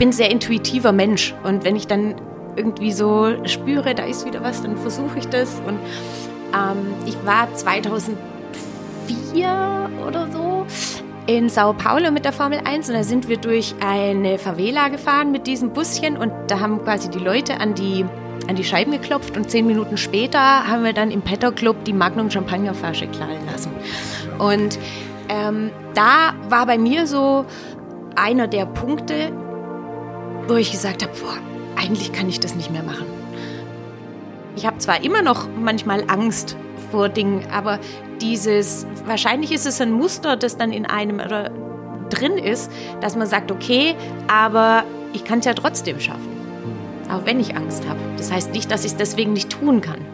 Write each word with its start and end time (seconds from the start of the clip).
bin 0.00 0.10
sehr 0.12 0.30
intuitiver 0.30 0.92
Mensch 0.92 1.34
und 1.44 1.62
wenn 1.62 1.76
ich 1.76 1.86
dann 1.86 2.14
irgendwie 2.56 2.90
so 2.90 3.32
spüre, 3.44 3.94
da 3.94 4.04
ist 4.04 4.24
wieder 4.24 4.42
was, 4.42 4.62
dann 4.62 4.78
versuche 4.78 5.18
ich 5.18 5.28
das. 5.28 5.60
Und 5.66 5.78
ähm, 6.54 6.94
ich 7.06 7.14
war 7.26 7.54
2004 7.54 9.90
oder 10.08 10.26
so 10.32 10.64
in 11.26 11.50
Sao 11.50 11.74
Paulo 11.74 12.10
mit 12.10 12.24
der 12.24 12.32
Formel 12.32 12.60
1 12.64 12.88
und 12.88 12.94
da 12.94 13.04
sind 13.04 13.28
wir 13.28 13.36
durch 13.36 13.74
eine 13.86 14.38
Favela 14.38 14.88
gefahren 14.88 15.32
mit 15.32 15.46
diesem 15.46 15.74
Buschen 15.74 16.16
und 16.16 16.32
da 16.48 16.60
haben 16.60 16.82
quasi 16.82 17.10
die 17.10 17.18
Leute 17.18 17.60
an 17.60 17.74
die, 17.74 18.06
an 18.48 18.56
die 18.56 18.64
Scheiben 18.64 18.92
geklopft 18.92 19.36
und 19.36 19.50
zehn 19.50 19.66
Minuten 19.66 19.98
später 19.98 20.66
haben 20.66 20.82
wir 20.82 20.94
dann 20.94 21.10
im 21.10 21.20
Petter 21.20 21.52
Club 21.52 21.84
die 21.84 21.92
Magnum 21.92 22.30
Champagnerflasche 22.30 23.06
knallen 23.06 23.44
lassen. 23.52 23.70
Und 24.38 24.78
ähm, 25.28 25.70
da 25.92 26.32
war 26.48 26.64
bei 26.64 26.78
mir 26.78 27.06
so 27.06 27.44
einer 28.16 28.48
der 28.48 28.64
Punkte, 28.64 29.30
wo 30.48 30.54
ich 30.54 30.70
gesagt 30.70 31.02
habe, 31.02 31.12
boah, 31.20 31.36
eigentlich 31.76 32.12
kann 32.12 32.28
ich 32.28 32.40
das 32.40 32.54
nicht 32.54 32.70
mehr 32.70 32.82
machen. 32.82 33.06
Ich 34.56 34.66
habe 34.66 34.78
zwar 34.78 35.02
immer 35.02 35.22
noch 35.22 35.48
manchmal 35.48 36.04
Angst 36.08 36.56
vor 36.90 37.08
Dingen, 37.08 37.46
aber 37.52 37.78
dieses, 38.20 38.86
wahrscheinlich 39.06 39.52
ist 39.52 39.66
es 39.66 39.80
ein 39.80 39.92
Muster, 39.92 40.36
das 40.36 40.56
dann 40.56 40.72
in 40.72 40.86
einem 40.86 41.20
drin 42.10 42.36
ist, 42.38 42.70
dass 43.00 43.16
man 43.16 43.26
sagt, 43.26 43.50
okay, 43.50 43.94
aber 44.28 44.84
ich 45.12 45.24
kann 45.24 45.38
es 45.38 45.44
ja 45.44 45.54
trotzdem 45.54 46.00
schaffen, 46.00 46.28
auch 47.10 47.24
wenn 47.24 47.40
ich 47.40 47.56
Angst 47.56 47.88
habe. 47.88 48.00
Das 48.16 48.32
heißt 48.32 48.52
nicht, 48.52 48.70
dass 48.70 48.84
ich 48.84 48.92
es 48.92 48.96
deswegen 48.96 49.32
nicht 49.32 49.50
tun 49.50 49.80
kann. 49.80 50.09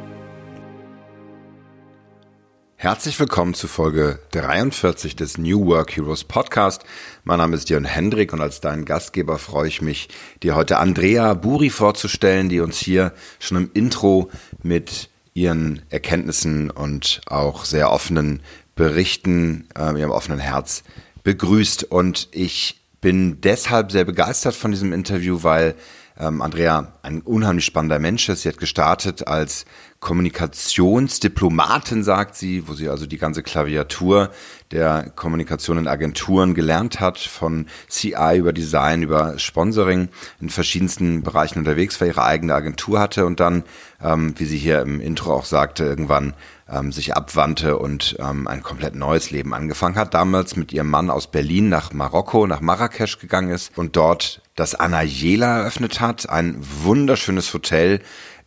Herzlich 2.79 3.19
willkommen 3.19 3.55
zu 3.55 3.69
Folge 3.69 4.19
43 4.33 5.17
des 5.17 5.39
New 5.39 5.65
Work 5.65 5.97
Heroes 5.97 6.25
Podcast. 6.25 6.85
Mein 7.25 7.39
Name 7.39 7.57
ist 7.57 7.71
Jörn 7.71 7.87
Hendrik 7.87 8.35
und 8.35 8.43
als 8.43 8.61
dein 8.61 8.85
Gastgeber 8.85 9.39
freue 9.39 9.67
ich 9.67 9.81
mich, 9.81 10.11
dir 10.43 10.55
heute 10.55 10.77
Andrea 10.77 11.33
Buri 11.33 11.71
vorzustellen, 11.71 12.51
die 12.51 12.61
uns 12.61 12.77
hier 12.77 13.15
schon 13.39 13.57
im 13.57 13.71
Intro 13.73 14.31
mit 14.63 15.09
ihren 15.33 15.81
Erkenntnissen 15.89 16.71
und 16.71 17.23
auch 17.25 17.65
sehr 17.65 17.91
offenen 17.91 18.43
Berichten, 18.75 19.69
äh, 19.75 19.99
ihrem 19.99 20.11
offenen 20.11 20.39
Herz 20.39 20.83
begrüßt. 21.25 21.85
Und 21.85 22.29
ich 22.33 22.79
bin 23.01 23.41
deshalb 23.41 23.91
sehr 23.91 24.05
begeistert 24.05 24.55
von 24.55 24.71
diesem 24.71 24.93
Interview, 24.93 25.43
weil 25.43 25.77
ähm, 26.19 26.43
Andrea 26.43 26.93
ein 27.03 27.23
unheimlich 27.23 27.65
spannender 27.65 27.99
Mensch 27.99 28.29
ist. 28.29 28.43
Sie 28.43 28.49
hat 28.49 28.59
gestartet 28.59 29.27
als 29.27 29.65
Kommunikationsdiplomatin, 30.01 32.05
sagt 32.05 32.37
sie, 32.37 32.69
wo 32.69 32.75
sie 32.75 32.89
also 32.89 33.07
die 33.07 33.19
ganze 33.19 33.43
Klaviatur 33.43 34.31
der 34.71 35.11
Kommunikation 35.15 35.79
in 35.79 35.89
Agenturen 35.89 36.55
gelernt 36.55 37.01
hat, 37.01 37.19
von 37.19 37.67
CI 37.89 38.37
über 38.37 38.53
Design, 38.53 39.03
über 39.03 39.39
Sponsoring 39.39 40.09
in 40.41 40.51
verschiedensten 40.51 41.23
Bereichen 41.23 41.61
unterwegs 41.61 42.01
war, 42.01 42.09
ihre 42.09 42.25
eigene 42.25 42.55
Agentur 42.55 43.01
hatte 43.01 43.27
und 43.27 43.41
dann, 43.41 43.65
ähm, 44.03 44.35
wie 44.39 44.45
sie 44.45 44.59
hier 44.59 44.83
im 44.83 45.01
Intro 45.01 45.33
auch 45.33 45.45
sagte, 45.45 45.85
irgendwann 45.85 46.35
ähm, 46.69 46.93
sich 46.93 47.15
abwandte 47.15 47.79
und 47.79 48.17
ähm, 48.19 48.49
ein 48.49 48.63
komplett 48.63 48.95
neues 48.95 49.31
Leben 49.31 49.55
angefangen 49.55 49.97
hat. 49.97 50.15
Damals 50.15 50.57
mit 50.57 50.73
ihrem 50.73 50.91
Mann 50.91 51.11
aus 51.11 51.31
Berlin 51.31 51.69
nach 51.69 51.93
Marokko, 51.93 52.47
nach 52.47 52.61
Marrakesch 52.61 53.19
gegangen 53.19 53.51
ist 53.51 53.77
und 53.79 53.97
dort 53.97 54.43
das 54.57 54.75
Anayela 54.75 55.59
eröffnet 55.59 56.01
hat, 56.01 56.29
ein 56.29 56.57
wunderschönes 56.59 57.53
Hotel 57.53 58.01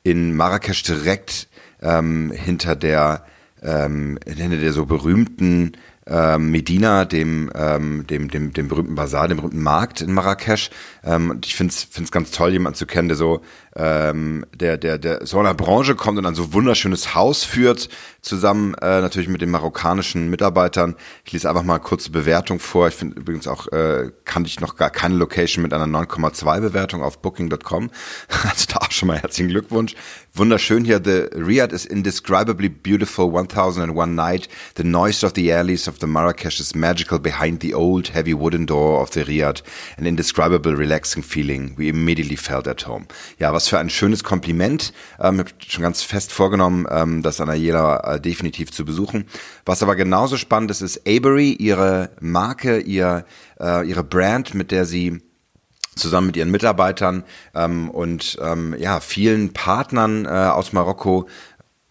in 0.04 0.36
Marrakesch 0.36 0.84
direkt 0.84 1.48
ähm, 1.82 2.32
hinter 2.32 2.76
der 2.76 3.26
ähm, 3.62 4.18
hinter 4.26 4.58
der 4.58 4.72
so 4.74 4.86
berühmten 4.86 5.74
ähm, 6.10 6.50
Medina, 6.50 7.06
dem, 7.06 7.52
ähm, 7.54 8.06
dem, 8.08 8.30
dem, 8.30 8.52
dem 8.52 8.68
berühmten 8.68 8.96
Bazar, 8.96 9.28
dem 9.28 9.38
berühmten 9.38 9.62
Markt 9.62 10.02
in 10.02 10.12
Marrakesch. 10.12 10.72
Ähm, 11.04 11.30
und 11.30 11.46
ich 11.46 11.56
finde 11.56 11.74
es 11.74 12.12
ganz 12.12 12.32
toll, 12.32 12.52
jemanden 12.52 12.78
zu 12.78 12.88
kennen, 12.88 13.10
der 13.10 13.18
so 13.18 13.42
ähm, 13.80 14.46
der, 14.54 14.78
der, 14.78 14.98
der 14.98 15.26
so 15.26 15.40
einer 15.40 15.54
Branche 15.54 15.96
kommt 15.96 16.18
und 16.18 16.26
ein 16.26 16.36
so 16.36 16.54
wunderschönes 16.54 17.16
Haus 17.16 17.46
führt, 17.46 17.88
zusammen 18.22 18.74
äh, 18.76 19.00
natürlich 19.00 19.30
mit 19.30 19.42
den 19.42 19.52
marokkanischen 19.52 20.30
Mitarbeitern. 20.30 20.96
Ich 21.24 21.32
lese 21.32 21.48
einfach 21.48 21.64
mal 21.64 21.80
kurze 21.80 22.12
Bewertung 22.12 22.60
vor. 22.60 22.90
Ich 22.90 22.96
finde 22.96 23.18
übrigens 23.22 23.48
auch, 23.48 23.68
äh, 23.68 24.12
kannte 24.26 24.50
ich 24.50 24.60
noch 24.60 24.76
gar 24.76 24.90
keine 24.90 25.16
Location 25.16 25.64
mit 25.64 25.74
einer 25.74 25.86
9,2 25.86 26.60
Bewertung 26.60 27.02
auf 27.02 27.22
Booking.com. 27.22 27.90
Also 28.50 28.66
da 28.70 28.78
auch 28.78 28.92
schon 28.92 29.08
mal 29.08 29.20
herzlichen 29.20 29.50
Glückwunsch. 29.50 29.96
Wunderschön 30.34 30.84
hier. 30.84 31.02
The 31.04 31.30
Riyadh 31.36 31.74
is 31.74 31.86
indescribably 31.86 32.70
beautiful. 32.70 33.32
1001 33.32 34.16
night. 34.16 34.50
The 34.76 34.84
noise 34.84 35.26
of 35.26 35.34
the 35.36 35.54
alleys 35.54 35.88
of 35.88 35.98
the 36.00 36.08
Marrakesh 36.08 36.60
is 36.60 36.76
magical 36.76 37.20
behind 37.20 37.62
the 37.62 37.74
old 37.74 38.10
heavy 38.14 38.34
wooden 38.34 38.66
door 38.66 39.02
of 39.02 39.12
the 39.14 39.24
Riyadh. 39.24 39.62
An 39.98 40.06
indescribable 40.06 40.76
relaxing 40.76 41.24
feeling. 41.24 41.76
We 41.78 41.90
immediately 41.90 42.38
felt 42.38 42.68
at 42.68 42.88
home. 42.88 43.08
Ja, 43.40 43.54
was 43.54 43.69
für 43.70 43.80
ein 43.80 43.90
schönes 43.90 44.24
Kompliment. 44.24 44.94
Ähm, 45.20 45.36
ich 45.36 45.40
habe 45.40 45.50
schon 45.68 45.84
ganz 45.84 46.02
fest 46.02 46.32
vorgenommen, 46.32 46.86
ähm, 46.90 47.24
das 47.24 47.40
Anayela 47.40 48.16
äh, 48.16 48.22
definitiv 48.22 48.72
zu 48.72 48.84
besuchen. 48.86 49.26
Was 49.66 49.84
aber 49.84 49.96
genauso 49.96 50.38
spannend 50.38 50.72
ist, 50.72 50.82
ist 50.82 51.08
Avery, 51.08 51.52
ihre 51.54 52.10
Marke, 52.20 52.80
ihr, 52.80 53.26
äh, 53.60 53.88
ihre 53.88 54.04
Brand, 54.04 54.54
mit 54.54 54.72
der 54.72 54.86
sie 54.86 55.22
zusammen 55.96 56.28
mit 56.28 56.38
ihren 56.38 56.52
Mitarbeitern 56.52 57.24
ähm, 57.54 57.90
und 57.90 58.38
ähm, 58.42 58.76
ja 58.80 59.00
vielen 59.00 59.54
Partnern 59.54 60.26
äh, 60.26 60.30
aus 60.30 60.74
Marokko 60.74 61.28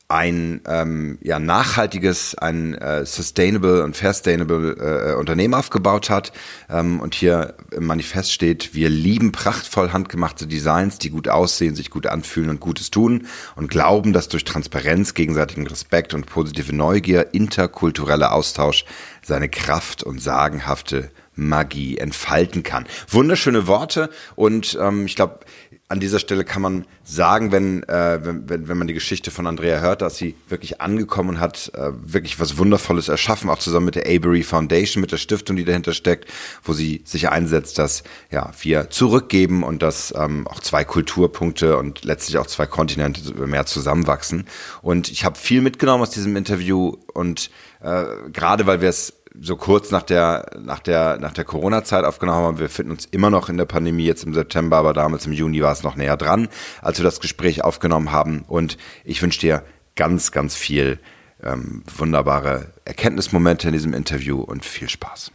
ein 0.09 0.63
ähm, 0.67 1.19
ja, 1.21 1.39
nachhaltiges, 1.39 2.35
ein 2.35 2.75
äh, 2.75 3.05
sustainable 3.05 3.85
und 3.85 3.95
fairstainable 3.95 5.13
äh, 5.13 5.15
Unternehmen 5.15 5.53
aufgebaut 5.53 6.09
hat. 6.09 6.33
Ähm, 6.71 7.01
und 7.01 7.15
hier 7.15 7.55
im 7.73 7.87
Manifest 7.87 8.33
steht, 8.33 8.75
wir 8.75 8.89
lieben 8.89 9.33
prachtvoll 9.33 9.93
handgemachte 9.93 10.47
Designs, 10.47 10.99
die 10.99 11.11
gut 11.11 11.29
aussehen, 11.29 11.77
sich 11.77 11.91
gut 11.91 12.07
anfühlen 12.07 12.49
und 12.49 12.59
Gutes 12.59 12.91
tun 12.91 13.27
und 13.55 13.69
glauben, 13.69 14.15
dass 14.15 14.29
durch 14.29 14.45
Transparenz, 14.45 15.13
gegenseitigen 15.13 15.67
Respekt 15.67 16.15
und 16.15 16.25
positive 16.25 16.75
Neugier 16.75 17.35
interkultureller 17.35 18.33
Austausch 18.33 18.87
seine 19.23 19.51
Kraft 19.51 20.03
und 20.03 20.23
sagenhafte 20.23 21.11
Magie 21.39 21.99
entfalten 21.99 22.63
kann. 22.63 22.87
Wunderschöne 23.09 23.67
Worte 23.67 24.11
und 24.37 24.77
ähm, 24.81 25.07
ich 25.07 25.17
glaube, 25.17 25.41
an 25.91 26.01
dieser 26.01 26.19
Stelle 26.19 26.45
kann 26.45 26.61
man 26.61 26.85
sagen, 27.03 27.51
wenn, 27.51 27.83
äh, 27.85 28.21
wenn, 28.23 28.69
wenn 28.69 28.77
man 28.77 28.87
die 28.87 28.95
Geschichte 28.95 29.31
von 29.31 29.47
Andrea 29.47 29.81
hört, 29.81 30.03
dass 30.03 30.19
sie 30.19 30.35
wirklich 30.47 30.83
angekommen 30.83 31.41
hat 31.41 31.73
äh, 31.75 31.93
wirklich 31.95 32.39
was 32.39 32.59
Wundervolles 32.59 33.09
erschaffen, 33.09 33.49
auch 33.49 33.59
zusammen 33.59 33.87
mit 33.87 33.95
der 33.95 34.07
Avery 34.07 34.43
Foundation, 34.43 35.01
mit 35.01 35.13
der 35.13 35.17
Stiftung, 35.17 35.57
die 35.57 35.65
dahinter 35.65 35.95
steckt, 35.95 36.31
wo 36.63 36.75
sie 36.75 37.01
sich 37.07 37.31
einsetzt, 37.31 37.79
dass 37.79 38.03
ja 38.31 38.53
wir 38.61 38.91
zurückgeben 38.91 39.63
und 39.63 39.83
dass 39.83 40.13
ähm, 40.15 40.47
auch 40.47 40.61
zwei 40.61 40.85
Kulturpunkte 40.85 41.79
und 41.79 42.05
letztlich 42.05 42.37
auch 42.37 42.47
zwei 42.47 42.67
Kontinente 42.67 43.35
mehr 43.47 43.65
zusammenwachsen. 43.65 44.47
Und 44.83 45.11
ich 45.11 45.25
habe 45.25 45.39
viel 45.39 45.63
mitgenommen 45.63 46.03
aus 46.03 46.11
diesem 46.11 46.37
Interview 46.37 46.97
und 47.15 47.51
äh, 47.81 48.05
gerade 48.33 48.67
weil 48.67 48.81
wir 48.81 48.89
es 48.91 49.18
so 49.41 49.57
kurz 49.57 49.91
nach 49.91 50.03
der, 50.03 50.51
nach 50.59 50.81
der, 50.81 51.19
nach 51.19 51.33
der 51.33 51.45
Corona-Zeit 51.45 52.05
aufgenommen 52.05 52.45
haben. 52.45 52.59
Wir 52.59 52.67
befinden 52.67 52.93
uns 52.93 53.07
immer 53.07 53.31
noch 53.31 53.49
in 53.49 53.57
der 53.57 53.65
Pandemie 53.65 54.05
jetzt 54.05 54.25
im 54.25 54.35
September, 54.35 54.77
aber 54.77 54.93
damals 54.93 55.27
im 55.27 55.33
Juni 55.33 55.63
war 55.63 55.73
es 55.73 55.83
noch 55.83 55.97
näher 55.97 56.17
dran, 56.17 56.49
als 56.83 56.99
wir 56.99 57.05
das 57.05 57.21
Gespräch 57.21 57.65
aufgenommen 57.65 58.13
haben. 58.13 58.45
Und 58.49 58.77
ich 59.05 59.23
wünsche 59.23 59.41
dir 59.41 59.65
ganz, 59.97 60.33
ganz 60.33 60.57
viel 60.57 60.99
ähm, 61.43 61.83
wunderbare 61.97 62.73
Erkenntnismomente 62.85 63.69
in 63.69 63.73
diesem 63.73 63.95
Interview 63.95 64.41
und 64.41 64.65
viel 64.65 64.89
Spaß. 64.89 65.31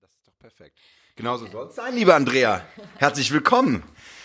Das 0.00 0.10
ist 0.10 0.26
doch 0.26 0.38
perfekt. 0.40 0.76
Genauso 1.16 1.46
soll 1.46 1.68
es 1.68 1.76
sein, 1.76 1.94
liebe 1.94 2.14
Andrea. 2.14 2.62
Herzlich 2.96 3.30
willkommen 3.32 3.82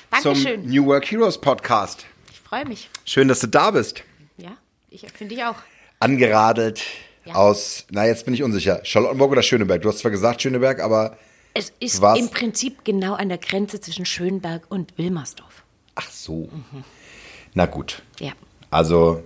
Dankeschön. 0.10 0.64
zum 0.64 0.72
New 0.72 0.86
Work 0.88 1.12
Heroes 1.12 1.40
Podcast. 1.40 2.06
Ich 2.32 2.40
freue 2.40 2.66
mich. 2.66 2.90
Schön, 3.06 3.28
dass 3.28 3.42
du 3.42 3.48
da 3.48 3.72
bist. 3.72 4.04
Ja, 4.38 4.58
ich 4.90 5.08
finde 5.12 5.36
ich 5.36 5.44
auch 5.44 5.56
angeradelt 6.00 6.82
ja. 7.26 7.36
aus, 7.36 7.86
na 7.92 8.06
jetzt 8.06 8.26
bin 8.26 8.34
ich 8.34 8.44
unsicher, 8.44 8.82
Charlottenburg 8.84 9.32
oder 9.32 9.42
Schöneberg? 9.42 9.82
Du 9.82 9.90
hast 9.90 10.00
zwar 10.00 10.12
gesagt 10.12 10.42
Schöneberg, 10.42 10.80
aber 10.80 11.18
es 11.54 11.72
ist 11.80 12.04
im 12.18 12.30
Prinzip 12.30 12.84
genau 12.84 13.14
an 13.14 13.30
der 13.30 13.38
Grenze 13.38 13.80
zwischen 13.80 14.06
Schönberg 14.06 14.64
und 14.70 14.98
Wilmersdorf. 14.98 15.64
Ach 15.96 16.10
so. 16.10 16.50
Mhm. 16.52 16.84
Na 17.54 17.66
gut. 17.66 18.04
Ja. 18.20 18.34
Also 18.70 19.24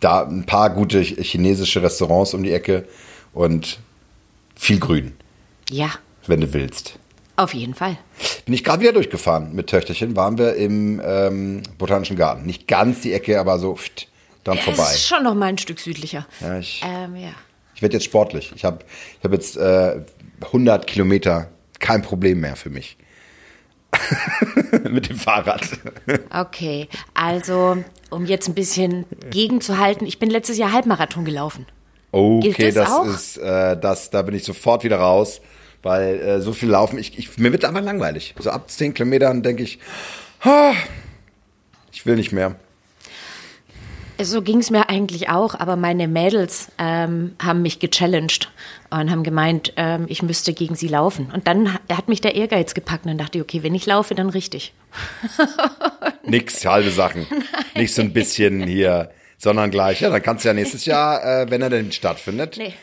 da 0.00 0.24
ein 0.24 0.44
paar 0.44 0.70
gute 0.70 1.00
chinesische 1.00 1.82
Restaurants 1.82 2.34
um 2.34 2.42
die 2.42 2.52
Ecke 2.52 2.86
und 3.32 3.80
viel 4.54 4.78
Grün. 4.78 5.16
Ja. 5.70 5.90
Wenn 6.26 6.42
du 6.42 6.52
willst. 6.52 6.98
Auf 7.36 7.54
jeden 7.54 7.74
Fall. 7.74 7.96
Bin 8.44 8.54
ich 8.54 8.64
gerade 8.64 8.82
wieder 8.82 8.92
durchgefahren 8.92 9.54
mit 9.54 9.68
Töchterchen, 9.68 10.16
waren 10.16 10.38
wir 10.38 10.56
im 10.56 11.00
ähm, 11.02 11.62
Botanischen 11.78 12.16
Garten. 12.16 12.44
Nicht 12.44 12.66
ganz 12.66 13.00
die 13.00 13.12
Ecke, 13.12 13.40
aber 13.40 13.58
so 13.58 13.76
pft, 13.76 14.08
dann 14.48 14.56
ja, 14.56 14.62
vorbei. 14.62 14.82
Das 14.82 14.94
ist 14.94 15.06
schon 15.06 15.22
noch 15.22 15.34
mal 15.34 15.46
ein 15.46 15.58
Stück 15.58 15.78
südlicher. 15.80 16.26
Ja, 16.40 16.58
ich, 16.58 16.82
ähm, 16.84 17.16
ja. 17.16 17.30
ich 17.74 17.82
werde 17.82 17.94
jetzt 17.94 18.04
sportlich. 18.04 18.52
Ich 18.54 18.64
habe 18.64 18.84
ich 19.18 19.24
hab 19.24 19.32
jetzt 19.32 19.56
äh, 19.56 20.00
100 20.42 20.86
Kilometer, 20.86 21.48
kein 21.78 22.02
Problem 22.02 22.40
mehr 22.40 22.56
für 22.56 22.70
mich. 22.70 22.96
Mit 24.90 25.08
dem 25.08 25.16
Fahrrad. 25.16 25.62
Okay, 26.30 26.88
also 27.14 27.78
um 28.10 28.26
jetzt 28.26 28.48
ein 28.48 28.54
bisschen 28.54 29.06
gegenzuhalten, 29.30 30.06
ich 30.06 30.18
bin 30.18 30.30
letztes 30.30 30.58
Jahr 30.58 30.72
Halbmarathon 30.72 31.24
gelaufen. 31.24 31.66
Okay, 32.10 32.72
das, 32.72 32.88
das 32.88 33.06
ist, 33.06 33.36
äh, 33.38 33.78
das, 33.78 34.10
da 34.10 34.22
bin 34.22 34.34
ich 34.34 34.44
sofort 34.44 34.84
wieder 34.84 34.98
raus. 34.98 35.40
weil 35.82 36.20
äh, 36.20 36.40
so 36.40 36.52
viel 36.52 36.70
laufen, 36.70 36.98
ich, 36.98 37.18
ich, 37.18 37.38
mir 37.38 37.52
wird 37.52 37.64
einfach 37.64 37.82
langweilig. 37.82 38.34
So 38.38 38.50
ab 38.50 38.70
10 38.70 38.94
Kilometern 38.94 39.42
denke 39.42 39.62
ich, 39.62 39.78
ah, 40.40 40.74
ich 41.92 42.04
will 42.06 42.16
nicht 42.16 42.32
mehr. 42.32 42.56
So 44.20 44.42
ging 44.42 44.58
es 44.58 44.70
mir 44.70 44.88
eigentlich 44.88 45.28
auch, 45.28 45.54
aber 45.54 45.76
meine 45.76 46.08
Mädels 46.08 46.68
ähm, 46.78 47.36
haben 47.42 47.62
mich 47.62 47.78
gechallenged 47.78 48.50
und 48.90 49.10
haben 49.10 49.22
gemeint, 49.22 49.72
ähm, 49.76 50.06
ich 50.08 50.22
müsste 50.22 50.52
gegen 50.52 50.74
sie 50.74 50.88
laufen. 50.88 51.30
Und 51.32 51.46
dann 51.46 51.74
hat 51.74 52.08
mich 52.08 52.20
der 52.20 52.34
Ehrgeiz 52.34 52.74
gepackt 52.74 53.04
und 53.04 53.10
dann 53.10 53.18
dachte 53.18 53.38
ich, 53.38 53.42
okay, 53.42 53.62
wenn 53.62 53.74
ich 53.74 53.86
laufe, 53.86 54.14
dann 54.14 54.30
richtig. 54.30 54.72
Nix, 56.24 56.64
halbe 56.64 56.90
Sachen. 56.90 57.26
Nein. 57.30 57.42
Nicht 57.76 57.94
so 57.94 58.02
ein 58.02 58.12
bisschen 58.12 58.66
hier, 58.66 59.10
sondern 59.36 59.70
gleich. 59.70 60.00
Ja, 60.00 60.10
dann 60.10 60.22
kannst 60.22 60.44
du 60.44 60.48
ja 60.48 60.54
nächstes 60.54 60.84
Jahr, 60.84 61.24
äh, 61.24 61.50
wenn 61.50 61.62
er 61.62 61.70
denn 61.70 61.92
stattfindet, 61.92 62.56
nee 62.58 62.74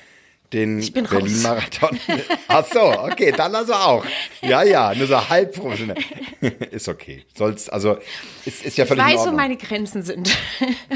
den 0.55 0.79
Berlin-Marathon. 0.93 1.99
Ach 2.47 2.65
so, 2.71 2.79
okay, 2.79 3.33
dann 3.35 3.53
also 3.53 3.73
auch. 3.73 4.05
Ja, 4.41 4.63
ja, 4.63 4.95
nur 4.95 5.05
so 5.05 5.29
halb 5.29 5.53
professionell. 5.53 5.97
ist 6.71 6.87
okay. 6.87 7.25
Soll's, 7.37 7.67
also, 7.67 7.97
ist, 8.45 8.63
ist 8.63 8.77
ja 8.77 8.85
völlig 8.85 9.05
Ich 9.05 9.15
weiß, 9.15 9.27
wo 9.27 9.31
meine 9.31 9.57
Grenzen 9.57 10.01
sind. 10.01 10.35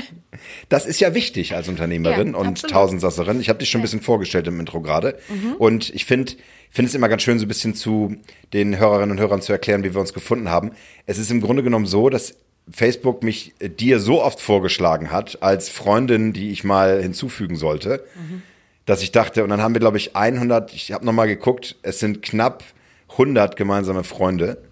das 0.69 0.85
ist 0.85 1.01
ja 1.01 1.13
wichtig 1.13 1.55
als 1.55 1.67
Unternehmerin 1.67 2.31
ja, 2.31 2.37
und 2.37 2.47
absolut. 2.47 2.71
Tausendsasserin. 2.71 3.41
Ich 3.41 3.49
habe 3.49 3.59
dich 3.59 3.69
schon 3.69 3.79
ein 3.79 3.81
bisschen 3.81 4.01
vorgestellt 4.01 4.47
im 4.47 4.59
Intro 4.61 4.79
gerade. 4.79 5.19
Mhm. 5.27 5.53
Und 5.55 5.93
ich 5.93 6.05
finde, 6.05 6.33
finde 6.69 6.87
es 6.87 6.95
immer 6.95 7.09
ganz 7.09 7.23
schön, 7.23 7.37
so 7.37 7.45
ein 7.45 7.49
bisschen 7.49 7.75
zu 7.75 8.15
den 8.53 8.79
Hörerinnen 8.79 9.11
und 9.11 9.19
Hörern 9.19 9.41
zu 9.41 9.51
erklären, 9.51 9.83
wie 9.83 9.93
wir 9.93 9.99
uns 9.99 10.13
gefunden 10.13 10.49
haben. 10.49 10.71
Es 11.05 11.17
ist 11.17 11.31
im 11.31 11.41
Grunde 11.41 11.63
genommen 11.63 11.85
so, 11.85 12.09
dass 12.09 12.35
Facebook 12.71 13.23
mich 13.23 13.53
dir 13.59 13.99
so 13.99 14.23
oft 14.23 14.39
vorgeschlagen 14.39 15.11
hat, 15.11 15.43
als 15.43 15.67
Freundin, 15.67 16.31
die 16.31 16.51
ich 16.51 16.63
mal 16.63 17.01
hinzufügen 17.01 17.57
sollte. 17.57 18.05
Mhm 18.15 18.43
dass 18.89 19.03
ich 19.03 19.11
dachte, 19.11 19.43
und 19.43 19.51
dann 19.51 19.61
haben 19.61 19.75
wir, 19.75 19.79
glaube 19.79 19.97
ich, 19.97 20.15
100, 20.15 20.73
ich 20.73 20.91
habe 20.91 21.05
nochmal 21.05 21.27
geguckt, 21.27 21.75
es 21.83 21.99
sind 21.99 22.23
knapp 22.23 22.63
100 23.11 23.55
gemeinsame 23.55 24.03
Freunde. 24.03 24.63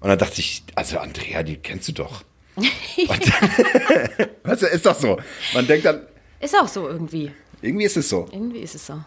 Und 0.00 0.08
dann 0.08 0.18
dachte 0.18 0.40
ich, 0.40 0.64
also 0.76 0.98
Andrea, 0.98 1.42
die 1.42 1.56
kennst 1.56 1.86
du 1.88 1.92
doch. 1.92 2.24
weißt 4.44 4.62
du, 4.62 4.66
ist 4.66 4.86
doch 4.86 4.98
so. 4.98 5.18
Man 5.52 5.66
denkt 5.66 5.84
dann. 5.84 6.00
Ist 6.40 6.58
auch 6.58 6.68
so 6.68 6.88
irgendwie. 6.88 7.32
Irgendwie 7.60 7.84
ist 7.84 7.98
es 7.98 8.08
so. 8.08 8.28
Irgendwie 8.32 8.60
ist 8.60 8.74
es 8.74 8.86
so. 8.86 8.98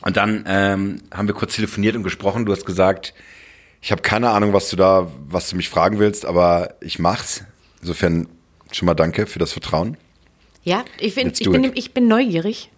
Und 0.00 0.16
dann 0.16 0.46
ähm, 0.48 1.02
haben 1.12 1.28
wir 1.28 1.34
kurz 1.34 1.54
telefoniert 1.54 1.94
und 1.94 2.04
gesprochen. 2.04 2.46
Du 2.46 2.52
hast 2.52 2.64
gesagt, 2.64 3.12
ich 3.82 3.92
habe 3.92 4.00
keine 4.00 4.30
Ahnung, 4.30 4.54
was 4.54 4.70
du 4.70 4.76
da, 4.76 5.12
was 5.28 5.50
du 5.50 5.56
mich 5.56 5.68
fragen 5.68 5.98
willst, 5.98 6.24
aber 6.24 6.76
ich 6.80 6.98
mach's. 6.98 7.44
Insofern 7.82 8.28
schon 8.72 8.86
mal 8.86 8.94
danke 8.94 9.26
für 9.26 9.38
das 9.38 9.52
Vertrauen. 9.52 9.98
Ja, 10.62 10.86
ich, 10.98 11.12
find, 11.12 11.38
ich, 11.38 11.50
bin, 11.50 11.70
ich 11.74 11.92
bin 11.92 12.08
neugierig 12.08 12.70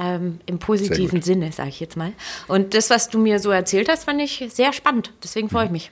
ähm, 0.00 0.40
im 0.46 0.58
positiven 0.58 1.22
Sinne, 1.22 1.52
sage 1.52 1.68
ich 1.68 1.80
jetzt 1.80 1.96
mal. 1.96 2.12
Und 2.48 2.74
das, 2.74 2.90
was 2.90 3.08
du 3.08 3.18
mir 3.18 3.38
so 3.38 3.50
erzählt 3.50 3.88
hast, 3.88 4.04
fand 4.04 4.20
ich 4.20 4.44
sehr 4.52 4.72
spannend. 4.72 5.12
Deswegen 5.22 5.48
freue 5.48 5.66
ich 5.66 5.70
mich. 5.70 5.90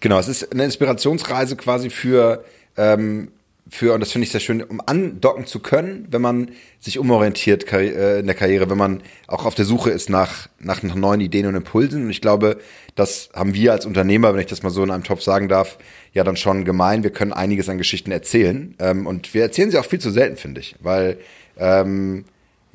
Genau, 0.00 0.18
es 0.18 0.28
ist 0.28 0.52
eine 0.52 0.64
Inspirationsreise 0.64 1.56
quasi 1.56 1.90
für, 1.90 2.44
ähm, 2.76 3.28
für 3.68 3.92
und 3.92 4.00
das 4.00 4.12
finde 4.12 4.24
ich 4.24 4.32
sehr 4.32 4.40
schön, 4.40 4.62
um 4.62 4.80
andocken 4.86 5.46
zu 5.46 5.60
können, 5.60 6.06
wenn 6.10 6.22
man 6.22 6.50
sich 6.80 6.98
umorientiert 6.98 7.70
äh, 7.70 8.20
in 8.20 8.26
der 8.26 8.34
Karriere, 8.34 8.70
wenn 8.70 8.78
man 8.78 9.02
auch 9.26 9.44
auf 9.44 9.54
der 9.54 9.66
Suche 9.66 9.90
ist 9.90 10.08
nach, 10.08 10.48
nach, 10.58 10.82
nach 10.82 10.94
neuen 10.94 11.20
Ideen 11.20 11.46
und 11.46 11.54
Impulsen. 11.54 12.04
Und 12.04 12.10
ich 12.10 12.22
glaube, 12.22 12.58
das 12.94 13.28
haben 13.34 13.54
wir 13.54 13.72
als 13.72 13.84
Unternehmer, 13.84 14.32
wenn 14.32 14.40
ich 14.40 14.46
das 14.46 14.62
mal 14.62 14.70
so 14.70 14.82
in 14.82 14.90
einem 14.90 15.04
Topf 15.04 15.22
sagen 15.22 15.48
darf, 15.48 15.78
ja 16.12 16.24
dann 16.24 16.36
schon 16.36 16.64
gemein. 16.64 17.02
Wir 17.02 17.10
können 17.10 17.32
einiges 17.32 17.68
an 17.68 17.78
Geschichten 17.78 18.10
erzählen. 18.10 18.74
Ähm, 18.78 19.06
und 19.06 19.34
wir 19.34 19.42
erzählen 19.42 19.70
sie 19.70 19.78
auch 19.78 19.84
viel 19.84 20.00
zu 20.00 20.10
selten, 20.10 20.36
finde 20.36 20.60
ich. 20.62 20.76
Weil 20.80 21.18
ähm, 21.58 22.24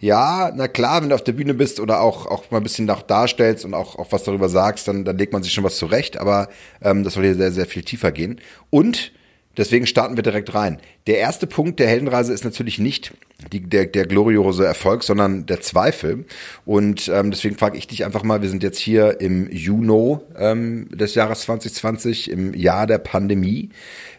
ja, 0.04 0.52
na 0.54 0.68
klar, 0.68 1.02
wenn 1.02 1.08
du 1.08 1.16
auf 1.16 1.24
der 1.24 1.32
Bühne 1.32 1.54
bist 1.54 1.80
oder 1.80 2.02
auch, 2.02 2.26
auch 2.26 2.52
mal 2.52 2.58
ein 2.58 2.64
bisschen 2.64 2.84
nach 2.84 3.04
darstellst 3.04 3.64
und 3.64 3.74
auch, 3.74 3.98
auch 3.98 4.12
was 4.12 4.26
darüber 4.26 4.50
sagst, 4.50 4.86
dann, 4.90 5.06
dann 5.06 5.18
legt 5.18 5.32
man 5.32 5.44
sich 5.44 5.54
schon 5.54 5.64
was 5.64 5.78
zurecht, 5.78 6.18
aber 6.18 6.50
ähm, 6.82 7.06
das 7.06 7.14
soll 7.14 7.24
hier 7.24 7.36
sehr, 7.36 7.54
sehr 7.54 7.66
viel 7.66 7.84
tiefer 7.84 8.12
gehen. 8.12 8.42
Und 8.70 9.14
deswegen 9.56 9.88
starten 9.88 10.18
wir 10.18 10.24
direkt 10.24 10.54
rein. 10.54 10.82
Der 11.08 11.20
erste 11.20 11.48
Punkt 11.48 11.80
der 11.80 11.88
Heldenreise 11.88 12.34
ist 12.34 12.44
natürlich 12.44 12.80
nicht 12.80 13.14
die, 13.54 13.62
der, 13.62 13.86
der 13.86 14.06
gloriose 14.06 14.66
Erfolg, 14.66 15.04
sondern 15.04 15.46
der 15.46 15.62
Zweifel. 15.62 16.26
Und 16.66 17.08
ähm, 17.08 17.32
deswegen 17.32 17.56
frage 17.56 17.78
ich 17.78 17.88
dich 17.88 18.04
einfach 18.04 18.24
mal, 18.24 18.42
wir 18.42 18.50
sind 18.50 18.62
jetzt 18.62 18.80
hier 18.80 19.22
im 19.22 19.50
Juni 19.50 20.18
ähm, 20.38 20.90
des 20.92 21.16
Jahres 21.16 21.44
2020, 21.44 22.30
im 22.30 22.54
Jahr 22.54 22.88
der 22.88 22.98
Pandemie. 22.98 23.70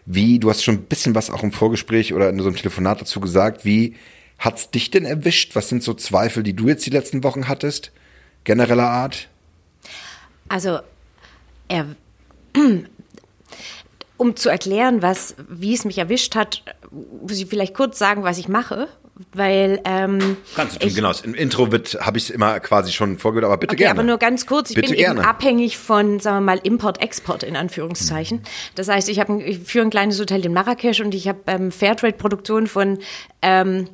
Wie, 0.07 0.39
du 0.39 0.49
hast 0.49 0.63
schon 0.63 0.77
ein 0.77 0.85
bisschen 0.85 1.13
was 1.13 1.29
auch 1.29 1.43
im 1.43 1.51
Vorgespräch 1.51 2.11
oder 2.11 2.27
in 2.29 2.39
so 2.39 2.47
einem 2.47 2.55
Telefonat 2.55 3.01
dazu 3.01 3.19
gesagt, 3.19 3.65
wie 3.65 3.93
Hat's 4.37 4.69
dich 4.71 4.91
denn 4.91 5.05
erwischt? 5.05 5.55
Was 5.55 5.69
sind 5.69 5.83
so 5.83 5.93
Zweifel, 5.93 6.43
die 6.43 6.55
du 6.55 6.67
jetzt 6.67 6.85
die 6.85 6.91
letzten 6.91 7.23
Wochen 7.23 7.47
hattest? 7.47 7.91
Genereller 8.43 8.89
Art? 8.89 9.29
Also, 10.49 10.79
er, 11.67 11.87
um 14.17 14.35
zu 14.35 14.49
erklären, 14.49 15.01
was, 15.01 15.35
wie 15.49 15.73
es 15.73 15.85
mich 15.85 15.97
erwischt 15.97 16.35
hat, 16.35 16.63
muss 16.91 17.39
ich 17.39 17.47
vielleicht 17.47 17.73
kurz 17.73 17.97
sagen, 17.97 18.23
was 18.23 18.37
ich 18.37 18.47
mache. 18.47 18.87
Weil 19.33 19.79
ähm, 19.85 20.35
kannst 20.55 20.75
du 20.75 20.79
tun, 20.79 20.89
ich, 20.89 20.95
genau. 20.95 21.11
Im 21.23 21.33
Intro 21.35 21.67
habe 21.67 22.17
ich 22.17 22.25
es 22.25 22.29
immer 22.29 22.59
quasi 22.59 22.91
schon 22.91 23.17
vorgehört, 23.17 23.45
aber 23.45 23.57
bitte 23.57 23.71
okay, 23.71 23.83
gerne. 23.83 23.99
Aber 23.99 24.03
nur 24.03 24.17
ganz 24.17 24.45
kurz. 24.45 24.71
Ich 24.71 24.75
bitte 24.75 24.89
bin 24.89 24.97
gerne. 24.97 25.21
eben 25.21 25.29
abhängig 25.29 25.77
von, 25.77 26.19
sagen 26.19 26.37
wir 26.37 26.41
mal, 26.41 26.59
Import-Export 26.61 27.43
in 27.43 27.55
Anführungszeichen. 27.55 28.41
Das 28.75 28.89
heißt, 28.89 29.07
ich 29.07 29.21
habe 29.21 29.41
ich 29.41 29.59
führe 29.59 29.85
ein 29.85 29.89
kleines 29.89 30.19
Hotel 30.19 30.45
in 30.45 30.51
Marrakesch 30.51 30.99
und 30.99 31.15
ich 31.15 31.29
habe 31.29 31.39
ähm, 31.47 31.71
Fairtrade-Produktion 31.71 32.67
von 32.67 32.99
ähm, 33.41 33.87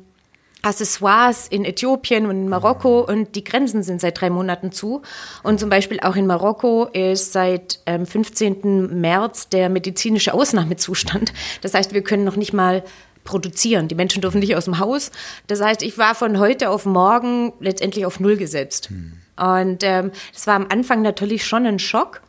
Accessoires 0.62 1.48
in 1.48 1.64
Äthiopien 1.64 2.26
und 2.26 2.36
in 2.36 2.48
Marokko 2.48 3.00
und 3.00 3.34
die 3.34 3.42
Grenzen 3.42 3.82
sind 3.82 4.00
seit 4.00 4.20
drei 4.20 4.30
Monaten 4.30 4.70
zu. 4.70 5.02
Und 5.42 5.58
zum 5.58 5.68
Beispiel 5.68 5.98
auch 6.00 6.14
in 6.14 6.26
Marokko 6.26 6.84
ist 6.92 7.32
seit 7.32 7.80
ähm, 7.86 8.06
15. 8.06 9.00
März 9.00 9.48
der 9.48 9.68
medizinische 9.68 10.32
Ausnahmezustand. 10.32 11.32
Das 11.62 11.74
heißt, 11.74 11.94
wir 11.94 12.02
können 12.02 12.24
noch 12.24 12.36
nicht 12.36 12.52
mal 12.52 12.84
produzieren. 13.24 13.88
Die 13.88 13.94
Menschen 13.94 14.22
dürfen 14.22 14.38
nicht 14.38 14.56
aus 14.56 14.64
dem 14.64 14.78
Haus. 14.78 15.10
Das 15.48 15.60
heißt, 15.60 15.82
ich 15.82 15.98
war 15.98 16.14
von 16.14 16.38
heute 16.38 16.70
auf 16.70 16.86
morgen 16.86 17.52
letztendlich 17.60 18.06
auf 18.06 18.20
Null 18.20 18.36
gesetzt. 18.36 18.88
Hm. 18.88 19.12
Und 19.36 19.82
ähm, 19.82 20.12
das 20.32 20.46
war 20.46 20.54
am 20.54 20.66
Anfang 20.70 21.02
natürlich 21.02 21.44
schon 21.44 21.66
ein 21.66 21.78
Schock, 21.78 22.22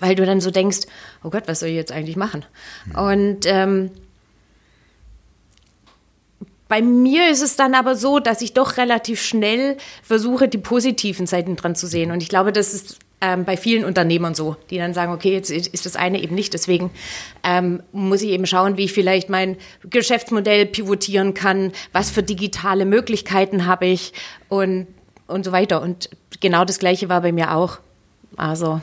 weil 0.00 0.14
du 0.14 0.24
dann 0.24 0.40
so 0.40 0.50
denkst, 0.50 0.80
oh 1.22 1.30
Gott, 1.30 1.44
was 1.46 1.60
soll 1.60 1.70
ich 1.70 1.76
jetzt 1.76 1.92
eigentlich 1.92 2.16
machen? 2.16 2.44
Hm. 2.84 3.04
Und 3.04 3.40
ähm, 3.46 3.90
bei 6.68 6.82
mir 6.82 7.30
ist 7.30 7.42
es 7.42 7.56
dann 7.56 7.74
aber 7.74 7.94
so, 7.94 8.18
dass 8.18 8.42
ich 8.42 8.52
doch 8.52 8.76
relativ 8.76 9.22
schnell 9.22 9.76
versuche, 10.02 10.48
die 10.48 10.58
positiven 10.58 11.26
Seiten 11.26 11.56
dran 11.56 11.76
zu 11.76 11.86
sehen. 11.86 12.10
Und 12.10 12.22
ich 12.22 12.28
glaube, 12.28 12.52
das 12.52 12.74
ist 12.74 12.98
ähm, 13.20 13.44
bei 13.44 13.56
vielen 13.56 13.84
Unternehmern 13.84 14.34
so, 14.34 14.56
die 14.70 14.78
dann 14.78 14.92
sagen, 14.92 15.12
okay, 15.12 15.32
jetzt 15.32 15.50
ist 15.50 15.86
das 15.86 15.96
eine 15.96 16.22
eben 16.22 16.34
nicht. 16.34 16.54
Deswegen 16.54 16.90
ähm, 17.44 17.82
muss 17.92 18.22
ich 18.22 18.30
eben 18.30 18.46
schauen, 18.46 18.76
wie 18.76 18.84
ich 18.84 18.92
vielleicht 18.92 19.30
mein 19.30 19.56
Geschäftsmodell 19.88 20.66
pivotieren 20.66 21.34
kann, 21.34 21.72
was 21.92 22.10
für 22.10 22.22
digitale 22.22 22.84
Möglichkeiten 22.84 23.66
habe 23.66 23.86
ich 23.86 24.12
und, 24.48 24.86
und 25.26 25.44
so 25.44 25.52
weiter. 25.52 25.80
Und 25.80 26.10
genau 26.40 26.64
das 26.64 26.78
Gleiche 26.78 27.08
war 27.08 27.20
bei 27.20 27.32
mir 27.32 27.54
auch. 27.54 27.78
Also. 28.36 28.82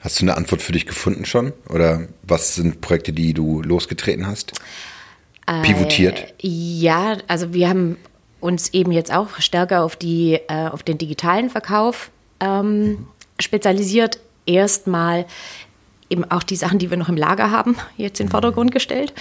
Hast 0.00 0.20
du 0.20 0.24
eine 0.24 0.36
Antwort 0.36 0.62
für 0.62 0.72
dich 0.72 0.86
gefunden 0.86 1.24
schon? 1.24 1.52
Oder 1.68 2.06
was 2.22 2.54
sind 2.54 2.80
Projekte, 2.80 3.12
die 3.12 3.34
du 3.34 3.62
losgetreten 3.62 4.26
hast? 4.26 4.52
Pivotiert? 5.62 6.34
Äh, 6.42 6.48
ja, 6.48 7.16
also 7.28 7.52
wir 7.52 7.68
haben 7.68 7.96
uns 8.40 8.72
eben 8.72 8.92
jetzt 8.92 9.12
auch 9.12 9.40
stärker 9.40 9.82
auf, 9.82 9.96
die, 9.96 10.34
äh, 10.48 10.68
auf 10.68 10.82
den 10.82 10.98
digitalen 10.98 11.50
Verkauf 11.50 12.10
ähm, 12.40 12.84
mhm. 12.84 13.08
spezialisiert. 13.40 14.20
Erstmal 14.44 15.26
eben 16.08 16.30
auch 16.30 16.42
die 16.42 16.56
Sachen, 16.56 16.78
die 16.78 16.90
wir 16.90 16.96
noch 16.96 17.08
im 17.08 17.16
Lager 17.16 17.50
haben, 17.50 17.76
jetzt 17.96 18.20
in 18.20 18.26
den 18.26 18.30
Vordergrund 18.30 18.70
gestellt. 18.70 19.12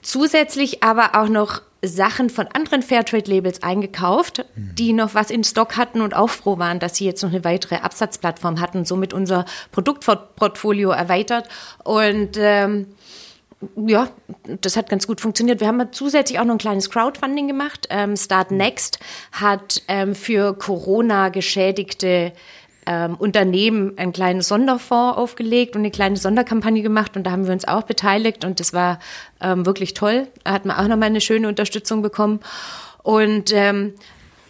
Zusätzlich 0.00 0.82
aber 0.82 1.20
auch 1.20 1.28
noch 1.28 1.60
Sachen 1.82 2.28
von 2.28 2.46
anderen 2.48 2.82
Fairtrade-Labels 2.82 3.62
eingekauft, 3.62 4.44
mhm. 4.56 4.74
die 4.74 4.92
noch 4.92 5.14
was 5.14 5.30
in 5.30 5.44
Stock 5.44 5.76
hatten 5.76 6.00
und 6.00 6.14
auch 6.14 6.30
froh 6.30 6.58
waren, 6.58 6.80
dass 6.80 6.96
sie 6.96 7.04
jetzt 7.04 7.22
noch 7.22 7.30
eine 7.30 7.44
weitere 7.44 7.76
Absatzplattform 7.76 8.60
hatten, 8.60 8.84
somit 8.84 9.12
unser 9.12 9.44
Produktportfolio 9.70 10.90
erweitert. 10.90 11.48
Und 11.84 12.36
ähm, 12.36 12.86
ja, 13.86 14.08
das 14.60 14.76
hat 14.76 14.88
ganz 14.88 15.06
gut 15.06 15.20
funktioniert. 15.20 15.60
Wir 15.60 15.66
haben 15.66 15.82
zusätzlich 15.92 16.38
auch 16.38 16.44
noch 16.44 16.54
ein 16.54 16.58
kleines 16.58 16.90
Crowdfunding 16.90 17.48
gemacht. 17.48 17.88
Ähm, 17.90 18.16
Start 18.16 18.50
Next 18.50 19.00
hat 19.32 19.82
ähm, 19.88 20.14
für 20.14 20.54
Corona 20.54 21.28
geschädigte 21.28 22.32
ähm, 22.86 23.16
Unternehmen 23.16 23.98
einen 23.98 24.12
kleinen 24.12 24.40
Sonderfonds 24.42 25.18
aufgelegt 25.18 25.74
und 25.74 25.82
eine 25.82 25.90
kleine 25.90 26.16
Sonderkampagne 26.16 26.82
gemacht 26.82 27.16
und 27.16 27.24
da 27.24 27.32
haben 27.32 27.46
wir 27.46 27.52
uns 27.52 27.66
auch 27.66 27.82
beteiligt 27.82 28.44
und 28.44 28.60
das 28.60 28.72
war 28.72 29.00
ähm, 29.40 29.66
wirklich 29.66 29.92
toll. 29.92 30.28
Da 30.44 30.52
hat 30.52 30.64
man 30.64 30.76
auch 30.76 30.88
nochmal 30.88 31.08
eine 31.08 31.20
schöne 31.20 31.48
Unterstützung 31.48 32.00
bekommen. 32.00 32.40
Und, 33.02 33.52
ähm, 33.52 33.94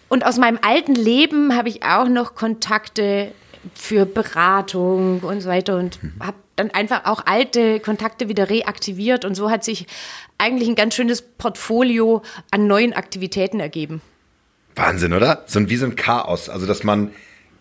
und 0.08 0.24
aus 0.24 0.38
meinem 0.38 0.58
alten 0.62 0.94
Leben 0.94 1.56
habe 1.56 1.68
ich 1.68 1.82
auch 1.82 2.08
noch 2.08 2.34
Kontakte 2.34 3.32
für 3.74 4.06
Beratung 4.06 5.20
und 5.20 5.40
so 5.40 5.48
weiter 5.48 5.76
und 5.76 6.02
mhm. 6.02 6.12
habe 6.20 6.36
dann 6.58 6.70
einfach 6.70 7.04
auch 7.04 7.22
alte 7.26 7.80
Kontakte 7.80 8.28
wieder 8.28 8.50
reaktiviert 8.50 9.24
und 9.24 9.34
so 9.34 9.50
hat 9.50 9.64
sich 9.64 9.86
eigentlich 10.38 10.68
ein 10.68 10.74
ganz 10.74 10.94
schönes 10.94 11.22
Portfolio 11.22 12.22
an 12.50 12.66
neuen 12.66 12.92
Aktivitäten 12.92 13.60
ergeben. 13.60 14.00
Wahnsinn, 14.74 15.12
oder? 15.12 15.44
So 15.46 15.68
wie 15.68 15.76
so 15.76 15.86
ein 15.86 15.96
Chaos. 15.96 16.48
Also, 16.48 16.66
dass 16.66 16.84
man 16.84 17.10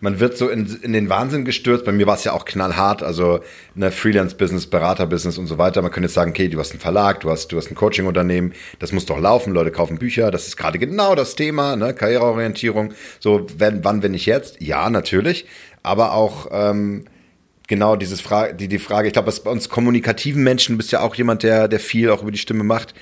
man 0.00 0.20
wird 0.20 0.36
so 0.36 0.48
in, 0.48 0.66
in 0.82 0.92
den 0.92 1.08
Wahnsinn 1.08 1.44
gestürzt. 1.44 1.84
Bei 1.84 1.92
mir 1.92 2.06
war 2.06 2.14
es 2.14 2.24
ja 2.24 2.32
auch 2.32 2.44
knallhart, 2.44 3.02
also 3.02 3.40
ne, 3.74 3.90
Freelance-Business, 3.90 4.68
Berater-Business 4.68 5.38
und 5.38 5.46
so 5.46 5.58
weiter. 5.58 5.82
Man 5.82 5.90
könnte 5.90 6.06
jetzt 6.06 6.14
sagen, 6.14 6.30
okay, 6.30 6.48
du 6.48 6.58
hast 6.58 6.70
einen 6.70 6.80
Verlag, 6.80 7.20
du 7.20 7.30
hast, 7.30 7.48
du 7.48 7.56
hast 7.56 7.70
ein 7.70 7.74
Coaching-Unternehmen, 7.74 8.52
das 8.78 8.92
muss 8.92 9.06
doch 9.06 9.18
laufen, 9.18 9.52
Leute 9.52 9.72
kaufen 9.72 9.98
Bücher, 9.98 10.30
das 10.30 10.46
ist 10.46 10.56
gerade 10.56 10.78
genau 10.78 11.14
das 11.14 11.34
Thema, 11.34 11.76
ne, 11.76 11.94
Karriereorientierung. 11.94 12.92
So, 13.18 13.46
wenn, 13.56 13.84
wann, 13.84 14.02
wenn 14.02 14.12
nicht 14.12 14.26
jetzt? 14.26 14.60
Ja, 14.60 14.88
natürlich. 14.90 15.46
Aber 15.82 16.12
auch 16.12 16.48
ähm, 16.52 17.04
genau 17.68 17.94
dieses 17.94 18.20
Frage, 18.20 18.54
die, 18.54 18.66
die 18.66 18.80
Frage, 18.80 19.06
ich 19.06 19.12
glaube, 19.12 19.32
bei 19.44 19.50
uns 19.50 19.68
kommunikativen 19.68 20.42
Menschen 20.42 20.76
bist 20.76 20.90
ja 20.90 21.00
auch 21.00 21.14
jemand, 21.14 21.44
der, 21.44 21.68
der 21.68 21.78
viel 21.78 22.10
auch 22.10 22.22
über 22.22 22.32
die 22.32 22.38
Stimme 22.38 22.64
macht. 22.64 22.94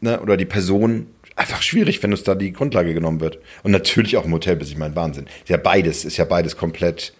Ne, 0.00 0.18
oder 0.20 0.38
die 0.38 0.46
Person, 0.46 1.08
einfach 1.36 1.60
schwierig, 1.60 2.02
wenn 2.02 2.12
uns 2.12 2.22
da 2.22 2.34
die 2.34 2.52
Grundlage 2.52 2.94
genommen 2.94 3.20
wird. 3.20 3.38
Und 3.62 3.72
natürlich 3.72 4.16
auch 4.16 4.24
im 4.24 4.32
Hotel, 4.32 4.56
bis 4.56 4.70
ich 4.70 4.78
mein 4.78 4.96
Wahnsinn. 4.96 5.26
Ist 5.26 5.50
ja 5.50 5.58
beides, 5.58 6.06
ist 6.06 6.16
ja 6.16 6.24
beides 6.24 6.56
komplett 6.56 7.12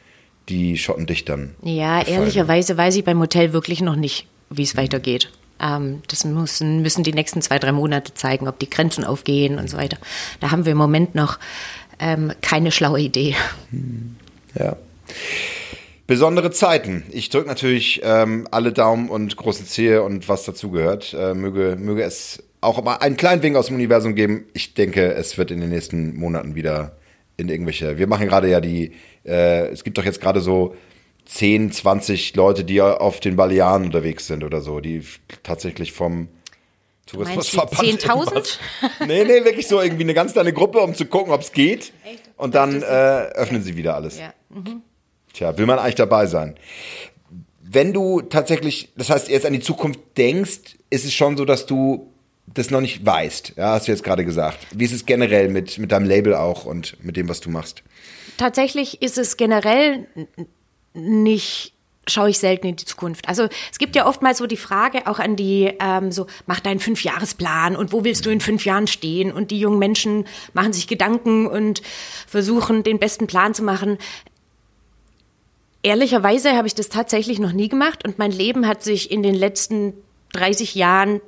die 0.49 0.79
Schotten 0.79 1.07
dicht 1.07 1.29
dann. 1.29 1.55
Ja, 1.63 2.01
gefallen. 2.01 2.19
ehrlicherweise 2.19 2.79
weiß 2.79 2.97
ich 2.97 3.05
beim 3.05 3.21
Hotel 3.21 3.53
wirklich 3.53 3.83
noch 3.83 3.97
nicht, 3.97 4.27
wie 4.49 4.63
es 4.63 4.77
weitergeht. 4.77 5.31
Ähm, 5.61 6.03
das 6.09 6.25
müssen, 6.25 6.81
müssen 6.83 7.05
die 7.05 7.13
nächsten 7.13 7.43
zwei, 7.43 7.59
drei 7.59 7.73
Monate 7.73 8.15
zeigen, 8.15 8.49
ob 8.49 8.59
die 8.59 8.71
Grenzen 8.71 9.05
aufgehen 9.05 9.59
und 9.59 9.69
so 9.69 9.77
weiter. 9.77 9.99
Da 10.41 10.51
haben 10.51 10.65
wir 10.65 10.73
im 10.73 10.79
Moment 10.79 11.15
noch 11.15 11.39
ähm, 11.99 12.33
keine 12.41 12.73
schlaue 12.73 13.01
Idee. 13.01 13.37
Hm. 13.71 14.17
Ja. 14.59 14.77
Besondere 16.11 16.51
Zeiten. 16.51 17.05
Ich 17.13 17.29
drücke 17.29 17.47
natürlich 17.47 18.01
ähm, 18.03 18.49
alle 18.51 18.73
Daumen 18.73 19.11
und 19.11 19.37
große 19.37 19.65
Zehe 19.65 20.03
und 20.03 20.29
was 20.29 20.43
dazugehört. 20.43 21.15
Äh, 21.17 21.35
möge, 21.35 21.77
möge 21.79 22.03
es 22.03 22.43
auch 22.61 22.83
mal 22.83 22.97
einen 22.97 23.17
kleinen 23.17 23.45
Wink 23.45 23.55
aus 23.55 23.67
dem 23.67 23.77
Universum 23.77 24.17
geben. 24.17 24.47
Ich 24.53 24.75
denke, 24.75 25.15
es 25.15 25.39
wird 25.39 25.53
in 25.53 25.61
den 25.61 25.71
nächsten 25.71 26.17
Monaten 26.17 26.57
wieder 26.57 26.97
in 27.37 27.49
irgendwelche. 27.49 27.97
Wir 27.97 28.09
machen 28.09 28.27
gerade 28.27 28.51
ja 28.51 28.61
die. 28.61 28.91
Äh, 29.25 29.69
es 29.69 29.85
gibt 29.85 29.99
doch 29.99 30.05
jetzt 30.05 30.21
gerade 30.21 30.41
so 30.41 30.75
10, 31.27 31.71
20 31.71 32.35
Leute, 32.35 32.65
die 32.65 32.83
auf 32.83 33.21
den 33.21 33.37
Balearen 33.37 33.85
unterwegs 33.85 34.27
sind 34.27 34.43
oder 34.43 34.63
so, 34.63 34.81
die 34.81 35.05
tatsächlich 35.45 35.93
vom 35.93 36.27
Tourismusverband. 37.07 38.03
10.000? 38.03 38.59
Nee, 39.07 39.23
nee, 39.23 39.45
wirklich 39.45 39.69
so 39.69 39.81
irgendwie 39.81 40.03
eine 40.03 40.15
ganz 40.15 40.33
kleine 40.33 40.53
Gruppe, 40.53 40.81
um 40.81 40.93
zu 40.93 41.07
gucken, 41.07 41.33
ob 41.33 41.43
es 41.43 41.53
geht. 41.53 41.93
Echt? 42.05 42.25
Und 42.37 42.57
dann 42.57 42.83
äh, 42.83 42.87
öffnen 42.87 43.63
sie 43.63 43.77
wieder 43.77 43.95
alles. 43.95 44.19
Ja. 44.19 44.35
Mhm. 44.49 44.83
Tja, 45.33 45.57
will 45.59 45.67
man 45.67 45.79
eigentlich 45.79 45.95
dabei 45.95 46.27
sein. 46.27 46.57
Wenn 47.63 47.93
du 47.93 48.21
tatsächlich, 48.21 48.93
das 48.97 49.11
heißt, 49.11 49.29
jetzt 49.29 49.47
an 49.47 49.53
die 49.53 49.61
Zukunft 49.61 50.01
denkst, 50.17 50.77
ist 50.91 51.05
es 51.05 51.15
schon 51.15 51.37
so, 51.37 51.45
dass 51.45 51.67
du 51.67 52.13
das 52.53 52.71
noch 52.71 52.81
nicht 52.81 53.07
weißt, 53.07 53.55
ja, 53.57 53.75
hast 53.75 53.87
du 53.87 53.93
jetzt 53.93 54.03
gerade 54.03 54.25
gesagt. 54.25 54.67
Wie 54.73 54.85
ist 54.85 54.93
es 54.93 55.07
generell 55.07 55.49
mit, 55.49 55.79
mit 55.79 55.93
deinem 55.93 56.07
Label 56.07 56.35
auch 56.35 56.65
und 56.65 56.97
mit 57.05 57.17
dem, 57.17 57.29
was 57.29 57.41
du 57.41 57.49
machst? 57.49 57.85
Tatsächlich 58.39 59.03
ist 59.03 59.19
es 59.19 59.37
generell 59.37 60.09
nicht 60.95 61.75
schaue 62.09 62.31
ich 62.31 62.39
selten 62.39 62.67
in 62.67 62.77
die 62.77 62.85
Zukunft. 62.85 63.29
Also 63.29 63.49
es 63.71 63.79
gibt 63.79 63.95
ja 63.97 64.07
oftmals 64.07 64.39
so 64.39 64.47
die 64.47 64.57
Frage 64.57 65.07
auch 65.07 65.19
an 65.19 65.37
die, 65.37 65.73
ähm, 65.81 66.11
so 66.13 66.27
mach 66.47 66.61
deinen 66.61 66.81
Fünfjahresplan 66.81 67.77
und 67.77 67.93
wo 67.93 68.05
willst 68.05 68.27
du 68.27 68.31
in 68.31 68.41
fünf 68.41 68.65
Jahren 68.65 68.87
stehen? 68.87 69.33
Und 69.33 69.51
die 69.51 69.61
jungen 69.61 69.79
Menschen 69.79 70.27
machen 70.53 70.73
sich 70.73 70.87
Gedanken 70.89 71.47
und 71.47 71.83
versuchen 72.27 72.83
den 72.83 72.99
besten 72.99 73.27
Plan 73.27 73.55
zu 73.55 73.63
machen. 73.63 73.99
Ehrlicherweise 75.83 76.57
habe 76.57 76.67
ich 76.67 76.75
das 76.75 76.89
tatsächlich 76.89 77.39
noch 77.39 77.53
nie 77.53 77.69
gemacht 77.69 78.07
und 78.07 78.19
mein 78.19 78.33
Leben 78.33 78.67
hat 78.67 78.83
sich 78.83 79.11
in 79.11 79.23
den 79.23 79.35
letzten 79.35 79.95
30 80.33 80.75
Jahren 80.75 81.21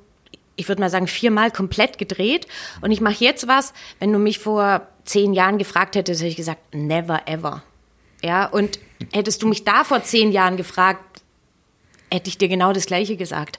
ich 0.56 0.68
würde 0.68 0.80
mal 0.80 0.90
sagen, 0.90 1.06
viermal 1.06 1.50
komplett 1.50 1.98
gedreht. 1.98 2.46
Und 2.80 2.90
ich 2.90 3.00
mache 3.00 3.24
jetzt 3.24 3.48
was, 3.48 3.72
wenn 3.98 4.12
du 4.12 4.18
mich 4.18 4.38
vor 4.38 4.86
zehn 5.04 5.32
Jahren 5.32 5.58
gefragt 5.58 5.96
hättest, 5.96 6.20
hätte 6.20 6.30
ich 6.30 6.36
gesagt, 6.36 6.74
never 6.74 7.26
ever. 7.26 7.62
Ja, 8.22 8.46
und 8.46 8.78
hättest 9.12 9.42
du 9.42 9.48
mich 9.48 9.64
da 9.64 9.84
vor 9.84 10.02
zehn 10.04 10.30
Jahren 10.30 10.56
gefragt, 10.56 11.22
hätte 12.10 12.28
ich 12.28 12.38
dir 12.38 12.48
genau 12.48 12.72
das 12.72 12.86
Gleiche 12.86 13.16
gesagt. 13.16 13.58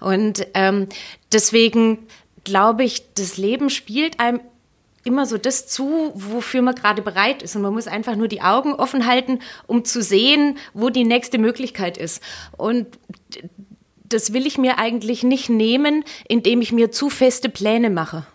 Und 0.00 0.46
ähm, 0.54 0.88
deswegen 1.32 2.06
glaube 2.44 2.84
ich, 2.84 3.14
das 3.14 3.36
Leben 3.38 3.70
spielt 3.70 4.20
einem 4.20 4.40
immer 5.04 5.26
so 5.26 5.38
das 5.38 5.66
zu, 5.66 6.12
wofür 6.14 6.62
man 6.62 6.74
gerade 6.74 7.02
bereit 7.02 7.42
ist. 7.42 7.54
Und 7.56 7.62
man 7.62 7.72
muss 7.72 7.86
einfach 7.86 8.16
nur 8.16 8.28
die 8.28 8.42
Augen 8.42 8.74
offen 8.74 9.06
halten, 9.06 9.40
um 9.66 9.84
zu 9.84 10.02
sehen, 10.02 10.58
wo 10.72 10.90
die 10.90 11.04
nächste 11.04 11.38
Möglichkeit 11.38 11.96
ist. 11.98 12.22
Und 12.56 12.86
das 14.04 14.32
will 14.32 14.46
ich 14.46 14.58
mir 14.58 14.78
eigentlich 14.78 15.22
nicht 15.22 15.48
nehmen, 15.48 16.04
indem 16.28 16.60
ich 16.60 16.72
mir 16.72 16.90
zu 16.90 17.10
feste 17.10 17.48
Pläne 17.48 17.90
mache. 17.90 18.26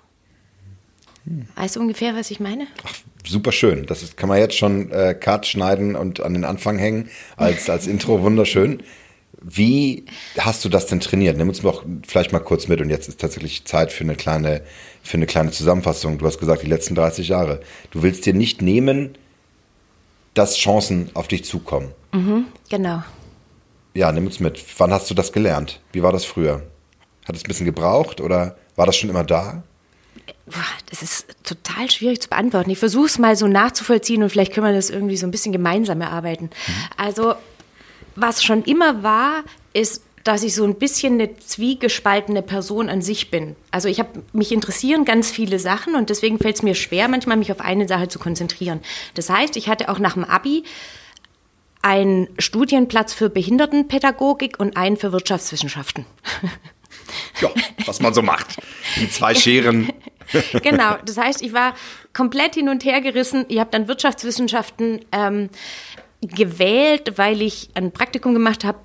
Weißt 1.56 1.76
du 1.76 1.80
ungefähr, 1.80 2.16
was 2.16 2.32
ich 2.32 2.40
meine? 2.40 2.66
Ach, 2.84 2.96
super 3.26 3.52
schön. 3.52 3.86
Das 3.86 4.02
ist, 4.02 4.18
kann 4.18 4.30
man 4.30 4.40
jetzt 4.40 4.56
schon 4.56 4.92
äh, 4.92 5.14
Cut 5.14 5.46
schneiden 5.46 5.96
und 5.96 6.22
an 6.22 6.34
den 6.34 6.44
Anfang 6.44 6.78
hängen 6.78 7.10
als, 7.38 7.70
als 7.70 7.88
Intro. 7.88 8.22
Wunderschön. 8.24 8.82
Wie 9.42 10.06
hast 10.38 10.66
du 10.66 10.70
das 10.70 10.88
denn 10.88 11.00
trainiert? 11.00 11.38
Nimm 11.38 11.48
uns 11.48 11.62
doch 11.62 11.86
vielleicht 12.06 12.34
mal 12.34 12.40
kurz 12.40 12.68
mit 12.68 12.82
und 12.82 12.90
jetzt 12.90 13.08
ist 13.08 13.22
tatsächlich 13.22 13.64
Zeit 13.66 13.94
für 13.94 14.04
eine 14.04 14.16
kleine, 14.16 14.62
für 15.10 15.18
eine 15.18 15.26
kleine 15.26 15.52
Zusammenfassung. 15.52 16.18
Du 16.18 16.26
hast 16.26 16.40
gesagt, 16.40 16.64
die 16.64 16.68
letzten 16.68 16.96
30 16.96 17.28
Jahre. 17.28 17.62
Du 17.92 18.04
willst 18.04 18.26
dir 18.26 18.34
nicht 18.34 18.62
nehmen, 18.62 19.18
dass 20.34 20.56
Chancen 20.56 21.10
auf 21.14 21.28
dich 21.28 21.46
zukommen. 21.46 21.92
Mhm, 22.14 22.46
genau 22.70 23.04
ja, 23.94 24.12
nimm 24.12 24.26
uns 24.26 24.40
mit. 24.40 24.64
Wann 24.78 24.94
hast 24.94 25.10
du 25.10 25.14
das 25.14 25.32
gelernt? 25.32 25.80
Wie 25.92 26.04
war 26.04 26.12
das 26.12 26.26
früher? 26.26 26.64
Hat 27.28 27.36
es 27.36 27.44
ein 27.44 27.48
bisschen 27.48 27.66
gebraucht 27.66 28.22
oder 28.22 28.58
war 28.76 28.86
das 28.86 28.96
schon 28.96 29.10
immer 29.10 29.24
da? 29.24 29.64
Das 30.90 31.04
ist 31.04 31.28
total 31.44 31.90
schwierig 31.92 32.22
zu 32.22 32.30
beantworten. 32.30 32.70
Ich 32.70 32.80
versuche 32.80 33.08
es 33.08 33.20
mal 33.20 33.36
so 33.36 33.48
nachzuvollziehen 33.48 34.24
und 34.24 34.30
vielleicht 34.30 34.54
können 34.54 34.66
wir 34.66 34.74
das 34.74 34.90
irgendwie 34.90 35.18
so 35.18 35.28
ein 35.28 35.32
bisschen 35.32 35.52
gemeinsam 35.52 36.02
erarbeiten. 36.02 36.46
Mhm. 36.46 36.74
Also, 36.98 37.36
was 38.16 38.44
schon 38.44 38.64
immer 38.64 39.04
war, 39.04 39.44
ist, 39.74 40.04
dass 40.24 40.44
ich 40.44 40.54
so 40.54 40.64
ein 40.64 40.76
bisschen 40.76 41.14
eine 41.14 41.38
zwiegespaltene 41.38 42.42
Person 42.42 42.90
an 42.90 43.02
sich 43.02 43.32
bin. 43.32 43.56
Also 43.72 43.88
ich 43.88 44.00
habe 44.00 44.24
mich 44.34 44.52
interessieren 44.52 45.06
ganz 45.06 45.32
viele 45.32 45.60
Sachen 45.60 45.96
und 45.96 46.10
deswegen 46.10 46.40
fällt 46.40 46.58
es 46.58 46.64
mir 46.64 46.76
schwer, 46.76 47.08
manchmal 47.08 47.38
mich 47.38 47.52
auf 47.52 47.62
eine 47.62 47.88
Sache 47.88 48.08
zu 48.08 48.20
konzentrieren. 48.20 48.82
Das 49.14 49.30
heißt, 49.30 49.56
ich 49.58 49.70
hatte 49.70 49.90
auch 49.90 50.00
nach 50.00 50.14
dem 50.14 50.26
Abi 50.26 50.64
ein 51.82 52.28
Studienplatz 52.38 53.14
für 53.14 53.30
Behindertenpädagogik 53.30 54.60
und 54.60 54.76
einen 54.76 54.98
für 54.98 55.12
Wirtschaftswissenschaften. 55.12 56.06
Ja, 57.42 57.50
was 57.86 58.02
man 58.02 58.14
so 58.14 58.22
macht. 58.22 58.58
Die 58.98 59.10
zwei 59.10 59.34
Scheren. 59.34 59.92
genau, 60.62 60.96
das 61.06 61.18
heißt, 61.18 61.42
ich 61.42 61.54
war 61.54 61.74
komplett 62.14 62.56
hin 62.56 62.70
und 62.70 62.84
her 62.84 63.02
gerissen. 63.02 63.46
Ich 63.48 63.60
habe 63.60 63.70
dann 63.72 63.88
Wirtschaftswissenschaften 63.88 65.06
ähm, 65.12 65.50
gewählt, 66.22 67.18
weil 67.18 67.42
ich 67.42 67.70
ein 67.76 67.92
Praktikum 67.92 68.34
gemacht 68.34 68.64
habe 68.64 68.80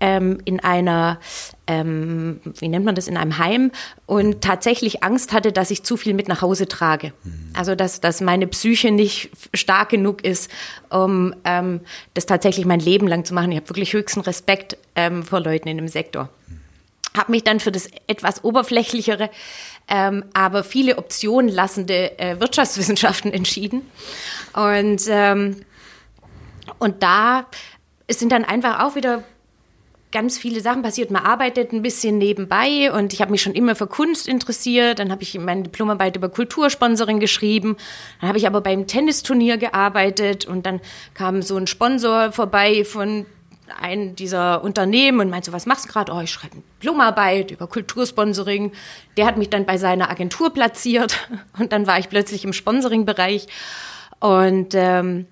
ähm, 0.00 0.38
in 0.44 0.60
einer, 0.60 1.18
ähm, 1.66 2.40
wie 2.58 2.68
nennt 2.68 2.84
man 2.84 2.94
das, 2.94 3.08
in 3.08 3.16
einem 3.16 3.38
Heim 3.38 3.72
und 4.04 4.42
tatsächlich 4.42 5.02
Angst 5.02 5.32
hatte, 5.32 5.52
dass 5.52 5.70
ich 5.70 5.82
zu 5.82 5.96
viel 5.96 6.14
mit 6.14 6.28
nach 6.28 6.42
Hause 6.42 6.68
trage. 6.68 7.12
Mhm. 7.24 7.50
Also 7.54 7.74
dass, 7.74 8.00
dass 8.00 8.20
meine 8.20 8.46
Psyche 8.46 8.90
nicht 8.90 9.30
stark 9.54 9.88
genug 9.88 10.24
ist, 10.24 10.50
um 10.90 11.34
ähm, 11.44 11.80
das 12.14 12.26
tatsächlich 12.26 12.66
mein 12.66 12.80
Leben 12.80 13.08
lang 13.08 13.24
zu 13.24 13.34
machen. 13.34 13.52
Ich 13.52 13.56
habe 13.56 13.68
wirklich 13.70 13.92
höchsten 13.94 14.20
Respekt 14.20 14.76
ähm, 14.94 15.22
vor 15.22 15.40
Leuten 15.40 15.68
in 15.68 15.78
dem 15.78 15.88
Sektor. 15.88 16.28
Habe 17.16 17.32
mich 17.32 17.44
dann 17.44 17.60
für 17.60 17.72
das 17.72 17.88
etwas 18.06 18.44
oberflächlichere, 18.44 19.30
ähm, 19.88 20.24
aber 20.34 20.62
viele 20.62 20.98
Optionen 20.98 21.48
lassende 21.48 22.18
äh, 22.18 22.38
Wirtschaftswissenschaften 22.38 23.32
entschieden. 23.32 23.82
Und, 24.52 25.02
ähm, 25.08 25.62
und 26.78 27.02
da 27.02 27.46
sind 28.10 28.32
dann 28.32 28.44
einfach 28.44 28.80
auch 28.80 28.94
wieder 28.94 29.24
ganz 30.16 30.38
viele 30.38 30.62
Sachen 30.62 30.80
passiert. 30.80 31.10
Man 31.10 31.22
arbeitet 31.22 31.74
ein 31.74 31.82
bisschen 31.82 32.16
nebenbei 32.16 32.90
und 32.90 33.12
ich 33.12 33.20
habe 33.20 33.32
mich 33.32 33.42
schon 33.42 33.52
immer 33.52 33.74
für 33.74 33.86
Kunst 33.86 34.26
interessiert. 34.26 34.98
Dann 34.98 35.12
habe 35.12 35.22
ich 35.22 35.38
meine 35.38 35.64
Diplomarbeit 35.64 36.16
über 36.16 36.30
Kultursponsoring 36.30 37.20
geschrieben. 37.20 37.76
Dann 38.22 38.30
habe 38.30 38.38
ich 38.38 38.46
aber 38.46 38.62
beim 38.62 38.86
Tennisturnier 38.86 39.58
gearbeitet 39.58 40.46
und 40.46 40.64
dann 40.64 40.80
kam 41.12 41.42
so 41.42 41.58
ein 41.58 41.66
Sponsor 41.66 42.32
vorbei 42.32 42.82
von 42.86 43.26
einem 43.78 44.16
dieser 44.16 44.64
Unternehmen 44.64 45.20
und 45.20 45.28
meinte 45.28 45.50
so, 45.50 45.52
was 45.52 45.66
machst 45.66 45.84
du 45.84 45.92
gerade? 45.92 46.10
Oh, 46.14 46.20
ich 46.22 46.30
schreibe 46.30 46.54
eine 46.54 46.62
Diplomarbeit 46.80 47.50
über 47.50 47.66
Kultursponsoring. 47.66 48.72
Der 49.18 49.26
hat 49.26 49.36
mich 49.36 49.50
dann 49.50 49.66
bei 49.66 49.76
seiner 49.76 50.08
Agentur 50.08 50.50
platziert 50.50 51.28
und 51.58 51.72
dann 51.72 51.86
war 51.86 51.98
ich 51.98 52.08
plötzlich 52.08 52.42
im 52.42 52.54
Sponsoring-Bereich 52.54 53.48
und 54.20 54.72
ähm, 54.72 55.26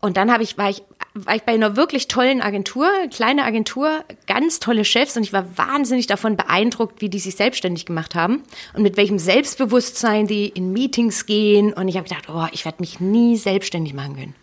und 0.00 0.16
dann 0.16 0.32
habe 0.32 0.44
ich, 0.44 0.56
war 0.56 0.70
ich 0.70 0.82
war 1.26 1.34
ich 1.36 1.42
bei 1.42 1.52
einer 1.52 1.76
wirklich 1.76 2.08
tollen 2.08 2.42
Agentur, 2.42 2.88
kleine 3.12 3.44
Agentur, 3.44 4.04
ganz 4.26 4.60
tolle 4.60 4.84
Chefs 4.84 5.16
und 5.16 5.22
ich 5.22 5.32
war 5.32 5.56
wahnsinnig 5.56 6.06
davon 6.06 6.36
beeindruckt, 6.36 7.00
wie 7.00 7.08
die 7.08 7.18
sich 7.18 7.36
selbstständig 7.36 7.86
gemacht 7.86 8.14
haben 8.14 8.42
und 8.74 8.82
mit 8.82 8.96
welchem 8.96 9.18
Selbstbewusstsein 9.18 10.26
die 10.26 10.48
in 10.48 10.72
Meetings 10.72 11.26
gehen. 11.26 11.72
Und 11.72 11.88
ich 11.88 11.96
habe 11.96 12.08
gedacht, 12.08 12.28
oh, 12.28 12.46
ich 12.52 12.64
werde 12.64 12.78
mich 12.80 13.00
nie 13.00 13.36
selbstständig 13.36 13.94
machen 13.94 14.16
können. 14.16 14.34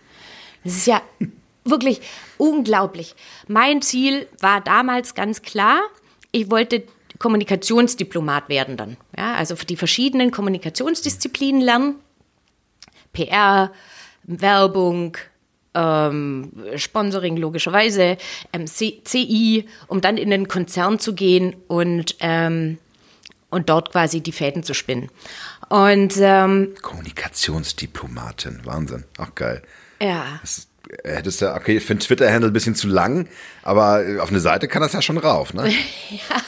Das 0.64 0.74
ist 0.74 0.88
ja 0.88 1.02
wirklich 1.64 2.02
unglaublich. 2.38 3.16
Mein 3.48 3.82
Ziel 3.82 4.28
war 4.40 4.62
damals 4.62 5.16
ganz 5.16 5.42
klar, 5.42 5.80
ich 6.32 6.52
wollte 6.52 6.84
Kommunikationsdiplomat 7.20 8.50
werden 8.50 8.78
dann. 8.78 8.98
Ja, 9.18 9.36
also 9.36 9.56
für 9.56 9.66
die 9.66 9.78
verschiedenen 9.78 10.32
Kommunikationsdisziplinen 10.32 11.62
lernen. 11.62 11.96
PR, 13.14 13.72
Werbung, 14.24 15.18
ähm, 15.76 16.52
Sponsoring 16.76 17.38
logischerweise, 17.38 18.18
ähm, 18.54 18.66
CI, 18.66 19.66
um 19.88 20.02
dann 20.02 20.18
in 20.18 20.30
den 20.30 20.48
Konzern 20.48 21.00
zu 21.00 21.14
gehen 21.14 21.56
und, 21.68 22.16
ähm, 22.22 22.78
und 23.50 23.70
dort 23.70 23.92
quasi 23.92 24.22
die 24.22 24.32
Fäden 24.32 24.64
zu 24.64 24.74
spinnen. 24.74 25.10
Und 25.70 26.16
ähm, 26.20 26.74
Kommunikationsdiplomatin, 26.82 28.62
Wahnsinn, 28.66 29.04
ach 29.18 29.34
geil. 29.36 29.62
Ja. 30.02 30.40
Das 30.42 30.68
hättest 31.04 31.42
du, 31.42 31.54
okay, 31.54 31.78
ich 31.78 31.84
finde 31.84 32.06
Twitter-Handle 32.06 32.50
ein 32.50 32.54
bisschen 32.54 32.76
zu 32.76 32.88
lang, 32.88 33.28
aber 33.64 34.04
auf 34.20 34.30
eine 34.30 34.40
Seite 34.40 34.68
kann 34.68 34.82
das 34.82 34.94
ja 34.94 35.02
schon 35.02 35.18
rauf, 35.18 35.54
ne? 35.54 35.70
ja. 36.10 36.42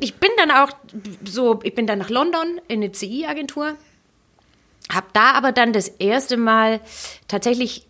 Ich 0.00 0.14
bin 0.14 0.30
dann 0.36 0.52
auch 0.52 0.70
so, 1.24 1.58
ich 1.64 1.74
bin 1.74 1.86
dann 1.86 1.98
nach 1.98 2.08
London 2.10 2.60
in 2.68 2.82
eine 2.82 2.92
CI-Agentur 2.92 3.76
habe 4.92 5.06
da 5.12 5.32
aber 5.32 5.52
dann 5.52 5.72
das 5.72 5.88
erste 5.88 6.36
Mal 6.36 6.80
tatsächlich 7.26 7.86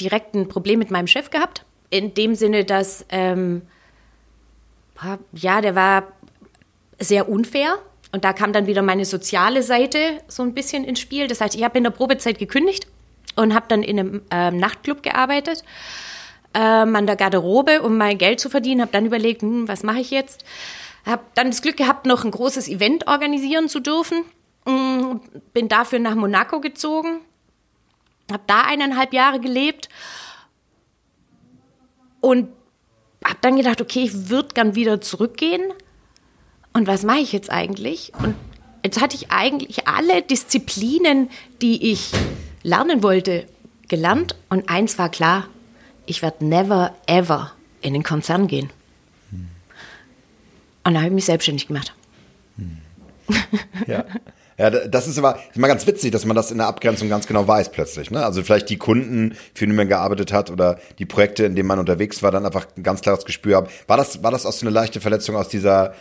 direkt 0.00 0.34
ein 0.34 0.48
Problem 0.48 0.78
mit 0.78 0.90
meinem 0.90 1.06
Chef 1.06 1.30
gehabt. 1.30 1.64
In 1.90 2.14
dem 2.14 2.34
Sinne, 2.34 2.64
dass, 2.64 3.06
ähm, 3.10 3.62
ja, 5.32 5.60
der 5.60 5.74
war 5.74 6.04
sehr 6.98 7.28
unfair. 7.28 7.78
Und 8.12 8.24
da 8.24 8.32
kam 8.32 8.52
dann 8.52 8.66
wieder 8.66 8.82
meine 8.82 9.04
soziale 9.04 9.62
Seite 9.62 9.98
so 10.28 10.42
ein 10.42 10.54
bisschen 10.54 10.84
ins 10.84 11.00
Spiel. 11.00 11.26
Das 11.28 11.40
heißt, 11.40 11.54
ich 11.54 11.64
habe 11.64 11.78
in 11.78 11.84
der 11.84 11.90
Probezeit 11.90 12.38
gekündigt 12.38 12.86
und 13.36 13.54
habe 13.54 13.66
dann 13.68 13.82
in 13.82 13.98
einem 13.98 14.22
ähm, 14.30 14.56
Nachtclub 14.58 15.02
gearbeitet, 15.02 15.64
ähm, 16.54 16.96
an 16.96 17.06
der 17.06 17.16
Garderobe, 17.16 17.82
um 17.82 17.98
mein 17.98 18.18
Geld 18.18 18.40
zu 18.40 18.48
verdienen. 18.48 18.80
Habe 18.80 18.92
dann 18.92 19.06
überlegt, 19.06 19.42
hm, 19.42 19.68
was 19.68 19.82
mache 19.82 20.00
ich 20.00 20.10
jetzt? 20.10 20.44
Habe 21.04 21.22
dann 21.34 21.48
das 21.50 21.62
Glück 21.62 21.76
gehabt, 21.76 22.06
noch 22.06 22.24
ein 22.24 22.30
großes 22.30 22.68
Event 22.68 23.06
organisieren 23.06 23.68
zu 23.68 23.80
dürfen 23.80 24.24
bin 25.52 25.68
dafür 25.68 25.98
nach 25.98 26.14
Monaco 26.14 26.60
gezogen, 26.60 27.20
habe 28.30 28.42
da 28.46 28.62
eineinhalb 28.62 29.12
Jahre 29.12 29.40
gelebt 29.40 29.88
und 32.20 32.48
habe 33.24 33.38
dann 33.40 33.56
gedacht, 33.56 33.80
okay, 33.80 34.04
ich 34.04 34.28
würde 34.28 34.48
gern 34.54 34.74
wieder 34.74 35.00
zurückgehen. 35.00 35.62
Und 36.72 36.86
was 36.86 37.04
mache 37.04 37.20
ich 37.20 37.32
jetzt 37.32 37.50
eigentlich? 37.50 38.12
Und 38.18 38.34
jetzt 38.84 39.00
hatte 39.00 39.16
ich 39.16 39.30
eigentlich 39.30 39.88
alle 39.88 40.22
Disziplinen, 40.22 41.30
die 41.62 41.92
ich 41.92 42.12
lernen 42.62 43.02
wollte, 43.02 43.46
gelernt. 43.88 44.36
Und 44.48 44.68
eins 44.68 44.98
war 44.98 45.08
klar, 45.08 45.48
ich 46.06 46.22
werde 46.22 46.44
never, 46.44 46.94
ever 47.06 47.52
in 47.80 47.94
den 47.94 48.02
Konzern 48.02 48.46
gehen. 48.46 48.70
Und 50.84 50.94
da 50.94 51.00
habe 51.00 51.08
ich 51.08 51.14
mich 51.14 51.24
selbstständig 51.24 51.66
gemacht. 51.68 51.94
Ja. 53.86 54.04
Ja, 54.58 54.70
das 54.70 55.06
ist 55.06 55.18
immer, 55.18 55.38
immer 55.54 55.68
ganz 55.68 55.86
witzig, 55.86 56.12
dass 56.12 56.24
man 56.24 56.34
das 56.34 56.50
in 56.50 56.56
der 56.56 56.66
Abgrenzung 56.66 57.10
ganz 57.10 57.26
genau 57.26 57.46
weiß 57.46 57.72
plötzlich. 57.72 58.10
Ne? 58.10 58.24
Also 58.24 58.42
vielleicht 58.42 58.70
die 58.70 58.78
Kunden, 58.78 59.36
für 59.52 59.66
die 59.66 59.72
man 59.72 59.86
gearbeitet 59.86 60.32
hat 60.32 60.50
oder 60.50 60.78
die 60.98 61.04
Projekte, 61.04 61.44
in 61.44 61.54
denen 61.54 61.68
man 61.68 61.78
unterwegs 61.78 62.22
war, 62.22 62.30
dann 62.30 62.46
einfach 62.46 62.66
ein 62.74 62.82
ganz 62.82 63.02
klares 63.02 63.26
Gespür 63.26 63.56
haben. 63.56 63.66
War 63.86 63.98
das, 63.98 64.22
war 64.22 64.30
das 64.30 64.46
auch 64.46 64.52
so 64.52 64.64
eine 64.64 64.72
leichte 64.72 65.00
Verletzung 65.00 65.36
aus 65.36 65.48
dieser 65.48 65.94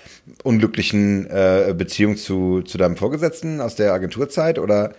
unglücklichen 0.44 1.30
äh, 1.30 1.76
Beziehung 1.78 2.16
zu, 2.16 2.62
zu 2.62 2.78
deinem 2.78 2.96
Vorgesetzten 2.96 3.60
aus 3.60 3.76
der 3.76 3.92
Agenturzeit 3.92 4.58
oder? 4.58 4.94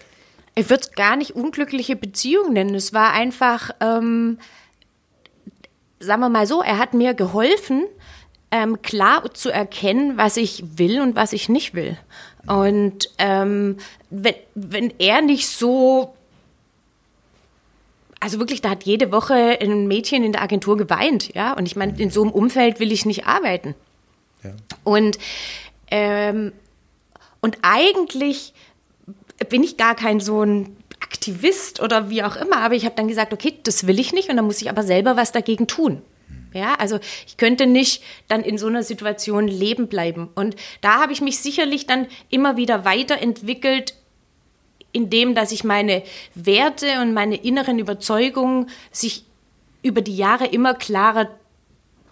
Ich 0.55 0.69
würde 0.69 0.83
es 0.83 0.93
gar 0.93 1.17
nicht 1.17 1.31
unglückliche 1.31 1.97
Beziehung 1.97 2.53
nennen. 2.53 2.75
Es 2.75 2.93
war 2.93 3.13
einfach, 3.13 3.71
ähm, 3.81 4.39
sagen 5.99 6.21
wir 6.21 6.29
mal 6.29 6.47
so, 6.47 6.61
er 6.61 6.79
hat 6.79 6.93
mir 6.93 7.15
geholfen, 7.15 7.85
ähm, 8.51 8.81
klar 8.83 9.33
zu 9.35 9.51
erkennen, 9.51 10.17
was 10.17 10.37
ich 10.37 10.63
will 10.77 11.01
und 11.01 11.17
was 11.17 11.33
ich 11.33 11.49
nicht 11.49 11.75
will. 11.75 11.97
Und 12.47 13.11
ähm, 13.19 13.76
wenn, 14.11 14.35
wenn 14.55 14.92
er 14.99 15.20
nicht 15.23 15.49
so 15.49 16.12
also 18.18 18.38
wirklich, 18.38 18.61
da 18.61 18.70
hat 18.70 18.85
jede 18.85 19.12
Woche 19.12 19.59
ein 19.61 19.87
Mädchen 19.87 20.25
in 20.25 20.33
der 20.33 20.42
Agentur 20.42 20.77
geweint, 20.77 21.33
ja. 21.35 21.53
Und 21.53 21.66
ich 21.66 21.77
meine, 21.77 21.97
in 22.01 22.11
so 22.11 22.23
einem 22.23 22.33
Umfeld 22.33 22.81
will 22.81 22.90
ich 22.90 23.07
nicht 23.07 23.27
arbeiten. 23.27 23.75
Ja. 24.42 24.53
Und 24.85 25.18
ähm, 25.90 26.53
und 27.40 27.59
eigentlich 27.62 28.55
bin 29.49 29.62
ich 29.62 29.77
gar 29.77 29.94
kein 29.94 30.18
so 30.18 30.42
ein 30.42 30.77
Aktivist 31.01 31.81
oder 31.81 32.11
wie 32.11 32.25
auch 32.25 32.37
immer, 32.37 32.59
aber 32.59 32.75
ich 32.75 32.85
habe 32.85 32.97
dann 32.97 33.07
gesagt, 33.07 33.33
okay, 33.33 33.55
das 33.62 33.87
will 33.87 34.01
ich 34.01 34.12
nicht 34.12 34.29
und 34.29 34.37
dann 34.37 34.47
muss 34.47 34.61
ich 34.61 34.68
aber 34.68 34.83
selber 34.83 35.16
was 35.16 35.31
dagegen 35.31 35.66
tun. 35.66 36.03
Ja, 36.57 36.75
also 36.75 36.99
ich 37.27 37.37
könnte 37.37 37.66
nicht 37.66 38.03
dann 38.29 38.42
in 38.42 38.59
so 38.59 38.66
einer 38.66 38.83
Situation 38.83 39.47
leben 39.47 39.88
bleiben. 39.88 40.31
Und 40.35 40.57
da 40.81 41.01
habe 41.01 41.12
ich 41.12 41.21
mich 41.21 41.38
sicherlich 41.38 41.87
dann 41.87 42.07
immer 42.31 42.57
wieder 42.57 42.85
weiterentwickelt, 42.85 43.95
indem 44.92 45.35
dass 45.35 45.53
ich 45.53 45.64
meine 45.64 46.03
Werte 46.35 47.01
und 47.03 47.12
meine 47.12 47.37
inneren 47.37 47.79
Überzeugungen 47.79 48.71
sich 48.90 49.25
über 49.83 50.01
die 50.01 50.16
Jahre 50.16 50.47
immer 50.47 50.75
klarer 50.75 51.29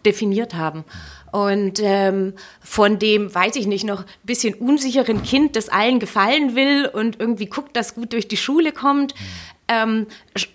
definiert 0.05 0.55
haben. 0.55 0.85
Und 1.33 1.81
ähm, 1.83 2.35
von 2.61 3.01
dem, 3.01 3.35
weiß 3.35 3.57
ich 3.57 3.67
nicht, 3.67 3.85
noch 3.85 4.01
ein 4.01 4.07
bisschen 4.23 4.55
unsicheren 4.55 5.23
Kind, 5.25 5.57
das 5.57 5.69
allen 5.69 5.99
gefallen 5.99 6.55
will 6.55 6.87
und 6.87 7.19
irgendwie 7.19 7.47
guckt, 7.47 7.77
dass 7.77 7.97
gut 7.97 8.13
durch 8.13 8.29
die 8.29 8.37
Schule 8.37 8.71
kommt, 8.71 9.15
ähm, 9.69 10.07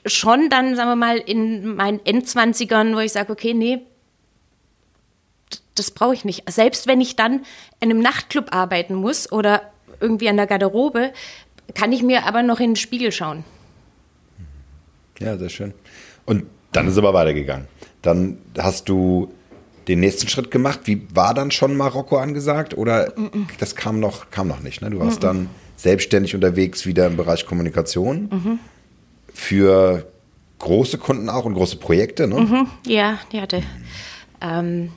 schon 0.06 0.50
dann, 0.50 0.76
sagen 0.76 0.89
wir 0.89 0.95
mal, 0.95 1.17
in 1.17 1.76
meinen 1.76 2.00
Endzwanzigern, 2.06 2.95
wo 2.95 3.00
ich 3.00 3.12
sage, 3.12 3.32
okay, 3.32 3.54
nee, 3.54 3.80
das 5.76 5.91
brauche 5.91 6.13
ich 6.13 6.26
nicht. 6.26 6.50
Selbst 6.50 6.88
wenn 6.88 7.02
ich 7.02 7.15
dann 7.15 7.41
in 7.80 7.89
einem 7.89 8.00
Nachtclub 8.00 8.54
arbeiten 8.54 8.95
muss 8.95 9.32
oder 9.32 9.62
irgendwie 10.00 10.30
an 10.30 10.38
der 10.38 10.48
Garderobe, 10.48 11.12
kann 11.74 11.91
ich 11.91 12.04
mir 12.04 12.26
aber 12.26 12.43
noch 12.43 12.60
in 12.60 12.72
den 12.72 12.76
Spiegel 12.76 13.12
schauen. 13.12 13.43
Ja, 15.19 15.38
sehr 15.38 15.50
schön. 15.50 15.74
Und 16.26 16.45
dann 16.72 16.88
ist 16.88 16.93
es 16.93 16.98
aber 16.98 17.13
weitergegangen. 17.13 17.67
Dann 18.02 18.38
hast 18.58 18.89
du 18.89 19.34
den 19.88 20.00
nächsten 20.00 20.28
Schritt 20.28 20.52
gemacht. 20.52 20.82
Wie 20.84 21.08
war 21.13 21.34
dann 21.34 21.52
schon 21.52 21.76
Marokko 21.76 22.17
angesagt? 22.17 22.78
Oder 22.78 23.13
mm 23.15 23.26
-mm. 23.26 23.48
das 23.60 23.76
kam 23.76 24.00
noch, 24.00 24.30
kam 24.30 24.48
noch 24.48 24.60
nicht? 24.60 24.82
Ne? 24.82 24.91
Du 24.91 25.00
warst 25.00 25.19
mm 25.19 25.26
dann 25.26 25.50
selbstständig 25.76 26.36
unterwegs 26.36 26.86
wieder 26.86 27.08
im 27.08 27.15
Bereich 27.15 27.45
Kommunikation. 27.45 28.30
-hmm 28.30 28.58
für 29.39 30.06
große 30.60 30.97
Kunden 30.97 31.30
auch 31.30 31.45
und 31.45 31.54
große 31.54 31.78
Projekte, 31.78 32.28
ne? 32.28 32.41
Mhm, 32.41 32.67
ja, 32.86 33.19
die 33.32 33.41
hatte. 33.41 33.63
Ähm, 34.41 34.91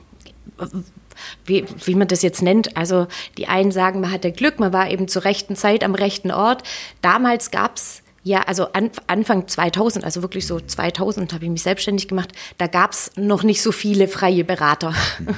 wie, 1.45 1.65
wie 1.85 1.95
man 1.95 2.07
das 2.07 2.21
jetzt 2.21 2.41
nennt. 2.41 2.75
Also 2.75 3.07
die 3.37 3.47
einen 3.47 3.71
sagen, 3.71 4.01
man 4.01 4.11
hatte 4.11 4.31
Glück, 4.31 4.59
man 4.59 4.73
war 4.73 4.91
eben 4.91 5.07
zur 5.07 5.23
rechten 5.23 5.55
Zeit 5.55 5.83
am 5.83 5.95
rechten 5.95 6.31
Ort. 6.31 6.63
Damals 7.01 7.49
gab 7.49 7.77
es 7.77 8.02
ja, 8.23 8.41
also 8.41 8.71
an, 8.71 8.89
Anfang 9.07 9.47
2000, 9.47 10.05
also 10.05 10.21
wirklich 10.21 10.47
so 10.47 10.59
2000 10.59 11.33
habe 11.33 11.43
ich 11.43 11.51
mich 11.51 11.63
selbstständig 11.63 12.07
gemacht, 12.07 12.31
da 12.57 12.67
gab 12.67 12.93
es 12.93 13.11
noch 13.17 13.43
nicht 13.43 13.61
so 13.61 13.71
viele 13.73 14.07
freie 14.07 14.45
Berater. 14.45 14.93
Mhm. 15.19 15.35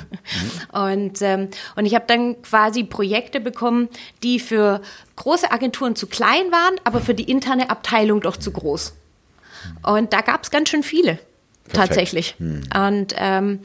und, 0.80 1.22
ähm, 1.22 1.50
und 1.76 1.86
ich 1.86 1.96
habe 1.96 2.06
dann 2.08 2.42
quasi 2.44 2.84
Projekte 2.84 3.40
bekommen, 3.40 3.90
die 4.22 4.40
für 4.40 4.82
große 5.16 5.52
Agenturen 5.52 5.96
zu 5.96 6.06
klein 6.06 6.52
waren, 6.52 6.76
aber 6.84 7.02
für 7.02 7.16
die 7.16 7.30
interne 7.30 7.72
Abteilung 7.72 8.22
doch 8.22 8.38
zu 8.38 8.52
groß. 8.52 8.94
Und 9.82 10.14
da 10.14 10.22
gab 10.22 10.44
es 10.44 10.52
ganz 10.52 10.70
schön 10.70 10.84
viele, 10.84 11.18
Perfekt. 11.64 11.74
tatsächlich. 11.74 12.36
Mhm. 12.38 12.64
Und 12.76 13.16
ähm, 13.18 13.62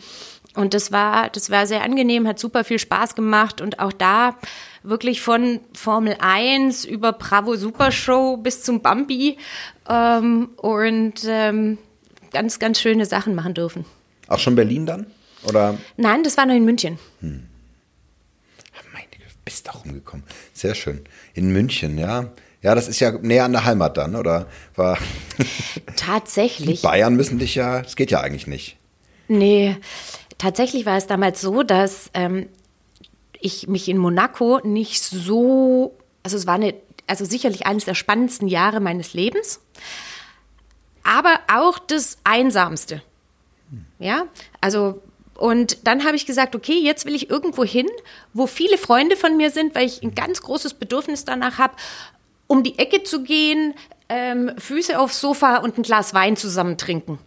und 0.60 0.74
das 0.74 0.92
war, 0.92 1.30
das 1.30 1.50
war 1.50 1.66
sehr 1.66 1.82
angenehm, 1.82 2.26
hat 2.26 2.38
super 2.38 2.64
viel 2.64 2.78
Spaß 2.78 3.14
gemacht 3.14 3.60
und 3.60 3.78
auch 3.78 3.92
da 3.92 4.36
wirklich 4.82 5.20
von 5.20 5.60
Formel 5.74 6.16
1 6.20 6.84
über 6.84 7.12
Bravo 7.12 7.56
Super 7.56 7.90
Show 7.92 8.36
bis 8.36 8.62
zum 8.62 8.80
Bambi 8.80 9.38
ähm, 9.88 10.50
und 10.56 11.24
ähm, 11.26 11.78
ganz, 12.32 12.58
ganz 12.58 12.80
schöne 12.80 13.06
Sachen 13.06 13.34
machen 13.34 13.54
dürfen. 13.54 13.84
Auch 14.28 14.38
schon 14.38 14.54
Berlin 14.54 14.86
dann? 14.86 15.06
Oder? 15.44 15.76
Nein, 15.96 16.22
das 16.22 16.36
war 16.36 16.46
noch 16.46 16.54
in 16.54 16.64
München. 16.64 16.98
Hm. 17.20 17.46
Meine 18.92 19.06
Güte, 19.10 19.24
bist 19.44 19.68
auch 19.70 19.84
rumgekommen. 19.84 20.24
Sehr 20.52 20.74
schön. 20.74 21.00
In 21.34 21.52
München, 21.52 21.98
ja. 21.98 22.30
Ja, 22.62 22.74
das 22.74 22.88
ist 22.88 23.00
ja 23.00 23.12
näher 23.12 23.44
an 23.44 23.52
der 23.52 23.64
Heimat 23.64 23.96
dann, 23.96 24.16
oder? 24.16 24.46
War 24.76 24.98
Tatsächlich. 25.96 26.80
Die 26.80 26.86
Bayern 26.86 27.16
müssen 27.16 27.38
dich 27.38 27.54
ja, 27.54 27.80
das 27.80 27.96
geht 27.96 28.10
ja 28.10 28.20
eigentlich 28.20 28.46
nicht. 28.46 28.76
Nee, 29.28 29.76
tatsächlich 30.40 30.86
war 30.86 30.96
es 30.96 31.06
damals 31.06 31.40
so, 31.40 31.62
dass 31.62 32.10
ähm, 32.14 32.48
ich 33.40 33.68
mich 33.68 33.88
in 33.88 33.98
Monaco 33.98 34.60
nicht 34.64 35.02
so, 35.02 35.94
also 36.22 36.36
es 36.36 36.46
war 36.46 36.54
eine, 36.54 36.74
also 37.06 37.24
sicherlich 37.24 37.66
eines 37.66 37.84
der 37.84 37.94
spannendsten 37.94 38.48
Jahre 38.48 38.80
meines 38.80 39.12
Lebens, 39.14 39.60
aber 41.04 41.40
auch 41.52 41.78
das 41.78 42.18
einsamste. 42.24 43.02
Ja, 43.98 44.24
also 44.60 45.02
und 45.34 45.86
dann 45.86 46.04
habe 46.04 46.16
ich 46.16 46.26
gesagt, 46.26 46.54
okay, 46.54 46.78
jetzt 46.78 47.06
will 47.06 47.14
ich 47.14 47.30
irgendwo 47.30 47.64
hin, 47.64 47.86
wo 48.34 48.46
viele 48.46 48.78
Freunde 48.78 49.16
von 49.16 49.36
mir 49.36 49.50
sind, 49.50 49.74
weil 49.74 49.86
ich 49.86 50.02
ein 50.02 50.14
ganz 50.14 50.42
großes 50.42 50.74
Bedürfnis 50.74 51.24
danach 51.24 51.58
habe, 51.58 51.74
um 52.46 52.62
die 52.62 52.78
Ecke 52.78 53.04
zu 53.04 53.22
gehen, 53.22 53.74
ähm, 54.08 54.52
Füße 54.58 54.98
aufs 54.98 55.20
Sofa 55.20 55.58
und 55.58 55.78
ein 55.78 55.82
Glas 55.82 56.12
Wein 56.14 56.36
zusammen 56.36 56.76
trinken. 56.76 57.18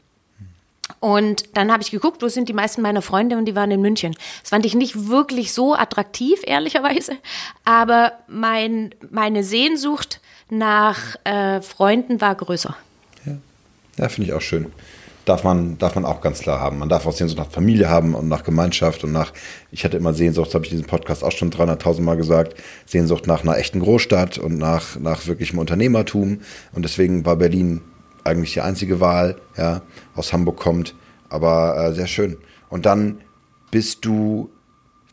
Und 0.99 1.55
dann 1.55 1.71
habe 1.71 1.83
ich 1.83 1.91
geguckt, 1.91 2.21
wo 2.21 2.27
sind 2.27 2.49
die 2.49 2.53
meisten 2.53 2.81
meiner 2.81 3.01
Freunde 3.01 3.37
und 3.37 3.45
die 3.45 3.55
waren 3.55 3.71
in 3.71 3.81
München. 3.81 4.15
Das 4.41 4.49
fand 4.49 4.65
ich 4.65 4.75
nicht 4.75 5.07
wirklich 5.07 5.53
so 5.53 5.75
attraktiv, 5.75 6.39
ehrlicherweise. 6.45 7.13
Aber 7.65 8.13
mein, 8.27 8.95
meine 9.09 9.43
Sehnsucht 9.43 10.19
nach 10.49 11.15
äh, 11.25 11.61
Freunden 11.61 12.21
war 12.21 12.35
größer. 12.35 12.75
Ja, 13.25 13.33
ja 13.97 14.09
finde 14.09 14.29
ich 14.29 14.33
auch 14.33 14.41
schön. 14.41 14.71
Darf 15.25 15.45
man, 15.45 15.77
darf 15.77 15.95
man 15.95 16.03
auch 16.03 16.19
ganz 16.19 16.39
klar 16.39 16.59
haben. 16.59 16.79
Man 16.79 16.89
darf 16.89 17.07
auch 17.07 17.13
Sehnsucht 17.13 17.37
nach 17.37 17.49
Familie 17.49 17.89
haben 17.89 18.13
und 18.13 18.27
nach 18.27 18.43
Gemeinschaft 18.43 19.05
und 19.05 19.13
nach, 19.13 19.31
ich 19.71 19.85
hatte 19.85 19.95
immer 19.95 20.13
Sehnsucht, 20.13 20.47
das 20.47 20.55
habe 20.55 20.65
ich 20.65 20.71
in 20.71 20.77
diesem 20.79 20.89
Podcast 20.89 21.23
auch 21.23 21.31
schon 21.31 21.49
300.000 21.49 22.01
Mal 22.01 22.17
gesagt, 22.17 22.55
Sehnsucht 22.85 23.25
nach 23.25 23.41
einer 23.41 23.57
echten 23.57 23.79
Großstadt 23.79 24.37
und 24.37 24.57
nach, 24.57 24.99
nach 24.99 25.25
wirklichem 25.25 25.59
Unternehmertum. 25.59 26.41
Und 26.73 26.83
deswegen 26.83 27.25
war 27.25 27.37
Berlin 27.37 27.81
eigentlich 28.23 28.53
die 28.53 28.61
einzige 28.61 28.99
Wahl, 28.99 29.41
ja, 29.57 29.81
aus 30.15 30.33
Hamburg 30.33 30.57
kommt, 30.57 30.95
aber 31.29 31.77
äh, 31.77 31.93
sehr 31.93 32.07
schön. 32.07 32.37
Und 32.69 32.85
dann 32.85 33.21
bist 33.71 34.05
du, 34.05 34.49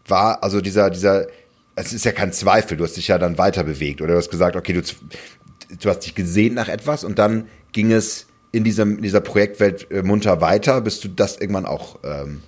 war, 0.07 0.42
also 0.42 0.61
dieser, 0.61 0.90
dieser, 0.90 1.27
es 1.75 1.92
ist 1.92 2.05
ja 2.05 2.12
kein 2.12 2.33
Zweifel, 2.33 2.77
du 2.77 2.85
hast 2.85 2.96
dich 2.96 3.09
ja 3.09 3.18
dann 3.18 3.38
weiter 3.38 3.64
bewegt 3.64 4.01
oder 4.01 4.12
du 4.12 4.18
hast 4.18 4.31
gesagt, 4.31 4.57
okay, 4.57 4.73
du, 4.73 4.83
du 4.83 5.88
hast 5.88 6.01
dich 6.01 6.14
gesehen 6.14 6.55
nach 6.55 6.68
etwas 6.68 7.05
und 7.05 7.18
dann 7.18 7.49
ging 7.73 7.92
es 7.92 8.27
in, 8.53 8.64
diesem, 8.64 8.96
in 8.96 9.03
dieser 9.03 9.20
Projektwelt 9.20 9.90
äh, 9.90 10.03
munter 10.03 10.40
weiter, 10.40 10.81
bis 10.81 11.01
du 11.01 11.09
das 11.09 11.38
irgendwann 11.38 11.66
auch, 11.66 11.99
ähm, 12.05 12.42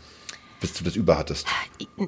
bis 0.61 0.75
du 0.75 0.85
das 0.85 0.97
über 0.97 1.19
hattest. 1.19 1.47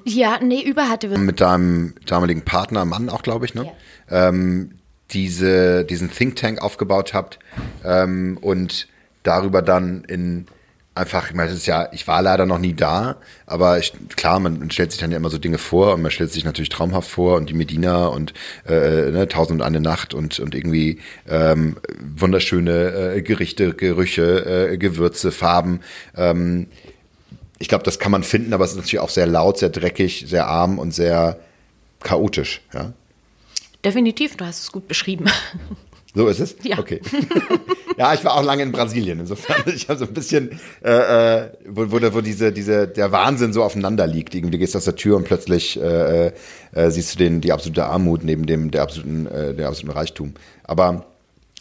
Ja, 0.05 0.39
nee, 0.43 0.63
über 0.63 0.89
hatte. 0.89 1.09
Mit 1.19 1.41
deinem 1.41 1.95
damaligen 2.07 2.43
Partner, 2.43 2.85
Mann 2.85 3.09
auch, 3.09 3.23
glaube 3.23 3.47
ich, 3.47 3.55
ne? 3.55 3.73
Ja. 4.11 4.29
Ähm, 4.29 4.71
diese, 5.11 5.85
diesen 5.85 6.11
Think 6.11 6.37
Tank 6.37 6.63
aufgebaut 6.63 7.15
habt 7.15 7.39
ähm, 7.85 8.39
und 8.41 8.89
darüber 9.23 9.63
dann 9.63 10.05
in 10.05 10.47
einfach, 10.95 11.29
ich 11.31 11.35
meine, 11.35 11.51
das 11.51 11.59
ist 11.59 11.67
ja, 11.67 11.89
ich 11.93 12.07
war 12.07 12.23
leider 12.23 12.47
noch 12.47 12.59
nie 12.59 12.73
da, 12.73 13.17
aber 13.47 13.79
ich, 13.79 13.93
klar, 14.17 14.39
man, 14.39 14.71
stellt 14.71 14.93
sich 14.93 15.01
dann 15.01 15.11
ja 15.11 15.17
immer 15.17 15.31
so 15.31 15.39
Dinge 15.39 15.59
vor 15.59 15.95
und 15.95 16.03
man 16.03 16.11
stellt 16.11 16.33
sich 16.33 16.45
natürlich 16.45 16.69
traumhaft 16.69 17.11
vor 17.11 17.37
und 17.37 17.51
die 17.51 17.55
Medina 17.55 18.07
und 18.07 18.33
äh, 18.67 19.11
ne, 19.11 19.27
Tausend 19.29 19.61
und 19.61 19.67
eine 19.67 19.81
Nacht 19.81 20.15
und, 20.15 20.39
und 20.39 20.55
irgendwie 20.55 21.01
ähm, 21.29 21.77
wunderschöne 22.17 23.15
äh, 23.17 23.23
Gerichte, 23.23 23.75
Gerüche, 23.75 24.71
äh, 24.71 24.79
Gewürze, 24.79 25.33
Farben. 25.33 25.81
Ähm, 26.17 26.69
ich 27.59 27.69
glaube, 27.69 27.85
das 27.85 27.99
kann 27.99 28.13
man 28.13 28.23
finden, 28.23 28.53
aber 28.53 28.65
es 28.65 28.73
ist 28.73 28.77
natürlich 28.77 29.01
auch 29.01 29.11
sehr 29.11 29.27
laut, 29.27 29.59
sehr 29.59 29.71
dreckig, 29.71 30.25
sehr 30.29 30.47
arm 30.47 30.79
und 30.79 30.93
sehr 30.93 31.39
chaotisch, 32.03 32.63
ja. 32.73 32.93
Definitiv, 33.85 34.37
du 34.37 34.47
hast 34.47 34.61
es 34.61 34.73
gut 34.73 34.89
beschrieben. 34.89 35.27
So 36.15 36.29
ist 36.29 36.39
es? 36.39 36.57
Ja. 36.63 36.79
Okay. 36.79 37.01
ja, 37.99 38.15
ich 38.15 38.25
war 38.25 38.35
auch 38.35 38.45
lange 38.45 38.63
in 38.63 38.71
Brasilien. 38.71 39.19
Insofern, 39.19 39.65
ich 39.75 39.89
habe 39.89 39.99
so 39.99 40.07
ein 40.07 40.15
bisschen, 40.15 40.61
äh, 40.83 40.91
äh 40.91 41.51
wo, 41.67 41.91
wo, 41.91 42.15
wo 42.15 42.21
diese, 42.21 42.53
diese, 42.53 42.87
der 42.87 43.11
Wahnsinn 43.11 43.53
so 43.53 43.65
aufeinander 43.65 44.07
liegt. 44.07 44.35
Irgendwie, 44.35 44.53
du 44.53 44.59
gehst 44.59 44.77
aus 44.77 44.85
der 44.85 44.95
Tür 44.95 45.17
und 45.17 45.25
plötzlich 45.25 45.81
äh, 45.81 46.29
äh, 46.73 46.91
siehst 46.91 47.15
du 47.15 47.19
den, 47.19 47.41
die 47.41 47.53
absolute 47.53 47.85
Armut 47.87 48.23
neben 48.23 48.47
dem, 48.47 48.71
der 48.71 48.83
absoluten, 48.83 49.27
äh, 49.27 49.55
der 49.55 49.67
absoluten 49.67 49.91
Reichtum. 49.91 50.35
Aber 50.63 51.05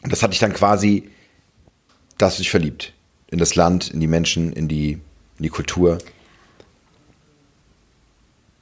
das 0.03 0.21
hatte 0.21 0.33
ich 0.33 0.39
dann 0.39 0.53
quasi, 0.53 1.09
da 2.19 2.27
hast 2.27 2.37
du 2.37 2.43
dich 2.43 2.51
verliebt. 2.51 2.93
In 3.31 3.39
das 3.39 3.55
Land, 3.55 3.89
in 3.89 3.99
die 3.99 4.07
Menschen, 4.07 4.53
in 4.53 4.67
die, 4.67 4.91
in 4.91 5.43
die 5.43 5.49
Kultur. 5.49 5.97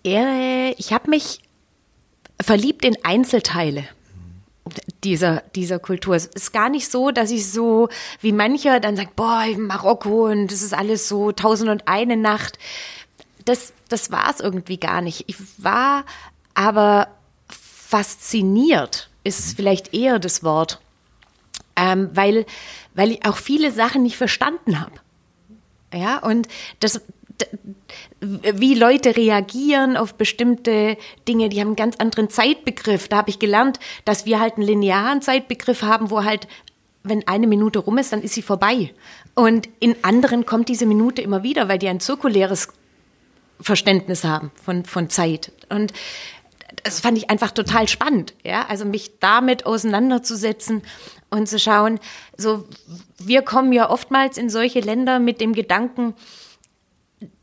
Ich 0.04 0.94
habe 0.94 1.10
mich 1.10 1.40
verliebt 2.44 2.86
in 2.86 2.98
Einzelteile 3.04 3.88
dieser, 5.04 5.44
dieser 5.56 5.80
Kultur. 5.80 6.16
Es 6.16 6.28
ist 6.28 6.54
gar 6.54 6.70
nicht 6.70 6.90
so, 6.90 7.12
dass 7.12 7.32
ich 7.32 7.50
so 7.50 7.90
wie 8.22 8.32
mancher 8.32 8.80
dann 8.80 8.96
sagt, 8.96 9.16
boah, 9.16 9.46
Marokko 9.58 10.28
und 10.30 10.48
das 10.48 10.62
ist 10.62 10.74
alles 10.74 11.08
so 11.08 11.32
tausend 11.32 11.70
und 11.70 11.88
eine 11.88 12.18
Nacht. 12.18 12.58
Das, 13.46 13.74
das 13.90 14.12
war 14.12 14.30
es 14.30 14.40
irgendwie 14.40 14.78
gar 14.78 15.02
nicht. 15.02 15.26
Ich 15.28 15.38
war 15.58 16.06
aber 16.54 17.08
fasziniert, 17.48 19.10
ist 19.24 19.56
vielleicht 19.56 19.94
eher 19.94 20.20
das 20.20 20.44
Wort, 20.44 20.80
ähm, 21.76 22.10
weil, 22.14 22.46
weil 22.94 23.12
ich 23.12 23.26
auch 23.26 23.38
viele 23.38 23.72
Sachen 23.72 24.04
nicht 24.04 24.18
verstanden 24.18 24.80
habe. 24.80 24.94
Ja, 25.94 26.20
und 26.20 26.48
das, 26.80 27.02
wie 28.20 28.76
Leute 28.76 29.16
reagieren 29.16 29.98
auf 29.98 30.16
bestimmte 30.16 30.98
Dinge, 31.28 31.50
die 31.50 31.60
haben 31.60 31.70
einen 31.70 31.76
ganz 31.76 31.98
anderen 31.98 32.30
Zeitbegriff. 32.30 33.08
Da 33.08 33.18
habe 33.18 33.30
ich 33.30 33.40
gelernt, 33.40 33.80
dass 34.06 34.26
wir 34.26 34.40
halt 34.40 34.56
einen 34.56 34.68
linearen 34.68 35.22
Zeitbegriff 35.22 35.82
haben, 35.82 36.10
wo 36.10 36.24
halt, 36.24 36.48
wenn 37.04 37.28
eine 37.28 37.48
Minute 37.48 37.80
rum 37.80 37.98
ist, 37.98 38.14
dann 38.14 38.22
ist 38.22 38.34
sie 38.34 38.42
vorbei. 38.42 38.94
Und 39.34 39.70
in 39.80 39.96
anderen 40.04 40.46
kommt 40.46 40.70
diese 40.70 40.86
Minute 40.86 41.22
immer 41.22 41.44
wieder, 41.44 41.68
weil 41.68 41.80
die 41.80 41.88
ein 41.88 42.00
zirkuläres 42.00 42.70
Verständnis 43.60 44.24
haben 44.24 44.52
von, 44.62 44.86
von 44.86 45.10
Zeit. 45.10 45.52
Und 45.70 45.94
das 46.84 47.00
fand 47.00 47.18
ich 47.18 47.30
einfach 47.30 47.52
total 47.52 47.88
spannend, 47.88 48.34
ja, 48.44 48.66
also 48.68 48.86
mich 48.86 49.20
damit 49.20 49.66
auseinanderzusetzen 49.66 50.82
und 51.30 51.48
zu 51.48 51.60
schauen, 51.60 52.00
so, 52.38 52.68
wir 53.20 53.42
kommen 53.42 53.72
ja 53.72 53.90
oftmals 53.90 54.38
in 54.38 54.50
solche 54.50 54.80
Länder 54.80 55.20
mit 55.20 55.42
dem 55.42 55.54
Gedanken, 55.54 56.16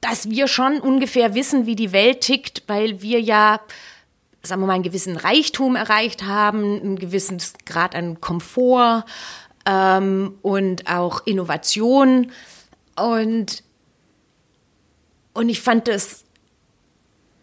dass 0.00 0.28
wir 0.30 0.48
schon 0.48 0.80
ungefähr 0.80 1.34
wissen, 1.34 1.66
wie 1.66 1.76
die 1.76 1.92
Welt 1.92 2.22
tickt, 2.22 2.64
weil 2.66 3.02
wir 3.02 3.20
ja, 3.20 3.60
sagen 4.42 4.62
wir 4.62 4.66
mal, 4.66 4.74
einen 4.74 4.82
gewissen 4.82 5.16
Reichtum 5.16 5.76
erreicht 5.76 6.24
haben, 6.24 6.80
einen 6.80 6.98
gewissen 6.98 7.38
Grad 7.64 7.94
an 7.94 8.20
Komfort 8.20 9.04
ähm, 9.66 10.38
und 10.42 10.90
auch 10.90 11.26
Innovation. 11.26 12.32
Und, 12.96 13.62
und 15.34 15.48
ich 15.48 15.60
fand 15.60 15.88
es 15.88 16.24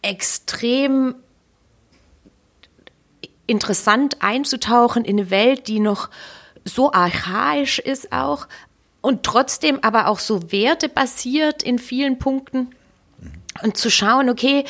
extrem 0.01 1.15
interessant 3.47 4.21
einzutauchen 4.21 5.05
in 5.05 5.19
eine 5.19 5.29
Welt, 5.29 5.67
die 5.67 5.79
noch 5.79 6.09
so 6.63 6.91
archaisch 6.91 7.79
ist 7.79 8.11
auch, 8.11 8.47
und 9.05 9.21
trotzdem 9.21 9.77
aber 9.83 10.07
auch 10.07 10.17
so 10.17 10.51
wertebasiert 10.51 11.61
in 11.61 11.77
vielen 11.77 12.17
Punkten 12.17 12.71
und 13.61 13.77
zu 13.77 13.91
schauen, 13.91 14.31
okay, 14.31 14.65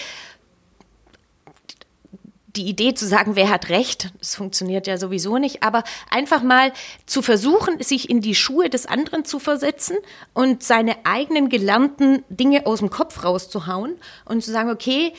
die 2.58 2.67
Idee 2.67 2.93
zu 2.93 3.08
sagen, 3.08 3.38
wer 3.38 3.50
hat 3.50 3.69
recht, 3.69 4.12
das 4.19 4.36
funktioniert 4.36 4.88
ja 4.88 4.98
sowieso 4.98 5.38
nicht, 5.38 5.63
aber 5.63 5.86
einfach 6.10 6.43
mal 6.43 6.74
zu 7.06 7.21
versuchen, 7.21 7.82
sich 7.82 8.10
in 8.10 8.19
die 8.19 8.36
Schuhe 8.36 8.69
des 8.69 8.86
anderen 8.88 9.24
zu 9.24 9.39
versetzen 9.39 9.95
und 10.34 10.63
seine 10.63 11.06
eigenen 11.06 11.48
gelernten 11.48 12.26
Dinge 12.28 12.65
aus 12.65 12.80
dem 12.80 12.89
Kopf 12.89 13.24
rauszuhauen 13.24 13.95
und 14.26 14.43
zu 14.43 14.52
sagen, 14.52 14.69
okay, 14.69 15.13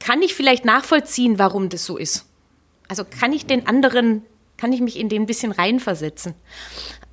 kann 0.00 0.22
ich 0.22 0.34
vielleicht 0.34 0.64
nachvollziehen, 0.64 1.38
warum 1.38 1.68
das 1.68 1.84
so 1.84 1.98
ist? 1.98 2.24
Also 2.88 3.04
kann 3.04 3.34
ich 3.34 3.44
den 3.44 3.66
anderen, 3.66 4.22
kann 4.56 4.72
ich 4.72 4.80
mich 4.80 4.98
in 4.98 5.10
den 5.10 5.24
ein 5.24 5.26
bisschen 5.26 5.52
reinversetzen? 5.52 6.34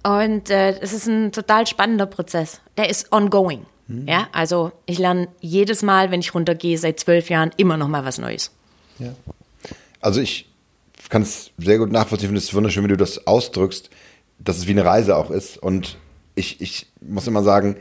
Und 0.03 0.49
äh, 0.49 0.79
es 0.79 0.93
ist 0.93 1.07
ein 1.07 1.31
total 1.31 1.67
spannender 1.67 2.05
Prozess. 2.05 2.61
Der 2.77 2.89
ist 2.89 3.11
ongoing. 3.11 3.65
Mhm. 3.87 4.07
Ja, 4.07 4.27
also 4.31 4.71
ich 4.85 4.97
lerne 4.97 5.27
jedes 5.39 5.83
Mal, 5.83 6.11
wenn 6.11 6.21
ich 6.21 6.33
runtergehe, 6.33 6.77
seit 6.77 6.99
zwölf 6.99 7.29
Jahren 7.29 7.51
immer 7.57 7.77
noch 7.77 7.87
mal 7.87 8.05
was 8.05 8.17
Neues. 8.17 8.51
Ja. 8.99 9.13
Also 9.99 10.21
ich 10.21 10.47
kann 11.09 11.21
es 11.21 11.51
sehr 11.57 11.77
gut 11.77 11.91
nachvollziehen. 11.91 12.25
Ich 12.25 12.29
finde 12.29 12.39
es 12.39 12.53
wunderschön, 12.53 12.83
wie 12.83 12.89
du 12.89 12.97
das 12.97 13.27
ausdrückst, 13.27 13.89
dass 14.39 14.57
es 14.57 14.67
wie 14.67 14.71
eine 14.71 14.85
Reise 14.85 15.15
auch 15.17 15.29
ist. 15.29 15.57
Und 15.57 15.97
ich, 16.35 16.61
ich 16.61 16.87
muss 17.01 17.27
immer 17.27 17.43
sagen, 17.43 17.75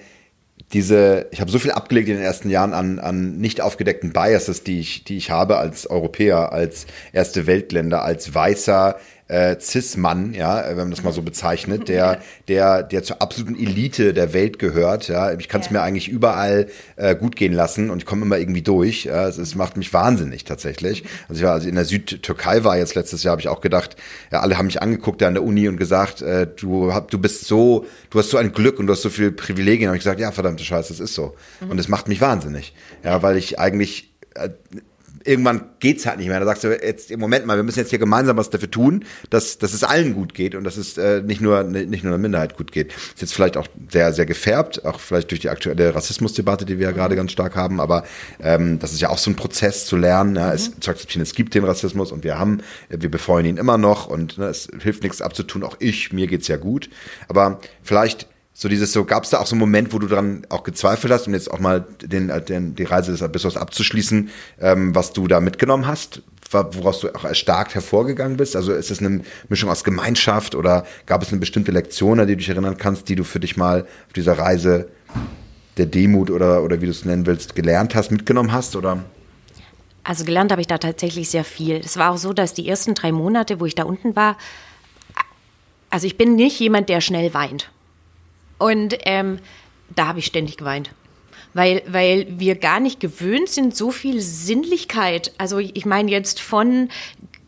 diese, 0.73 1.27
ich 1.31 1.41
habe 1.41 1.51
so 1.51 1.59
viel 1.59 1.73
abgelegt 1.73 2.09
in 2.09 2.17
den 2.17 2.25
ersten 2.25 2.51
Jahren 2.51 2.75
an, 2.75 2.99
an 2.99 3.39
nicht 3.39 3.61
aufgedeckten 3.61 4.13
Biases, 4.13 4.63
die 4.63 4.81
ich, 4.81 5.05
die 5.05 5.17
ich 5.17 5.31
habe 5.31 5.59
als 5.59 5.89
Europäer, 5.89 6.53
als 6.53 6.87
erste 7.13 7.47
Weltländer, 7.47 8.03
als 8.03 8.35
weißer, 8.35 8.97
äh, 9.31 9.61
Cis-Mann, 9.61 10.35
ja, 10.35 10.65
wenn 10.71 10.77
man 10.77 10.91
das 10.91 11.05
mal 11.05 11.13
so 11.13 11.23
bezeichnet, 11.23 11.89
der, 11.89 12.21
der, 12.49 12.83
der 12.83 13.05
zur 13.05 13.23
absoluten 13.23 13.55
Elite 13.55 14.13
der 14.13 14.33
Welt 14.33 14.59
gehört. 14.59 15.07
Ja, 15.07 15.33
ich 15.33 15.49
kann 15.49 15.61
es 15.61 15.69
ja. 15.69 15.75
mir 15.75 15.83
eigentlich 15.83 16.09
überall 16.09 16.67
äh, 16.97 17.15
gut 17.15 17.37
gehen 17.37 17.53
lassen 17.53 17.91
und 17.91 17.99
ich 17.99 18.07
komme 18.07 18.23
immer 18.23 18.39
irgendwie 18.39 18.63
durch. 18.63 19.05
Ja, 19.05 19.29
es, 19.29 19.39
es 19.39 19.55
macht 19.55 19.77
mich 19.77 19.93
wahnsinnig 19.93 20.45
tatsächlich. 20.45 21.05
Also 21.29 21.41
ich 21.41 21.47
war 21.47 21.53
also 21.53 21.69
in 21.69 21.77
der 21.77 21.85
Südtürkei 21.85 22.65
war 22.65 22.77
jetzt 22.77 22.97
letztes 22.97 23.23
Jahr, 23.23 23.33
habe 23.33 23.41
ich 23.41 23.49
auch 23.49 23.61
gedacht, 23.61 23.95
ja, 24.33 24.41
alle 24.41 24.59
haben 24.59 24.67
mich 24.67 24.83
angeguckt 24.83 25.23
da 25.23 25.29
an 25.29 25.35
der 25.35 25.45
Uni 25.45 25.69
und 25.69 25.77
gesagt, 25.77 26.23
äh, 26.23 26.49
du 26.49 26.93
hab, 26.93 27.13
du 27.13 27.19
bist 27.19 27.47
so, 27.47 27.87
du 28.11 28.19
hast 28.19 28.31
so 28.31 28.37
ein 28.37 28.53
Glück 28.53 28.81
und 28.81 28.89
du 28.89 28.93
hast 28.93 29.03
so 29.03 29.11
viele 29.11 29.31
Privilegien. 29.31 29.91
Und 29.91 29.95
ich 29.95 30.01
gesagt, 30.01 30.19
ja, 30.19 30.33
verdammte 30.33 30.65
Scheiße, 30.65 30.89
das 30.89 30.99
ist 30.99 31.15
so. 31.15 31.37
Mhm. 31.61 31.71
Und 31.71 31.79
es 31.79 31.87
macht 31.87 32.09
mich 32.09 32.21
wahnsinnig. 32.21 32.75
Ja, 33.05 33.23
weil 33.23 33.37
ich 33.37 33.61
eigentlich 33.61 34.13
äh, 34.35 34.49
irgendwann 35.31 35.63
geht's 35.79 36.07
halt 36.07 36.19
nicht 36.19 36.29
mehr. 36.29 36.41
Da 36.41 36.47
sagst 36.47 36.65
du 36.65 36.69
jetzt 36.69 37.11
im 37.11 37.21
Moment 37.21 37.47
mal, 37.47 37.57
wir 37.57 37.63
müssen 37.63 37.79
jetzt 37.79 37.91
hier 37.91 38.01
gemeinsam 38.01 38.37
was 38.37 38.51
dafür 38.51 38.71
tun, 38.71 39.05
dass, 39.31 39.59
dass 39.59 39.73
es 39.73 39.85
allen 39.85 40.15
gut 40.15 40.35
geht 40.35 40.57
und 40.57 40.65
dass 40.65 40.77
es 40.77 40.99
äh, 40.99 41.23
nicht 41.23 41.41
nur 41.41 41.63
nicht 41.63 42.03
nur 42.03 42.13
einer 42.13 42.21
Minderheit 42.21 42.57
gut 42.57 42.73
geht. 42.73 42.93
Ist 42.93 43.21
jetzt 43.21 43.35
vielleicht 43.35 43.57
auch 43.57 43.69
sehr 43.91 44.13
sehr 44.13 44.27
gefärbt, 44.27 44.85
auch 44.85 44.99
vielleicht 44.99 45.31
durch 45.31 45.41
die 45.41 45.49
aktuelle 45.49 45.95
Rassismusdebatte, 45.95 46.65
die 46.65 46.79
wir 46.79 46.89
ja 46.89 46.93
gerade 46.93 47.15
ganz 47.15 47.31
stark 47.31 47.55
haben. 47.55 47.81
Aber 47.81 48.05
ähm, 48.41 48.81
das 48.81 48.93
ist 48.93 49.01
ja 49.01 49.11
auch 49.11 49.19
so 49.19 49.31
ein 49.31 49.37
Prozess 49.37 49.87
zu 49.87 49.97
lernen, 49.97 50.33
ne? 50.33 50.53
es 50.53 50.79
zu 50.81 50.91
akzeptieren, 50.91 51.23
es 51.23 51.35
gibt 51.35 51.55
den 51.55 51.65
Rassismus 51.65 52.11
und 52.11 52.25
wir 52.25 52.39
haben, 52.39 52.63
wir 52.89 53.11
befeuern 53.11 53.45
ihn 53.45 53.57
immer 53.57 53.79
noch 53.79 54.09
und 54.09 54.39
ne, 54.39 54.47
es 54.47 54.69
hilft 54.83 55.05
nichts 55.05 55.23
abzutun. 55.23 55.63
Auch 55.63 55.77
ich, 55.79 56.13
mir 56.13 56.27
geht's 56.27 56.49
ja 56.49 56.57
gut. 56.57 56.91
Aber 57.29 57.61
vielleicht 57.83 58.27
So 58.53 58.69
dieses 58.69 58.93
so, 58.93 59.05
gab 59.05 59.25
es 59.25 59.31
da 59.31 59.39
auch 59.39 59.47
so 59.47 59.55
einen 59.55 59.61
Moment, 59.61 59.93
wo 59.93 59.99
du 59.99 60.07
dran 60.07 60.47
auch 60.49 60.65
gezweifelt 60.65 61.13
hast, 61.13 61.27
um 61.27 61.35
jetzt 61.35 61.51
auch 61.51 61.61
mal 61.61 61.87
den, 62.03 62.31
den, 62.47 62.75
die 62.75 62.85
Reise 62.85 63.13
des 63.13 63.23
Abyssos 63.23 63.57
abzuschließen, 63.57 64.29
ähm, 64.61 64.95
was 64.95 65.13
du 65.13 65.29
da 65.29 65.41
mitgenommen 65.41 65.87
hast, 65.87 66.23
woraus 66.51 67.01
du 67.01 67.15
auch 67.15 67.25
erstarkt 67.25 67.75
hervorgegangen 67.75 68.37
bist? 68.37 68.57
Also 68.57 68.73
ist 68.73 68.91
es 68.91 68.99
eine 68.99 69.23
Mischung 69.49 69.71
aus 69.71 69.85
Gemeinschaft 69.85 70.55
oder 70.55 70.85
gab 71.07 71.23
es 71.23 71.31
eine 71.31 71.39
bestimmte 71.39 71.71
Lektion, 71.71 72.21
an 72.21 72.27
die 72.27 72.35
du 72.35 72.39
dich 72.39 72.49
erinnern 72.49 72.77
kannst, 72.77 73.09
die 73.09 73.15
du 73.15 73.25
für 73.25 73.41
dich 73.41 73.57
mal 73.57 73.83
auf 73.83 74.13
dieser 74.15 74.37
Reise 74.37 74.89
der 75.77 75.87
Demut 75.87 76.31
oder, 76.31 76.63
oder 76.63 76.81
wie 76.81 76.87
du 76.87 76.91
es 76.91 77.05
nennen 77.05 77.27
willst, 77.27 77.55
gelernt 77.55 77.95
hast, 77.95 78.11
mitgenommen 78.11 78.53
hast? 78.53 78.75
Oder? 78.75 79.05
Also 80.03 80.25
gelernt 80.25 80.51
habe 80.51 80.61
ich 80.61 80.67
da 80.67 80.79
tatsächlich 80.79 81.31
sehr 81.31 81.45
viel. 81.45 81.77
Es 81.77 81.97
war 81.97 82.11
auch 82.11 82.19
so, 82.19 82.33
dass 82.33 82.53
die 82.53 82.69
ersten 82.69 82.95
drei 82.95 83.13
Monate, 83.13 83.61
wo 83.61 83.67
ich 83.67 83.75
da 83.75 83.85
unten 83.85 84.17
war, 84.17 84.37
also 85.89 86.07
ich 86.07 86.17
bin 86.17 86.37
nicht 86.37 86.59
jemand, 86.61 86.89
der 86.89 87.01
schnell 87.01 87.35
weint. 87.35 87.71
Und 88.61 88.97
ähm, 89.07 89.41
da 89.97 90.07
habe 90.07 90.21
ich 90.21 90.27
ständig 90.27 90.57
geweint. 90.57 90.91
Weil, 91.53 91.83
weil 91.89 92.27
wir 92.39 92.55
gar 92.55 92.79
nicht 92.79 93.01
gewöhnt 93.01 93.49
sind, 93.49 93.77
so 93.77 93.91
viel 93.91 94.21
Sinnlichkeit. 94.21 95.33
Also 95.37 95.59
ich 95.59 95.85
meine 95.85 96.11
jetzt 96.11 96.41
von 96.41 96.89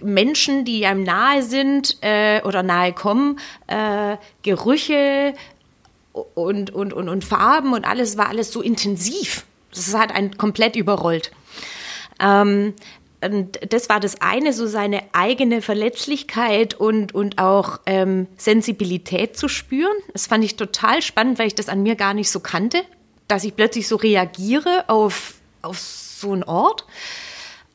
Menschen, 0.03 0.65
die 0.65 0.85
einem 0.87 1.05
nahe 1.05 1.45
sind 1.45 1.99
äh, 2.01 2.43
oder 2.43 2.65
nahe 2.65 2.93
kommen, 2.93 3.39
äh, 3.69 4.17
Gerüche 4.43 5.35
und, 6.13 6.71
und, 6.71 6.93
und, 6.93 7.09
und 7.09 7.25
Farben 7.25 7.73
und 7.75 7.87
alles 7.87 8.19
war 8.19 8.29
alles 8.29 8.51
so 8.51 8.61
intensiv. 8.61 9.45
Das 9.73 9.95
hat 9.95 10.13
einen 10.13 10.37
komplett 10.37 10.75
überrollt. 10.75 11.31
Ähm, 12.19 12.75
und 13.23 13.73
das 13.73 13.89
war 13.89 14.01
das 14.01 14.21
eine, 14.21 14.53
so 14.53 14.67
seine 14.67 15.03
eigene 15.13 15.63
Verletzlichkeit 15.63 16.75
und, 16.75 17.15
und 17.15 17.39
auch 17.39 17.81
ähm, 17.87 18.27
Sensibilität 18.37 19.37
zu 19.37 19.49
spüren. 19.49 19.97
Das 20.13 20.27
fand 20.27 20.45
ich 20.45 20.57
total 20.57 21.03
spannend, 21.03 21.39
weil 21.39 21.47
ich 21.47 21.55
das 21.55 21.69
an 21.69 21.83
mir 21.83 21.97
gar 21.97 22.15
nicht 22.15 22.31
so 22.31 22.41
kannte, 22.41 22.83
dass 23.29 23.45
ich 23.45 23.55
plötzlich 23.55 23.89
so 23.89 23.97
reagiere 23.97 24.85
auf, 24.89 25.35
auf 25.63 25.79
so 25.79 26.33
einen 26.33 26.45
Ort. 26.45 26.85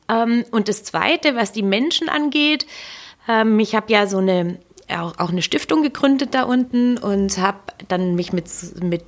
Ähm, 0.08 0.44
und 0.50 0.68
das 0.68 0.84
zweite, 0.84 1.34
was 1.34 1.52
die 1.52 1.62
Menschen 1.62 2.08
angeht, 2.08 2.66
ähm, 3.28 3.58
ich 3.60 3.74
habe 3.74 3.92
ja 3.92 4.06
so 4.06 4.18
eine 4.18 4.58
auch, 4.96 5.28
eine 5.28 5.42
Stiftung 5.42 5.82
gegründet 5.82 6.34
da 6.34 6.44
unten 6.44 6.96
und 6.96 7.36
habe 7.38 7.58
dann 7.88 8.14
mich 8.14 8.32
mit, 8.32 8.46
mit 8.82 9.04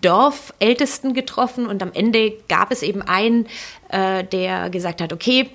Dorfältesten 0.00 1.14
getroffen 1.14 1.66
und 1.66 1.82
am 1.82 1.92
Ende 1.92 2.34
gab 2.48 2.70
es 2.70 2.82
eben 2.82 3.02
einen, 3.02 3.46
äh, 3.88 4.24
der 4.24 4.70
gesagt 4.70 5.00
hat, 5.00 5.12
okay, 5.12 5.50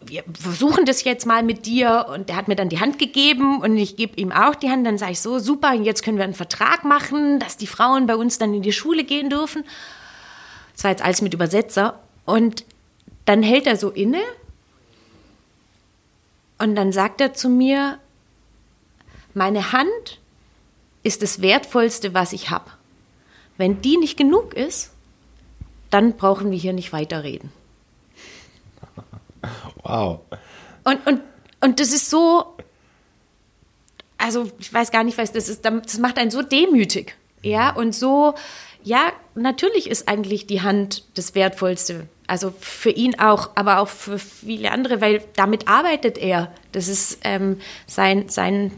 wir 0.00 0.24
versuchen 0.32 0.86
das 0.86 1.04
jetzt 1.04 1.26
mal 1.26 1.42
mit 1.42 1.66
dir 1.66 2.06
und 2.12 2.28
der 2.28 2.36
hat 2.36 2.48
mir 2.48 2.56
dann 2.56 2.70
die 2.70 2.80
Hand 2.80 2.98
gegeben 2.98 3.60
und 3.60 3.76
ich 3.76 3.96
gebe 3.96 4.18
ihm 4.18 4.32
auch 4.32 4.54
die 4.54 4.70
Hand, 4.70 4.86
dann 4.86 4.98
sage 4.98 5.12
ich 5.12 5.20
so, 5.20 5.38
super, 5.38 5.74
jetzt 5.74 6.02
können 6.02 6.16
wir 6.16 6.24
einen 6.24 6.34
Vertrag 6.34 6.84
machen, 6.84 7.38
dass 7.38 7.56
die 7.56 7.66
Frauen 7.66 8.06
bei 8.06 8.16
uns 8.16 8.38
dann 8.38 8.54
in 8.54 8.62
die 8.62 8.72
Schule 8.72 9.04
gehen 9.04 9.28
dürfen. 9.28 9.64
Das 10.74 10.84
war 10.84 10.90
jetzt 10.90 11.04
alles 11.04 11.20
mit 11.20 11.34
Übersetzer 11.34 11.98
und 12.24 12.64
dann 13.26 13.42
hält 13.42 13.66
er 13.66 13.76
so 13.76 13.90
inne 13.90 14.20
und 16.58 16.74
dann 16.76 16.92
sagt 16.92 17.20
er 17.20 17.34
zu 17.34 17.48
mir, 17.48 17.98
meine 19.34 19.72
Hand 19.72 20.18
ist 21.02 21.22
das 21.22 21.40
Wertvollste, 21.40 22.14
was 22.14 22.32
ich 22.32 22.50
habe. 22.50 22.70
Wenn 23.60 23.82
die 23.82 23.98
nicht 23.98 24.16
genug 24.16 24.54
ist, 24.54 24.90
dann 25.90 26.16
brauchen 26.16 26.50
wir 26.50 26.56
hier 26.56 26.72
nicht 26.72 26.94
weiterreden. 26.94 27.52
Wow. 29.82 30.20
Und, 30.84 31.06
und, 31.06 31.20
und 31.60 31.78
das 31.78 31.92
ist 31.92 32.08
so, 32.08 32.56
also 34.16 34.50
ich 34.58 34.72
weiß 34.72 34.90
gar 34.90 35.04
nicht, 35.04 35.18
was 35.18 35.32
das 35.32 35.50
ist, 35.50 35.62
das 35.62 35.98
macht 35.98 36.18
einen 36.18 36.30
so 36.30 36.40
demütig. 36.40 37.16
Ja, 37.42 37.76
und 37.76 37.94
so, 37.94 38.34
ja, 38.82 39.12
natürlich 39.34 39.90
ist 39.90 40.08
eigentlich 40.08 40.46
die 40.46 40.62
Hand 40.62 41.04
das 41.14 41.34
Wertvollste. 41.34 42.08
Also 42.26 42.54
für 42.60 42.90
ihn 42.90 43.18
auch, 43.18 43.50
aber 43.56 43.80
auch 43.80 43.88
für 43.88 44.18
viele 44.18 44.72
andere, 44.72 45.02
weil 45.02 45.22
damit 45.36 45.68
arbeitet 45.68 46.16
er. 46.16 46.50
Das 46.72 46.88
ist 46.88 47.18
ähm, 47.24 47.60
sein, 47.86 48.30
sein 48.30 48.72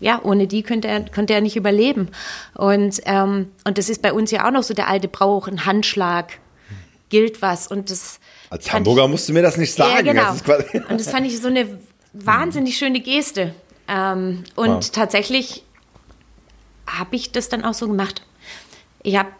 ja, 0.00 0.20
ohne 0.22 0.46
die 0.46 0.62
könnte 0.62 0.88
er, 0.88 1.00
könnte 1.02 1.34
er 1.34 1.40
nicht 1.40 1.56
überleben. 1.56 2.08
Und, 2.54 3.00
ähm, 3.04 3.50
und 3.64 3.78
das 3.78 3.88
ist 3.88 4.02
bei 4.02 4.12
uns 4.12 4.30
ja 4.30 4.46
auch 4.46 4.50
noch 4.50 4.62
so 4.62 4.74
der 4.74 4.88
alte 4.88 5.08
Brauch, 5.08 5.48
ein 5.48 5.64
Handschlag 5.64 6.38
gilt 7.08 7.42
was. 7.42 7.66
Und 7.66 7.90
das 7.90 8.20
Als 8.50 8.72
Hamburger 8.72 9.04
ich, 9.04 9.10
musst 9.10 9.28
du 9.28 9.32
mir 9.32 9.42
das 9.42 9.56
nicht 9.56 9.72
sagen. 9.72 10.06
Ja, 10.06 10.12
genau. 10.12 10.34
Das 10.34 10.74
und 10.90 11.00
das 11.00 11.10
fand 11.10 11.26
ich 11.26 11.40
so 11.40 11.48
eine 11.48 11.78
wahnsinnig 12.12 12.76
schöne 12.76 13.00
Geste. 13.00 13.54
Ähm, 13.88 14.44
und 14.54 14.68
wow. 14.68 14.90
tatsächlich 14.90 15.64
habe 16.86 17.16
ich 17.16 17.32
das 17.32 17.48
dann 17.48 17.64
auch 17.64 17.74
so 17.74 17.88
gemacht. 17.88 18.22
Ich 19.02 19.16
habe 19.16 19.30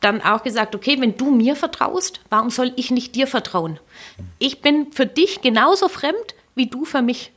dann 0.00 0.22
auch 0.22 0.42
gesagt, 0.42 0.74
okay, 0.74 0.96
wenn 1.00 1.16
du 1.16 1.30
mir 1.30 1.56
vertraust, 1.56 2.20
warum 2.30 2.50
soll 2.50 2.72
ich 2.76 2.90
nicht 2.90 3.14
dir 3.14 3.26
vertrauen? 3.26 3.80
Ich 4.38 4.60
bin 4.60 4.92
für 4.92 5.06
dich 5.06 5.40
genauso 5.40 5.88
fremd 5.88 6.34
wie 6.54 6.66
du 6.66 6.84
für 6.84 7.02
mich 7.02 7.32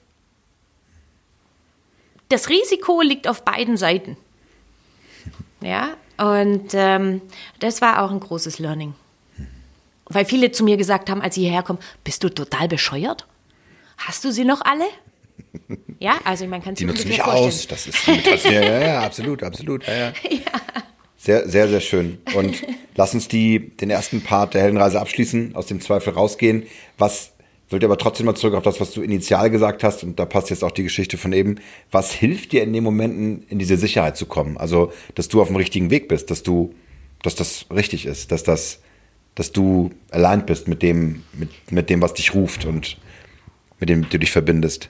das 2.32 2.50
Risiko 2.50 3.02
liegt 3.02 3.28
auf 3.28 3.44
beiden 3.44 3.78
Seiten. 3.78 4.18
Ja, 5.62 5.90
und 6.18 6.70
ähm, 6.74 7.22
das 7.60 7.82
war 7.82 8.04
auch 8.04 8.12
ein 8.12 8.20
großes 8.20 8.60
Learning. 8.60 8.94
Weil 10.06 10.26
viele 10.26 10.52
zu 10.52 10.64
mir 10.64 10.78
gesagt 10.78 11.10
haben, 11.10 11.22
als 11.22 11.36
sie 11.36 11.42
hierher 11.42 11.64
kommen, 11.64 11.80
bist 12.04 12.24
du 12.24 12.30
total 12.30 12.68
bescheuert? 12.68 13.28
Hast 13.98 14.24
du 14.24 14.32
sie 14.32 14.44
noch 14.44 14.62
alle? 14.62 14.86
Ja, 16.00 16.20
also 16.24 16.48
man 16.48 16.64
kann 16.64 16.76
sich 16.76 16.88
nutzen 16.88 17.08
mich 17.08 17.24
aus. 17.24 17.68
Das 17.68 17.88
ist 17.88 18.06
ja, 18.08 18.52
ja, 18.52 18.80
ja, 18.80 19.02
absolut, 19.02 19.44
absolut. 19.44 19.86
Ja, 19.88 19.94
ja. 19.94 20.14
ja. 20.30 20.62
Sehr, 21.18 21.48
sehr, 21.48 21.68
sehr 21.68 21.82
schön. 21.82 22.18
Und 22.34 22.64
lass 22.96 23.14
uns 23.14 23.28
die, 23.28 23.76
den 23.78 23.92
ersten 23.92 24.22
Part 24.24 24.56
der 24.56 24.64
Heldenreise 24.64 25.00
abschließen, 25.00 25.56
aus 25.56 25.68
dem 25.68 25.80
Zweifel 25.80 26.14
rausgehen. 26.14 26.66
Was 26.98 27.31
wollte 27.72 27.86
aber 27.86 27.98
trotzdem 27.98 28.26
mal 28.26 28.36
zurück 28.36 28.56
auf 28.56 28.64
das, 28.64 28.80
was 28.80 28.92
du 28.92 29.02
initial 29.02 29.50
gesagt 29.50 29.84
hast, 29.84 30.04
und 30.04 30.20
da 30.20 30.26
passt 30.26 30.50
jetzt 30.50 30.64
auch 30.64 30.72
die 30.72 30.84
Geschichte 30.84 31.18
von 31.18 31.32
eben. 31.34 31.56
Was 31.92 32.12
hilft 32.12 32.52
dir 32.52 32.64
in 32.64 32.74
den 32.74 32.84
Momenten, 32.84 33.44
in 33.50 33.60
diese 33.60 33.78
Sicherheit 33.78 34.18
zu 34.18 34.26
kommen? 34.26 34.58
Also, 34.58 34.92
dass 35.16 35.28
du 35.28 35.42
auf 35.42 35.48
dem 35.48 35.56
richtigen 35.56 35.90
Weg 35.90 36.08
bist, 36.08 36.32
dass 36.32 36.44
du, 36.44 36.74
dass 37.22 37.36
das 37.36 37.66
richtig 37.70 38.06
ist, 38.06 38.32
dass 38.32 38.44
das, 38.44 38.80
dass 39.36 39.52
du 39.52 39.92
allein 40.10 40.46
bist 40.46 40.68
mit 40.68 40.82
dem, 40.82 41.24
mit, 41.34 41.50
mit 41.72 41.90
dem, 41.90 42.02
was 42.02 42.14
dich 42.14 42.34
ruft 42.34 42.66
und 42.66 42.98
mit 43.80 43.90
dem 43.90 44.10
du 44.10 44.18
dich 44.18 44.32
verbindest. 44.32 44.90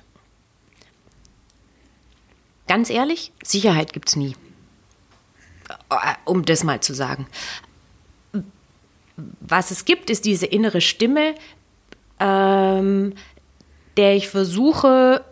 Ganz 2.67 2.89
ehrlich, 2.89 3.31
Sicherheit 3.43 3.93
gibt's 3.93 4.15
nie. 4.15 4.35
Um 6.25 6.45
das 6.45 6.63
mal 6.63 6.81
zu 6.81 6.93
sagen. 6.93 7.27
Was 9.39 9.71
es 9.71 9.85
gibt, 9.85 10.09
ist 10.09 10.25
diese 10.25 10.45
innere 10.45 10.81
Stimme, 10.81 11.35
ähm, 12.21 13.13
der 13.97 14.15
ich 14.15 14.29
versuche 14.29 15.23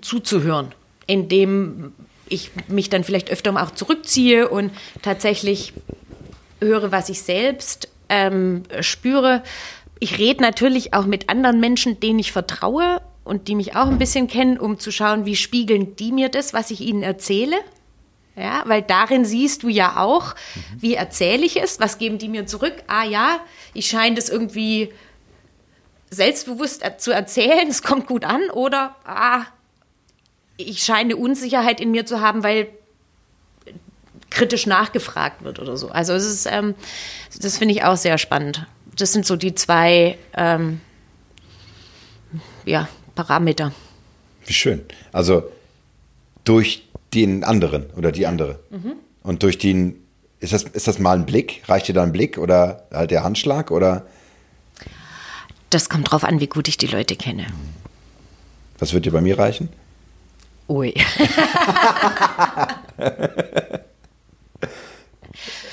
zuzuhören, 0.00 0.74
indem 1.06 1.92
ich 2.28 2.50
mich 2.68 2.90
dann 2.90 3.04
vielleicht 3.04 3.30
öfter 3.30 3.52
mal 3.52 3.64
auch 3.64 3.70
zurückziehe 3.70 4.48
und 4.48 4.72
tatsächlich 5.02 5.72
höre, 6.60 6.90
was 6.90 7.08
ich 7.08 7.22
selbst 7.22 7.88
ähm, 8.08 8.62
spüre. 8.80 9.42
Ich 10.00 10.18
rede 10.18 10.42
natürlich 10.42 10.94
auch 10.94 11.06
mit 11.06 11.28
anderen 11.28 11.60
Menschen, 11.60 12.00
denen 12.00 12.18
ich 12.18 12.32
vertraue 12.32 13.00
und 13.24 13.48
die 13.48 13.54
mich 13.54 13.76
auch 13.76 13.86
ein 13.86 13.98
bisschen 13.98 14.28
kennen, 14.28 14.58
um 14.58 14.78
zu 14.78 14.90
schauen, 14.90 15.26
wie 15.26 15.36
spiegeln 15.36 15.96
die 15.96 16.12
mir 16.12 16.28
das, 16.28 16.52
was 16.52 16.70
ich 16.70 16.80
ihnen 16.80 17.02
erzähle. 17.02 17.56
Ja, 18.36 18.62
weil 18.66 18.82
darin 18.82 19.24
siehst 19.24 19.64
du 19.64 19.68
ja 19.68 19.96
auch, 19.96 20.36
wie 20.78 20.94
erzähle 20.94 21.44
ich 21.44 21.60
es, 21.60 21.80
was 21.80 21.98
geben 21.98 22.18
die 22.18 22.28
mir 22.28 22.46
zurück. 22.46 22.74
Ah 22.86 23.04
ja, 23.04 23.40
ich 23.74 23.88
scheine 23.88 24.14
das 24.14 24.28
irgendwie 24.28 24.90
selbstbewusst 26.10 26.82
zu 26.98 27.12
erzählen, 27.12 27.68
es 27.68 27.82
kommt 27.82 28.06
gut 28.06 28.24
an, 28.24 28.50
oder 28.50 28.94
ah, 29.04 29.42
ich 30.56 30.82
scheine 30.82 31.16
Unsicherheit 31.16 31.80
in 31.80 31.90
mir 31.90 32.06
zu 32.06 32.20
haben, 32.20 32.42
weil 32.42 32.68
kritisch 34.30 34.66
nachgefragt 34.66 35.42
wird 35.44 35.58
oder 35.58 35.76
so. 35.76 35.88
Also 35.88 36.12
es 36.12 36.26
ist, 36.26 36.46
ähm, 36.46 36.74
das 37.40 37.58
finde 37.58 37.74
ich 37.74 37.84
auch 37.84 37.96
sehr 37.96 38.18
spannend. 38.18 38.66
Das 38.96 39.12
sind 39.12 39.24
so 39.24 39.36
die 39.36 39.54
zwei 39.54 40.18
ähm, 40.34 40.80
ja, 42.64 42.88
Parameter. 43.14 43.72
Wie 44.44 44.52
schön. 44.52 44.84
Also 45.12 45.44
durch 46.44 46.88
den 47.14 47.44
anderen 47.44 47.86
oder 47.96 48.12
die 48.12 48.26
andere. 48.26 48.58
Mhm. 48.70 48.94
Und 49.22 49.42
durch 49.42 49.58
den, 49.58 49.96
ist 50.40 50.52
das, 50.52 50.64
ist 50.64 50.88
das 50.88 50.98
mal 50.98 51.16
ein 51.16 51.26
Blick? 51.26 51.62
Reicht 51.66 51.88
dir 51.88 51.94
da 51.94 52.02
ein 52.02 52.12
Blick 52.12 52.38
oder 52.38 52.86
halt 52.92 53.10
der 53.10 53.24
Handschlag 53.24 53.70
oder? 53.70 54.06
Das 55.70 55.88
kommt 55.88 56.10
drauf 56.10 56.24
an, 56.24 56.40
wie 56.40 56.46
gut 56.46 56.68
ich 56.68 56.76
die 56.78 56.86
Leute 56.86 57.16
kenne. 57.16 57.46
Was 58.78 58.92
wird 58.92 59.04
dir 59.04 59.12
bei 59.12 59.20
mir 59.20 59.38
reichen? 59.38 59.68
Ui. 60.68 60.94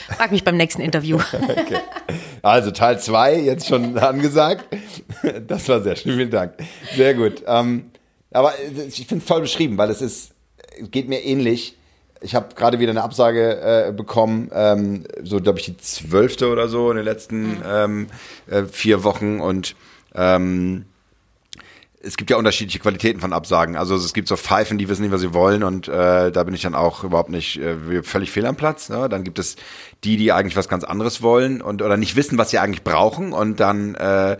Frag 0.08 0.31
mich 0.31 0.43
beim 0.43 0.58
nächsten 0.58 0.81
Interview. 0.81 1.17
Okay. 1.17 1.79
Also 2.41 2.71
Teil 2.71 2.99
2 2.99 3.39
jetzt 3.39 3.67
schon 3.67 3.97
angesagt. 3.99 4.65
Das 5.47 5.67
war 5.67 5.81
sehr 5.81 5.95
schön, 5.95 6.15
vielen 6.15 6.31
Dank. 6.31 6.53
Sehr 6.95 7.13
gut. 7.13 7.43
Ähm, 7.47 7.91
aber 8.31 8.53
ich 8.88 9.08
finde 9.08 9.23
es 9.23 9.27
toll 9.27 9.41
beschrieben, 9.41 9.77
weil 9.77 9.89
es 9.89 10.01
ist, 10.01 10.31
geht 10.91 11.10
mir 11.10 11.23
ähnlich. 11.23 11.75
Ich 12.21 12.36
habe 12.36 12.56
gerade 12.56 12.80
wieder 12.80 12.91
eine 12.91 13.04
Absage 13.04 13.88
äh, 13.88 13.91
bekommen, 13.91 14.49
ähm, 14.54 15.04
so 15.23 15.39
glaube 15.39 15.60
ich 15.60 15.65
die 15.65 15.78
zwölfte 15.78 16.49
oder 16.49 16.67
so 16.67 16.89
in 16.89 16.97
den 16.97 17.06
letzten 17.06 17.58
mhm. 17.58 17.63
ähm, 17.67 18.08
äh, 18.47 18.63
vier 18.63 19.04
Wochen 19.04 19.39
und 19.39 19.75
ähm, 20.13 20.86
es 22.06 22.17
gibt 22.17 22.30
ja 22.30 22.38
unterschiedliche 22.38 22.80
Qualitäten 22.80 23.19
von 23.19 23.34
Absagen. 23.34 23.75
Also 23.75 23.95
es 23.95 24.13
gibt 24.13 24.28
so 24.28 24.38
Pfeifen, 24.38 24.78
die 24.78 24.88
wissen 24.88 25.01
nicht, 25.01 25.12
was 25.12 25.21
sie 25.21 25.34
wollen 25.34 25.63
und 25.63 25.88
äh, 25.88 26.32
da 26.32 26.43
bin 26.43 26.54
ich 26.54 26.62
dann 26.62 26.75
auch 26.75 27.04
überhaupt 27.04 27.32
nicht 27.32 27.58
äh, 27.58 28.04
völlig 28.04 28.32
fehl 28.32 28.45
am 28.45 28.56
Platz. 28.56 28.89
Ne? 28.89 29.10
Dann 29.10 29.23
gibt 29.23 29.39
es 29.39 29.56
die, 30.04 30.15
die 30.15 30.32
eigentlich 30.32 30.56
was 30.56 30.69
ganz 30.69 30.84
anderes 30.84 31.23
wollen 31.23 31.62
und 31.63 31.82
oder 31.82 31.97
nicht 31.97 32.15
wissen, 32.15 32.38
was 32.38 32.51
sie 32.51 32.60
eigentlich 32.60 32.84
brauchen 32.84 33.34
und 33.34 33.60
dann 33.60 33.95
äh, 33.95 34.38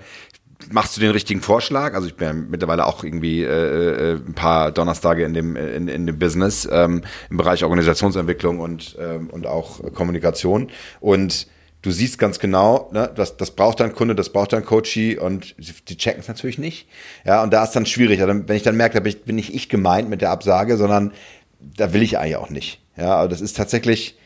machst 0.72 0.96
du 0.96 1.02
den 1.02 1.12
richtigen 1.12 1.42
Vorschlag. 1.42 1.94
Also 1.94 2.08
ich 2.08 2.16
bin 2.16 2.28
ja 2.28 2.34
mittlerweile 2.34 2.86
auch 2.86 3.04
irgendwie 3.04 3.44
äh, 3.44 3.48
äh, 3.48 4.14
ein 4.16 4.34
paar 4.34 4.72
Donnerstage 4.72 5.24
in 5.24 5.34
dem 5.34 5.56
in, 5.56 5.88
in 5.88 6.06
dem 6.08 6.20
Business 6.20 6.68
ähm, 6.72 7.04
im 7.30 7.38
Bereich 7.38 7.64
Organisationsentwicklung 7.64 8.60
und 8.60 8.96
ähm, 9.00 9.30
und 9.30 9.48
auch 9.48 9.94
Kommunikation 9.94 10.70
und 11.00 11.48
du 11.86 11.92
siehst 11.92 12.18
ganz 12.18 12.40
genau, 12.40 12.90
ne, 12.94 13.12
das, 13.14 13.38
das 13.38 13.52
braucht 13.52 13.80
dein 13.80 13.94
Kunde, 13.94 14.16
das 14.16 14.30
braucht 14.30 14.54
dein 14.54 14.66
Coachie 14.66 15.18
und 15.18 15.56
die 15.60 15.98
checken 15.98 16.20
es 16.20 16.28
natürlich 16.28 16.58
nicht. 16.58 16.88
Ja, 17.26 17.44
und 17.44 17.54
da 17.54 17.64
ist 17.64 17.74
dann 17.74 17.86
schwierig. 17.86 18.22
Also 18.22 18.34
wenn 18.48 18.56
ich 18.56 18.64
dann 18.64 18.76
merke, 18.76 18.96
da 18.96 19.02
bin, 19.02 19.12
ich, 19.12 19.24
bin 19.24 19.36
nicht 19.36 19.54
ich 19.54 19.70
gemeint 19.70 20.10
mit 20.10 20.22
der 20.22 20.32
Absage, 20.32 20.78
sondern 20.78 21.14
da 21.60 21.94
will 21.94 22.02
ich 22.02 22.18
eigentlich 22.18 22.38
auch 22.38 22.50
nicht. 22.50 22.82
Ja, 22.98 23.16
aber 23.16 23.30
das 23.30 23.42
ist 23.42 23.56
tatsächlich 23.56 24.18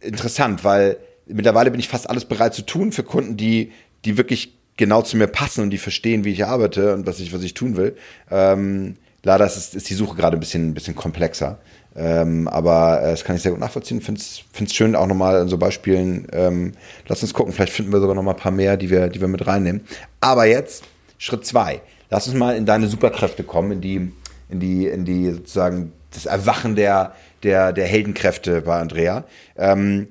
interessant, 0.00 0.64
weil 0.64 0.98
mittlerweile 1.26 1.70
bin 1.70 1.80
ich 1.80 1.88
fast 1.88 2.10
alles 2.10 2.24
bereit 2.26 2.54
zu 2.54 2.62
tun 2.62 2.92
für 2.92 3.04
Kunden, 3.04 3.36
die, 3.36 3.72
die 4.04 4.18
wirklich 4.18 4.55
genau 4.76 5.02
zu 5.02 5.16
mir 5.16 5.26
passen 5.26 5.62
und 5.62 5.70
die 5.70 5.78
verstehen, 5.78 6.24
wie 6.24 6.32
ich 6.32 6.44
arbeite 6.44 6.94
und 6.94 7.06
was 7.06 7.20
ich, 7.20 7.32
was 7.32 7.42
ich 7.42 7.54
tun 7.54 7.76
will. 7.76 7.96
Ähm, 8.30 8.96
leider 9.22 9.46
ist, 9.46 9.74
ist 9.74 9.90
die 9.90 9.94
Suche 9.94 10.16
gerade 10.16 10.36
ein 10.36 10.40
bisschen, 10.40 10.70
ein 10.70 10.74
bisschen 10.74 10.94
komplexer. 10.94 11.58
Ähm, 11.96 12.46
aber 12.48 13.00
äh, 13.02 13.10
das 13.10 13.24
kann 13.24 13.36
ich 13.36 13.42
sehr 13.42 13.52
gut 13.52 13.60
nachvollziehen. 13.60 14.02
Finde 14.02 14.20
es 14.20 14.74
schön, 14.74 14.94
auch 14.94 15.06
nochmal 15.06 15.40
an 15.40 15.48
so 15.48 15.56
Beispielen. 15.56 16.26
Ähm, 16.32 16.72
lass 17.08 17.22
uns 17.22 17.32
gucken, 17.32 17.52
vielleicht 17.52 17.72
finden 17.72 17.92
wir 17.92 18.00
sogar 18.00 18.14
nochmal 18.14 18.34
ein 18.34 18.40
paar 18.40 18.52
mehr, 18.52 18.76
die 18.76 18.90
wir, 18.90 19.08
die 19.08 19.20
wir 19.20 19.28
mit 19.28 19.46
reinnehmen. 19.46 19.82
Aber 20.20 20.44
jetzt 20.44 20.84
Schritt 21.18 21.46
zwei. 21.46 21.80
Lass 22.10 22.28
uns 22.28 22.36
mal 22.36 22.54
in 22.56 22.66
deine 22.66 22.88
Superkräfte 22.88 23.44
kommen, 23.44 23.72
in 23.72 23.80
die, 23.80 24.12
in 24.50 24.60
die, 24.60 24.86
in 24.86 25.04
die 25.04 25.30
sozusagen 25.30 25.92
das 26.12 26.26
Erwachen 26.26 26.76
der, 26.76 27.14
der, 27.42 27.72
der 27.72 27.86
Heldenkräfte 27.86 28.60
bei 28.60 28.78
Andrea. 28.78 29.24
Ähm, 29.56 30.08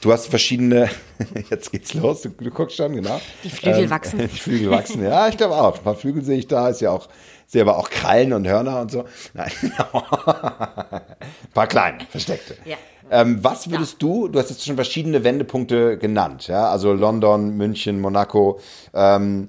du 0.00 0.12
hast 0.12 0.26
verschiedene, 0.26 0.88
jetzt 1.50 1.72
geht's 1.72 1.94
los, 1.94 2.22
du, 2.22 2.30
du 2.30 2.50
guckst 2.50 2.76
schon, 2.76 2.94
genau. 2.94 3.20
Die 3.44 3.50
Flügel 3.50 3.84
ähm, 3.84 3.90
wachsen. 3.90 4.18
Die 4.18 4.28
Flügel 4.28 4.70
wachsen, 4.70 5.02
ja, 5.02 5.28
ich 5.28 5.36
glaube 5.36 5.54
auch. 5.54 5.76
Ein 5.76 5.82
paar 5.82 5.94
Flügel 5.94 6.22
sehe 6.22 6.38
ich 6.38 6.46
da, 6.46 6.68
ist 6.68 6.80
ja 6.80 6.90
auch 6.90 7.08
sehe 7.46 7.62
aber 7.62 7.78
auch 7.78 7.90
Krallen 7.90 8.32
und 8.32 8.46
Hörner 8.46 8.80
und 8.80 8.90
so. 8.90 9.04
Nein. 9.32 9.52
Ein 9.62 11.52
paar 11.54 11.66
kleine, 11.68 11.98
versteckte. 12.10 12.56
Ja. 12.64 12.76
Ähm, 13.10 13.42
was 13.42 13.70
würdest 13.70 13.94
ja. 13.94 13.98
du, 14.00 14.28
du 14.28 14.38
hast 14.38 14.50
jetzt 14.50 14.66
schon 14.66 14.74
verschiedene 14.74 15.22
Wendepunkte 15.22 15.96
genannt, 15.96 16.48
ja, 16.48 16.68
also 16.68 16.92
London, 16.92 17.56
München, 17.56 18.00
Monaco, 18.00 18.58
ähm, 18.94 19.48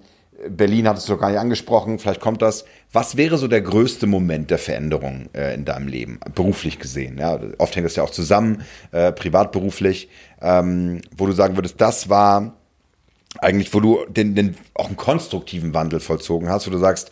Berlin 0.49 0.87
hattest 0.87 1.07
du 1.09 1.13
noch 1.13 1.19
gar 1.19 1.29
nicht 1.29 1.39
angesprochen, 1.39 1.97
vielleicht 1.97 2.21
kommt 2.21 2.41
das. 2.41 2.65
Was 2.91 3.17
wäre 3.17 3.37
so 3.37 3.47
der 3.47 3.61
größte 3.61 4.05
Moment 4.05 4.51
der 4.51 4.59
Veränderung 4.59 5.29
äh, 5.33 5.53
in 5.55 5.65
deinem 5.65 5.87
Leben, 5.87 6.19
beruflich 6.35 6.79
gesehen? 6.79 7.17
Ja, 7.17 7.39
oft 7.57 7.75
hängt 7.75 7.85
das 7.85 7.95
ja 7.95 8.03
auch 8.03 8.11
zusammen, 8.11 8.63
äh, 8.91 9.11
privat, 9.11 9.55
ähm, 10.41 11.01
wo 11.15 11.25
du 11.25 11.31
sagen 11.31 11.57
würdest, 11.57 11.81
das 11.81 12.09
war 12.09 12.55
eigentlich, 13.39 13.73
wo 13.73 13.79
du 13.79 14.05
den, 14.07 14.35
den 14.35 14.55
auch 14.75 14.87
einen 14.87 14.97
konstruktiven 14.97 15.73
Wandel 15.73 15.99
vollzogen 15.99 16.49
hast, 16.49 16.67
wo 16.67 16.71
du 16.71 16.77
sagst, 16.77 17.11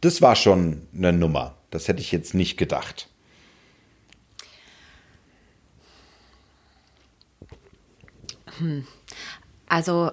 das 0.00 0.20
war 0.20 0.36
schon 0.36 0.86
eine 0.96 1.12
Nummer. 1.12 1.54
Das 1.70 1.88
hätte 1.88 2.00
ich 2.00 2.12
jetzt 2.12 2.34
nicht 2.34 2.56
gedacht. 2.56 3.08
Hm. 8.58 8.86
Also 9.66 10.12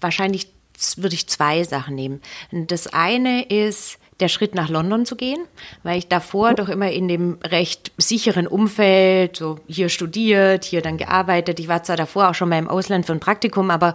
wahrscheinlich 0.00 0.52
würde 0.96 1.14
ich 1.14 1.26
zwei 1.28 1.64
Sachen 1.64 1.94
nehmen. 1.94 2.20
Das 2.50 2.86
eine 2.86 3.42
ist 3.44 3.98
der 4.20 4.28
Schritt 4.28 4.54
nach 4.54 4.68
London 4.68 5.06
zu 5.06 5.16
gehen, 5.16 5.40
weil 5.82 5.98
ich 5.98 6.08
davor 6.08 6.54
doch 6.54 6.68
immer 6.68 6.90
in 6.90 7.08
dem 7.08 7.38
recht 7.42 7.92
sicheren 7.96 8.46
Umfeld, 8.46 9.36
so 9.36 9.58
hier 9.66 9.88
studiert, 9.88 10.64
hier 10.64 10.82
dann 10.82 10.98
gearbeitet. 10.98 11.58
Ich 11.58 11.68
war 11.68 11.82
zwar 11.82 11.96
davor 11.96 12.30
auch 12.30 12.34
schon 12.34 12.50
mal 12.50 12.58
im 12.58 12.68
Ausland 12.68 13.06
für 13.06 13.12
ein 13.12 13.20
Praktikum, 13.20 13.70
aber 13.70 13.94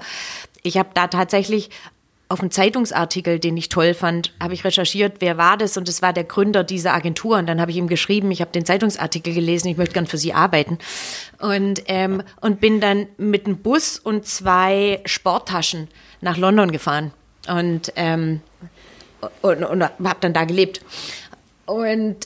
ich 0.63 0.77
habe 0.77 0.89
da 0.93 1.07
tatsächlich 1.07 1.69
auf 2.27 2.39
einen 2.39 2.49
Zeitungsartikel, 2.49 3.39
den 3.39 3.55
ich 3.55 3.69
toll 3.69 3.93
fand, 3.93 4.33
habe 4.41 4.55
ich 4.55 4.65
recherchiert, 4.65 5.17
wer 5.19 5.37
war 5.37 5.57
das 5.57 5.77
und 5.77 5.87
es 5.87 6.01
war 6.01 6.11
der 6.11 6.23
Gründer 6.23 6.63
dieser 6.63 6.93
Agentur 6.93 7.37
und 7.37 7.45
dann 7.45 7.61
habe 7.61 7.69
ich 7.69 7.77
ihm 7.77 7.87
geschrieben, 7.87 8.31
ich 8.31 8.41
habe 8.41 8.51
den 8.51 8.65
Zeitungsartikel 8.65 9.33
gelesen, 9.33 9.67
ich 9.67 9.77
möchte 9.77 9.93
gern 9.93 10.07
für 10.07 10.17
Sie 10.17 10.33
arbeiten 10.33 10.79
und 11.37 11.83
ähm, 11.85 12.23
und 12.41 12.59
bin 12.59 12.81
dann 12.81 13.05
mit 13.17 13.45
einem 13.45 13.57
Bus 13.57 13.99
und 13.99 14.25
zwei 14.25 15.01
Sporttaschen 15.05 15.87
nach 16.25 16.37
London 16.37 16.71
gefahren 16.71 17.13
und 17.47 17.93
ähm, 17.95 18.41
und, 19.41 19.63
und 19.63 19.81
habe 19.83 20.17
dann 20.19 20.33
da 20.33 20.43
gelebt 20.43 20.81
und 21.65 22.17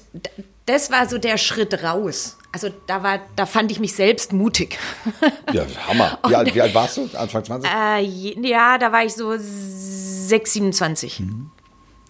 das 0.65 0.91
war 0.91 1.07
so 1.07 1.17
der 1.17 1.37
Schritt 1.37 1.83
raus. 1.83 2.37
Also 2.51 2.69
da 2.87 3.03
war, 3.03 3.19
da 3.35 3.45
fand 3.45 3.71
ich 3.71 3.79
mich 3.79 3.93
selbst 3.93 4.33
mutig. 4.33 4.77
Ja, 5.53 5.65
Hammer. 5.87 6.19
Wie, 6.27 6.35
alt, 6.35 6.53
wie 6.53 6.61
alt 6.61 6.75
warst 6.75 6.97
du? 6.97 7.09
Anfang 7.13 7.43
20? 7.43 7.71
Äh, 7.71 8.01
ja, 8.47 8.77
da 8.77 8.91
war 8.91 9.03
ich 9.03 9.15
so 9.15 9.33
6, 9.35 10.53
27. 10.53 11.21
Mhm. 11.21 11.49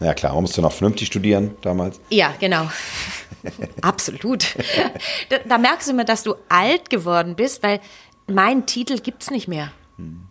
Ja 0.02 0.13
klar, 0.13 0.34
man 0.34 0.41
musste 0.41 0.62
noch 0.62 0.73
vernünftig 0.73 1.08
studieren 1.08 1.56
damals. 1.62 2.02
Ja, 2.10 2.34
genau. 2.38 2.69
Absolut. 3.82 4.56
Da, 5.30 5.38
da, 5.45 5.58
merkst 5.58 5.88
du 5.88 5.93
immer, 5.93 6.04
dass 6.04 6.23
du 6.23 6.36
alt 6.49 6.89
geworden 6.89 7.36
bist, 7.36 7.63
weil 7.63 7.80
meinen 8.28 8.65
Titel 8.65 8.99
gibt 8.99 9.23
es 9.23 9.32
nicht 9.32 9.47
mehr. 9.47 9.71
Hm. 9.97 10.29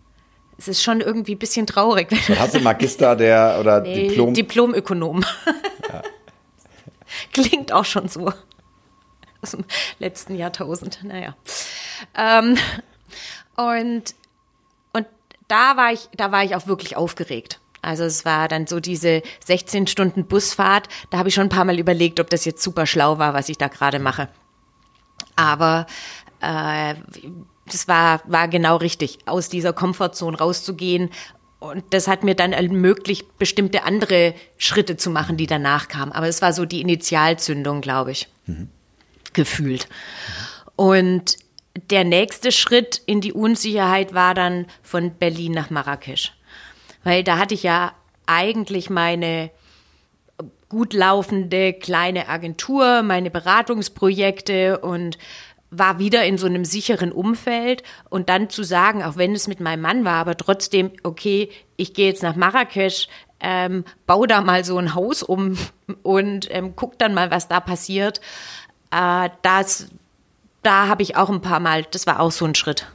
Es 0.59 0.67
ist 0.67 0.83
schon 0.83 0.99
irgendwie 0.99 1.35
ein 1.35 1.39
bisschen 1.39 1.65
traurig. 1.65 2.09
hast 2.37 2.53
du 2.53 2.59
Magister 2.59 3.15
der 3.15 3.57
oder 3.61 3.79
nee, 3.79 4.09
Diplom? 4.09 4.33
Diplomökonom. 4.33 5.23
Ja. 5.87 6.01
Klingt 7.33 7.71
auch 7.71 7.85
schon 7.85 8.09
so. 8.09 8.33
Aus 9.41 9.51
dem 9.51 9.63
letzten 9.99 10.35
Jahrtausend. 10.35 10.99
Naja. 11.01 11.33
Ähm, 12.13 12.57
und, 13.55 14.03
und 14.91 15.07
da 15.47 15.77
war 15.77 15.93
ich, 15.93 16.09
da 16.17 16.33
war 16.33 16.43
ich 16.43 16.57
auch 16.57 16.67
wirklich 16.67 16.97
aufgeregt. 16.97 17.61
Also 17.81 18.03
es 18.03 18.25
war 18.25 18.49
dann 18.49 18.67
so 18.67 18.81
diese 18.81 19.21
16 19.45 19.87
Stunden 19.87 20.25
Busfahrt. 20.25 20.89
Da 21.09 21.19
habe 21.19 21.29
ich 21.29 21.35
schon 21.35 21.45
ein 21.45 21.49
paar 21.49 21.63
Mal 21.63 21.79
überlegt, 21.79 22.19
ob 22.19 22.29
das 22.29 22.43
jetzt 22.43 22.61
super 22.61 22.85
schlau 22.85 23.17
war, 23.17 23.33
was 23.33 23.47
ich 23.47 23.57
da 23.57 23.69
gerade 23.69 23.99
mache. 23.99 24.27
Aber 25.37 25.87
äh, 26.41 26.95
das 27.73 27.87
war, 27.87 28.21
war 28.25 28.47
genau 28.47 28.77
richtig, 28.77 29.19
aus 29.25 29.49
dieser 29.49 29.73
Komfortzone 29.73 30.37
rauszugehen 30.37 31.09
und 31.59 31.83
das 31.89 32.07
hat 32.07 32.23
mir 32.23 32.35
dann 32.35 32.53
ermöglicht, 32.53 33.37
bestimmte 33.37 33.83
andere 33.83 34.33
Schritte 34.57 34.95
zu 34.95 35.09
machen, 35.09 35.35
die 35.35 35.47
danach 35.47 35.89
kamen. 35.89 36.13
Aber 36.13 36.27
es 36.27 36.41
war 36.41 36.53
so 36.53 36.65
die 36.65 36.81
Initialzündung, 36.81 37.81
glaube 37.81 38.11
ich, 38.11 38.29
mhm. 38.45 38.69
gefühlt. 39.33 39.89
Und 40.77 41.37
der 41.91 42.05
nächste 42.05 42.53
Schritt 42.53 43.01
in 43.05 43.19
die 43.19 43.33
Unsicherheit 43.33 44.13
war 44.13 44.33
dann 44.33 44.67
von 44.81 45.11
Berlin 45.11 45.51
nach 45.51 45.69
Marrakesch. 45.69 46.33
Weil 47.03 47.23
da 47.23 47.37
hatte 47.37 47.53
ich 47.53 47.63
ja 47.63 47.93
eigentlich 48.25 48.89
meine 48.89 49.51
gut 50.69 50.93
laufende 50.93 51.73
kleine 51.73 52.29
Agentur, 52.29 53.01
meine 53.01 53.31
Beratungsprojekte 53.31 54.79
und 54.79 55.17
war 55.71 55.99
wieder 55.99 56.25
in 56.25 56.37
so 56.37 56.47
einem 56.47 56.65
sicheren 56.65 57.11
Umfeld 57.11 57.83
und 58.09 58.29
dann 58.29 58.49
zu 58.49 58.63
sagen, 58.63 59.03
auch 59.03 59.17
wenn 59.17 59.33
es 59.33 59.47
mit 59.47 59.59
meinem 59.59 59.81
Mann 59.81 60.05
war, 60.05 60.15
aber 60.15 60.35
trotzdem, 60.35 60.91
okay, 61.03 61.49
ich 61.77 61.93
gehe 61.93 62.07
jetzt 62.07 62.23
nach 62.23 62.35
Marrakesch, 62.35 63.07
ähm, 63.39 63.85
baue 64.05 64.27
da 64.27 64.41
mal 64.41 64.65
so 64.65 64.77
ein 64.77 64.95
Haus 64.95 65.23
um 65.23 65.57
und 66.03 66.47
ähm, 66.51 66.73
guck 66.75 66.97
dann 66.97 67.13
mal, 67.13 67.31
was 67.31 67.47
da 67.47 67.59
passiert. 67.59 68.19
Äh, 68.91 69.29
das, 69.43 69.87
da 70.63 70.87
habe 70.87 71.03
ich 71.03 71.15
auch 71.15 71.29
ein 71.29 71.41
paar 71.41 71.59
Mal, 71.59 71.85
das 71.91 72.07
war 72.07 72.19
auch 72.19 72.31
so 72.31 72.45
ein 72.45 72.55
Schritt, 72.55 72.87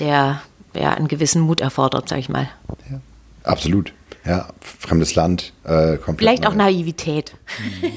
der 0.00 0.42
ja, 0.74 0.92
einen 0.92 1.08
gewissen 1.08 1.40
Mut 1.40 1.60
erfordert, 1.60 2.08
sag 2.08 2.18
ich 2.18 2.28
mal. 2.28 2.48
Ja, 2.90 3.00
absolut. 3.44 3.92
Ja, 4.24 4.48
fremdes 4.60 5.14
Land. 5.14 5.54
Äh, 5.64 5.96
komplett 5.96 6.18
Vielleicht 6.18 6.46
auch 6.46 6.54
Naivität. 6.54 7.34
Mhm. 7.58 7.92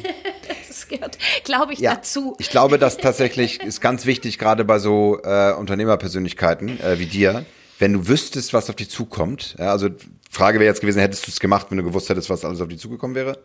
Gehört, 0.87 1.17
glaube 1.43 1.73
ich, 1.73 1.79
ja, 1.79 1.95
dazu. 1.95 2.35
Ich 2.39 2.49
glaube, 2.49 2.77
das 2.77 2.97
tatsächlich 2.97 3.61
ist 3.61 3.81
ganz 3.81 4.05
wichtig, 4.05 4.37
gerade 4.37 4.65
bei 4.65 4.79
so 4.79 5.19
äh, 5.23 5.53
Unternehmerpersönlichkeiten 5.53 6.79
äh, 6.81 6.99
wie 6.99 7.05
dir, 7.05 7.45
wenn 7.79 7.93
du 7.93 8.07
wüsstest, 8.07 8.53
was 8.53 8.69
auf 8.69 8.75
dich 8.75 8.89
zukommt. 8.89 9.55
Ja, 9.59 9.71
also 9.71 9.89
Frage 10.29 10.59
wäre 10.59 10.69
jetzt 10.69 10.81
gewesen, 10.81 10.99
hättest 10.99 11.27
du 11.27 11.31
es 11.31 11.39
gemacht, 11.39 11.67
wenn 11.69 11.77
du 11.77 11.83
gewusst 11.83 12.09
hättest, 12.09 12.29
was 12.29 12.45
alles 12.45 12.61
auf 12.61 12.67
dich 12.67 12.79
zugekommen 12.79 13.15
wäre? 13.15 13.37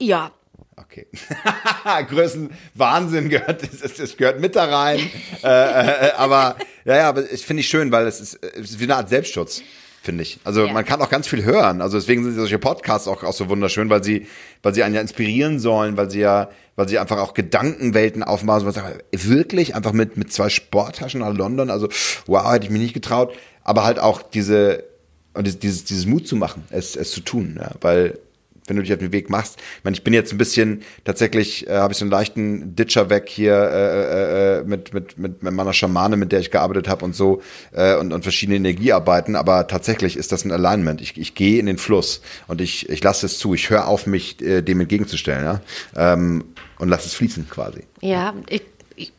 Ja. 0.00 0.32
Okay. 0.76 1.06
Größen 2.08 2.50
Wahnsinn 2.74 3.28
gehört, 3.28 3.62
es, 3.62 3.98
es 3.98 4.16
gehört 4.16 4.40
mit 4.40 4.56
da 4.56 4.64
rein. 4.64 4.98
äh, 5.42 6.08
äh, 6.08 6.12
aber 6.16 6.56
ja, 6.84 6.96
ja, 6.96 7.08
aber 7.08 7.30
ich 7.30 7.46
finde 7.46 7.60
ich 7.60 7.68
schön, 7.68 7.92
weil 7.92 8.06
es 8.06 8.20
ist, 8.20 8.42
es 8.42 8.70
ist 8.70 8.80
wie 8.80 8.84
eine 8.84 8.96
Art 8.96 9.08
Selbstschutz. 9.08 9.62
Finde 10.04 10.22
ich. 10.22 10.38
Also 10.44 10.66
Ja. 10.66 10.72
man 10.72 10.84
kann 10.84 11.00
auch 11.00 11.08
ganz 11.10 11.26
viel 11.26 11.44
hören. 11.44 11.80
Also 11.80 11.98
deswegen 11.98 12.22
sind 12.24 12.34
solche 12.34 12.58
Podcasts 12.58 13.08
auch, 13.08 13.22
auch 13.24 13.32
so 13.32 13.48
wunderschön, 13.48 13.88
weil 13.90 14.04
sie, 14.04 14.26
weil 14.62 14.74
sie 14.74 14.82
einen 14.82 14.94
ja 14.94 15.00
inspirieren 15.00 15.58
sollen, 15.58 15.96
weil 15.96 16.10
sie 16.10 16.20
ja, 16.20 16.50
weil 16.76 16.88
sie 16.88 16.98
einfach 16.98 17.18
auch 17.18 17.34
Gedankenwelten 17.34 18.22
aufmachen. 18.22 18.70
Sagt, 18.70 19.04
wirklich 19.12 19.74
einfach 19.74 19.92
mit, 19.92 20.16
mit 20.16 20.32
zwei 20.32 20.48
Sporttaschen 20.50 21.20
nach 21.20 21.34
London. 21.34 21.70
Also 21.70 21.88
wow, 22.26 22.52
hätte 22.52 22.66
ich 22.66 22.70
mich 22.70 22.82
nicht 22.82 22.94
getraut. 22.94 23.32
Aber 23.62 23.84
halt 23.84 23.98
auch 23.98 24.22
diese, 24.22 24.84
und 25.32 25.46
dieses- 25.46 25.58
dieses, 25.60 25.84
dieses 25.84 26.06
Mut 26.06 26.28
zu 26.28 26.36
machen, 26.36 26.64
es, 26.70 26.96
es 26.96 27.10
zu 27.10 27.20
tun. 27.20 27.56
Ja? 27.58 27.70
Weil 27.80 28.18
wenn 28.66 28.76
du 28.76 28.82
dich 28.82 28.92
auf 28.92 28.98
den 28.98 29.12
Weg 29.12 29.30
machst. 29.30 29.58
Ich 29.78 29.84
meine, 29.84 29.94
ich 29.94 30.04
bin 30.04 30.14
jetzt 30.14 30.32
ein 30.32 30.38
bisschen, 30.38 30.82
tatsächlich 31.04 31.68
äh, 31.68 31.76
habe 31.76 31.92
ich 31.92 31.98
so 31.98 32.04
einen 32.04 32.10
leichten 32.10 32.74
Ditcher 32.74 33.10
weg 33.10 33.28
hier 33.28 33.54
äh, 33.54 34.58
äh, 34.60 34.64
mit, 34.64 34.94
mit, 34.94 35.18
mit, 35.18 35.42
mit 35.42 35.52
meiner 35.52 35.72
Schamane, 35.72 36.16
mit 36.16 36.32
der 36.32 36.40
ich 36.40 36.50
gearbeitet 36.50 36.88
habe 36.88 37.04
und 37.04 37.14
so 37.14 37.42
äh, 37.72 37.96
und, 37.96 38.12
und 38.12 38.22
verschiedene 38.22 38.56
Energiearbeiten, 38.56 39.36
aber 39.36 39.66
tatsächlich 39.66 40.16
ist 40.16 40.32
das 40.32 40.44
ein 40.44 40.52
Alignment. 40.52 41.00
Ich, 41.00 41.18
ich 41.18 41.34
gehe 41.34 41.58
in 41.58 41.66
den 41.66 41.78
Fluss 41.78 42.22
und 42.46 42.60
ich, 42.60 42.88
ich 42.88 43.02
lasse 43.02 43.26
es 43.26 43.38
zu. 43.38 43.54
Ich 43.54 43.68
höre 43.70 43.86
auf, 43.86 44.06
mich 44.06 44.40
äh, 44.40 44.62
dem 44.62 44.80
entgegenzustellen 44.80 45.44
ja? 45.44 45.60
ähm, 45.96 46.44
und 46.78 46.88
lasse 46.88 47.06
es 47.06 47.14
fließen 47.14 47.48
quasi. 47.48 47.84
Ja, 48.00 48.34
ich, 48.48 48.62
ich 48.96 49.12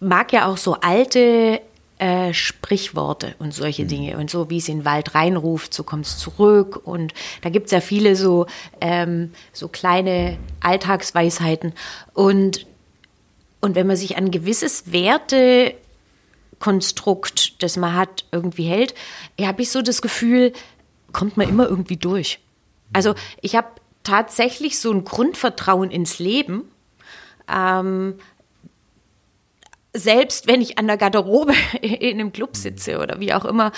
mag 0.00 0.32
ja 0.32 0.46
auch 0.46 0.56
so 0.56 0.74
alte 0.80 1.60
äh, 2.00 2.32
Sprichworte 2.32 3.34
und 3.38 3.52
solche 3.52 3.84
Dinge. 3.84 4.16
Und 4.16 4.30
so 4.30 4.48
wie 4.48 4.56
es 4.56 4.70
in 4.70 4.78
den 4.78 4.86
Wald 4.86 5.14
reinruft, 5.14 5.74
so 5.74 5.84
kommt 5.84 6.06
es 6.06 6.16
zurück. 6.16 6.80
Und 6.84 7.12
da 7.42 7.50
gibt 7.50 7.66
es 7.66 7.72
ja 7.72 7.82
viele 7.82 8.16
so, 8.16 8.46
ähm, 8.80 9.32
so 9.52 9.68
kleine 9.68 10.38
Alltagsweisheiten. 10.60 11.74
Und, 12.14 12.66
und 13.60 13.74
wenn 13.74 13.86
man 13.86 13.96
sich 13.96 14.16
an 14.16 14.24
ein 14.24 14.30
gewisses 14.30 14.92
Wertekonstrukt, 14.92 17.62
das 17.62 17.76
man 17.76 17.94
hat, 17.94 18.24
irgendwie 18.32 18.64
hält, 18.64 18.94
habe 19.38 19.60
ich 19.60 19.70
so 19.70 19.82
das 19.82 20.00
Gefühl, 20.00 20.54
kommt 21.12 21.36
man 21.36 21.50
immer 21.50 21.68
irgendwie 21.68 21.98
durch. 21.98 22.40
Also 22.94 23.14
ich 23.42 23.56
habe 23.56 23.68
tatsächlich 24.04 24.80
so 24.80 24.90
ein 24.90 25.04
Grundvertrauen 25.04 25.90
ins 25.90 26.18
Leben. 26.18 26.62
Ähm, 27.46 28.14
selbst 29.92 30.46
wenn 30.46 30.60
ich 30.60 30.78
an 30.78 30.86
der 30.86 30.96
Garderobe 30.96 31.52
in 31.82 32.20
einem 32.20 32.32
Club 32.32 32.56
sitze 32.56 32.98
oder 32.98 33.20
wie 33.20 33.34
auch 33.34 33.44
immer. 33.44 33.72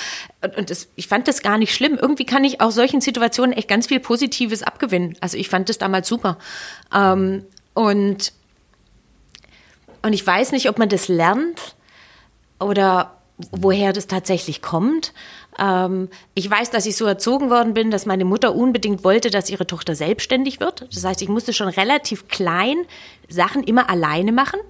Und, 0.56 0.70
das, 0.70 0.88
ich 0.96 1.08
fand 1.08 1.28
das 1.28 1.42
gar 1.42 1.58
nicht 1.58 1.74
schlimm. 1.74 1.98
Irgendwie 2.00 2.26
kann 2.26 2.44
ich 2.44 2.60
aus 2.60 2.74
solchen 2.74 3.00
Situationen 3.00 3.56
echt 3.56 3.68
ganz 3.68 3.86
viel 3.86 4.00
Positives 4.00 4.62
abgewinnen. 4.62 5.16
Also 5.20 5.36
ich 5.36 5.48
fand 5.48 5.68
das 5.68 5.78
damals 5.78 6.08
super. 6.08 6.38
Ähm, 6.94 7.44
und, 7.74 8.32
und 10.02 10.12
ich 10.12 10.26
weiß 10.26 10.52
nicht, 10.52 10.68
ob 10.68 10.78
man 10.78 10.88
das 10.88 11.08
lernt 11.08 11.76
oder 12.60 13.18
woher 13.50 13.92
das 13.92 14.06
tatsächlich 14.06 14.60
kommt. 14.60 15.14
Ähm, 15.58 16.10
ich 16.34 16.48
weiß, 16.48 16.70
dass 16.70 16.84
ich 16.84 16.96
so 16.96 17.06
erzogen 17.06 17.48
worden 17.48 17.72
bin, 17.72 17.90
dass 17.90 18.04
meine 18.04 18.26
Mutter 18.26 18.54
unbedingt 18.54 19.02
wollte, 19.02 19.30
dass 19.30 19.48
ihre 19.48 19.66
Tochter 19.66 19.94
selbstständig 19.94 20.60
wird. 20.60 20.86
Das 20.94 21.04
heißt, 21.04 21.22
ich 21.22 21.28
musste 21.28 21.54
schon 21.54 21.68
relativ 21.68 22.28
klein 22.28 22.84
Sachen 23.28 23.62
immer 23.64 23.88
alleine 23.88 24.32
machen 24.32 24.60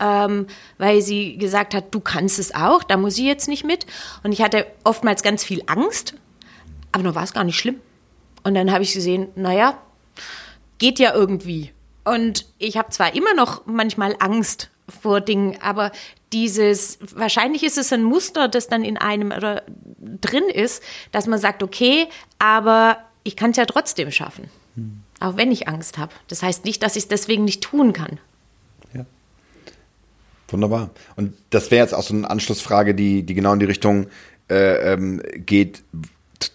ähm, 0.00 0.46
weil 0.78 1.02
sie 1.02 1.36
gesagt 1.36 1.74
hat, 1.74 1.94
du 1.94 2.00
kannst 2.00 2.38
es 2.38 2.54
auch, 2.54 2.82
da 2.82 2.96
muss 2.96 3.18
ich 3.18 3.24
jetzt 3.24 3.48
nicht 3.48 3.64
mit. 3.64 3.86
Und 4.22 4.32
ich 4.32 4.42
hatte 4.42 4.66
oftmals 4.84 5.22
ganz 5.22 5.44
viel 5.44 5.62
Angst, 5.66 6.14
aber 6.92 7.04
dann 7.04 7.14
war 7.14 7.24
es 7.24 7.32
gar 7.32 7.44
nicht 7.44 7.58
schlimm. 7.58 7.80
Und 8.42 8.54
dann 8.54 8.72
habe 8.72 8.82
ich 8.82 8.94
gesehen, 8.94 9.28
naja, 9.34 9.78
geht 10.78 10.98
ja 10.98 11.14
irgendwie. 11.14 11.72
Und 12.04 12.46
ich 12.58 12.76
habe 12.76 12.90
zwar 12.90 13.14
immer 13.14 13.34
noch 13.34 13.66
manchmal 13.66 14.16
Angst 14.18 14.70
vor 14.88 15.20
Dingen, 15.20 15.58
aber 15.60 15.92
dieses, 16.32 16.98
wahrscheinlich 17.14 17.62
ist 17.62 17.78
es 17.78 17.92
ein 17.92 18.02
Muster, 18.02 18.48
das 18.48 18.68
dann 18.68 18.84
in 18.84 18.96
einem 18.96 19.30
oder 19.30 19.62
drin 19.98 20.48
ist, 20.52 20.82
dass 21.12 21.26
man 21.26 21.38
sagt, 21.38 21.62
okay, 21.62 22.08
aber 22.38 22.98
ich 23.22 23.36
kann 23.36 23.50
es 23.50 23.56
ja 23.56 23.66
trotzdem 23.66 24.10
schaffen. 24.10 24.50
Auch 25.20 25.36
wenn 25.36 25.52
ich 25.52 25.68
Angst 25.68 25.98
habe. 25.98 26.12
Das 26.28 26.42
heißt 26.42 26.64
nicht, 26.64 26.82
dass 26.82 26.96
ich 26.96 27.04
es 27.04 27.08
deswegen 27.08 27.44
nicht 27.44 27.62
tun 27.62 27.92
kann. 27.92 28.18
Wunderbar. 30.52 30.90
Und 31.16 31.34
das 31.50 31.70
wäre 31.70 31.84
jetzt 31.84 31.94
auch 31.94 32.02
so 32.02 32.14
eine 32.14 32.28
Anschlussfrage, 32.28 32.94
die, 32.94 33.22
die 33.22 33.34
genau 33.34 33.52
in 33.52 33.60
die 33.60 33.66
Richtung 33.66 34.06
äh, 34.48 34.92
ähm, 34.92 35.22
geht. 35.34 35.82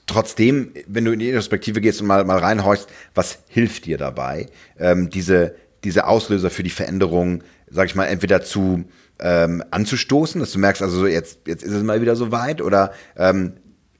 Trotzdem, 0.07 0.71
wenn 0.87 1.05
du 1.05 1.11
in 1.11 1.19
die 1.19 1.31
Perspektive 1.31 1.81
gehst 1.81 2.01
und 2.01 2.07
mal, 2.07 2.25
mal 2.25 2.39
reinhorchst, 2.39 2.87
was 3.13 3.39
hilft 3.47 3.85
dir 3.85 3.97
dabei, 3.97 4.47
ähm, 4.79 5.09
diese, 5.09 5.55
diese 5.83 6.07
Auslöser 6.07 6.49
für 6.49 6.63
die 6.63 6.69
Veränderung, 6.69 7.43
sag 7.69 7.87
ich 7.87 7.95
mal, 7.95 8.05
entweder 8.05 8.41
zu 8.41 8.85
ähm, 9.19 9.63
anzustoßen, 9.71 10.41
dass 10.41 10.51
du 10.51 10.59
merkst, 10.59 10.81
also 10.81 10.99
so 10.99 11.07
jetzt, 11.07 11.39
jetzt 11.47 11.63
ist 11.63 11.71
es 11.71 11.83
mal 11.83 12.01
wieder 12.01 12.15
so 12.15 12.31
weit 12.31 12.61
oder 12.61 12.91
ähm, 13.15 13.53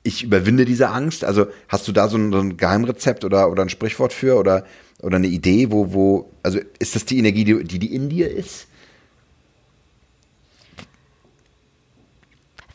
ich 0.03 0.23
überwinde 0.23 0.65
diese 0.65 0.89
Angst. 0.89 1.23
Also 1.23 1.47
hast 1.67 1.87
du 1.87 1.91
da 1.91 2.07
so 2.07 2.17
ein, 2.17 2.31
so 2.31 2.39
ein 2.39 2.57
Geheimrezept 2.57 3.23
oder, 3.23 3.49
oder 3.49 3.63
ein 3.63 3.69
Sprichwort 3.69 4.13
für 4.13 4.37
oder, 4.37 4.65
oder 5.01 5.17
eine 5.17 5.27
Idee, 5.27 5.71
wo, 5.71 5.93
wo, 5.93 6.31
also 6.43 6.59
ist 6.79 6.95
das 6.95 7.05
die 7.05 7.17
Energie, 7.17 7.43
die, 7.43 7.79
die 7.79 7.93
in 7.93 8.09
dir 8.09 8.29
ist? 8.29 8.67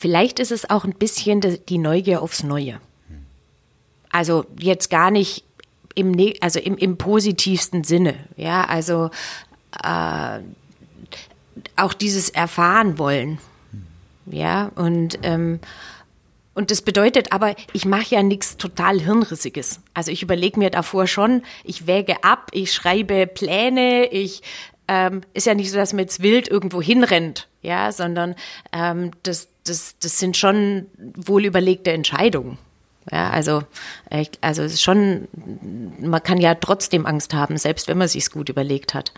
Vielleicht 0.00 0.38
ist 0.38 0.50
es 0.50 0.70
auch 0.70 0.84
ein 0.86 0.94
bisschen 0.94 1.42
die 1.68 1.76
Neugier 1.76 2.22
aufs 2.22 2.42
Neue. 2.42 2.80
Also 4.10 4.46
jetzt 4.58 4.88
gar 4.88 5.10
nicht 5.10 5.44
im, 5.94 6.10
ne 6.10 6.36
also 6.40 6.58
im, 6.58 6.78
im 6.78 6.96
positivsten 6.96 7.84
Sinne. 7.84 8.14
Ja, 8.38 8.64
also 8.64 9.10
äh, 9.84 10.38
auch 11.76 11.92
dieses 11.92 12.30
Erfahren 12.30 12.98
wollen. 12.98 13.40
Ja, 14.24 14.72
und 14.74 15.18
ähm, 15.22 15.60
und 16.54 16.70
das 16.70 16.80
bedeutet 16.80 17.32
aber, 17.32 17.54
ich 17.74 17.84
mache 17.84 18.14
ja 18.14 18.22
nichts 18.22 18.56
total 18.56 19.00
Hirnrissiges. 19.00 19.80
Also 19.92 20.10
ich 20.10 20.22
überlege 20.22 20.58
mir 20.58 20.70
davor 20.70 21.06
schon, 21.08 21.42
ich 21.62 21.86
wäge 21.86 22.24
ab, 22.24 22.48
ich 22.52 22.72
schreibe 22.72 23.26
Pläne, 23.26 24.06
ich 24.06 24.42
ähm, 24.88 25.20
ist 25.34 25.46
ja 25.46 25.54
nicht 25.54 25.70
so, 25.70 25.76
dass 25.76 25.92
man 25.92 26.00
jetzt 26.00 26.22
wild 26.22 26.48
irgendwo 26.48 26.80
hinrennt, 26.80 27.48
ja, 27.60 27.92
sondern 27.92 28.34
ähm, 28.72 29.10
das, 29.22 29.49
das, 29.64 29.94
das 30.00 30.18
sind 30.18 30.36
schon 30.36 30.86
wohl 31.14 31.44
überlegte 31.44 31.92
Entscheidungen. 31.92 32.58
Ja, 33.10 33.30
also, 33.30 33.62
also 34.40 34.62
es 34.62 34.74
ist 34.74 34.82
schon, 34.82 35.26
man 36.00 36.22
kann 36.22 36.38
ja 36.38 36.54
trotzdem 36.54 37.06
Angst 37.06 37.34
haben, 37.34 37.56
selbst 37.56 37.88
wenn 37.88 37.98
man 37.98 38.08
sich's 38.08 38.30
gut 38.30 38.48
überlegt 38.48 38.94
hat. 38.94 39.12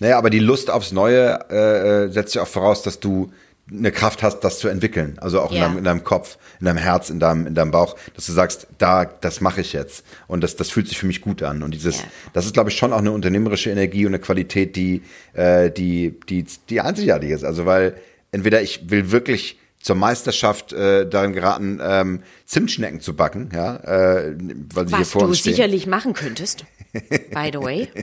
Naja, 0.00 0.16
aber 0.16 0.30
die 0.30 0.38
Lust 0.38 0.70
aufs 0.70 0.92
Neue 0.92 1.38
äh, 1.50 2.04
äh, 2.04 2.08
setzt 2.10 2.34
ja 2.34 2.42
auch 2.42 2.48
voraus, 2.48 2.82
dass 2.82 2.98
du 3.00 3.30
eine 3.70 3.92
Kraft 3.92 4.22
hast, 4.22 4.40
das 4.40 4.58
zu 4.58 4.68
entwickeln. 4.68 5.18
Also 5.20 5.42
auch 5.42 5.50
in, 5.50 5.58
Ja. 5.58 5.64
deinem, 5.66 5.78
in 5.78 5.84
deinem 5.84 6.04
Kopf, 6.04 6.38
in 6.58 6.64
deinem 6.66 6.78
Herz, 6.78 7.10
in 7.10 7.20
deinem, 7.20 7.46
in 7.46 7.54
deinem 7.54 7.70
Bauch, 7.70 7.96
dass 8.14 8.24
du 8.26 8.32
sagst, 8.32 8.66
da, 8.78 9.04
das 9.04 9.42
mache 9.42 9.60
ich 9.60 9.74
jetzt. 9.74 10.04
Und 10.26 10.42
das, 10.42 10.56
das 10.56 10.70
fühlt 10.70 10.88
sich 10.88 10.98
für 10.98 11.06
mich 11.06 11.20
gut 11.20 11.42
an. 11.42 11.62
Und 11.62 11.72
dieses, 11.74 11.98
Ja. 11.98 12.04
das 12.32 12.46
ist, 12.46 12.54
glaube 12.54 12.70
ich, 12.70 12.76
schon 12.78 12.92
auch 12.94 12.98
eine 12.98 13.12
unternehmerische 13.12 13.70
Energie 13.70 14.06
und 14.06 14.14
eine 14.14 14.20
Qualität, 14.20 14.74
die, 14.76 15.02
äh, 15.34 15.70
die, 15.70 16.18
die, 16.30 16.46
die 16.70 16.80
einzigartig 16.80 17.30
ist. 17.30 17.44
Also 17.44 17.66
weil 17.66 17.94
entweder 18.32 18.62
ich 18.62 18.90
will 18.90 19.10
wirklich 19.10 19.58
zur 19.80 19.96
Meisterschaft 19.96 20.72
äh, 20.72 21.08
darin 21.08 21.32
geraten, 21.32 21.80
ähm, 21.82 22.22
Zimtschnecken 22.44 23.00
zu 23.00 23.14
backen, 23.14 23.50
ja, 23.54 23.76
äh, 23.76 24.34
weil 24.74 24.88
sie 24.88 24.94
hier 24.94 25.00
Was 25.00 25.10
vor 25.10 25.26
du 25.26 25.34
sicherlich 25.34 25.86
machen 25.86 26.14
könntest, 26.14 26.64
by 26.92 27.50
the 27.52 27.60
way. 27.60 27.88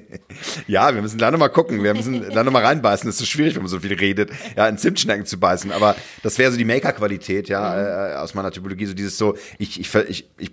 Ja, 0.68 0.94
wir 0.94 1.02
müssen 1.02 1.18
da 1.18 1.32
nochmal 1.32 1.50
gucken. 1.50 1.82
Wir 1.84 1.94
müssen 1.94 2.30
da 2.30 2.44
nochmal 2.44 2.66
reinbeißen. 2.66 3.08
Das 3.08 3.16
ist 3.16 3.20
so 3.20 3.26
schwierig, 3.26 3.56
wenn 3.56 3.62
man 3.62 3.70
so 3.70 3.80
viel 3.80 3.94
redet, 3.94 4.32
ja, 4.58 4.68
in 4.68 4.78
Zimtschnecken 4.78 5.26
zu 5.26 5.40
beißen. 5.40 5.72
Aber 5.72 5.96
das 6.24 6.38
wäre 6.38 6.52
so 6.52 6.58
die 6.58 6.66
Maker-Qualität, 6.66 7.48
ja, 7.48 8.14
äh, 8.14 8.16
aus 8.16 8.34
meiner 8.34 8.52
Typologie. 8.52 8.86
So 8.86 8.94
dieses 8.94 9.18
so, 9.18 9.38
ich, 9.60 9.80
ich, 9.80 9.94
ich, 9.96 10.30
ich 10.38 10.52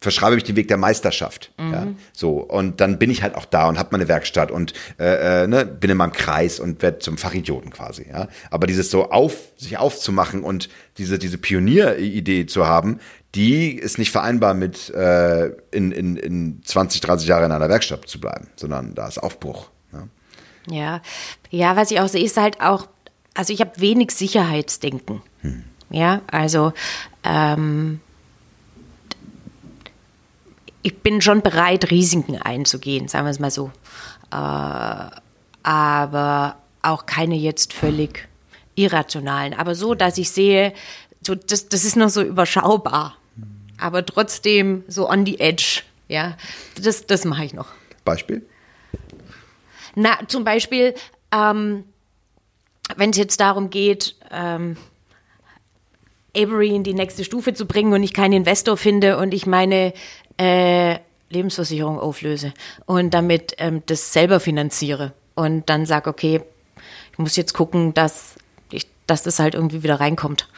verschreibe 0.00 0.34
mich 0.34 0.44
den 0.44 0.56
Weg 0.56 0.68
der 0.68 0.78
Meisterschaft. 0.78 1.52
Ja, 1.58 1.88
so. 2.12 2.38
Und 2.38 2.80
dann 2.80 2.98
bin 2.98 3.10
ich 3.10 3.22
halt 3.22 3.34
auch 3.34 3.44
da 3.44 3.68
und 3.68 3.78
habe 3.78 3.90
meine 3.92 4.08
Werkstatt 4.08 4.50
und 4.50 4.72
äh, 4.98 5.42
äh, 5.42 5.46
ne, 5.46 5.66
bin 5.66 5.90
in 5.90 5.96
meinem 5.96 6.12
Kreis 6.12 6.58
und 6.58 6.80
werde 6.82 7.00
zum 7.00 7.18
Fachidioten 7.18 7.70
quasi. 7.70 8.06
Ja. 8.10 8.28
Aber 8.50 8.66
dieses 8.66 8.90
so 8.90 9.10
auf, 9.10 9.34
sich 9.56 9.76
aufzumachen 9.76 10.42
und 10.42 10.70
diese, 10.96 11.18
diese 11.18 11.38
Pionieridee 11.38 12.46
zu 12.46 12.66
haben, 12.66 12.98
die 13.34 13.72
ist 13.72 13.98
nicht 13.98 14.10
vereinbar 14.10 14.54
mit 14.54 14.90
äh, 14.90 15.48
in, 15.70 15.92
in, 15.92 16.16
in 16.16 16.62
20, 16.64 17.00
30 17.02 17.28
Jahre 17.28 17.44
in 17.44 17.52
einer 17.52 17.68
Werkstatt 17.68 18.08
zu 18.08 18.20
bleiben, 18.20 18.48
sondern 18.56 18.94
da 18.94 19.06
ist 19.06 19.18
Aufbruch. 19.18 19.68
Ja. 19.92 20.08
Ja, 20.68 21.02
ja, 21.50 21.76
was 21.76 21.90
ich 21.90 22.00
auch 22.00 22.08
sehe, 22.08 22.24
ist 22.24 22.36
halt 22.36 22.60
auch, 22.60 22.88
also 23.34 23.52
ich 23.52 23.60
habe 23.60 23.72
wenig 23.76 24.10
Sicherheitsdenken. 24.12 25.22
Ja, 25.90 26.22
also 26.30 26.72
ähm, 27.24 28.00
ich 30.82 30.98
bin 30.98 31.20
schon 31.20 31.42
bereit, 31.42 31.90
Risiken 31.90 32.40
einzugehen, 32.40 33.08
sagen 33.08 33.26
wir 33.26 33.30
es 33.30 33.38
mal 33.38 33.50
so. 33.50 33.70
Äh, 34.32 35.10
aber 35.62 36.56
auch 36.82 37.06
keine 37.06 37.36
jetzt 37.36 37.72
völlig 37.72 38.28
irrationalen. 38.74 39.54
Aber 39.54 39.74
so, 39.74 39.94
dass 39.94 40.18
ich 40.18 40.30
sehe, 40.30 40.72
so, 41.20 41.34
das, 41.34 41.68
das 41.68 41.84
ist 41.84 41.96
noch 41.96 42.08
so 42.08 42.22
überschaubar. 42.22 43.16
Aber 43.78 44.04
trotzdem 44.04 44.84
so 44.88 45.08
on 45.08 45.26
the 45.26 45.38
edge. 45.40 45.82
Ja, 46.08 46.36
das, 46.82 47.06
das 47.06 47.24
mache 47.24 47.44
ich 47.44 47.54
noch. 47.54 47.68
Beispiel? 48.04 48.46
Na, 49.94 50.18
zum 50.28 50.44
Beispiel, 50.44 50.94
ähm, 51.32 51.84
wenn 52.96 53.10
es 53.10 53.16
jetzt 53.16 53.40
darum 53.40 53.70
geht, 53.70 54.16
ähm, 54.30 54.76
Avery 56.36 56.74
in 56.74 56.84
die 56.84 56.94
nächste 56.94 57.24
Stufe 57.24 57.54
zu 57.54 57.66
bringen 57.66 57.92
und 57.92 58.02
ich 58.02 58.14
keinen 58.14 58.32
Investor 58.32 58.76
finde 58.76 59.18
und 59.18 59.34
ich 59.34 59.46
meine 59.46 59.92
äh, 60.40 60.98
Lebensversicherung 61.28 62.00
auflöse 62.00 62.52
und 62.86 63.12
damit 63.12 63.54
ähm, 63.58 63.82
das 63.86 64.12
selber 64.12 64.40
finanziere 64.40 65.12
und 65.34 65.68
dann 65.68 65.86
sage, 65.86 66.08
okay, 66.08 66.40
ich 67.12 67.18
muss 67.18 67.36
jetzt 67.36 67.52
gucken, 67.52 67.92
dass, 67.94 68.34
ich, 68.72 68.86
dass 69.06 69.22
das 69.22 69.38
halt 69.38 69.54
irgendwie 69.54 69.82
wieder 69.82 70.00
reinkommt. 70.00 70.48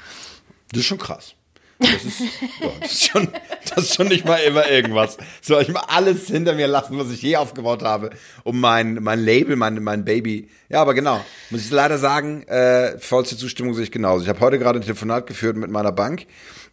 Das 0.70 0.80
ist 0.80 0.86
schon 0.86 0.98
krass. 0.98 1.34
Das 1.78 2.04
ist, 2.04 2.20
ja, 2.60 2.68
das 2.80 2.92
ist, 2.92 3.04
schon, 3.08 3.28
das 3.74 3.84
ist 3.84 3.94
schon 3.96 4.06
nicht 4.06 4.24
mal 4.24 4.36
immer 4.36 4.70
irgendwas. 4.70 5.18
Soll 5.40 5.62
ich 5.62 5.68
mal 5.68 5.82
alles 5.88 6.28
hinter 6.28 6.54
mir 6.54 6.68
lassen, 6.68 6.96
was 6.96 7.10
ich 7.10 7.20
je 7.20 7.36
aufgebaut 7.36 7.82
habe, 7.82 8.10
um 8.44 8.60
mein, 8.60 8.94
mein 9.02 9.18
Label, 9.18 9.56
mein, 9.56 9.82
mein 9.82 10.04
Baby. 10.04 10.48
Ja, 10.68 10.80
aber 10.80 10.94
genau. 10.94 11.24
Muss 11.50 11.64
ich 11.64 11.70
leider 11.72 11.98
sagen, 11.98 12.44
äh, 12.44 12.96
vollste 12.98 13.36
Zustimmung 13.36 13.74
sehe 13.74 13.82
ich 13.82 13.90
genauso. 13.90 14.22
Ich 14.22 14.28
habe 14.28 14.40
heute 14.40 14.60
gerade 14.60 14.78
ein 14.78 14.82
Telefonat 14.82 15.26
geführt 15.26 15.56
mit 15.56 15.70
meiner 15.70 15.92
Bank 15.92 16.26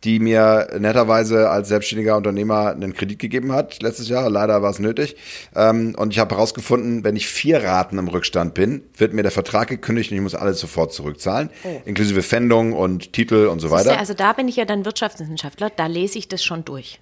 die 0.04 0.20
mir 0.20 0.70
netterweise 0.80 1.50
als 1.50 1.68
selbstständiger 1.68 2.16
Unternehmer 2.16 2.72
einen 2.72 2.94
Kredit 2.94 3.20
gegeben 3.20 3.52
hat 3.52 3.82
letztes 3.82 4.08
Jahr. 4.08 4.30
Leider 4.30 4.62
war 4.62 4.70
es 4.70 4.80
nötig. 4.80 5.18
Ähm, 5.56 5.94
und 5.98 6.14
ich 6.14 6.20
habe 6.20 6.36
herausgefunden, 6.36 7.04
wenn 7.04 7.16
ich 7.16 7.28
vier 7.28 7.64
Raten 7.64 7.98
im 7.98 8.08
Rückstand 8.08 8.54
bin, 8.54 8.84
wird 8.96 9.14
mir 9.14 9.24
der 9.24 9.32
Vertrag 9.32 9.68
gekündigt 9.68 10.12
und 10.12 10.18
ich 10.18 10.24
muss 10.24 10.36
alles 10.36 10.60
sofort 10.60 10.94
zurückzahlen, 10.94 11.50
oh. 11.64 11.82
inklusive 11.86 12.24
Pfändung 12.24 12.74
und 12.74 13.12
Titel 13.14 13.48
und 13.48 13.60
so 13.60 13.72
weiter. 13.72 14.00
Also 14.00 14.14
da 14.14 14.34
bin 14.34 14.48
ich 14.48 14.56
ja 14.56 14.66
dann 14.66 14.86
Wirtschaftswissenschaftler, 14.86 15.70
da 15.70 15.88
lese 15.88 16.18
ich 16.18 16.28
das 16.28 16.44
schon 16.44 16.64
durch. 16.64 17.00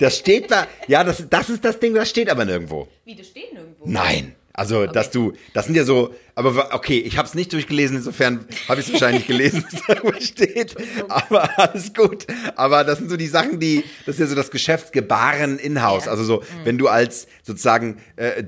das 0.00 0.16
steht 0.16 0.50
da, 0.50 0.66
ja, 0.88 1.04
das, 1.04 1.28
das 1.28 1.50
ist 1.50 1.64
das 1.64 1.78
Ding, 1.78 1.94
das 1.94 2.08
steht 2.08 2.30
aber 2.30 2.44
nirgendwo. 2.44 2.88
Wie, 3.04 3.14
das 3.14 3.28
steht 3.28 3.52
nirgendwo? 3.52 3.84
Nein. 3.86 4.34
Also, 4.56 4.80
okay. 4.80 4.90
dass 4.94 5.10
du, 5.10 5.34
das 5.52 5.66
sind 5.66 5.74
ja 5.74 5.84
so, 5.84 6.14
aber 6.34 6.72
okay, 6.72 6.98
ich 6.98 7.18
habe 7.18 7.28
es 7.28 7.34
nicht 7.34 7.52
durchgelesen, 7.52 7.98
insofern 7.98 8.46
habe 8.68 8.80
ich 8.80 8.86
es 8.86 8.92
wahrscheinlich 8.94 9.26
gelesen, 9.26 9.62
was 9.70 9.82
da 9.86 10.20
steht. 10.20 10.74
Aber 11.08 11.58
alles 11.58 11.92
gut. 11.92 12.26
Aber 12.56 12.82
das 12.82 12.98
sind 12.98 13.10
so 13.10 13.18
die 13.18 13.26
Sachen, 13.26 13.60
die, 13.60 13.84
das 14.06 14.14
ist 14.14 14.20
ja 14.20 14.26
so 14.28 14.34
das 14.34 14.50
Geschäftsgebaren 14.50 15.58
in-house. 15.58 16.06
Ja. 16.06 16.12
Also 16.12 16.24
so, 16.24 16.36
mhm. 16.38 16.64
wenn 16.64 16.78
du 16.78 16.88
als 16.88 17.26
sozusagen 17.42 17.98
äh, 18.16 18.44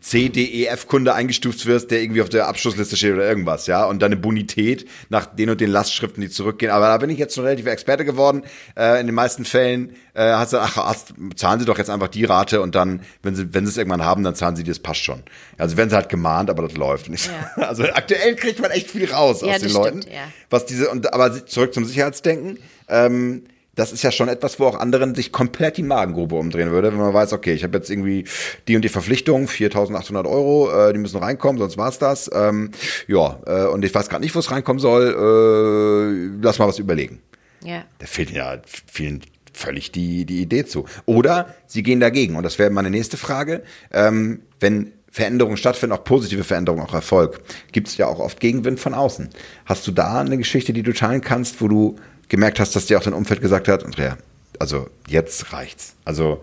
C, 0.00 0.28
D, 0.28 0.44
E, 0.44 0.66
F-Kunde 0.66 1.14
eingestuft 1.14 1.66
wirst, 1.66 1.90
der 1.90 2.02
irgendwie 2.02 2.22
auf 2.22 2.28
der 2.28 2.48
Abschlussliste 2.48 2.96
steht 2.96 3.14
oder 3.14 3.28
irgendwas, 3.28 3.66
ja, 3.66 3.84
und 3.84 4.02
deine 4.02 4.16
Bonität 4.16 4.88
nach 5.08 5.26
den 5.26 5.50
und 5.50 5.60
den 5.60 5.70
Lastschriften, 5.70 6.20
die 6.20 6.28
zurückgehen. 6.28 6.72
Aber 6.72 6.86
da 6.86 6.98
bin 6.98 7.10
ich 7.10 7.18
jetzt 7.18 7.34
schon 7.34 7.44
relativ 7.44 7.66
Experte 7.66 8.04
geworden. 8.04 8.42
Äh, 8.76 9.00
in 9.00 9.06
den 9.06 9.14
meisten 9.14 9.44
Fällen 9.44 9.94
äh, 10.14 10.32
hast 10.32 10.52
du, 10.52 10.58
ach, 10.58 10.76
hast, 10.76 11.14
zahlen 11.36 11.60
sie 11.60 11.66
doch 11.66 11.78
jetzt 11.78 11.90
einfach 11.90 12.08
die 12.08 12.24
Rate 12.24 12.60
und 12.60 12.74
dann, 12.74 13.02
wenn 13.22 13.36
sie, 13.36 13.54
wenn 13.54 13.64
sie 13.64 13.70
es 13.70 13.76
irgendwann 13.76 14.04
haben, 14.04 14.24
dann 14.24 14.34
zahlen 14.34 14.56
sie 14.56 14.64
dir, 14.64 14.72
das 14.72 14.80
passt 14.80 15.02
schon. 15.02 15.22
Also 15.56 15.76
werden 15.76 15.90
sie 15.90 15.96
halt 15.96 16.08
gemahnt, 16.08 16.50
aber 16.50 16.62
das 16.66 16.76
läuft 16.76 17.08
nicht. 17.08 17.26
Ja. 17.26 17.66
Also 17.70 17.84
aktuell 17.84 18.34
kriegt 18.34 18.60
man 18.60 18.72
echt 18.72 18.90
viel 18.90 19.08
raus 19.12 19.42
ja, 19.42 19.54
aus 19.54 19.60
den 19.60 19.72
Leuten. 19.72 20.02
Stimmt, 20.02 20.16
ja. 20.16 20.22
Was 20.48 20.66
diese, 20.66 20.90
und 20.90 21.12
aber 21.12 21.46
zurück 21.46 21.72
zum 21.72 21.84
Sicherheitsdenken. 21.84 22.58
Ähm, 22.88 23.44
das 23.80 23.92
ist 23.92 24.02
ja 24.02 24.12
schon 24.12 24.28
etwas, 24.28 24.60
wo 24.60 24.66
auch 24.66 24.78
anderen 24.78 25.14
sich 25.14 25.32
komplett 25.32 25.78
die 25.78 25.82
Magengrube 25.82 26.34
umdrehen 26.34 26.70
würde, 26.70 26.92
wenn 26.92 26.98
man 26.98 27.14
weiß, 27.14 27.32
okay, 27.32 27.54
ich 27.54 27.64
habe 27.64 27.78
jetzt 27.78 27.88
irgendwie 27.88 28.24
die 28.68 28.76
und 28.76 28.82
die 28.82 28.90
Verpflichtung, 28.90 29.46
4.800 29.46 30.26
Euro, 30.28 30.70
äh, 30.70 30.92
die 30.92 30.98
müssen 30.98 31.18
reinkommen, 31.18 31.58
sonst 31.58 31.78
war's 31.78 31.98
das. 31.98 32.30
Ähm, 32.32 32.72
ja, 33.08 33.40
äh, 33.46 33.66
und 33.68 33.82
ich 33.82 33.94
weiß 33.94 34.10
gerade 34.10 34.22
nicht, 34.22 34.34
wo 34.34 34.38
es 34.38 34.50
reinkommen 34.50 34.80
soll. 34.80 35.08
Äh, 35.08 36.44
lass 36.44 36.58
mal 36.58 36.68
was 36.68 36.78
überlegen. 36.78 37.22
Ja. 37.64 37.84
Da 37.98 38.06
fehlt 38.06 38.30
ja 38.30 38.58
vielen 38.86 39.22
völlig 39.54 39.92
die, 39.92 40.26
die 40.26 40.42
Idee 40.42 40.66
zu. 40.66 40.84
Oder 41.06 41.54
sie 41.66 41.82
gehen 41.82 42.00
dagegen. 42.00 42.36
Und 42.36 42.42
das 42.42 42.58
wäre 42.58 42.68
meine 42.68 42.90
nächste 42.90 43.16
Frage. 43.16 43.62
Ähm, 43.92 44.42
wenn 44.60 44.92
Veränderungen 45.10 45.56
stattfinden, 45.56 45.96
auch 45.96 46.04
positive 46.04 46.44
Veränderungen, 46.44 46.84
auch 46.84 46.94
Erfolg, 46.94 47.40
gibt 47.72 47.88
es 47.88 47.96
ja 47.96 48.06
auch 48.06 48.18
oft 48.18 48.40
Gegenwind 48.40 48.78
von 48.78 48.92
außen. 48.92 49.30
Hast 49.64 49.86
du 49.86 49.92
da 49.92 50.20
eine 50.20 50.36
Geschichte, 50.36 50.74
die 50.74 50.82
du 50.82 50.92
teilen 50.92 51.22
kannst, 51.22 51.62
wo 51.62 51.68
du 51.68 51.96
gemerkt 52.30 52.58
hast, 52.60 52.74
dass 52.74 52.86
dir 52.86 52.96
auch 52.96 53.02
dein 53.02 53.12
Umfeld 53.12 53.42
gesagt 53.42 53.68
hat, 53.68 53.84
Andrea, 53.84 54.16
also 54.58 54.88
jetzt 55.06 55.52
reicht's. 55.52 55.96
Also 56.06 56.42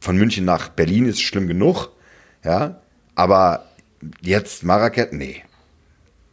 von 0.00 0.16
München 0.16 0.46
nach 0.46 0.70
Berlin 0.70 1.04
ist 1.04 1.20
schlimm 1.20 1.46
genug, 1.46 1.90
ja, 2.42 2.80
aber 3.14 3.66
jetzt 4.22 4.64
Marrakesch, 4.64 5.12
nee. 5.12 5.42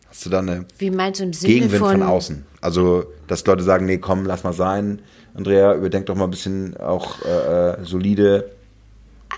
Hast 0.08 0.26
du 0.26 0.30
da 0.30 0.40
eine 0.40 0.66
Wie 0.78 0.90
meinst 0.90 1.20
du 1.20 1.26
im 1.26 1.34
Sinne 1.34 1.54
Gegenwind 1.54 1.80
von, 1.80 1.92
von 2.00 2.04
außen? 2.04 2.46
Also, 2.62 3.06
dass 3.28 3.46
Leute 3.46 3.64
sagen, 3.64 3.86
nee, 3.86 3.98
komm, 3.98 4.26
lass 4.26 4.44
mal 4.44 4.54
sein. 4.54 5.02
Andrea, 5.36 5.76
überdenk 5.76 6.08
doch 6.08 6.16
mal 6.16 6.24
ein 6.26 6.32
bisschen 6.32 6.78
auch 6.78 7.22
äh, 7.24 7.72
äh 7.74 7.86
solide. 7.86 8.52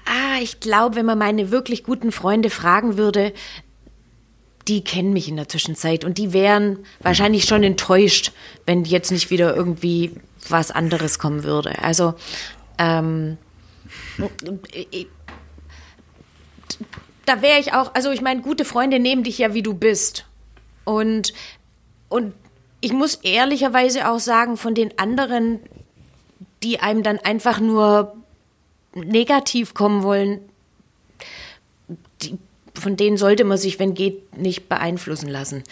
Ah, 0.06 0.40
ich 0.42 0.60
glaube, 0.60 0.96
wenn 0.96 1.06
man 1.06 1.18
meine 1.18 1.52
wirklich 1.52 1.84
guten 1.84 2.12
Freunde 2.12 2.50
fragen 2.50 2.98
würde, 2.98 3.34
die 4.68 4.84
kennen 4.84 5.14
mich 5.14 5.28
in 5.28 5.36
der 5.36 5.50
Zwischenzeit 5.50 6.04
und 6.06 6.18
die 6.18 6.34
wären 6.34 6.80
wahrscheinlich 7.00 7.46
schon 7.46 7.64
enttäuscht, 7.64 8.32
wenn 8.66 8.86
jetzt 8.86 9.12
nicht 9.12 9.30
wieder 9.30 9.56
irgendwie 9.56 10.12
was 10.50 10.72
anderes 10.72 11.20
kommen 11.20 11.44
würde. 11.44 11.82
Also 11.84 12.14
ähm, 12.78 13.38
da 17.26 17.42
wäre 17.42 17.60
ich 17.60 17.74
auch, 17.74 17.94
also 17.94 18.12
ich 18.12 18.22
meine, 18.22 18.42
gute 18.42 18.66
Freunde 18.66 19.00
nehmen 19.00 19.24
dich 19.24 19.38
ja, 19.38 19.54
wie 19.54 19.64
du 19.64 19.74
bist. 19.74 20.26
Und, 20.84 21.34
und 22.10 22.34
ich 22.82 22.94
muss 22.94 23.16
ehrlicherweise 23.16 24.10
auch 24.10 24.20
sagen, 24.20 24.58
von 24.58 24.74
den 24.74 24.98
anderen, 24.98 25.60
die 26.64 26.80
einem 26.80 27.04
dann 27.04 27.20
einfach 27.20 27.60
nur 27.60 28.16
negativ 28.94 29.74
kommen 29.74 30.04
wollen, 30.04 30.42
von 32.74 32.96
denen 32.98 33.18
sollte 33.18 33.44
man 33.44 33.58
sich, 33.58 33.80
wenn 33.80 33.94
geht, 33.94 34.38
nicht 34.38 34.70
beeinflussen 34.70 35.30
lassen. 35.30 35.64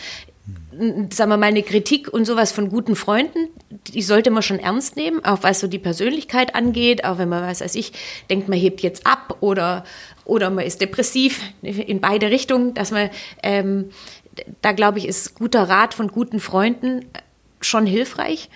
Sagen 1.11 1.31
wir 1.31 1.37
mal, 1.37 1.47
eine 1.47 1.63
Kritik 1.63 2.11
und 2.11 2.25
sowas 2.25 2.51
von 2.51 2.69
guten 2.69 2.95
Freunden, 2.95 3.49
die 3.93 4.01
sollte 4.01 4.31
man 4.31 4.41
schon 4.41 4.59
ernst 4.59 4.95
nehmen, 4.95 5.23
auch 5.23 5.43
was 5.43 5.59
so 5.59 5.67
die 5.67 5.79
Persönlichkeit 5.79 6.55
angeht, 6.55 7.03
auch 7.03 7.17
wenn 7.17 7.29
man, 7.29 7.43
was 7.43 7.61
weiß 7.61 7.75
ich, 7.75 7.91
denkt, 8.29 8.49
man 8.49 8.57
hebt 8.57 8.81
jetzt 8.81 9.05
ab 9.05 9.37
oder, 9.41 9.83
oder 10.25 10.49
man 10.49 10.65
ist 10.65 10.81
depressiv, 10.81 11.41
in 11.61 12.01
beide 12.01 12.31
Richtungen, 12.31 12.73
dass 12.73 12.91
man, 12.91 13.09
ähm, 13.43 13.89
da 14.61 14.71
glaube 14.71 14.99
ich, 14.99 15.07
ist 15.07 15.35
guter 15.35 15.63
Rat 15.69 15.93
von 15.93 16.07
guten 16.07 16.39
Freunden 16.39 17.05
schon 17.61 17.85
hilfreich. 17.85 18.49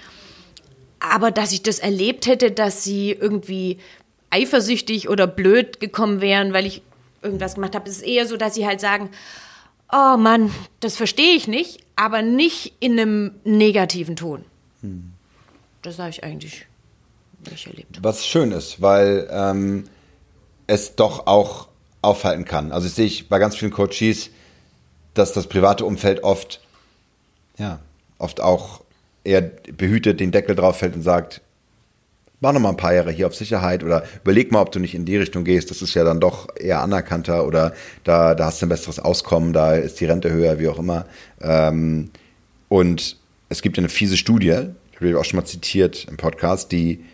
Aber 0.99 1.31
dass 1.31 1.51
ich 1.51 1.61
das 1.61 1.79
erlebt 1.79 2.27
hätte, 2.27 2.51
dass 2.51 2.83
sie 2.83 3.11
irgendwie 3.11 3.77
eifersüchtig 4.29 5.09
oder 5.09 5.27
blöd 5.27 5.79
gekommen 5.79 6.21
wären, 6.21 6.53
weil 6.53 6.65
ich 6.65 6.81
irgendwas 7.23 7.55
gemacht 7.55 7.75
habe. 7.75 7.89
Es 7.89 7.97
ist 7.97 8.05
eher 8.05 8.27
so, 8.27 8.37
dass 8.37 8.55
sie 8.55 8.67
halt 8.67 8.81
sagen, 8.81 9.09
oh 9.91 10.17
Mann, 10.17 10.51
das 10.79 10.95
verstehe 10.95 11.35
ich 11.35 11.47
nicht, 11.47 11.79
aber 11.95 12.21
nicht 12.21 12.73
in 12.79 12.99
einem 12.99 13.31
negativen 13.43 14.15
Ton. 14.15 14.43
Hm. 14.81 15.13
Das 15.81 15.99
habe 15.99 16.09
ich 16.09 16.23
eigentlich 16.23 16.65
nicht 17.49 17.67
erlebt. 17.67 17.99
Was 18.01 18.25
schön 18.25 18.51
ist, 18.51 18.81
weil 18.81 19.27
ähm, 19.31 19.85
es 20.67 20.95
doch 20.95 21.27
auch 21.27 21.67
aufhalten 22.01 22.45
kann. 22.45 22.71
Also 22.71 22.87
ich 22.87 22.93
sehe 22.93 23.05
ich 23.05 23.29
bei 23.29 23.39
ganz 23.39 23.55
vielen 23.55 23.71
Coaches, 23.71 24.29
dass 25.13 25.33
das 25.33 25.47
private 25.47 25.85
Umfeld 25.85 26.23
oft, 26.23 26.61
ja, 27.57 27.79
oft 28.17 28.41
auch 28.41 28.81
eher 29.23 29.41
behütet 29.41 30.19
den 30.19 30.31
Deckel 30.31 30.55
drauf 30.55 30.77
fällt 30.77 30.95
und 30.95 31.03
sagt, 31.03 31.41
mach 32.43 32.51
noch 32.51 32.59
mal 32.59 32.69
ein 32.69 32.77
paar 32.77 32.93
Jahre 32.93 33.11
hier 33.11 33.25
auf 33.25 33.35
Sicherheit 33.35 33.83
oder 33.83 34.03
überleg 34.21 34.51
mal, 34.51 34.61
ob 34.61 34.71
du 34.71 34.79
nicht 34.79 34.93
in 34.93 35.05
die 35.05 35.15
Richtung 35.15 35.45
gehst. 35.45 35.71
Das 35.71 35.81
ist 35.81 35.93
ja 35.93 36.03
dann 36.03 36.19
doch 36.19 36.49
eher 36.57 36.81
anerkannter 36.81 37.47
oder 37.47 37.73
da, 38.03 38.35
da 38.35 38.45
hast 38.45 38.61
du 38.61 38.65
ein 38.65 38.69
besseres 38.69 38.99
Auskommen, 38.99 39.53
da 39.53 39.75
ist 39.75 39.99
die 40.01 40.05
Rente 40.05 40.29
höher, 40.29 40.59
wie 40.59 40.67
auch 40.67 40.77
immer. 40.77 41.05
Ähm, 41.41 42.09
und 42.67 43.17
es 43.47 43.61
gibt 43.61 43.77
eine 43.77 43.87
fiese 43.87 44.17
Studie, 44.17 44.67
ich 44.91 45.01
habe 45.01 45.19
auch 45.19 45.23
schon 45.23 45.39
mal 45.39 45.45
zitiert 45.45 46.05
im 46.09 46.17
Podcast, 46.17 46.71
die 46.73 47.05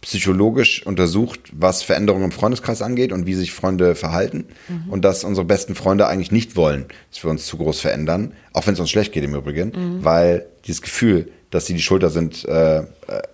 psychologisch 0.00 0.86
untersucht, 0.86 1.40
was 1.52 1.82
Veränderungen 1.82 2.24
im 2.24 2.32
Freundeskreis 2.32 2.80
angeht 2.80 3.12
und 3.12 3.26
wie 3.26 3.34
sich 3.34 3.52
Freunde 3.52 3.94
verhalten. 3.94 4.46
Mhm. 4.68 4.90
Und 4.90 5.04
dass 5.04 5.24
unsere 5.24 5.44
besten 5.44 5.74
Freunde 5.74 6.06
eigentlich 6.06 6.32
nicht 6.32 6.56
wollen, 6.56 6.86
dass 7.10 7.22
wir 7.22 7.30
uns 7.30 7.44
zu 7.44 7.58
groß 7.58 7.80
verändern, 7.80 8.32
auch 8.54 8.66
wenn 8.66 8.72
es 8.72 8.80
uns 8.80 8.88
schlecht 8.88 9.12
geht 9.12 9.24
im 9.24 9.34
Übrigen, 9.34 9.72
mhm. 9.76 10.04
weil 10.04 10.46
dieses 10.66 10.80
Gefühl, 10.80 11.30
dass 11.50 11.66
sie 11.66 11.74
die 11.74 11.82
Schulter 11.82 12.10
sind, 12.10 12.44
äh, 12.44 12.82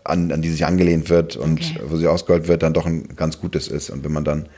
an, 0.05 0.33
an 0.33 0.43
die 0.43 0.49
sich 0.49 0.65
angelehnt 0.65 1.11
wird 1.11 1.37
und 1.37 1.61
okay. 1.61 1.81
wo 1.85 1.97
sie 1.97 2.07
ausgeholt 2.07 2.49
wird, 2.49 2.63
dann 2.63 2.73
doch 2.73 2.87
ein 2.87 3.15
ganz 3.15 3.41
gutes 3.41 3.69
ist. 3.69 3.91
Und 3.91 4.05
wenn 4.05 4.13
man 4.13 4.25
dann, 4.25 4.49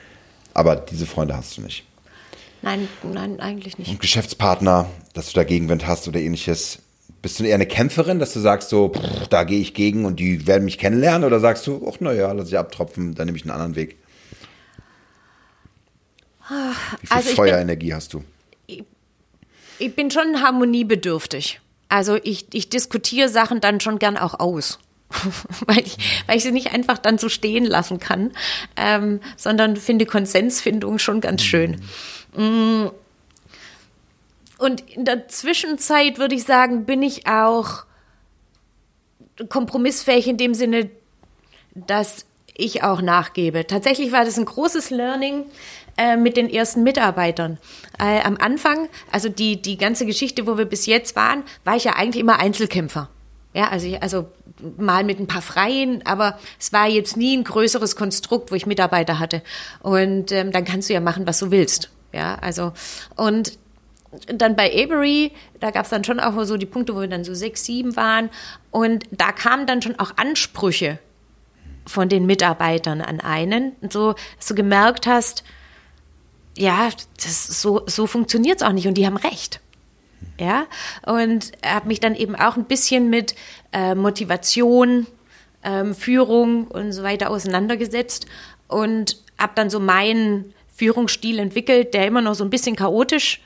aber 0.54 0.76
diese 0.76 1.06
Freunde 1.06 1.36
hast 1.36 1.56
du 1.56 1.62
nicht. 1.62 1.84
Nein, 2.62 2.88
nein, 3.02 3.40
eigentlich 3.40 3.78
nicht. 3.78 3.90
Und 3.90 4.00
Geschäftspartner, 4.00 4.88
dass 5.14 5.28
du 5.28 5.34
da 5.34 5.44
Gegenwind 5.44 5.86
hast 5.86 6.08
oder 6.08 6.20
ähnliches. 6.20 6.80
Bist 7.20 7.40
du 7.40 7.44
eher 7.44 7.56
eine 7.56 7.66
Kämpferin, 7.66 8.20
dass 8.20 8.32
du 8.32 8.40
sagst 8.40 8.68
so, 8.68 8.92
pff, 8.92 9.26
da 9.28 9.42
gehe 9.42 9.58
ich 9.58 9.74
gegen 9.74 10.04
und 10.04 10.20
die 10.20 10.46
werden 10.46 10.64
mich 10.64 10.78
kennenlernen? 10.78 11.24
Oder 11.24 11.40
sagst 11.40 11.66
du, 11.66 11.88
ach 11.88 11.98
naja, 12.00 12.30
lass 12.32 12.48
ich 12.48 12.58
abtropfen, 12.58 13.14
dann 13.14 13.26
nehme 13.26 13.36
ich 13.36 13.42
einen 13.42 13.50
anderen 13.50 13.74
Weg? 13.74 13.96
Wie 17.00 17.06
viel 17.06 17.16
also 17.16 17.30
Feuerenergie 17.30 17.88
bin, 17.88 17.96
hast 17.96 18.14
du? 18.14 18.24
Ich, 18.66 18.84
ich 19.78 19.94
bin 19.94 20.10
schon 20.10 20.40
harmoniebedürftig. 20.40 21.60
Also 21.88 22.18
ich, 22.22 22.46
ich 22.52 22.68
diskutiere 22.68 23.28
Sachen 23.28 23.60
dann 23.60 23.80
schon 23.80 23.98
gern 23.98 24.16
auch 24.16 24.38
aus. 24.38 24.78
weil, 25.66 25.78
ich, 25.78 25.96
weil 26.26 26.36
ich 26.36 26.42
sie 26.42 26.52
nicht 26.52 26.72
einfach 26.72 26.98
dann 26.98 27.16
so 27.16 27.30
stehen 27.30 27.64
lassen 27.64 27.98
kann, 27.98 28.32
ähm, 28.76 29.20
sondern 29.36 29.76
finde 29.76 30.04
Konsensfindung 30.04 30.98
schon 30.98 31.22
ganz 31.22 31.42
schön. 31.42 31.80
Und 34.58 34.80
in 34.90 35.04
der 35.06 35.28
Zwischenzeit 35.28 36.18
würde 36.18 36.34
ich 36.34 36.44
sagen, 36.44 36.84
bin 36.84 37.02
ich 37.02 37.26
auch 37.26 37.84
kompromissfähig 39.48 40.26
in 40.26 40.36
dem 40.36 40.52
Sinne, 40.52 40.90
dass 41.74 42.26
ich 42.54 42.82
auch 42.82 43.00
nachgebe. 43.00 43.66
Tatsächlich 43.66 44.10
war 44.12 44.24
das 44.24 44.36
ein 44.36 44.44
großes 44.44 44.90
Learning 44.90 45.44
äh, 45.98 46.16
mit 46.16 46.36
den 46.36 46.48
ersten 46.48 46.82
Mitarbeitern. 46.82 47.58
Äh, 47.98 48.20
am 48.22 48.36
Anfang, 48.38 48.88
also 49.12 49.28
die, 49.28 49.60
die 49.60 49.76
ganze 49.76 50.06
Geschichte, 50.06 50.46
wo 50.46 50.56
wir 50.56 50.64
bis 50.64 50.86
jetzt 50.86 51.16
waren, 51.16 51.42
war 51.64 51.76
ich 51.76 51.84
ja 51.84 51.96
eigentlich 51.96 52.22
immer 52.22 52.38
Einzelkämpfer. 52.38 53.10
Ja, 53.52 53.68
also, 53.68 53.86
ich, 53.86 54.02
also 54.02 54.28
mal 54.76 55.04
mit 55.04 55.18
ein 55.18 55.26
paar 55.26 55.42
Freien, 55.42 56.06
aber 56.06 56.38
es 56.58 56.72
war 56.72 56.86
jetzt 56.86 57.16
nie 57.16 57.36
ein 57.36 57.44
größeres 57.44 57.96
Konstrukt, 57.96 58.50
wo 58.50 58.54
ich 58.54 58.66
Mitarbeiter 58.66 59.18
hatte. 59.18 59.42
Und 59.80 60.32
ähm, 60.32 60.52
dann 60.52 60.64
kannst 60.64 60.88
du 60.88 60.94
ja 60.94 61.00
machen, 61.00 61.26
was 61.26 61.40
du 61.40 61.50
willst. 61.50 61.90
Ja, 62.12 62.36
also 62.36 62.72
und 63.16 63.58
dann 64.26 64.56
bei 64.56 64.72
Avery, 64.72 65.32
da 65.60 65.70
gab 65.70 65.84
es 65.84 65.90
dann 65.90 66.04
schon 66.04 66.20
auch 66.20 66.42
so 66.44 66.56
die 66.56 66.66
Punkte, 66.66 66.94
wo 66.94 67.00
wir 67.00 67.08
dann 67.08 67.24
so 67.24 67.34
sechs, 67.34 67.64
sieben 67.64 67.96
waren. 67.96 68.30
Und 68.70 69.04
da 69.10 69.32
kamen 69.32 69.66
dann 69.66 69.82
schon 69.82 69.98
auch 69.98 70.12
Ansprüche 70.16 70.98
von 71.84 72.08
den 72.08 72.26
Mitarbeitern 72.26 73.00
an 73.00 73.20
einen. 73.20 73.72
So, 73.90 74.14
dass 74.36 74.46
du 74.46 74.54
gemerkt 74.54 75.06
hast, 75.06 75.44
ja, 76.58 76.90
das, 77.22 77.62
so, 77.62 77.82
so 77.86 78.06
funktioniert 78.06 78.60
es 78.60 78.66
auch 78.66 78.72
nicht 78.72 78.86
und 78.86 78.94
die 78.94 79.06
haben 79.06 79.16
recht. 79.16 79.60
Ja, 80.38 80.66
und 81.06 81.52
habe 81.64 81.88
mich 81.88 82.00
dann 82.00 82.14
eben 82.14 82.34
auch 82.34 82.56
ein 82.56 82.64
bisschen 82.64 83.10
mit 83.10 83.34
äh, 83.72 83.94
Motivation, 83.94 85.06
ähm, 85.62 85.94
Führung 85.94 86.66
und 86.68 86.92
so 86.92 87.02
weiter 87.02 87.30
auseinandergesetzt 87.30 88.26
und 88.68 89.16
habe 89.38 89.52
dann 89.54 89.70
so 89.70 89.80
meinen 89.80 90.54
Führungsstil 90.74 91.38
entwickelt, 91.38 91.94
der 91.94 92.06
immer 92.06 92.20
noch 92.20 92.34
so 92.34 92.44
ein 92.44 92.50
bisschen 92.50 92.76
chaotisch, 92.76 93.40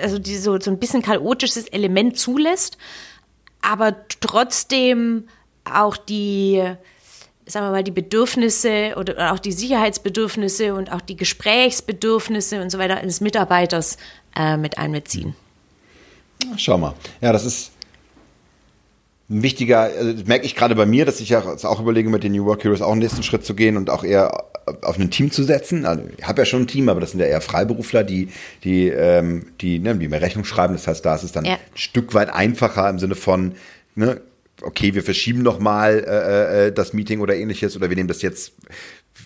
also 0.00 0.18
die, 0.18 0.36
so, 0.36 0.58
so 0.60 0.70
ein 0.70 0.78
bisschen 0.78 1.02
chaotisches 1.02 1.66
Element 1.68 2.16
zulässt, 2.16 2.76
aber 3.60 3.96
trotzdem 4.20 5.28
auch 5.64 5.96
die, 5.96 6.62
sagen 7.50 7.66
wir 7.66 7.70
mal, 7.70 7.84
die 7.84 7.90
Bedürfnisse 7.90 8.94
oder 8.96 9.32
auch 9.32 9.38
die 9.38 9.52
Sicherheitsbedürfnisse 9.52 10.74
und 10.74 10.92
auch 10.92 11.00
die 11.00 11.16
Gesprächsbedürfnisse 11.16 12.62
und 12.62 12.70
so 12.70 12.78
weiter 12.78 12.98
eines 12.98 13.20
Mitarbeiters 13.20 13.96
äh, 14.36 14.56
mit 14.56 14.78
einbeziehen. 14.78 15.34
Schau 16.56 16.78
mal. 16.78 16.94
Ja, 17.20 17.32
das 17.32 17.44
ist 17.44 17.72
ein 19.28 19.42
wichtiger, 19.42 19.82
also 19.82 20.24
merke 20.26 20.44
ich 20.44 20.56
gerade 20.56 20.74
bei 20.74 20.86
mir, 20.86 21.04
dass 21.04 21.20
ich 21.20 21.28
ja 21.28 21.40
auch 21.40 21.80
überlege, 21.80 22.08
mit 22.10 22.24
den 22.24 22.32
New 22.32 22.46
Work 22.46 22.64
Heroes 22.64 22.82
auch 22.82 22.92
einen 22.92 23.00
nächsten 23.00 23.22
Schritt 23.22 23.44
zu 23.44 23.54
gehen 23.54 23.76
und 23.76 23.88
auch 23.88 24.02
eher 24.02 24.44
auf 24.82 24.98
ein 24.98 25.10
Team 25.10 25.30
zu 25.30 25.44
setzen. 25.44 25.86
Also 25.86 26.02
ich 26.16 26.26
habe 26.26 26.42
ja 26.42 26.46
schon 26.46 26.62
ein 26.62 26.66
Team, 26.66 26.88
aber 26.88 27.00
das 27.00 27.12
sind 27.12 27.20
ja 27.20 27.26
eher 27.26 27.40
Freiberufler, 27.40 28.02
die, 28.02 28.28
die, 28.64 28.88
ähm, 28.88 29.46
die, 29.60 29.78
ne, 29.78 29.94
die 29.96 30.08
mir 30.08 30.20
Rechnung 30.20 30.44
schreiben. 30.44 30.74
Das 30.74 30.86
heißt, 30.86 31.04
da 31.04 31.14
ist 31.14 31.22
es 31.22 31.32
dann 31.32 31.44
ja. 31.44 31.54
ein 31.54 31.58
Stück 31.74 32.12
weit 32.14 32.30
einfacher 32.32 32.88
im 32.90 32.98
Sinne 32.98 33.14
von, 33.14 33.54
ne, 33.94 34.20
okay, 34.62 34.94
wir 34.94 35.02
verschieben 35.02 35.42
noch 35.42 35.58
mal 35.58 36.04
äh, 36.06 36.66
äh, 36.66 36.72
das 36.72 36.92
Meeting 36.92 37.20
oder 37.20 37.34
ähnliches 37.36 37.76
oder 37.76 37.88
wir 37.88 37.96
nehmen 37.96 38.08
das 38.08 38.22
jetzt, 38.22 38.52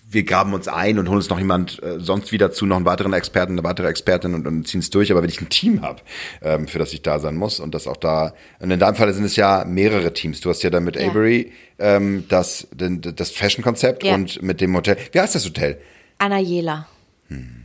wir 0.09 0.23
graben 0.23 0.53
uns 0.53 0.67
ein 0.67 0.99
und 0.99 1.07
holen 1.07 1.17
uns 1.17 1.29
noch 1.29 1.39
jemand 1.39 1.81
äh, 1.83 1.99
sonst 1.99 2.31
wieder 2.31 2.51
zu, 2.51 2.65
noch 2.65 2.75
einen 2.75 2.85
weiteren 2.85 3.13
Experten, 3.13 3.53
eine 3.53 3.63
weitere 3.63 3.87
Expertin 3.87 4.33
und, 4.33 4.47
und 4.47 4.67
ziehen 4.67 4.79
es 4.79 4.89
durch. 4.89 5.11
Aber 5.11 5.21
wenn 5.21 5.29
ich 5.29 5.41
ein 5.41 5.49
Team 5.49 5.81
habe, 5.81 6.01
ähm, 6.41 6.67
für 6.67 6.79
das 6.79 6.93
ich 6.93 7.01
da 7.01 7.19
sein 7.19 7.35
muss 7.35 7.59
und 7.59 7.75
das 7.75 7.87
auch 7.87 7.97
da, 7.97 8.33
und 8.59 8.71
in 8.71 8.79
deinem 8.79 8.95
Fall 8.95 9.13
sind 9.13 9.25
es 9.25 9.35
ja 9.35 9.65
mehrere 9.65 10.13
Teams. 10.13 10.41
Du 10.41 10.49
hast 10.49 10.63
ja 10.63 10.69
dann 10.69 10.83
mit 10.83 10.95
ja. 10.95 11.09
Avery 11.09 11.51
ähm, 11.79 12.25
das, 12.29 12.67
das 12.71 13.31
Fashion-Konzept 13.31 14.03
ja. 14.03 14.15
und 14.15 14.41
mit 14.41 14.61
dem 14.61 14.75
Hotel. 14.75 14.97
Wie 15.11 15.19
heißt 15.19 15.35
das 15.35 15.45
Hotel? 15.45 15.79
Anayela. 16.17 16.87
Hm. 17.27 17.63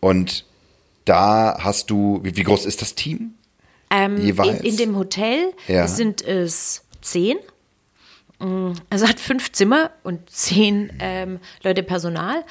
Und 0.00 0.44
da 1.04 1.58
hast 1.60 1.90
du, 1.90 2.20
wie, 2.22 2.36
wie 2.36 2.42
groß 2.42 2.66
ist 2.66 2.82
das 2.82 2.94
Team? 2.94 3.34
Ähm, 3.94 4.20
Jeweils? 4.20 4.60
In, 4.60 4.66
in, 4.66 4.76
dem 4.76 4.96
Hotel 4.96 5.52
ja. 5.68 5.86
sind 5.86 6.22
es 6.22 6.82
zehn. 7.00 7.38
Mm, 8.40 8.72
also 8.90 9.08
hat 9.08 9.20
fünf 9.20 9.52
Zimmer 9.52 9.90
und 10.02 10.28
zehn 10.28 10.92
ähm, 10.98 11.38
Leute 11.62 11.82
Personal. 11.82 12.44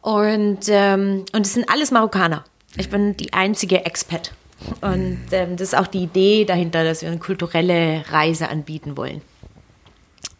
Und, 0.00 0.68
ähm, 0.68 1.24
und 1.32 1.46
es 1.46 1.54
sind 1.54 1.68
alles 1.70 1.90
Marokkaner. 1.90 2.44
Ich 2.76 2.90
bin 2.90 3.16
die 3.16 3.32
einzige 3.32 3.84
Expat. 3.84 4.32
Und 4.80 5.20
ähm, 5.32 5.56
das 5.56 5.68
ist 5.68 5.74
auch 5.74 5.86
die 5.86 6.02
Idee 6.02 6.44
dahinter, 6.44 6.84
dass 6.84 7.02
wir 7.02 7.08
eine 7.08 7.18
kulturelle 7.18 8.04
Reise 8.10 8.48
anbieten 8.48 8.96
wollen. 8.96 9.22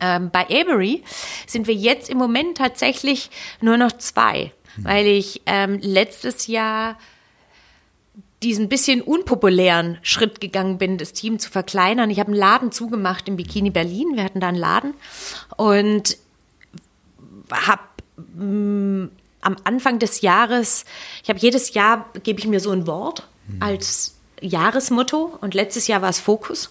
Ähm, 0.01 0.31
bei 0.31 0.47
Avery 0.47 1.03
sind 1.47 1.67
wir 1.67 1.75
jetzt 1.75 2.11
im 2.11 2.19
Moment 2.19 2.59
tatsächlich 2.59 3.31
nur 3.61 3.77
noch 3.77 3.93
zwei, 3.93 4.53
weil 4.77 5.07
ich 5.07 5.43
ähm, 5.47 5.79
letztes 5.81 6.47
Jahr 6.47 6.99
diesen 8.45 8.69
bisschen 8.69 9.01
unpopulären 9.01 9.99
Schritt 10.03 10.41
gegangen 10.41 10.79
bin, 10.79 10.99
das 10.99 11.13
Team 11.13 11.39
zu 11.39 11.51
verkleinern. 11.51 12.11
Ich 12.11 12.21
habe 12.21 12.29
einen 12.29 12.39
Laden 12.39 12.73
zugemacht 12.73 13.27
im 13.27 13.37
Bikini 13.37 13.71
Berlin. 13.71 14.17
Wir 14.17 14.25
hatten 14.25 14.41
da 14.41 14.49
einen 14.49 14.59
Laden 14.59 14.95
und 15.57 16.19
habe 17.51 17.83
mm, 18.37 19.09
am 19.41 19.57
Anfang 19.65 19.99
des 19.99 20.21
Jahres, 20.21 20.85
ich 21.23 21.29
habe 21.31 21.39
jedes 21.39 21.75
Jahr, 21.75 22.11
gebe 22.23 22.39
ich 22.39 22.47
mir 22.47 22.61
so 22.61 22.71
ein 22.71 22.87
Wort 22.87 23.27
als 23.61 24.15
Jahresmotto 24.41 25.37
und 25.41 25.55
letztes 25.55 25.87
Jahr 25.87 26.03
war 26.03 26.09
es 26.09 26.21
Fokus 26.21 26.71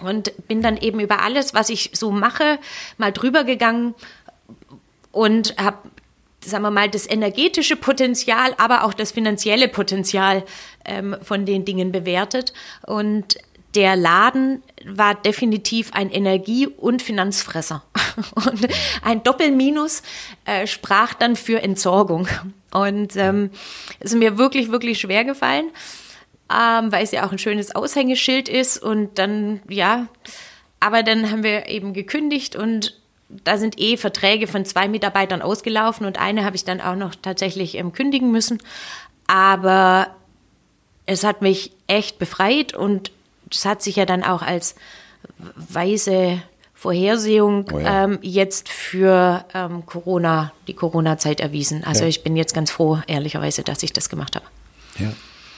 und 0.00 0.32
bin 0.48 0.62
dann 0.62 0.76
eben 0.76 1.00
über 1.00 1.22
alles, 1.22 1.54
was 1.54 1.68
ich 1.68 1.90
so 1.94 2.10
mache, 2.10 2.58
mal 2.98 3.12
drüber 3.12 3.44
gegangen 3.44 3.94
und 5.12 5.56
habe 5.56 5.78
sagen 6.44 6.62
wir 6.62 6.70
mal, 6.70 6.88
das 6.88 7.08
energetische 7.08 7.76
Potenzial, 7.76 8.54
aber 8.58 8.84
auch 8.84 8.94
das 8.94 9.12
finanzielle 9.12 9.68
Potenzial 9.68 10.44
ähm, 10.84 11.16
von 11.22 11.46
den 11.46 11.64
Dingen 11.64 11.92
bewertet. 11.92 12.52
Und 12.86 13.38
der 13.74 13.96
Laden 13.96 14.62
war 14.84 15.14
definitiv 15.14 15.92
ein 15.92 16.10
Energie- 16.10 16.68
und 16.68 17.02
Finanzfresser. 17.02 17.82
Und 18.34 18.68
ein 19.02 19.22
Doppelminus 19.22 20.02
äh, 20.44 20.66
sprach 20.66 21.14
dann 21.14 21.36
für 21.36 21.62
Entsorgung. 21.62 22.28
Und 22.72 23.16
ähm, 23.16 23.50
ist 24.00 24.14
mir 24.14 24.38
wirklich, 24.38 24.70
wirklich 24.70 25.00
schwer 25.00 25.24
gefallen, 25.24 25.70
ähm, 26.52 26.92
weil 26.92 27.04
es 27.04 27.10
ja 27.10 27.26
auch 27.26 27.32
ein 27.32 27.38
schönes 27.38 27.74
Aushängeschild 27.74 28.48
ist. 28.48 28.80
Und 28.80 29.18
dann, 29.18 29.60
ja, 29.68 30.06
aber 30.80 31.02
dann 31.02 31.30
haben 31.30 31.42
wir 31.42 31.68
eben 31.68 31.94
gekündigt 31.94 32.56
und 32.56 33.00
da 33.28 33.58
sind 33.58 33.80
eh 33.80 33.96
Verträge 33.96 34.46
von 34.46 34.64
zwei 34.64 34.88
Mitarbeitern 34.88 35.42
ausgelaufen 35.42 36.06
und 36.06 36.20
eine 36.20 36.44
habe 36.44 36.56
ich 36.56 36.64
dann 36.64 36.80
auch 36.80 36.96
noch 36.96 37.14
tatsächlich 37.14 37.76
ähm, 37.76 37.92
kündigen 37.92 38.30
müssen. 38.30 38.58
Aber 39.26 40.08
es 41.06 41.24
hat 41.24 41.42
mich 41.42 41.72
echt 41.86 42.18
befreit 42.18 42.74
und 42.74 43.10
es 43.50 43.64
hat 43.64 43.82
sich 43.82 43.96
ja 43.96 44.06
dann 44.06 44.22
auch 44.22 44.42
als 44.42 44.74
weise 45.56 46.42
Vorhersehung 46.74 47.66
oh 47.72 47.78
ja. 47.78 48.04
ähm, 48.04 48.18
jetzt 48.20 48.68
für 48.68 49.44
ähm, 49.54 49.86
Corona, 49.86 50.52
die 50.66 50.74
Corona-Zeit 50.74 51.40
erwiesen. 51.40 51.82
Also 51.82 52.02
ja. 52.02 52.08
ich 52.08 52.22
bin 52.22 52.36
jetzt 52.36 52.52
ganz 52.52 52.70
froh, 52.70 52.98
ehrlicherweise, 53.06 53.62
dass 53.62 53.82
ich 53.82 53.92
das 53.92 54.10
gemacht 54.10 54.36
habe. 54.36 54.44
Ja, 54.98 55.12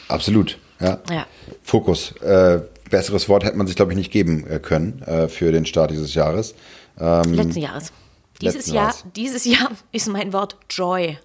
absolut. 0.08 0.58
Ja. 0.78 1.00
ja. 1.10 1.26
Fokus. 1.62 2.12
Äh, 2.20 2.60
besseres 2.90 3.28
Wort 3.28 3.44
hätte 3.44 3.56
man 3.56 3.66
sich, 3.66 3.74
glaube 3.74 3.92
ich, 3.92 3.98
nicht 3.98 4.12
geben 4.12 4.46
äh, 4.46 4.60
können 4.60 5.02
äh, 5.02 5.28
für 5.28 5.50
den 5.50 5.66
Start 5.66 5.90
dieses 5.90 6.14
Jahres. 6.14 6.54
Ähm, 6.98 7.34
letzten 7.34 7.60
Jahres. 7.60 7.92
Dieses 8.40 8.66
Jahr, 8.66 8.86
Jahres. 8.86 9.04
dieses 9.14 9.44
Jahr 9.44 9.70
ist 9.92 10.08
mein 10.08 10.32
Wort 10.32 10.56
Joy. 10.70 11.18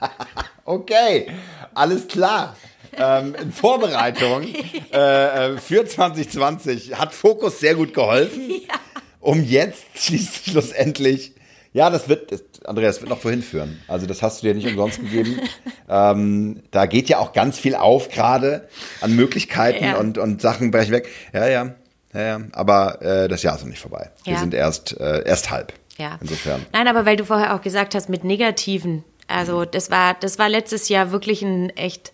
okay, 0.64 1.28
alles 1.74 2.08
klar. 2.08 2.56
ähm, 2.96 3.34
in 3.34 3.52
Vorbereitung 3.52 4.44
äh, 4.92 5.54
äh 5.54 5.58
für 5.58 5.86
2020 5.86 6.98
hat 6.98 7.14
Fokus 7.14 7.60
sehr 7.60 7.74
gut 7.74 7.94
geholfen, 7.94 8.50
ja. 8.50 8.74
um 9.20 9.42
jetzt 9.42 9.84
schlussendlich, 9.98 11.32
ja, 11.72 11.90
das 11.90 12.08
wird, 12.08 12.32
das, 12.32 12.42
Andreas, 12.64 13.00
wird 13.00 13.10
noch 13.10 13.22
wohin 13.24 13.42
führen. 13.42 13.80
Also 13.88 14.06
das 14.06 14.22
hast 14.22 14.42
du 14.42 14.46
dir 14.46 14.54
nicht 14.54 14.66
umsonst 14.66 15.00
gegeben. 15.00 15.40
ähm, 15.88 16.62
da 16.70 16.86
geht 16.86 17.08
ja 17.08 17.18
auch 17.18 17.32
ganz 17.32 17.58
viel 17.58 17.74
auf 17.74 18.08
gerade 18.08 18.68
an 19.00 19.14
Möglichkeiten 19.14 19.84
ja. 19.84 19.96
und, 19.98 20.18
und 20.18 20.40
Sachen 20.42 20.70
brechen 20.70 20.92
weg. 20.92 21.08
Ja, 21.32 21.46
ja, 21.46 21.74
ja, 22.14 22.20
ja. 22.20 22.40
Aber 22.52 23.02
äh, 23.02 23.28
das 23.28 23.42
Jahr 23.42 23.56
ist 23.56 23.62
noch 23.62 23.68
nicht 23.68 23.80
vorbei. 23.80 24.10
Ja. 24.24 24.32
Wir 24.32 24.38
sind 24.38 24.54
erst, 24.54 24.98
äh, 24.98 25.24
erst 25.24 25.50
halb. 25.50 25.72
Ja. 25.98 26.18
Insofern. 26.20 26.64
Nein, 26.72 26.88
aber 26.88 27.04
weil 27.04 27.16
du 27.16 27.24
vorher 27.24 27.54
auch 27.54 27.62
gesagt 27.62 27.94
hast, 27.94 28.08
mit 28.08 28.24
negativen. 28.24 29.04
Also 29.26 29.64
das 29.64 29.90
war, 29.90 30.14
das 30.14 30.38
war 30.38 30.48
letztes 30.48 30.88
Jahr 30.88 31.10
wirklich 31.10 31.42
ein 31.42 31.70
echt, 31.70 32.12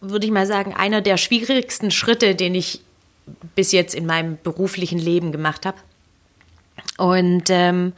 würde 0.00 0.26
ich 0.26 0.32
mal 0.32 0.46
sagen, 0.46 0.74
einer 0.74 1.00
der 1.00 1.16
schwierigsten 1.16 1.90
Schritte, 1.90 2.34
den 2.34 2.54
ich 2.54 2.80
bis 3.54 3.72
jetzt 3.72 3.94
in 3.94 4.06
meinem 4.06 4.38
beruflichen 4.42 4.98
Leben 4.98 5.32
gemacht 5.32 5.66
habe. 5.66 5.78
Und 6.98 7.44
ähm, 7.48 7.92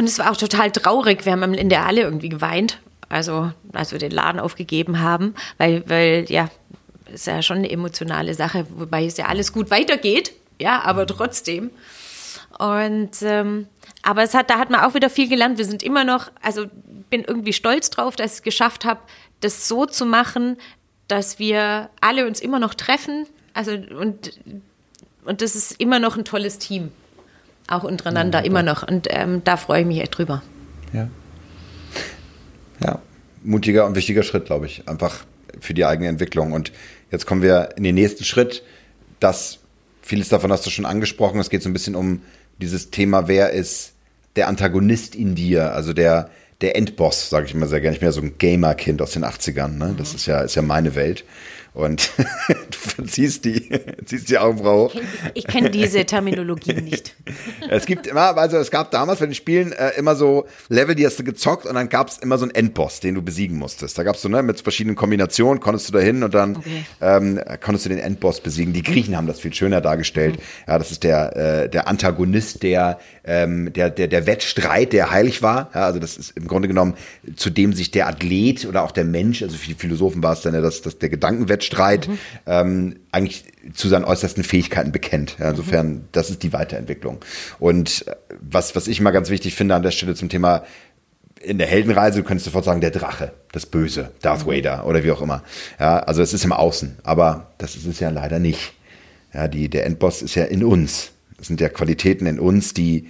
und 0.00 0.06
es 0.06 0.18
war 0.18 0.30
auch 0.30 0.36
total 0.38 0.70
traurig. 0.70 1.26
Wir 1.26 1.32
haben 1.32 1.52
in 1.52 1.68
der 1.68 1.84
Halle 1.84 2.00
irgendwie 2.00 2.30
geweint, 2.30 2.78
also 3.10 3.52
als 3.74 3.92
wir 3.92 3.98
den 3.98 4.12
Laden 4.12 4.40
aufgegeben 4.40 5.00
haben, 5.00 5.34
weil, 5.58 5.86
weil 5.90 6.24
ja, 6.30 6.48
ist 7.12 7.26
ja 7.26 7.42
schon 7.42 7.58
eine 7.58 7.70
emotionale 7.70 8.34
Sache, 8.34 8.66
wobei 8.76 9.04
es 9.04 9.16
ja 9.16 9.26
alles 9.26 9.52
gut 9.52 9.70
weitergeht, 9.70 10.32
ja, 10.60 10.82
aber 10.82 11.06
trotzdem. 11.06 11.70
Und 12.58 13.22
ähm, 13.22 13.66
aber 14.02 14.22
es 14.22 14.34
hat, 14.34 14.50
da 14.50 14.58
hat 14.58 14.70
man 14.70 14.80
auch 14.80 14.94
wieder 14.94 15.10
viel 15.10 15.28
gelernt. 15.28 15.58
Wir 15.58 15.64
sind 15.64 15.82
immer 15.82 16.04
noch, 16.04 16.30
also 16.42 16.66
bin 17.10 17.24
irgendwie 17.24 17.52
stolz 17.52 17.90
drauf, 17.90 18.16
dass 18.16 18.32
ich 18.32 18.38
es 18.38 18.42
geschafft 18.42 18.84
habe, 18.84 19.00
das 19.40 19.68
so 19.68 19.86
zu 19.86 20.06
machen, 20.06 20.56
dass 21.08 21.38
wir 21.38 21.90
alle 22.00 22.26
uns 22.26 22.40
immer 22.40 22.58
noch 22.58 22.74
treffen. 22.74 23.26
Also 23.52 23.72
und 23.72 24.38
und 25.24 25.42
das 25.42 25.54
ist 25.54 25.80
immer 25.80 25.98
noch 25.98 26.16
ein 26.16 26.24
tolles 26.24 26.58
Team. 26.58 26.90
Auch 27.68 27.84
untereinander, 27.84 28.40
ja, 28.40 28.44
immer 28.46 28.62
noch. 28.62 28.86
Und 28.86 29.06
ähm, 29.10 29.42
da 29.44 29.56
freue 29.56 29.82
ich 29.82 29.86
mich 29.86 30.00
echt 30.00 30.18
drüber. 30.18 30.42
Ja. 30.92 31.08
Ja, 32.82 33.00
mutiger 33.42 33.86
und 33.86 33.94
wichtiger 33.94 34.22
Schritt, 34.22 34.46
glaube 34.46 34.66
ich. 34.66 34.88
Einfach 34.88 35.24
für 35.60 35.74
die 35.74 35.84
eigene 35.84 36.08
Entwicklung. 36.08 36.52
Und 36.52 36.72
jetzt 37.10 37.26
kommen 37.26 37.42
wir 37.42 37.70
in 37.76 37.82
den 37.82 37.94
nächsten 37.94 38.24
Schritt. 38.24 38.62
Das, 39.18 39.58
vieles 40.02 40.28
davon 40.28 40.52
hast 40.52 40.66
du 40.66 40.70
schon 40.70 40.86
angesprochen. 40.86 41.40
Es 41.40 41.50
geht 41.50 41.62
so 41.62 41.68
ein 41.68 41.72
bisschen 41.72 41.94
um 41.94 42.22
dieses 42.58 42.90
Thema, 42.90 43.28
wer 43.28 43.50
ist 43.50 43.92
der 44.36 44.48
Antagonist 44.48 45.14
in 45.14 45.34
dir, 45.34 45.72
also 45.74 45.92
der, 45.92 46.30
der 46.60 46.76
Endboss, 46.76 47.30
sage 47.30 47.46
ich 47.46 47.54
immer 47.54 47.66
sehr 47.66 47.80
gerne. 47.80 47.94
Ich 47.94 48.00
bin 48.00 48.08
ja 48.08 48.12
so 48.12 48.20
ein 48.20 48.38
Gamer-Kind 48.38 49.02
aus 49.02 49.12
den 49.12 49.24
80ern. 49.24 49.76
Ne? 49.78 49.94
Das 49.96 50.14
ist 50.14 50.26
ja, 50.26 50.42
ist 50.42 50.54
ja 50.54 50.62
meine 50.62 50.94
Welt. 50.94 51.24
Und 51.72 52.10
du 52.48 52.78
verziehst 52.78 53.44
die, 53.44 53.70
ziehst 54.04 54.28
die 54.28 54.38
Augenbraue. 54.38 54.90
Ich 55.34 55.46
kenne 55.46 55.70
diese 55.70 56.04
Terminologie 56.04 56.74
nicht. 56.74 57.14
es 57.70 57.86
gibt 57.86 58.08
immer, 58.08 58.36
also 58.36 58.56
es 58.56 58.70
gab 58.72 58.90
damals 58.90 59.20
bei 59.20 59.26
den 59.26 59.34
Spielen 59.34 59.72
äh, 59.72 59.90
immer 59.96 60.16
so 60.16 60.46
Level, 60.68 60.96
die 60.96 61.06
hast 61.06 61.18
du 61.18 61.24
gezockt 61.24 61.66
und 61.66 61.74
dann 61.74 61.88
gab 61.88 62.08
es 62.08 62.18
immer 62.18 62.38
so 62.38 62.44
einen 62.44 62.54
Endboss, 62.54 62.98
den 62.98 63.14
du 63.14 63.22
besiegen 63.22 63.56
musstest. 63.56 63.96
Da 63.96 64.02
gab 64.02 64.16
es 64.16 64.22
so, 64.22 64.28
ne, 64.28 64.42
mit 64.42 64.60
verschiedenen 64.60 64.96
Kombinationen 64.96 65.60
konntest 65.60 65.88
du 65.88 65.92
da 65.92 66.00
hin 66.00 66.24
und 66.24 66.34
dann 66.34 66.56
okay. 66.56 66.84
ähm, 67.00 67.40
konntest 67.60 67.84
du 67.84 67.90
den 67.90 67.98
Endboss 67.98 68.40
besiegen. 68.40 68.72
Die 68.72 68.82
Griechen 68.82 69.16
haben 69.16 69.28
das 69.28 69.38
viel 69.38 69.54
schöner 69.54 69.80
dargestellt. 69.80 70.36
Mhm. 70.36 70.42
Ja, 70.66 70.78
das 70.78 70.90
ist 70.90 71.04
der, 71.04 71.36
äh, 71.36 71.68
der 71.68 71.86
Antagonist, 71.86 72.64
der, 72.64 72.98
ähm, 73.24 73.72
der, 73.72 73.90
der, 73.90 74.08
der 74.08 74.26
Wettstreit, 74.26 74.92
der 74.92 75.12
heilig 75.12 75.40
war. 75.40 75.70
Ja, 75.72 75.84
also 75.84 76.00
das 76.00 76.16
ist 76.16 76.36
im 76.36 76.48
Grunde 76.48 76.66
genommen, 76.66 76.94
zu 77.36 77.48
dem 77.48 77.74
sich 77.74 77.92
der 77.92 78.08
Athlet 78.08 78.66
oder 78.66 78.82
auch 78.82 78.90
der 78.90 79.04
Mensch, 79.04 79.42
also 79.42 79.56
für 79.56 79.68
die 79.68 79.74
Philosophen 79.74 80.22
war 80.22 80.32
es 80.32 80.40
dann 80.40 80.54
ja 80.54 80.60
das, 80.60 80.82
das 80.82 80.98
der 80.98 81.10
Gedankenwettstreit 81.10 81.59
Wettstreit 81.60 82.08
mhm. 82.08 82.18
ähm, 82.46 82.96
eigentlich 83.12 83.44
zu 83.74 83.88
seinen 83.88 84.04
äußersten 84.04 84.42
Fähigkeiten 84.42 84.92
bekennt. 84.92 85.36
Ja, 85.38 85.50
insofern, 85.50 85.88
mhm. 85.88 86.04
das 86.12 86.30
ist 86.30 86.42
die 86.42 86.52
Weiterentwicklung. 86.52 87.18
Und 87.58 88.06
äh, 88.08 88.14
was, 88.40 88.74
was 88.74 88.88
ich 88.88 89.00
mal 89.00 89.10
ganz 89.10 89.30
wichtig 89.30 89.54
finde 89.54 89.74
an 89.74 89.82
der 89.82 89.90
Stelle 89.90 90.14
zum 90.14 90.28
Thema 90.28 90.64
in 91.42 91.58
der 91.58 91.66
Heldenreise, 91.66 92.18
du 92.18 92.24
könntest 92.24 92.44
sofort 92.46 92.66
sagen, 92.66 92.82
der 92.82 92.90
Drache, 92.90 93.32
das 93.52 93.64
Böse, 93.64 94.10
Darth 94.20 94.46
mhm. 94.46 94.50
Vader 94.50 94.86
oder 94.86 95.04
wie 95.04 95.10
auch 95.10 95.22
immer. 95.22 95.42
Ja, 95.78 96.00
also 96.00 96.22
es 96.22 96.32
ist 96.32 96.44
im 96.44 96.52
Außen, 96.52 96.96
aber 97.02 97.52
das 97.58 97.76
ist 97.76 97.86
es 97.86 98.00
ja 98.00 98.10
leider 98.10 98.38
nicht. 98.38 98.72
Ja, 99.32 99.48
die, 99.48 99.68
der 99.68 99.86
Endboss 99.86 100.22
ist 100.22 100.34
ja 100.34 100.44
in 100.44 100.64
uns. 100.64 101.12
Das 101.38 101.46
sind 101.46 101.60
ja 101.60 101.68
Qualitäten 101.68 102.26
in 102.26 102.40
uns, 102.40 102.74
die, 102.74 103.08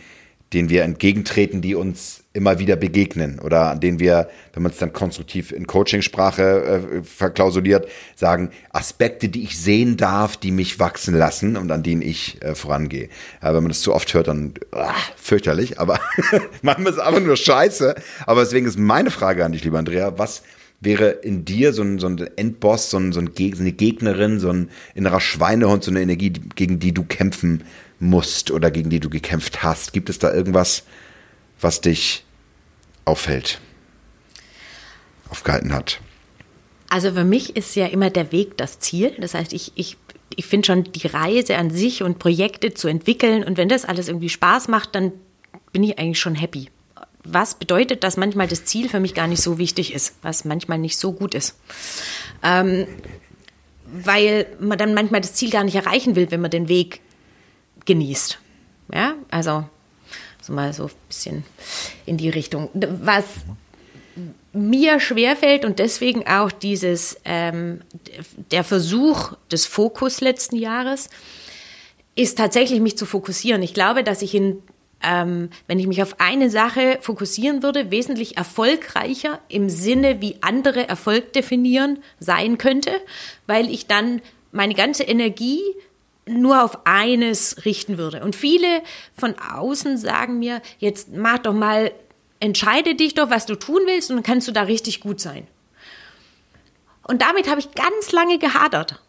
denen 0.53 0.69
wir 0.69 0.85
entgegentreten, 0.85 1.63
die 1.63 1.75
uns 1.75 2.20
immer 2.33 2.61
wieder 2.61 2.77
begegnen 2.77 3.41
oder 3.41 3.71
an 3.71 3.81
denen 3.81 3.99
wir, 3.99 4.31
wenn 4.53 4.63
man 4.63 4.71
es 4.71 4.79
dann 4.79 4.93
konstruktiv 4.93 5.51
in 5.51 5.67
Coachingsprache 5.67 6.43
äh, 6.43 7.03
verklausuliert, 7.03 7.89
sagen 8.15 8.51
Aspekte, 8.71 9.29
die 9.29 9.43
ich 9.43 9.59
sehen 9.59 9.97
darf, 9.97 10.37
die 10.37 10.53
mich 10.53 10.79
wachsen 10.79 11.17
lassen 11.17 11.57
und 11.57 11.73
an 11.73 11.83
denen 11.83 12.03
ich 12.03 12.41
äh, 12.43 12.55
vorangehe. 12.55 13.09
Ja, 13.43 13.53
wenn 13.55 13.65
man 13.65 13.71
das 13.71 13.81
zu 13.81 13.93
oft 13.93 14.15
hört, 14.15 14.29
dann 14.29 14.55
ah, 14.71 14.95
fürchterlich, 15.17 15.81
aber 15.81 15.99
manchmal 16.63 16.93
ist 16.93 16.99
es 16.99 17.05
einfach 17.05 17.21
nur 17.21 17.37
scheiße. 17.37 17.97
Aber 18.27 18.43
deswegen 18.43 18.67
ist 18.67 18.79
meine 18.79 19.11
Frage 19.11 19.45
an 19.45 19.51
dich, 19.51 19.65
lieber 19.65 19.79
Andrea, 19.79 20.17
was 20.17 20.43
wäre 20.81 21.11
in 21.11 21.45
dir 21.45 21.73
so 21.73 21.83
ein, 21.83 21.99
so 21.99 22.07
ein 22.07 22.19
Endboss, 22.37 22.91
so, 22.91 22.99
ein, 22.99 23.13
so 23.13 23.21
eine 23.21 23.31
Gegnerin, 23.31 24.39
so 24.39 24.51
ein 24.51 24.71
innerer 24.95 25.21
Schweinehund, 25.21 25.83
so 25.83 25.91
eine 25.91 26.01
Energie, 26.01 26.33
gegen 26.55 26.79
die 26.79 26.93
du 26.93 27.03
kämpfen 27.03 27.65
musst 27.99 28.53
oder 28.53 28.71
gegen 28.71 28.89
die 28.89 29.01
du 29.01 29.11
gekämpft 29.11 29.65
hast? 29.65 29.93
Gibt 29.93 30.09
es 30.09 30.21
da 30.21 30.33
irgendwas, 30.33 30.85
was 31.61 31.81
dich 31.81 32.25
auffällt, 33.05 33.61
aufgehalten 35.29 35.73
hat? 35.73 36.01
Also 36.89 37.13
für 37.13 37.25
mich 37.25 37.57
ist 37.57 37.77
ja 37.77 37.87
immer 37.87 38.11
der 38.11 38.33
Weg 38.33 38.57
das 38.57 38.81
Ziel. 38.81 39.15
Das 39.19 39.35
heißt, 39.35 39.53
ich, 39.53 39.73
ich, 39.77 39.97
ich 40.35 40.47
finde 40.47 40.67
schon 40.67 40.85
die 40.85 41.07
Reise 41.07 41.57
an 41.57 41.71
sich 41.71 42.03
und 42.03 42.19
Projekte 42.19 42.75
zu 42.75 42.89
entwickeln 42.89 43.45
und 43.45 43.57
wenn 43.57 43.69
das 43.69 43.85
alles 43.85 44.09
irgendwie 44.09 44.29
Spaß 44.29 44.69
macht, 44.69 44.95
dann 44.95 45.13
bin 45.73 45.85
ich 45.85 45.99
eigentlich 45.99 46.21
schon 46.21 46.35
happy. 46.35 46.69
Was 47.23 47.55
bedeutet, 47.55 48.03
dass 48.03 48.17
manchmal 48.17 48.49
das 48.49 48.65
Ziel 48.65 48.89
für 48.89 48.99
mich 48.99 49.15
gar 49.15 49.29
nicht 49.29 49.43
so 49.43 49.59
wichtig 49.59 49.93
ist, 49.95 50.17
was 50.23 50.45
manchmal 50.45 50.79
nicht 50.79 50.97
so 50.97 51.13
gut 51.13 51.35
ist. 51.35 51.57
Ähm, 52.43 52.87
weil 53.93 54.47
man 54.59 54.79
dann 54.79 54.95
manchmal 54.95 55.21
das 55.21 55.35
Ziel 55.35 55.51
gar 55.51 55.65
nicht 55.65 55.75
erreichen 55.75 56.17
will, 56.17 56.31
wenn 56.31 56.41
man 56.41 56.51
den 56.51 56.69
Weg 56.69 57.01
genießt. 57.85 58.39
Ja, 58.93 59.15
also 59.31 59.51
so 59.51 59.80
mal 60.51 60.73
so 60.73 60.85
ein 60.85 60.91
bisschen 61.09 61.45
in 62.07 62.17
die 62.17 62.29
Richtung. 62.29 62.69
Was 62.75 63.25
mir 64.53 65.01
schwerfällt 65.01 65.65
und 65.65 65.79
deswegen 65.79 66.27
auch 66.27 66.51
dieses, 66.51 67.21
ähm, 67.25 67.81
der 68.51 68.65
Versuch 68.65 69.35
des 69.51 69.67
Fokus 69.67 70.21
letzten 70.21 70.57
Jahres, 70.57 71.09
ist 72.17 72.37
tatsächlich 72.37 72.81
mich 72.81 72.99
zu 72.99 73.07
fokussieren. 73.07 73.63
Ich 73.63 73.75
glaube, 73.75 74.03
dass 74.03 74.23
ich 74.23 74.35
in 74.35 74.63
ähm, 75.03 75.49
wenn 75.67 75.79
ich 75.79 75.87
mich 75.87 76.03
auf 76.03 76.21
eine 76.21 76.51
Sache 76.51 76.99
fokussieren 77.01 77.63
würde, 77.63 77.91
wesentlich 77.91 78.37
erfolgreicher 78.37 79.39
im 79.49 79.71
Sinne, 79.71 80.21
wie 80.21 80.37
andere 80.43 80.89
Erfolg 80.89 81.33
definieren, 81.33 82.01
sein 82.19 82.59
könnte, 82.59 82.93
weil 83.47 83.71
ich 83.71 83.87
dann 83.87 84.21
meine 84.53 84.75
ganze 84.75 85.05
Energie 85.05 85.63
nur 86.27 86.63
auf 86.63 86.87
eines 86.87 87.65
richten 87.65 87.99
würde. 87.99 88.23
Und 88.23 88.37
viele 88.37 88.83
von 89.17 89.35
außen 89.39 89.97
sagen 89.99 90.39
mir, 90.39 90.63
jetzt 90.79 91.09
mach 91.15 91.39
doch 91.39 91.53
mal, 91.53 91.93
entscheide 92.41 92.95
dich 92.95 93.15
doch, 93.15 93.31
was 93.31 93.47
du 93.47 93.55
tun 93.55 93.83
willst 93.87 94.11
und 94.11 94.17
dann 94.17 94.23
kannst 94.23 94.49
du 94.49 94.53
da 94.53 94.63
richtig 94.63 95.01
gut 95.01 95.21
sein. 95.21 95.47
Und 97.07 97.23
damit 97.23 97.49
habe 97.49 97.61
ich 97.61 97.73
ganz 97.73 98.13
lange 98.13 98.39
gehadert. 98.39 99.01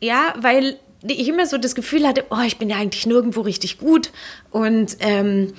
Ja, 0.00 0.34
weil 0.38 0.78
ich 1.02 1.28
immer 1.28 1.46
so 1.46 1.58
das 1.58 1.74
Gefühl 1.74 2.06
hatte, 2.06 2.24
oh, 2.30 2.42
ich 2.44 2.58
bin 2.58 2.68
ja 2.68 2.76
eigentlich 2.76 3.06
nirgendwo 3.06 3.40
richtig 3.40 3.78
gut 3.78 4.10
und, 4.50 4.96
ähm, 5.00 5.54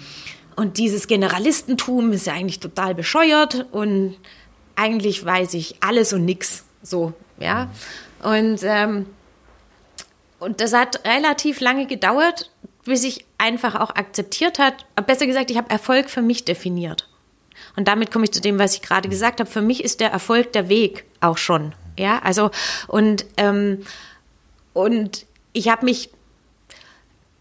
und 0.55 0.77
dieses 0.77 1.07
Generalistentum 1.07 2.11
ist 2.11 2.27
ja 2.27 2.33
eigentlich 2.33 2.59
total 2.59 2.93
bescheuert 2.93 3.65
und 3.71 4.17
eigentlich 4.75 5.23
weiß 5.25 5.55
ich 5.55 5.75
alles 5.81 6.13
und 6.13 6.25
nix. 6.25 6.63
So, 6.83 7.13
ja. 7.39 7.71
Und 8.21 8.59
ähm, 8.63 9.07
und 10.41 10.59
das 10.59 10.73
hat 10.73 11.05
relativ 11.05 11.59
lange 11.61 11.85
gedauert, 11.85 12.49
bis 12.83 13.03
ich 13.03 13.25
einfach 13.37 13.75
auch 13.75 13.91
akzeptiert 13.91 14.57
hat, 14.57 14.85
besser 15.05 15.27
gesagt, 15.27 15.51
ich 15.51 15.57
habe 15.57 15.69
Erfolg 15.69 16.09
für 16.09 16.23
mich 16.23 16.45
definiert. 16.45 17.07
Und 17.75 17.87
damit 17.87 18.11
komme 18.11 18.25
ich 18.25 18.31
zu 18.31 18.41
dem, 18.41 18.57
was 18.57 18.73
ich 18.73 18.81
gerade 18.81 19.07
gesagt 19.07 19.39
habe. 19.39 19.49
Für 19.49 19.61
mich 19.61 19.83
ist 19.83 19.99
der 19.99 20.11
Erfolg 20.11 20.51
der 20.53 20.67
Weg 20.67 21.05
auch 21.19 21.37
schon. 21.37 21.73
Ja, 21.97 22.19
also 22.23 22.49
und 22.87 23.25
ähm, 23.37 23.83
und 24.73 25.27
ich 25.53 25.69
habe 25.69 25.85
mich 25.85 26.09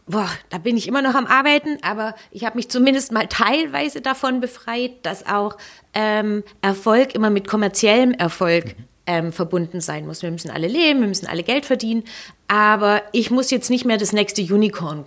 boah, 0.07 0.29
da 0.51 0.59
bin 0.59 0.77
ich 0.77 0.87
immer 0.87 1.03
noch 1.03 1.15
am 1.15 1.27
Arbeiten, 1.27 1.79
aber 1.83 2.15
ich 2.31 2.45
habe 2.45 2.57
mich 2.57 2.69
zumindest 2.69 3.13
mal 3.13 3.27
teilweise 3.31 4.03
davon 4.03 4.41
befreit, 4.41 4.93
dass 5.05 5.27
auch 5.27 5.57
ähm, 5.95 6.45
Erfolg 6.61 7.15
immer 7.15 7.31
mit 7.31 7.49
kommerziellem 7.49 8.13
Erfolg 8.13 8.75
ähm, 9.07 9.33
verbunden 9.33 9.81
sein 9.81 10.07
muss. 10.07 10.23
Wir 10.23 10.31
müssen 10.31 10.51
alle 10.51 10.69
leben, 10.69 11.01
wir 11.01 11.09
müssen 11.09 11.27
alle 11.27 11.43
Geld 11.43 11.67
verdienen, 11.67 12.05
aber 12.49 13.03
ich 13.13 13.31
muss 13.31 13.51
jetzt 13.51 13.71
nicht 13.71 13.85
mehr 13.85 13.99
das 13.99 14.13
nächste 14.13 14.43
Unicorn 14.43 15.05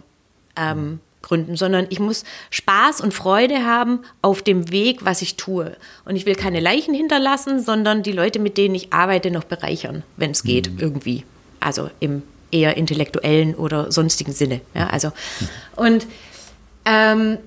ähm, 0.56 1.00
gründen, 1.22 1.56
sondern 1.56 1.88
ich 1.90 2.00
muss 2.00 2.24
Spaß 2.50 3.02
und 3.02 3.14
Freude 3.14 3.66
haben 3.66 4.00
auf 4.22 4.42
dem 4.42 4.72
Weg, 4.72 5.06
was 5.06 5.22
ich 5.22 5.38
tue. 5.38 5.76
Und 6.06 6.16
ich 6.16 6.26
will 6.26 6.36
keine 6.36 6.60
Leichen 6.60 6.94
hinterlassen, 6.94 7.62
sondern 7.62 8.04
die 8.04 8.12
Leute, 8.12 8.40
mit 8.40 8.58
denen 8.58 8.76
ich 8.76 8.94
arbeite, 8.94 9.32
noch 9.32 9.46
bereichern, 9.46 10.04
wenn 10.18 10.32
es 10.32 10.44
geht, 10.44 10.72
mhm. 10.72 10.80
irgendwie. 10.80 11.24
Also 11.60 11.90
im 12.00 12.24
eher 12.52 12.78
intellektuellen 12.78 13.56
oder 13.56 13.92
sonstigen 13.92 14.32
Sinne. 14.32 14.62
Ja, 14.76 14.88
also 14.88 15.12
und 15.76 16.06
ähm, 16.86 17.40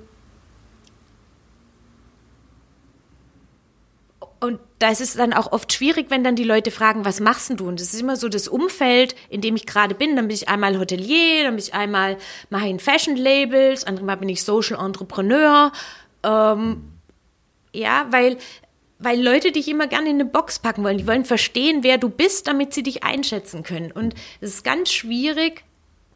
Und 4.38 4.60
da 4.78 4.90
ist 4.90 5.00
es 5.00 5.14
dann 5.14 5.32
auch 5.32 5.52
oft 5.52 5.72
schwierig, 5.72 6.06
wenn 6.10 6.22
dann 6.22 6.36
die 6.36 6.44
Leute 6.44 6.70
fragen, 6.70 7.04
was 7.04 7.20
machst 7.20 7.48
denn 7.48 7.56
du? 7.56 7.68
Und 7.68 7.80
das 7.80 7.94
ist 7.94 8.00
immer 8.00 8.16
so 8.16 8.28
das 8.28 8.48
Umfeld, 8.48 9.14
in 9.30 9.40
dem 9.40 9.56
ich 9.56 9.66
gerade 9.66 9.94
bin. 9.94 10.14
Dann 10.14 10.28
bin 10.28 10.34
ich 10.34 10.48
einmal 10.48 10.78
Hotelier, 10.78 11.44
dann 11.44 11.54
bin 11.56 11.64
ich 11.64 11.72
einmal, 11.72 12.18
mache 12.50 12.68
ich 12.68 12.82
Fashion 12.82 13.16
Labels, 13.16 13.84
andere 13.84 14.04
Mal 14.04 14.16
bin 14.16 14.28
ich 14.28 14.42
Social 14.42 14.78
Entrepreneur. 14.84 15.72
Ähm, 16.22 16.84
ja, 17.72 18.06
weil, 18.10 18.36
weil 18.98 19.22
Leute 19.22 19.52
dich 19.52 19.68
immer 19.68 19.86
gerne 19.86 20.10
in 20.10 20.16
eine 20.16 20.26
Box 20.26 20.58
packen 20.58 20.84
wollen. 20.84 20.98
Die 20.98 21.06
wollen 21.06 21.24
verstehen, 21.24 21.82
wer 21.82 21.96
du 21.96 22.10
bist, 22.10 22.46
damit 22.46 22.74
sie 22.74 22.82
dich 22.82 23.04
einschätzen 23.04 23.62
können. 23.62 23.90
Und 23.90 24.14
es 24.42 24.54
ist 24.54 24.64
ganz 24.64 24.92
schwierig 24.92 25.64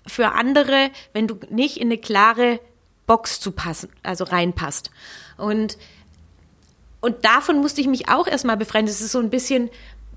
für 0.07 0.33
andere, 0.33 0.91
wenn 1.15 1.27
du 1.27 1.39
nicht 1.49 1.79
in 1.79 1.89
eine 1.89 1.99
klare 1.99 2.61
Box 3.07 3.41
zu 3.41 3.53
passen, 3.53 3.91
also 4.03 4.25
reinpasst. 4.25 4.91
Und 5.37 5.79
und 7.01 7.25
davon 7.25 7.61
musste 7.61 7.81
ich 7.81 7.87
mich 7.87 8.09
auch 8.09 8.27
erstmal 8.27 8.57
befreien. 8.57 8.87
Das 8.87 9.01
ist 9.01 9.13
so 9.13 9.19
ein 9.19 9.31
bisschen, 9.31 9.71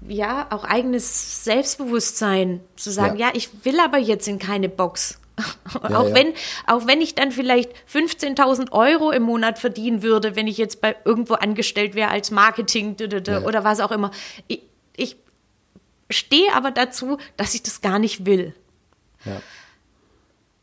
ja, 0.08 0.48
auch 0.50 0.64
eigenes 0.64 1.44
Selbstbewusstsein, 1.44 2.62
zu 2.76 2.92
sagen, 2.92 3.18
ja, 3.18 3.28
ja 3.28 3.34
ich 3.36 3.66
will 3.66 3.80
aber 3.80 3.98
jetzt 3.98 4.28
in 4.28 4.40
keine 4.40 4.70
Box. 4.70 5.20
Ja, 5.40 5.46
auch, 5.98 6.10
ja. 6.10 6.14
Wenn, 6.14 6.34
auch 6.68 6.86
wenn 6.88 7.02
ich 7.02 7.16
dann 7.16 7.32
vielleicht 7.32 7.72
15.000 7.92 8.72
Euro 8.72 9.12
im 9.12 9.24
Monat 9.24 9.60
verdienen 9.60 10.04
würde, 10.04 10.36
wenn 10.36 10.48
ich 10.48 10.58
jetzt 10.58 10.82
bei 10.82 10.96
irgendwo 11.06 11.36
angestellt 11.36 11.96
wäre 11.96 12.10
als 12.10 12.32
Marketing 12.32 12.96
oder 12.96 13.64
was 13.64 13.80
auch 13.80 13.92
immer. 13.92 14.12
Ich, 14.48 14.62
ich 14.96 15.16
stehe 16.10 16.54
aber 16.54 16.72
dazu, 16.72 17.18
dass 17.38 17.54
ich 17.56 17.64
das 17.64 17.82
gar 17.82 18.00
nicht 18.00 18.26
will. 18.26 18.54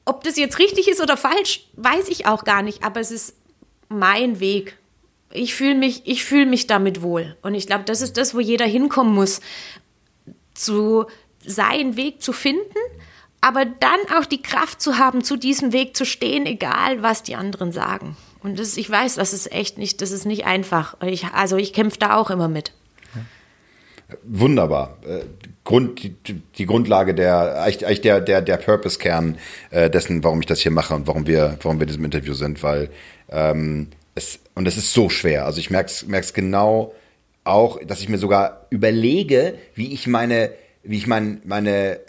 ob 0.04 0.24
das 0.24 0.36
jetzt 0.36 0.58
richtig 0.58 0.88
ist 0.88 1.00
oder 1.00 1.16
falsch, 1.16 1.66
weiß 1.74 2.08
ich 2.08 2.26
auch 2.26 2.44
gar 2.44 2.62
nicht, 2.62 2.82
aber 2.84 3.00
es 3.00 3.10
ist 3.10 3.36
mein 3.88 4.40
Weg. 4.40 4.76
Ich 5.32 5.54
fühle 5.54 5.76
mich, 5.76 6.02
ich 6.06 6.30
mich 6.32 6.66
damit 6.66 7.02
wohl. 7.02 7.36
Und 7.42 7.54
ich 7.54 7.66
glaube, 7.66 7.84
das 7.84 8.00
ist 8.00 8.16
das, 8.16 8.34
wo 8.34 8.40
jeder 8.40 8.66
hinkommen 8.66 9.14
muss, 9.14 9.40
zu 10.54 11.06
seinen 11.44 11.96
Weg 11.96 12.22
zu 12.22 12.32
finden, 12.32 12.78
aber 13.40 13.64
dann 13.64 14.00
auch 14.18 14.26
die 14.26 14.42
Kraft 14.42 14.80
zu 14.80 14.98
haben, 14.98 15.24
zu 15.24 15.36
diesem 15.36 15.72
Weg 15.72 15.96
zu 15.96 16.04
stehen, 16.04 16.46
egal 16.46 17.02
was 17.02 17.22
die 17.22 17.36
anderen 17.36 17.72
sagen. 17.72 18.16
Und 18.42 18.58
das, 18.58 18.76
ich 18.76 18.90
weiß, 18.90 19.16
das 19.16 19.32
ist 19.32 19.52
echt 19.52 19.78
nicht, 19.78 20.02
das 20.02 20.10
ist 20.10 20.26
nicht 20.26 20.46
einfach. 20.46 20.96
Ich, 21.02 21.26
also 21.26 21.56
ich 21.56 21.72
kämpfe 21.72 21.98
da 21.98 22.16
auch 22.16 22.30
immer 22.30 22.48
mit. 22.48 22.72
Wunderbar. 24.24 24.98
Äh, 25.06 25.24
Grund, 25.64 26.02
die, 26.02 26.40
die 26.58 26.66
Grundlage 26.66 27.14
der, 27.14 27.62
eigentlich 27.62 28.00
der, 28.00 28.20
der, 28.20 28.42
der 28.42 28.56
Purpose-Kern 28.56 29.38
äh, 29.70 29.88
dessen, 29.88 30.24
warum 30.24 30.40
ich 30.40 30.46
das 30.46 30.60
hier 30.60 30.72
mache 30.72 30.94
und 30.94 31.06
warum 31.06 31.26
wir, 31.26 31.58
warum 31.62 31.78
wir 31.78 31.82
in 31.82 31.88
diesem 31.88 32.04
Interview 32.04 32.34
sind, 32.34 32.62
weil 32.62 32.90
ähm, 33.30 33.88
es, 34.14 34.40
und 34.54 34.66
es 34.66 34.76
ist 34.76 34.92
so 34.92 35.08
schwer. 35.08 35.46
Also 35.46 35.60
ich 35.60 35.70
merke 35.70 35.90
es 36.10 36.34
genau 36.34 36.94
auch, 37.44 37.82
dass 37.84 38.00
ich 38.00 38.08
mir 38.08 38.18
sogar 38.18 38.66
überlege, 38.70 39.54
wie 39.74 39.92
ich 39.92 40.06
meine, 40.06 40.52
wie 40.82 40.96
ich 40.96 41.06
mein, 41.06 41.40
meine 41.44 42.00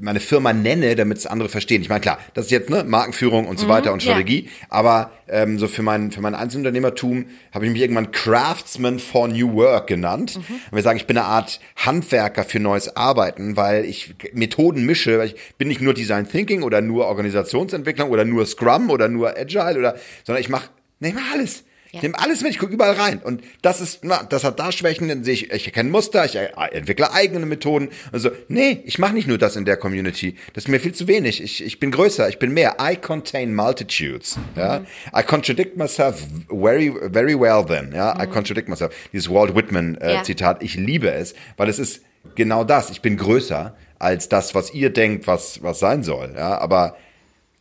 meine 0.00 0.20
Firma 0.20 0.52
nenne, 0.52 0.94
damit 0.96 1.18
es 1.18 1.26
andere 1.26 1.48
verstehen. 1.48 1.82
Ich 1.82 1.88
meine, 1.88 2.00
klar, 2.00 2.18
das 2.34 2.46
ist 2.46 2.50
jetzt 2.50 2.70
ne, 2.70 2.84
Markenführung 2.84 3.46
und 3.46 3.58
so 3.58 3.66
mhm, 3.66 3.70
weiter 3.70 3.92
und 3.92 4.02
Strategie, 4.02 4.44
ja. 4.44 4.66
aber 4.68 5.10
ähm, 5.28 5.58
so 5.58 5.66
für 5.66 5.82
mein, 5.82 6.10
für 6.10 6.20
mein 6.20 6.34
Einzelunternehmertum 6.34 7.26
habe 7.52 7.66
ich 7.66 7.72
mich 7.72 7.82
irgendwann 7.82 8.12
Craftsman 8.12 8.98
for 8.98 9.28
New 9.28 9.54
Work 9.54 9.88
genannt. 9.88 10.36
Mhm. 10.36 10.54
Und 10.70 10.76
wir 10.76 10.82
sagen, 10.82 10.98
ich 10.98 11.06
bin 11.06 11.18
eine 11.18 11.26
Art 11.26 11.60
Handwerker 11.76 12.44
für 12.44 12.60
neues 12.60 12.96
Arbeiten, 12.96 13.56
weil 13.56 13.84
ich 13.84 14.14
Methoden 14.32 14.86
mische. 14.86 15.18
Weil 15.18 15.28
ich 15.28 15.36
bin 15.58 15.68
nicht 15.68 15.80
nur 15.80 15.94
Design 15.94 16.28
Thinking 16.28 16.62
oder 16.62 16.80
nur 16.80 17.06
Organisationsentwicklung 17.06 18.10
oder 18.10 18.24
nur 18.24 18.46
Scrum 18.46 18.90
oder 18.90 19.08
nur 19.08 19.36
Agile 19.36 19.78
oder, 19.78 19.96
sondern 20.24 20.40
ich 20.40 20.48
mache, 20.48 20.70
mach 21.00 21.32
alles. 21.32 21.64
Ich 21.90 22.02
nehme 22.02 22.18
alles 22.18 22.42
mit, 22.42 22.50
ich 22.50 22.58
gucke 22.58 22.74
überall 22.74 22.94
rein. 22.94 23.18
Und 23.18 23.42
das 23.62 23.80
ist, 23.80 24.00
na, 24.02 24.22
das 24.22 24.44
hat 24.44 24.60
da 24.60 24.72
Schwächen, 24.72 25.08
dann 25.08 25.24
sehe 25.24 25.34
ich, 25.34 25.50
ich 25.50 25.66
erkenne 25.66 25.90
Muster, 25.90 26.24
ich 26.24 26.36
entwickle 26.36 27.12
eigene 27.12 27.46
Methoden. 27.46 27.88
Also, 28.12 28.30
nee, 28.48 28.82
ich 28.84 28.98
mache 28.98 29.14
nicht 29.14 29.26
nur 29.26 29.38
das 29.38 29.56
in 29.56 29.64
der 29.64 29.76
Community. 29.76 30.36
Das 30.52 30.64
ist 30.64 30.68
mir 30.68 30.80
viel 30.80 30.92
zu 30.92 31.08
wenig. 31.08 31.42
Ich, 31.42 31.64
ich 31.64 31.80
bin 31.80 31.90
größer, 31.90 32.28
ich 32.28 32.38
bin 32.38 32.52
mehr. 32.52 32.76
I 32.80 32.96
contain 32.96 33.54
multitudes. 33.54 34.38
Ja? 34.54 34.80
Mhm. 34.80 34.86
I 35.18 35.22
contradict 35.22 35.76
myself 35.76 36.26
very, 36.50 36.92
very 37.10 37.38
well 37.38 37.64
then. 37.64 37.92
Ja? 37.94 38.14
Mhm. 38.14 38.22
I 38.22 38.26
contradict 38.26 38.68
myself. 38.68 38.94
Dieses 39.12 39.30
Walt 39.30 39.54
Whitman 39.54 39.96
äh, 39.96 40.14
ja. 40.14 40.22
Zitat, 40.22 40.62
ich 40.62 40.74
liebe 40.74 41.10
es, 41.10 41.34
weil 41.56 41.70
es 41.70 41.78
ist 41.78 42.02
genau 42.34 42.64
das. 42.64 42.90
Ich 42.90 43.00
bin 43.00 43.16
größer 43.16 43.74
als 43.98 44.28
das, 44.28 44.54
was 44.54 44.74
ihr 44.74 44.90
denkt, 44.90 45.26
was, 45.26 45.62
was 45.62 45.78
sein 45.78 46.02
soll. 46.02 46.34
Ja? 46.36 46.58
Aber 46.58 46.96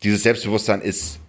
dieses 0.04 0.24
Selbstbewusstsein 0.24 0.82
ist 0.82 1.20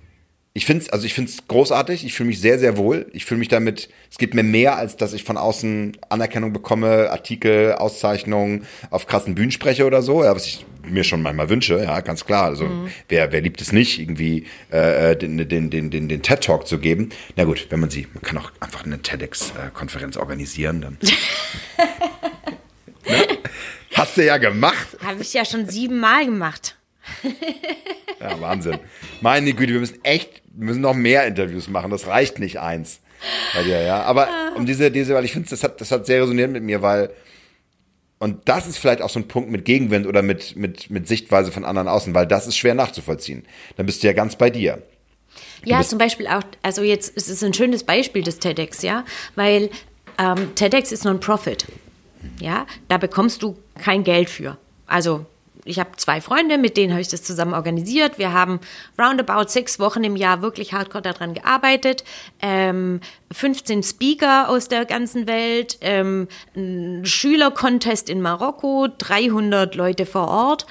ich 0.58 0.66
finde 0.66 0.82
es 0.82 0.90
also 0.90 1.06
ich 1.06 1.14
finde 1.14 1.30
es 1.30 1.46
großartig. 1.46 2.04
Ich 2.04 2.14
fühle 2.14 2.26
mich 2.26 2.40
sehr, 2.40 2.58
sehr 2.58 2.76
wohl. 2.76 3.06
Ich 3.12 3.24
fühle 3.24 3.38
mich 3.38 3.46
damit, 3.46 3.88
es 4.10 4.18
gibt 4.18 4.34
mir 4.34 4.42
mehr, 4.42 4.76
als 4.76 4.96
dass 4.96 5.12
ich 5.12 5.22
von 5.22 5.36
außen 5.36 5.96
Anerkennung 6.08 6.52
bekomme, 6.52 7.10
Artikel, 7.10 7.74
Auszeichnungen, 7.74 8.66
auf 8.90 9.06
krassen 9.06 9.36
Bühnen 9.36 9.52
spreche 9.52 9.86
oder 9.86 10.02
so, 10.02 10.24
ja, 10.24 10.34
was 10.34 10.46
ich 10.46 10.66
mir 10.82 11.04
schon 11.04 11.22
manchmal 11.22 11.48
wünsche, 11.48 11.80
ja, 11.80 12.00
ganz 12.00 12.24
klar. 12.24 12.46
Also 12.46 12.64
mhm. 12.64 12.88
wer, 13.08 13.30
wer 13.30 13.40
liebt 13.40 13.60
es 13.60 13.70
nicht, 13.70 14.00
irgendwie 14.00 14.46
äh, 14.70 15.14
den, 15.14 15.38
den, 15.38 15.70
den, 15.70 15.90
den, 15.90 16.08
den 16.08 16.22
TED-Talk 16.22 16.66
zu 16.66 16.80
geben? 16.80 17.10
Na 17.36 17.44
gut, 17.44 17.68
wenn 17.70 17.78
man 17.78 17.90
sie, 17.90 18.08
man 18.12 18.22
kann 18.22 18.38
auch 18.38 18.50
einfach 18.58 18.84
eine 18.84 19.00
TEDx-Konferenz 19.00 20.16
organisieren, 20.16 20.80
dann. 20.80 20.98
ne? 23.08 23.38
Hast 23.94 24.16
du 24.16 24.24
ja 24.24 24.38
gemacht. 24.38 24.88
Habe 25.04 25.22
ich 25.22 25.34
ja 25.34 25.44
schon 25.44 25.68
siebenmal 25.68 26.24
gemacht. 26.24 26.77
ja, 28.20 28.40
Wahnsinn. 28.40 28.78
Meine 29.20 29.52
Güte, 29.52 29.72
wir 29.72 29.80
müssen 29.80 30.04
echt 30.04 30.42
wir 30.58 30.66
müssen 30.66 30.80
noch 30.80 30.94
mehr 30.94 31.26
Interviews 31.26 31.68
machen. 31.68 31.90
Das 31.90 32.08
reicht 32.08 32.40
nicht 32.40 32.58
eins 32.58 33.00
bei 33.54 33.62
dir, 33.62 33.80
ja. 33.80 34.02
Aber 34.02 34.28
um 34.56 34.66
diese, 34.66 34.90
diese, 34.90 35.14
weil 35.14 35.24
ich 35.24 35.32
finde, 35.32 35.48
das 35.48 35.62
hat, 35.62 35.80
das 35.80 35.92
hat 35.92 36.04
sehr 36.06 36.20
resoniert 36.20 36.50
mit 36.50 36.64
mir, 36.64 36.82
weil 36.82 37.10
und 38.18 38.48
das 38.48 38.66
ist 38.66 38.78
vielleicht 38.78 39.00
auch 39.00 39.10
so 39.10 39.20
ein 39.20 39.28
Punkt 39.28 39.48
mit 39.48 39.64
Gegenwind 39.64 40.04
oder 40.04 40.22
mit, 40.22 40.56
mit, 40.56 40.90
mit 40.90 41.06
Sichtweise 41.06 41.52
von 41.52 41.64
anderen 41.64 41.86
außen, 41.86 42.12
weil 42.16 42.26
das 42.26 42.48
ist 42.48 42.56
schwer 42.56 42.74
nachzuvollziehen. 42.74 43.46
Dann 43.76 43.86
bist 43.86 44.02
du 44.02 44.08
ja 44.08 44.12
ganz 44.12 44.34
bei 44.34 44.50
dir. 44.50 44.82
Du 45.62 45.70
ja, 45.70 45.82
zum 45.82 46.00
Beispiel 46.00 46.26
auch, 46.26 46.42
also 46.62 46.82
jetzt 46.82 47.16
ist 47.16 47.28
es 47.28 47.44
ein 47.44 47.54
schönes 47.54 47.84
Beispiel 47.84 48.24
des 48.24 48.40
TEDx, 48.40 48.82
ja, 48.82 49.04
weil 49.36 49.70
ähm, 50.18 50.52
TEDx 50.56 50.90
ist 50.90 51.04
Non-Profit. 51.04 51.66
Ja, 52.40 52.66
da 52.88 52.98
bekommst 52.98 53.44
du 53.44 53.56
kein 53.80 54.02
Geld 54.02 54.28
für. 54.28 54.58
Also 54.88 55.24
ich 55.68 55.78
habe 55.78 55.90
zwei 55.96 56.20
Freunde, 56.20 56.58
mit 56.58 56.76
denen 56.76 56.92
habe 56.92 57.00
ich 57.00 57.08
das 57.08 57.22
zusammen 57.22 57.54
organisiert. 57.54 58.18
Wir 58.18 58.32
haben 58.32 58.60
roundabout 58.98 59.48
sechs 59.48 59.78
Wochen 59.78 60.02
im 60.04 60.16
Jahr 60.16 60.42
wirklich 60.42 60.72
hardcore 60.72 61.02
daran 61.02 61.34
gearbeitet. 61.34 62.04
Ähm, 62.40 63.00
15 63.32 63.82
Speaker 63.82 64.48
aus 64.48 64.68
der 64.68 64.84
ganzen 64.84 65.26
Welt, 65.26 65.78
ähm, 65.80 66.28
ein 66.56 67.04
Schülercontest 67.04 68.08
in 68.08 68.20
Marokko, 68.20 68.88
300 68.96 69.74
Leute 69.74 70.06
vor 70.06 70.28
Ort. 70.28 70.66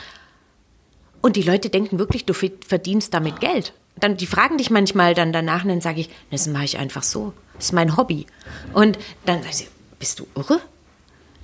Und 1.21 1.35
die 1.35 1.43
Leute 1.43 1.69
denken 1.69 1.99
wirklich, 1.99 2.25
du 2.25 2.33
verdienst 2.33 3.13
damit 3.13 3.39
Geld. 3.39 3.73
Dann, 3.99 4.17
die 4.17 4.27
fragen 4.27 4.57
dich 4.57 4.69
manchmal 4.69 5.13
dann 5.13 5.33
danach 5.33 5.63
und 5.63 5.69
dann 5.69 5.81
sage 5.81 6.01
ich, 6.01 6.09
das 6.31 6.47
mache 6.47 6.65
ich 6.65 6.77
einfach 6.77 7.03
so. 7.03 7.33
Das 7.55 7.65
ist 7.65 7.73
mein 7.73 7.97
Hobby. 7.97 8.27
Und 8.73 8.97
dann 9.25 9.41
sagen 9.41 9.53
sie, 9.53 9.67
bist 9.99 10.19
du 10.19 10.27
irre? 10.35 10.59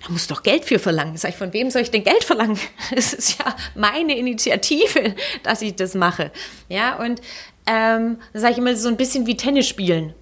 Da 0.04 0.12
muss 0.12 0.28
doch 0.28 0.44
Geld 0.44 0.66
für 0.66 0.80
verlangen. 0.80 1.16
Sag 1.16 1.32
ich, 1.32 1.38
von 1.38 1.54
wem 1.54 1.72
soll 1.72 1.82
ich 1.82 1.92
denn 1.92 2.04
Geld 2.04 2.24
verlangen? 2.24 2.60
Es 2.96 3.14
ist 3.14 3.40
ja 3.40 3.56
meine 3.76 4.18
Initiative, 4.18 5.16
dass 5.44 5.62
ich 5.62 5.76
das 5.76 5.96
mache. 5.96 6.32
Ja, 6.68 6.98
und 6.98 7.22
ähm, 7.66 8.18
sage 8.34 8.54
ich 8.54 8.58
immer 8.58 8.76
so 8.76 8.90
ein 8.90 8.98
bisschen 8.98 9.26
wie 9.26 9.38
Tennis 9.38 9.68
spielen. 9.68 10.14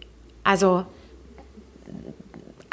Also 0.43 0.85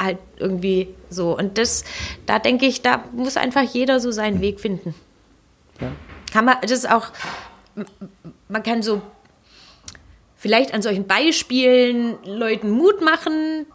halt 0.01 0.19
irgendwie 0.37 0.89
so. 1.09 1.35
Und 1.37 1.57
das, 1.57 1.83
da 2.25 2.39
denke 2.39 2.67
ich, 2.67 2.81
da 2.81 3.03
muss 3.11 3.37
einfach 3.37 3.63
jeder 3.63 3.99
so 3.99 4.11
seinen 4.11 4.39
Weg 4.41 4.59
finden. 4.59 4.93
Ja. 5.81 5.91
Kann 6.31 6.45
man, 6.45 6.57
das 6.61 6.71
ist 6.71 6.89
auch, 6.89 7.11
man 8.47 8.63
kann 8.63 8.83
so 8.83 9.01
vielleicht 10.37 10.73
an 10.73 10.81
solchen 10.81 11.07
Beispielen 11.07 12.17
Leuten 12.23 12.69
Mut 12.69 13.01
machen, 13.01 13.65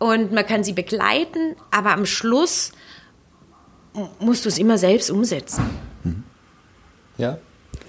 und 0.00 0.32
man 0.32 0.46
kann 0.46 0.64
sie 0.64 0.72
begleiten, 0.72 1.54
aber 1.70 1.92
am 1.92 2.06
Schluss 2.06 2.72
musst 4.18 4.44
du 4.44 4.48
es 4.48 4.58
immer 4.58 4.78
selbst 4.78 5.10
umsetzen. 5.10 5.62
Mhm. 6.02 6.24
Ja, 7.18 7.38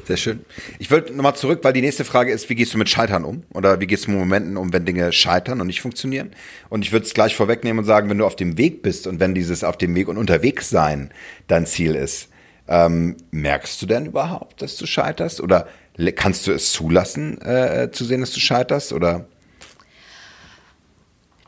sehr 0.05 0.17
schön. 0.17 0.45
Ich 0.77 0.91
wollte 0.91 1.13
nochmal 1.13 1.35
zurück, 1.35 1.59
weil 1.63 1.71
die 1.71 1.79
nächste 1.79 2.03
Frage 2.03 2.33
ist, 2.33 2.49
wie 2.49 2.55
gehst 2.55 2.73
du 2.73 2.77
mit 2.77 2.89
Scheitern 2.89 3.23
um? 3.23 3.43
Oder 3.53 3.79
wie 3.79 3.87
gehst 3.87 4.07
du 4.07 4.11
mit 4.11 4.19
Momenten 4.19 4.57
um, 4.57 4.73
wenn 4.73 4.85
Dinge 4.85 5.13
scheitern 5.13 5.61
und 5.61 5.67
nicht 5.67 5.79
funktionieren? 5.79 6.31
Und 6.69 6.83
ich 6.83 6.91
würde 6.91 7.05
es 7.05 7.13
gleich 7.13 7.33
vorwegnehmen 7.33 7.79
und 7.79 7.85
sagen, 7.85 8.09
wenn 8.09 8.17
du 8.17 8.25
auf 8.25 8.35
dem 8.35 8.57
Weg 8.57 8.83
bist 8.83 9.07
und 9.07 9.21
wenn 9.21 9.33
dieses 9.33 9.63
auf 9.63 9.77
dem 9.77 9.95
Weg 9.95 10.09
und 10.09 10.17
unterwegs 10.17 10.69
sein 10.69 11.11
dein 11.47 11.65
Ziel 11.65 11.95
ist, 11.95 12.27
ähm, 12.67 13.15
merkst 13.31 13.81
du 13.81 13.85
denn 13.85 14.05
überhaupt, 14.05 14.61
dass 14.61 14.75
du 14.75 14.85
scheiterst? 14.85 15.39
Oder 15.39 15.67
kannst 16.15 16.45
du 16.45 16.51
es 16.51 16.73
zulassen, 16.73 17.41
äh, 17.41 17.89
zu 17.93 18.03
sehen, 18.03 18.19
dass 18.19 18.31
du 18.31 18.41
scheiterst? 18.41 18.91
Oder? 18.91 19.27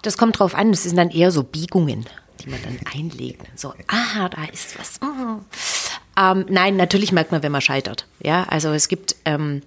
Das 0.03 0.17
kommt 0.17 0.37
drauf 0.37 0.53
an, 0.53 0.71
das 0.71 0.83
sind 0.83 0.97
dann 0.97 1.09
eher 1.09 1.31
so 1.31 1.43
Biegungen, 1.43 2.05
die 2.41 2.49
man 2.49 2.59
dann 2.61 2.79
einlegt. 2.93 3.47
So, 3.55 3.73
ah, 3.87 4.29
da 4.29 4.43
ist 4.51 4.77
was. 4.77 5.01
Mm. 5.01 5.39
Ähm, 6.15 6.45
nein, 6.49 6.75
natürlich 6.75 7.11
merkt 7.11 7.31
man, 7.31 7.41
wenn 7.41 7.51
man 7.51 7.61
scheitert. 7.61 8.05
Ja, 8.21 8.43
also 8.43 8.71
es 8.73 8.87
gibt, 8.87 9.15
ähm, 9.25 9.61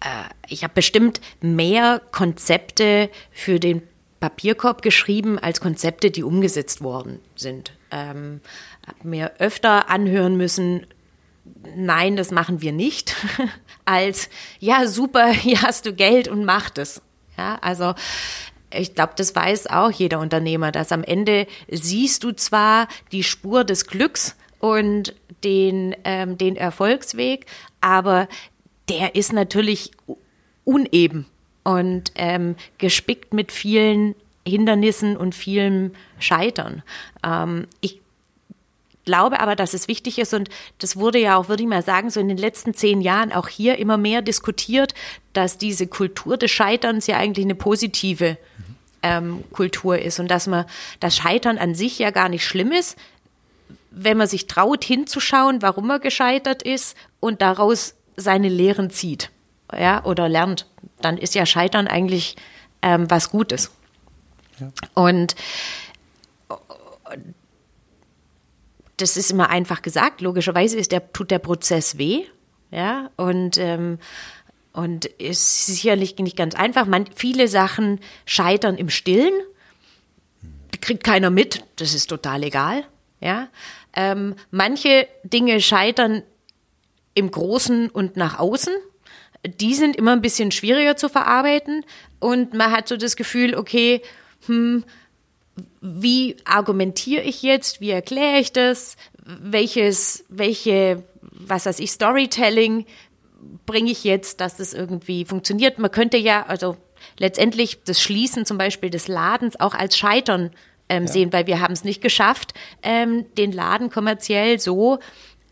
äh, 0.00 0.06
ich 0.48 0.62
habe 0.64 0.72
bestimmt 0.74 1.20
mehr 1.40 2.00
Konzepte 2.12 3.10
für 3.30 3.60
den 3.60 3.82
Papierkorb 4.20 4.82
geschrieben 4.82 5.38
als 5.38 5.60
Konzepte, 5.60 6.10
die 6.10 6.22
umgesetzt 6.22 6.80
worden 6.80 7.18
sind. 7.34 7.72
Ähm, 7.90 8.40
habe 8.86 9.08
mir 9.08 9.32
öfter 9.38 9.90
anhören 9.90 10.36
müssen, 10.36 10.86
nein, 11.76 12.16
das 12.16 12.30
machen 12.30 12.62
wir 12.62 12.72
nicht, 12.72 13.16
als 13.84 14.30
ja, 14.60 14.86
super, 14.86 15.26
hier 15.28 15.62
hast 15.62 15.86
du 15.86 15.92
Geld 15.92 16.28
und 16.28 16.44
mach 16.44 16.70
das. 16.70 17.02
Ja, 17.36 17.58
also 17.60 17.94
ich 18.74 18.94
glaube, 18.94 19.12
das 19.16 19.34
weiß 19.34 19.68
auch 19.68 19.90
jeder 19.90 20.20
Unternehmer, 20.20 20.72
dass 20.72 20.92
am 20.92 21.04
Ende 21.04 21.46
siehst 21.70 22.24
du 22.24 22.32
zwar 22.32 22.88
die 23.12 23.22
Spur 23.22 23.64
des 23.64 23.86
Glücks 23.86 24.36
und 24.58 25.14
den, 25.44 25.94
ähm, 26.04 26.38
den 26.38 26.56
Erfolgsweg, 26.56 27.46
aber 27.80 28.28
der 28.88 29.14
ist 29.14 29.32
natürlich 29.32 29.90
uneben 30.64 31.26
und 31.64 32.12
ähm, 32.14 32.56
gespickt 32.78 33.34
mit 33.34 33.52
vielen 33.52 34.14
Hindernissen 34.46 35.16
und 35.16 35.34
vielem 35.34 35.92
Scheitern. 36.18 36.82
Ähm, 37.24 37.66
ich 37.80 38.00
glaube 39.04 39.40
aber, 39.40 39.56
dass 39.56 39.74
es 39.74 39.88
wichtig 39.88 40.18
ist 40.18 40.34
und 40.34 40.48
das 40.78 40.96
wurde 40.96 41.18
ja 41.18 41.36
auch, 41.36 41.48
würde 41.48 41.62
ich 41.62 41.68
mal 41.68 41.82
sagen, 41.82 42.10
so 42.10 42.20
in 42.20 42.28
den 42.28 42.36
letzten 42.36 42.74
zehn 42.74 43.00
Jahren 43.00 43.32
auch 43.32 43.48
hier 43.48 43.78
immer 43.78 43.96
mehr 43.96 44.22
diskutiert, 44.22 44.94
dass 45.32 45.58
diese 45.58 45.86
Kultur 45.86 46.36
des 46.36 46.50
Scheiterns 46.50 47.06
ja 47.06 47.16
eigentlich 47.16 47.46
eine 47.46 47.54
positive 47.54 48.36
ähm, 49.02 49.44
Kultur 49.52 49.98
ist 49.98 50.20
und 50.20 50.28
dass 50.28 50.46
man 50.46 50.64
das 51.00 51.16
Scheitern 51.16 51.58
an 51.58 51.74
sich 51.74 51.98
ja 51.98 52.10
gar 52.10 52.28
nicht 52.28 52.44
schlimm 52.46 52.72
ist, 52.72 52.96
wenn 53.90 54.16
man 54.16 54.26
sich 54.26 54.46
traut 54.46 54.84
hinzuschauen, 54.84 55.62
warum 55.62 55.86
man 55.86 56.00
gescheitert 56.00 56.62
ist 56.62 56.96
und 57.20 57.42
daraus 57.42 57.94
seine 58.16 58.48
Lehren 58.48 58.90
zieht, 58.90 59.30
ja, 59.76 60.04
oder 60.04 60.28
lernt, 60.28 60.66
dann 61.00 61.18
ist 61.18 61.34
ja 61.34 61.46
Scheitern 61.46 61.86
eigentlich 61.86 62.36
ähm, 62.80 63.10
was 63.10 63.30
Gutes. 63.30 63.70
Ja. 64.58 64.70
Und 64.94 65.34
das 68.96 69.16
ist 69.16 69.30
immer 69.30 69.50
einfach 69.50 69.82
gesagt. 69.82 70.20
Logischerweise 70.20 70.78
ist 70.78 70.92
der, 70.92 71.12
tut 71.12 71.30
der 71.30 71.38
Prozess 71.38 71.98
weh. 71.98 72.24
Ja, 72.70 73.10
und, 73.16 73.58
ähm, 73.58 73.98
und 74.72 75.04
ist 75.04 75.66
sicherlich 75.66 76.16
nicht 76.18 76.36
ganz 76.36 76.54
einfach. 76.54 76.86
Man, 76.86 77.06
viele 77.14 77.48
Sachen 77.48 78.00
scheitern 78.24 78.76
im 78.76 78.88
Stillen. 78.88 79.32
Kriegt 80.80 81.04
keiner 81.04 81.30
mit. 81.30 81.64
Das 81.76 81.94
ist 81.94 82.06
total 82.06 82.42
egal. 82.42 82.84
Ja, 83.20 83.48
ähm, 83.94 84.34
manche 84.50 85.06
Dinge 85.22 85.60
scheitern 85.60 86.22
im 87.14 87.30
Großen 87.30 87.88
und 87.90 88.16
nach 88.16 88.38
außen. 88.38 88.74
Die 89.44 89.74
sind 89.74 89.96
immer 89.96 90.12
ein 90.12 90.22
bisschen 90.22 90.50
schwieriger 90.50 90.96
zu 90.96 91.08
verarbeiten. 91.08 91.84
Und 92.18 92.54
man 92.54 92.72
hat 92.72 92.88
so 92.88 92.96
das 92.96 93.16
Gefühl, 93.16 93.54
okay, 93.54 94.02
hm, 94.46 94.84
wie 95.80 96.36
argumentiere 96.44 97.22
ich 97.22 97.42
jetzt, 97.42 97.80
wie 97.80 97.90
erkläre 97.90 98.38
ich 98.38 98.52
das, 98.52 98.96
welches, 99.24 100.24
welche, 100.28 101.02
was 101.20 101.66
weiß 101.66 101.78
ich, 101.80 101.90
Storytelling 101.90 102.86
bringe 103.66 103.90
ich 103.90 104.04
jetzt, 104.04 104.40
dass 104.40 104.56
das 104.56 104.72
irgendwie 104.72 105.24
funktioniert. 105.24 105.78
Man 105.78 105.90
könnte 105.90 106.16
ja, 106.16 106.44
also 106.46 106.76
letztendlich 107.18 107.82
das 107.84 108.00
Schließen 108.00 108.46
zum 108.46 108.58
Beispiel 108.58 108.90
des 108.90 109.08
Ladens 109.08 109.58
auch 109.58 109.74
als 109.74 109.96
Scheitern 109.96 110.50
ähm, 110.88 111.04
ja. 111.04 111.12
sehen, 111.12 111.32
weil 111.32 111.46
wir 111.46 111.60
haben 111.60 111.72
es 111.72 111.84
nicht 111.84 112.02
geschafft, 112.02 112.54
ähm, 112.82 113.26
den 113.36 113.52
Laden 113.52 113.90
kommerziell 113.90 114.58
so 114.58 114.98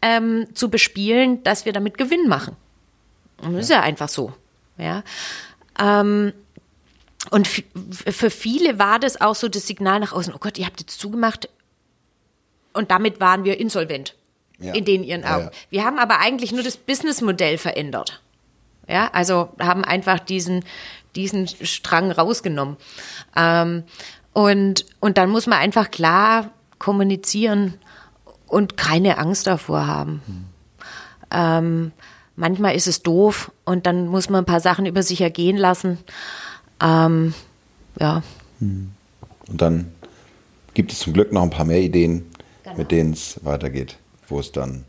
ähm, 0.02 0.46
zu 0.54 0.70
bespielen, 0.70 1.42
dass 1.42 1.64
wir 1.64 1.72
damit 1.72 1.98
Gewinn 1.98 2.28
machen. 2.28 2.56
Und 3.38 3.54
das 3.54 3.54
ja. 3.54 3.60
ist 3.60 3.70
ja 3.70 3.80
einfach 3.82 4.08
so. 4.08 4.32
Ja. 4.78 5.02
Ähm, 5.78 6.32
und 7.30 7.48
für 7.48 8.30
viele 8.30 8.78
war 8.78 8.98
das 8.98 9.20
auch 9.20 9.34
so 9.34 9.48
das 9.48 9.66
Signal 9.66 10.00
nach 10.00 10.12
außen, 10.12 10.32
oh 10.34 10.38
Gott, 10.38 10.58
ihr 10.58 10.64
habt 10.64 10.80
jetzt 10.80 10.98
zugemacht 10.98 11.48
und 12.72 12.90
damit 12.90 13.20
waren 13.20 13.44
wir 13.44 13.60
insolvent 13.60 14.14
ja. 14.60 14.74
in 14.74 14.84
den 14.84 15.04
ihren 15.04 15.24
Augen. 15.24 15.44
Ja, 15.44 15.50
ja. 15.50 15.56
Wir 15.70 15.84
haben 15.84 15.98
aber 15.98 16.20
eigentlich 16.20 16.52
nur 16.52 16.62
das 16.62 16.76
Businessmodell 16.76 17.58
verändert. 17.58 18.20
Ja, 18.88 19.10
also 19.12 19.50
haben 19.60 19.84
einfach 19.84 20.18
diesen, 20.18 20.64
diesen 21.14 21.46
Strang 21.46 22.10
rausgenommen. 22.10 22.76
Ähm, 23.36 23.84
und, 24.32 24.86
und 25.00 25.18
dann 25.18 25.30
muss 25.30 25.46
man 25.46 25.58
einfach 25.58 25.90
klar 25.90 26.50
kommunizieren 26.78 27.74
und 28.46 28.76
keine 28.76 29.18
Angst 29.18 29.46
davor 29.46 29.86
haben. 29.86 30.22
Mhm. 30.26 30.44
Ähm, 31.30 31.92
manchmal 32.36 32.74
ist 32.74 32.88
es 32.88 33.02
doof 33.02 33.52
und 33.64 33.86
dann 33.86 34.08
muss 34.08 34.28
man 34.28 34.42
ein 34.42 34.46
paar 34.46 34.60
Sachen 34.60 34.86
über 34.86 35.02
sich 35.02 35.20
ergehen 35.20 35.56
lassen. 35.56 35.98
Ähm, 36.82 37.34
ja. 37.98 38.22
Und 38.60 38.92
dann 39.46 39.92
gibt 40.74 40.92
es 40.92 41.00
zum 41.00 41.12
Glück 41.12 41.32
noch 41.32 41.42
ein 41.42 41.50
paar 41.50 41.64
mehr 41.64 41.80
Ideen, 41.80 42.26
genau. 42.64 42.76
mit 42.76 42.90
denen 42.90 43.12
es 43.12 43.38
weitergeht, 43.44 43.96
wo 44.30 44.40
es 44.40 44.52
dann 44.52 44.84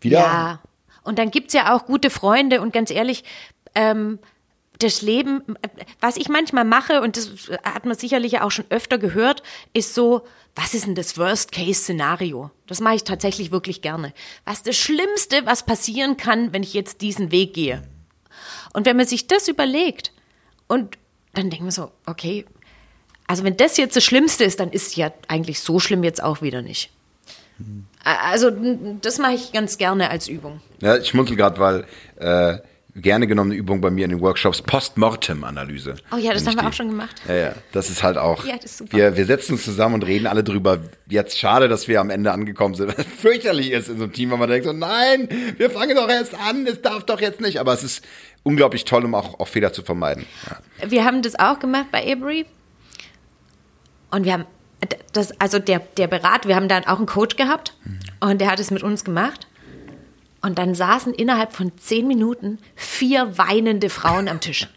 wieder. 0.00 0.18
Ja, 0.18 0.60
und 1.02 1.18
dann 1.18 1.30
gibt 1.30 1.48
es 1.48 1.54
ja 1.54 1.74
auch 1.74 1.86
gute 1.86 2.10
Freunde 2.10 2.60
und 2.60 2.72
ganz 2.72 2.90
ehrlich, 2.90 3.24
ähm, 3.74 4.18
das 4.78 5.02
Leben, 5.02 5.42
was 6.00 6.16
ich 6.16 6.28
manchmal 6.28 6.64
mache, 6.64 7.00
und 7.00 7.16
das 7.16 7.50
hat 7.62 7.84
man 7.84 7.96
sicherlich 7.96 8.40
auch 8.40 8.50
schon 8.50 8.64
öfter 8.70 8.98
gehört, 8.98 9.42
ist 9.72 9.94
so, 9.94 10.26
was 10.56 10.74
ist 10.74 10.86
denn 10.86 10.94
das 10.94 11.16
Worst-Case-Szenario? 11.16 12.50
Das 12.66 12.80
mache 12.80 12.96
ich 12.96 13.04
tatsächlich 13.04 13.52
wirklich 13.52 13.82
gerne. 13.82 14.12
Was 14.44 14.58
ist 14.58 14.66
das 14.66 14.76
Schlimmste, 14.76 15.46
was 15.46 15.64
passieren 15.64 16.16
kann, 16.16 16.52
wenn 16.52 16.62
ich 16.62 16.74
jetzt 16.74 17.02
diesen 17.02 17.30
Weg 17.30 17.54
gehe? 17.54 17.82
Und 18.72 18.86
wenn 18.86 18.96
man 18.96 19.06
sich 19.06 19.26
das 19.26 19.46
überlegt 19.48 20.12
und 20.66 20.98
dann 21.34 21.50
denken 21.50 21.66
wir 21.66 21.72
so, 21.72 21.90
okay, 22.06 22.44
also 23.26 23.44
wenn 23.44 23.56
das 23.56 23.76
jetzt 23.76 23.96
das 23.96 24.04
Schlimmste 24.04 24.44
ist, 24.44 24.60
dann 24.60 24.70
ist 24.70 24.88
es 24.88 24.96
ja 24.96 25.12
eigentlich 25.28 25.60
so 25.60 25.80
schlimm 25.80 26.04
jetzt 26.04 26.22
auch 26.22 26.42
wieder 26.42 26.62
nicht. 26.62 26.90
Also 28.04 28.50
das 29.00 29.18
mache 29.18 29.32
ich 29.34 29.52
ganz 29.52 29.78
gerne 29.78 30.10
als 30.10 30.28
Übung. 30.28 30.60
Ja, 30.80 30.96
ich 30.96 31.08
schmunzel 31.08 31.36
gerade, 31.36 31.58
weil 31.58 31.84
äh, 32.16 32.58
gerne 32.96 33.26
genommene 33.26 33.56
Übung 33.56 33.80
bei 33.80 33.90
mir 33.90 34.04
in 34.04 34.10
den 34.10 34.20
Workshops 34.20 34.62
Postmortem-Analyse. 34.62 35.96
Oh 36.12 36.16
ja, 36.16 36.32
das 36.32 36.46
haben 36.46 36.54
wir 36.54 36.62
die. 36.62 36.68
auch 36.68 36.72
schon 36.72 36.88
gemacht. 36.90 37.22
Ja, 37.26 37.34
ja, 37.34 37.54
das 37.72 37.90
ist 37.90 38.02
halt 38.02 38.16
auch. 38.16 38.44
Ja, 38.44 38.56
das 38.56 38.66
ist 38.66 38.78
super. 38.78 38.96
Wir, 38.96 39.16
wir 39.16 39.26
setzen 39.26 39.52
uns 39.52 39.64
zusammen 39.64 39.96
und 39.96 40.06
reden 40.06 40.26
alle 40.26 40.44
drüber. 40.44 40.80
Jetzt 41.08 41.38
schade, 41.38 41.68
dass 41.68 41.88
wir 41.88 42.00
am 42.00 42.10
Ende 42.10 42.32
angekommen 42.32 42.74
sind. 42.74 42.92
Fürchterlich 43.18 43.72
ist 43.72 43.88
in 43.88 43.98
so 43.98 44.04
einem 44.04 44.12
Team, 44.12 44.30
weil 44.30 44.38
man 44.38 44.48
denkt 44.48 44.66
so, 44.66 44.72
nein, 44.72 45.28
wir 45.56 45.70
fangen 45.70 45.96
doch 45.96 46.08
erst 46.08 46.34
an, 46.34 46.66
es 46.66 46.82
darf 46.82 47.04
doch 47.04 47.20
jetzt 47.20 47.40
nicht. 47.40 47.58
Aber 47.58 47.72
es 47.72 47.82
ist 47.82 48.04
unglaublich 48.42 48.84
toll, 48.84 49.04
um 49.04 49.14
auch, 49.14 49.40
auch 49.40 49.48
Fehler 49.48 49.72
zu 49.72 49.82
vermeiden. 49.82 50.26
Ja. 50.46 50.90
Wir 50.90 51.04
haben 51.04 51.22
das 51.22 51.38
auch 51.38 51.58
gemacht 51.58 51.86
bei 51.90 52.02
Avery. 52.02 52.46
Und 54.10 54.24
wir 54.24 54.32
haben 54.34 54.46
das, 55.12 55.38
also 55.40 55.58
der, 55.58 55.80
der 55.96 56.06
Berat, 56.06 56.46
wir 56.46 56.56
haben 56.56 56.68
dann 56.68 56.84
auch 56.84 56.98
einen 56.98 57.06
Coach 57.06 57.36
gehabt 57.36 57.74
mhm. 57.84 57.98
und 58.20 58.40
der 58.40 58.50
hat 58.50 58.60
es 58.60 58.70
mit 58.70 58.82
uns 58.82 59.04
gemacht. 59.04 59.46
Und 60.42 60.58
dann 60.58 60.74
saßen 60.74 61.14
innerhalb 61.14 61.54
von 61.54 61.72
zehn 61.78 62.06
Minuten 62.06 62.58
vier 62.76 63.38
weinende 63.38 63.88
Frauen 63.88 64.28
am 64.28 64.40
Tisch. 64.40 64.68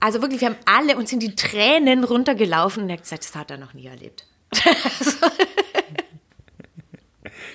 Also 0.00 0.20
wirklich, 0.20 0.40
wir 0.40 0.48
haben 0.48 0.58
alle 0.64 0.96
uns 0.96 1.12
in 1.12 1.20
die 1.20 1.36
Tränen 1.36 2.02
runtergelaufen 2.02 2.82
und 2.82 2.90
er 2.90 2.94
hat 2.94 3.04
gesagt, 3.04 3.24
das 3.24 3.36
hat 3.36 3.52
er 3.52 3.58
noch 3.58 3.74
nie 3.74 3.86
erlebt. 3.86 4.26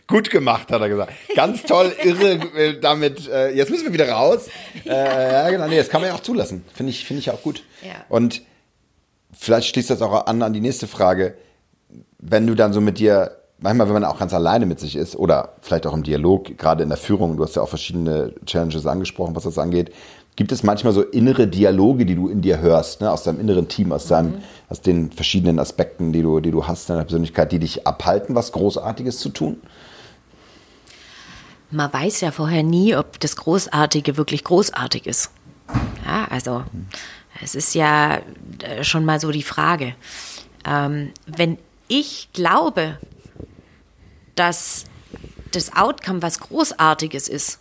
Gut 0.08 0.30
gemacht, 0.30 0.72
hat 0.72 0.80
er 0.80 0.88
gesagt. 0.88 1.12
Ganz 1.36 1.64
toll, 1.64 1.94
irre 2.02 2.36
äh, 2.56 2.80
damit. 2.80 3.28
Äh, 3.28 3.50
jetzt 3.50 3.70
müssen 3.70 3.84
wir 3.84 3.94
wieder 3.94 4.10
raus. 4.10 4.48
Äh, 4.86 5.34
ja, 5.34 5.50
genau. 5.50 5.68
Nee, 5.68 5.76
das 5.76 5.90
kann 5.90 6.00
man 6.00 6.12
ja 6.12 6.16
auch 6.16 6.22
zulassen. 6.22 6.64
Finde 6.74 6.92
ich, 6.92 7.04
finde 7.04 7.20
ich 7.20 7.30
auch 7.30 7.42
gut. 7.42 7.64
Ja. 7.82 8.06
Und 8.08 8.42
vielleicht 9.34 9.68
schließt 9.68 9.90
das 9.90 10.02
auch 10.02 10.26
an 10.28 10.42
an 10.42 10.54
die 10.54 10.62
nächste 10.62 10.88
Frage. 10.88 11.36
Wenn 12.20 12.48
du 12.48 12.56
dann 12.56 12.74
so 12.74 12.82
mit 12.82 13.00
dir 13.00 13.38
manchmal, 13.60 13.88
wenn 13.88 13.94
man 13.94 14.06
auch 14.06 14.20
ganz 14.20 14.34
alleine 14.34 14.66
mit 14.66 14.80
sich 14.80 14.96
ist 14.96 15.16
oder 15.16 15.54
vielleicht 15.62 15.88
auch 15.88 15.94
im 15.94 16.04
Dialog, 16.04 16.58
gerade 16.58 16.84
in 16.84 16.90
der 16.90 16.98
Führung, 16.98 17.38
du 17.38 17.44
hast 17.44 17.56
ja 17.56 17.62
auch 17.62 17.70
verschiedene 17.70 18.34
Challenges 18.46 18.86
angesprochen, 18.86 19.36
was 19.36 19.44
das 19.44 19.58
angeht, 19.58 19.94
gibt 20.36 20.52
es 20.52 20.62
manchmal 20.62 20.94
so 20.94 21.02
innere 21.02 21.48
Dialoge, 21.48 22.06
die 22.06 22.16
du 22.16 22.30
in 22.30 22.42
dir 22.42 22.60
hörst, 22.60 23.02
ne, 23.02 23.12
aus 23.12 23.24
deinem 23.24 23.40
inneren 23.40 23.68
Team, 23.68 23.92
aus, 23.92 24.08
deinem, 24.08 24.34
mhm. 24.34 24.44
aus 24.70 24.82
den 24.82 25.12
verschiedenen 25.12 25.58
Aspekten, 25.58 26.14
die 26.14 26.22
du, 26.22 26.40
die 26.40 26.52
du 26.52 26.68
hast 26.68 26.90
in 26.90 26.94
deiner 26.94 27.06
Persönlichkeit, 27.06 27.52
die 27.52 27.60
dich 27.60 27.88
abhalten, 27.88 28.36
was 28.36 28.52
Großartiges 28.52 29.18
zu 29.18 29.30
tun? 29.30 29.60
Man 31.72 31.92
weiß 31.92 32.22
ja 32.22 32.32
vorher 32.32 32.64
nie, 32.64 32.96
ob 32.96 33.20
das 33.20 33.36
Großartige 33.36 34.16
wirklich 34.16 34.44
großartig 34.44 35.08
ist. 35.08 35.32
Ja, 36.06 36.28
also 36.30 36.60
mhm. 36.60 36.86
es 37.44 37.56
ist 37.56 37.74
ja 37.74 38.20
äh, 38.62 38.84
schon 38.84 39.06
mal 39.06 39.20
so 39.20 39.32
die 39.32 39.44
Frage. 39.44 39.96
Ähm, 40.66 41.12
wenn 41.26 41.58
ich 41.88 42.30
glaube, 42.34 42.98
dass 44.36 44.86
das 45.52 45.76
Outcome 45.76 46.22
was 46.22 46.40
Großartiges 46.40 47.28
ist, 47.28 47.60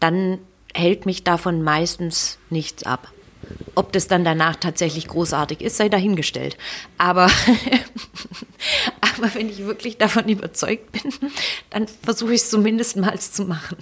dann 0.00 0.38
hält 0.74 1.06
mich 1.06 1.24
davon 1.24 1.62
meistens 1.62 2.38
nichts 2.50 2.84
ab. 2.84 3.12
Ob 3.74 3.92
das 3.92 4.08
dann 4.08 4.24
danach 4.24 4.56
tatsächlich 4.56 5.06
großartig 5.06 5.60
ist, 5.60 5.76
sei 5.76 5.88
dahingestellt. 5.88 6.56
Aber, 6.98 7.30
aber 9.00 9.34
wenn 9.34 9.48
ich 9.48 9.58
wirklich 9.64 9.98
davon 9.98 10.28
überzeugt 10.28 10.92
bin, 10.92 11.12
dann 11.70 11.86
versuche 11.86 12.34
ich 12.34 12.40
es 12.40 12.50
zumindest 12.50 12.96
mal 12.96 13.18
zu 13.18 13.44
machen. 13.44 13.76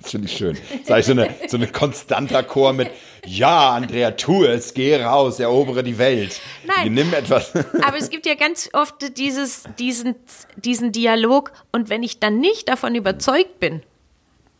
Das 0.00 0.12
finde 0.12 0.28
ich 0.28 0.36
schön. 0.36 0.56
Das 0.70 0.80
ist 0.80 0.90
eigentlich 0.90 1.06
so, 1.06 1.12
eine, 1.12 1.34
so 1.48 1.56
ein 1.58 1.72
konstanter 1.72 2.42
Chor 2.42 2.72
mit 2.72 2.90
Ja, 3.26 3.74
Andrea, 3.74 4.12
tu 4.12 4.44
es, 4.44 4.72
geh 4.72 5.02
raus, 5.02 5.38
erobere 5.40 5.82
die 5.82 5.98
Welt. 5.98 6.40
Nein. 6.66 6.94
Nimm 6.94 7.12
etwas. 7.12 7.54
Aber 7.54 7.98
es 7.98 8.08
gibt 8.08 8.26
ja 8.26 8.34
ganz 8.34 8.70
oft 8.72 9.16
dieses, 9.18 9.64
diesen, 9.78 10.14
diesen 10.56 10.92
Dialog 10.92 11.52
und 11.70 11.90
wenn 11.90 12.02
ich 12.02 12.18
dann 12.18 12.38
nicht 12.40 12.68
davon 12.68 12.94
überzeugt 12.94 13.60
bin, 13.60 13.82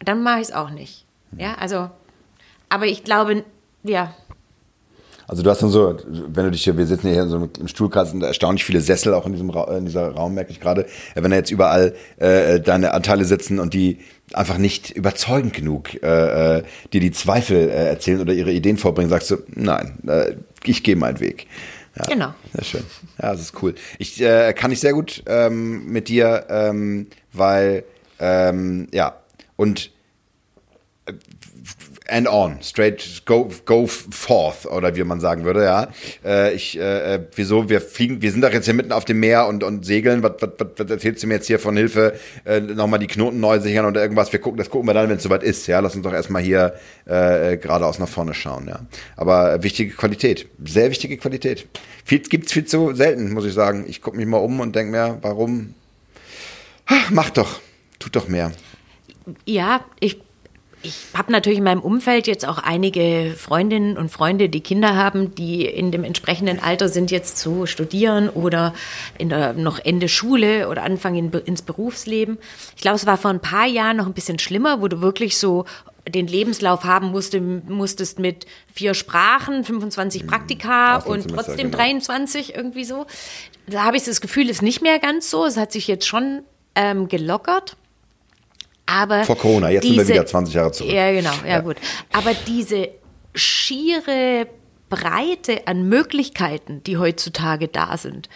dann 0.04 0.22
mache 0.22 0.40
ich 0.40 0.48
es 0.48 0.52
auch 0.52 0.70
nicht. 0.70 1.06
Ja, 1.36 1.54
also, 1.54 1.90
aber 2.68 2.86
ich 2.86 3.04
glaube, 3.04 3.44
ja, 3.82 4.14
also 5.30 5.44
du 5.44 5.50
hast 5.50 5.62
dann 5.62 5.70
so, 5.70 5.96
wenn 6.08 6.46
du 6.46 6.50
dich 6.50 6.64
hier, 6.64 6.76
wir 6.76 6.86
sitzen 6.88 7.08
hier 7.08 7.24
so 7.28 7.48
im 7.60 7.68
Stuhlkreis, 7.68 8.10
sind 8.10 8.20
erstaunlich 8.20 8.64
viele 8.64 8.80
Sessel 8.80 9.14
auch 9.14 9.26
in 9.26 9.32
diesem 9.32 9.48
Ra 9.50 9.76
in 9.76 9.84
dieser 9.84 10.10
Raum, 10.10 10.34
merke 10.34 10.50
ich 10.50 10.58
gerade. 10.58 10.86
Wenn 11.14 11.30
da 11.30 11.36
jetzt 11.36 11.52
überall 11.52 11.94
äh, 12.16 12.58
deine 12.58 12.92
Anteile 12.94 13.24
sitzen 13.24 13.60
und 13.60 13.72
die 13.72 13.98
einfach 14.32 14.58
nicht 14.58 14.90
überzeugend 14.90 15.52
genug 15.52 16.02
äh, 16.02 16.58
äh, 16.58 16.62
dir 16.92 17.00
die 17.00 17.12
Zweifel 17.12 17.68
äh, 17.68 17.90
erzählen 17.90 18.20
oder 18.20 18.32
ihre 18.32 18.50
Ideen 18.50 18.76
vorbringen, 18.76 19.08
sagst 19.08 19.30
du, 19.30 19.36
nein, 19.54 20.00
äh, 20.08 20.34
ich 20.64 20.82
gehe 20.82 20.96
meinen 20.96 21.20
Weg. 21.20 21.46
Ja, 21.96 22.06
genau. 22.06 22.34
Sehr 22.52 22.64
schön. 22.64 22.82
Ja, 23.22 23.30
das 23.30 23.40
ist 23.40 23.62
cool. 23.62 23.76
Ich 24.00 24.20
äh, 24.20 24.52
kann 24.52 24.72
ich 24.72 24.80
sehr 24.80 24.94
gut 24.94 25.22
ähm, 25.26 25.86
mit 25.86 26.08
dir, 26.08 26.46
ähm, 26.48 27.06
weil 27.32 27.84
ähm, 28.18 28.88
ja 28.92 29.14
und 29.54 29.92
and 32.10 32.28
on, 32.28 32.58
straight 32.62 33.22
go 33.24 33.50
go 33.64 33.86
forth 33.86 34.66
oder 34.66 34.94
wie 34.96 35.04
man 35.04 35.20
sagen 35.20 35.44
würde, 35.44 35.64
ja. 35.64 35.88
Äh, 36.24 36.54
ich, 36.54 36.78
äh, 36.78 37.14
äh, 37.14 37.20
wieso? 37.34 37.68
Wir 37.68 37.80
fliegen, 37.80 38.20
wir 38.22 38.32
sind 38.32 38.42
doch 38.42 38.52
jetzt 38.52 38.64
hier 38.64 38.74
mitten 38.74 38.92
auf 38.92 39.04
dem 39.04 39.20
Meer 39.20 39.46
und 39.46 39.62
und 39.62 39.84
segeln. 39.84 40.22
Was, 40.22 40.32
was, 40.40 40.50
was, 40.58 40.68
was 40.76 40.90
erzählst 40.90 41.22
du 41.22 41.26
mir 41.26 41.34
jetzt 41.34 41.46
hier 41.46 41.58
von 41.58 41.76
Hilfe? 41.76 42.14
Äh, 42.44 42.60
Nochmal 42.60 42.98
die 42.98 43.06
Knoten 43.06 43.40
neu 43.40 43.60
sichern 43.60 43.86
oder 43.86 44.02
irgendwas. 44.02 44.32
Wir 44.32 44.40
gucken, 44.40 44.58
das 44.58 44.70
gucken 44.70 44.88
wir 44.88 44.94
dann, 44.94 45.08
wenn 45.08 45.16
es 45.16 45.22
soweit 45.22 45.42
ist. 45.42 45.66
Ja, 45.66 45.80
lass 45.80 45.94
uns 45.94 46.04
doch 46.04 46.12
erstmal 46.12 46.42
hier 46.42 46.74
äh, 47.06 47.56
geradeaus 47.56 47.98
nach 47.98 48.08
vorne 48.08 48.34
schauen. 48.34 48.66
Ja, 48.68 48.80
aber 49.16 49.62
wichtige 49.62 49.94
Qualität, 49.94 50.48
sehr 50.64 50.90
wichtige 50.90 51.16
Qualität. 51.16 51.68
Viel 52.04 52.20
gibt's 52.20 52.52
viel 52.52 52.64
zu 52.64 52.94
selten, 52.94 53.32
muss 53.32 53.44
ich 53.44 53.54
sagen. 53.54 53.84
Ich 53.88 54.02
gucke 54.02 54.16
mich 54.16 54.26
mal 54.26 54.38
um 54.38 54.60
und 54.60 54.74
denke 54.74 54.92
mir, 54.92 55.18
warum? 55.22 55.74
Ach, 56.86 57.10
mach 57.10 57.30
doch, 57.30 57.60
tut 57.98 58.16
doch 58.16 58.26
mehr. 58.26 58.50
Ja, 59.46 59.84
ich 60.00 60.18
ich 60.82 61.06
habe 61.14 61.30
natürlich 61.30 61.58
in 61.58 61.64
meinem 61.64 61.82
Umfeld 61.82 62.26
jetzt 62.26 62.46
auch 62.46 62.58
einige 62.58 63.34
Freundinnen 63.36 63.98
und 63.98 64.10
Freunde, 64.10 64.48
die 64.48 64.60
Kinder 64.60 64.96
haben, 64.96 65.34
die 65.34 65.66
in 65.66 65.92
dem 65.92 66.04
entsprechenden 66.04 66.58
Alter 66.58 66.88
sind, 66.88 67.10
jetzt 67.10 67.38
zu 67.38 67.66
studieren 67.66 68.30
oder 68.30 68.72
in 69.18 69.28
der, 69.28 69.52
noch 69.52 69.78
Ende 69.78 70.08
Schule 70.08 70.68
oder 70.68 70.82
Anfang 70.82 71.16
in, 71.16 71.30
ins 71.30 71.62
Berufsleben. 71.62 72.38
Ich 72.76 72.82
glaube, 72.82 72.96
es 72.96 73.04
war 73.04 73.18
vor 73.18 73.30
ein 73.30 73.40
paar 73.40 73.66
Jahren 73.66 73.98
noch 73.98 74.06
ein 74.06 74.14
bisschen 74.14 74.38
schlimmer, 74.38 74.80
wo 74.80 74.88
du 74.88 75.02
wirklich 75.02 75.36
so 75.36 75.66
den 76.08 76.26
Lebenslauf 76.26 76.84
haben 76.84 77.10
musste, 77.10 77.40
musstest 77.40 78.18
mit 78.18 78.46
vier 78.72 78.94
Sprachen, 78.94 79.64
25 79.64 80.22
mhm. 80.22 80.26
Praktika 80.28 80.96
und 80.96 81.28
trotzdem 81.28 81.70
genau. 81.70 81.76
23 81.76 82.54
irgendwie 82.54 82.84
so. 82.84 83.06
Da 83.66 83.84
habe 83.84 83.98
ich 83.98 84.04
das 84.04 84.22
Gefühl, 84.22 84.44
es 84.44 84.56
ist 84.56 84.62
nicht 84.62 84.80
mehr 84.82 84.98
ganz 84.98 85.30
so. 85.30 85.44
Es 85.44 85.58
hat 85.58 85.72
sich 85.72 85.86
jetzt 85.86 86.06
schon 86.06 86.42
ähm, 86.74 87.08
gelockert. 87.08 87.76
Aber 88.90 89.24
Vor 89.24 89.36
Corona, 89.38 89.70
jetzt 89.70 89.84
diese, 89.84 89.96
sind 89.96 90.08
wir 90.08 90.14
wieder 90.14 90.26
20 90.26 90.54
Jahre 90.54 90.72
zurück. 90.72 90.92
Ja, 90.92 91.12
genau, 91.12 91.32
ja, 91.44 91.48
ja. 91.48 91.60
gut. 91.60 91.76
Aber 92.12 92.32
diese 92.46 92.88
schiere 93.34 94.46
Breite 94.88 95.66
an 95.66 95.88
Möglichkeiten, 95.88 96.82
die 96.84 96.96
heutzutage 96.96 97.68
da 97.68 97.96
sind, 97.96 98.28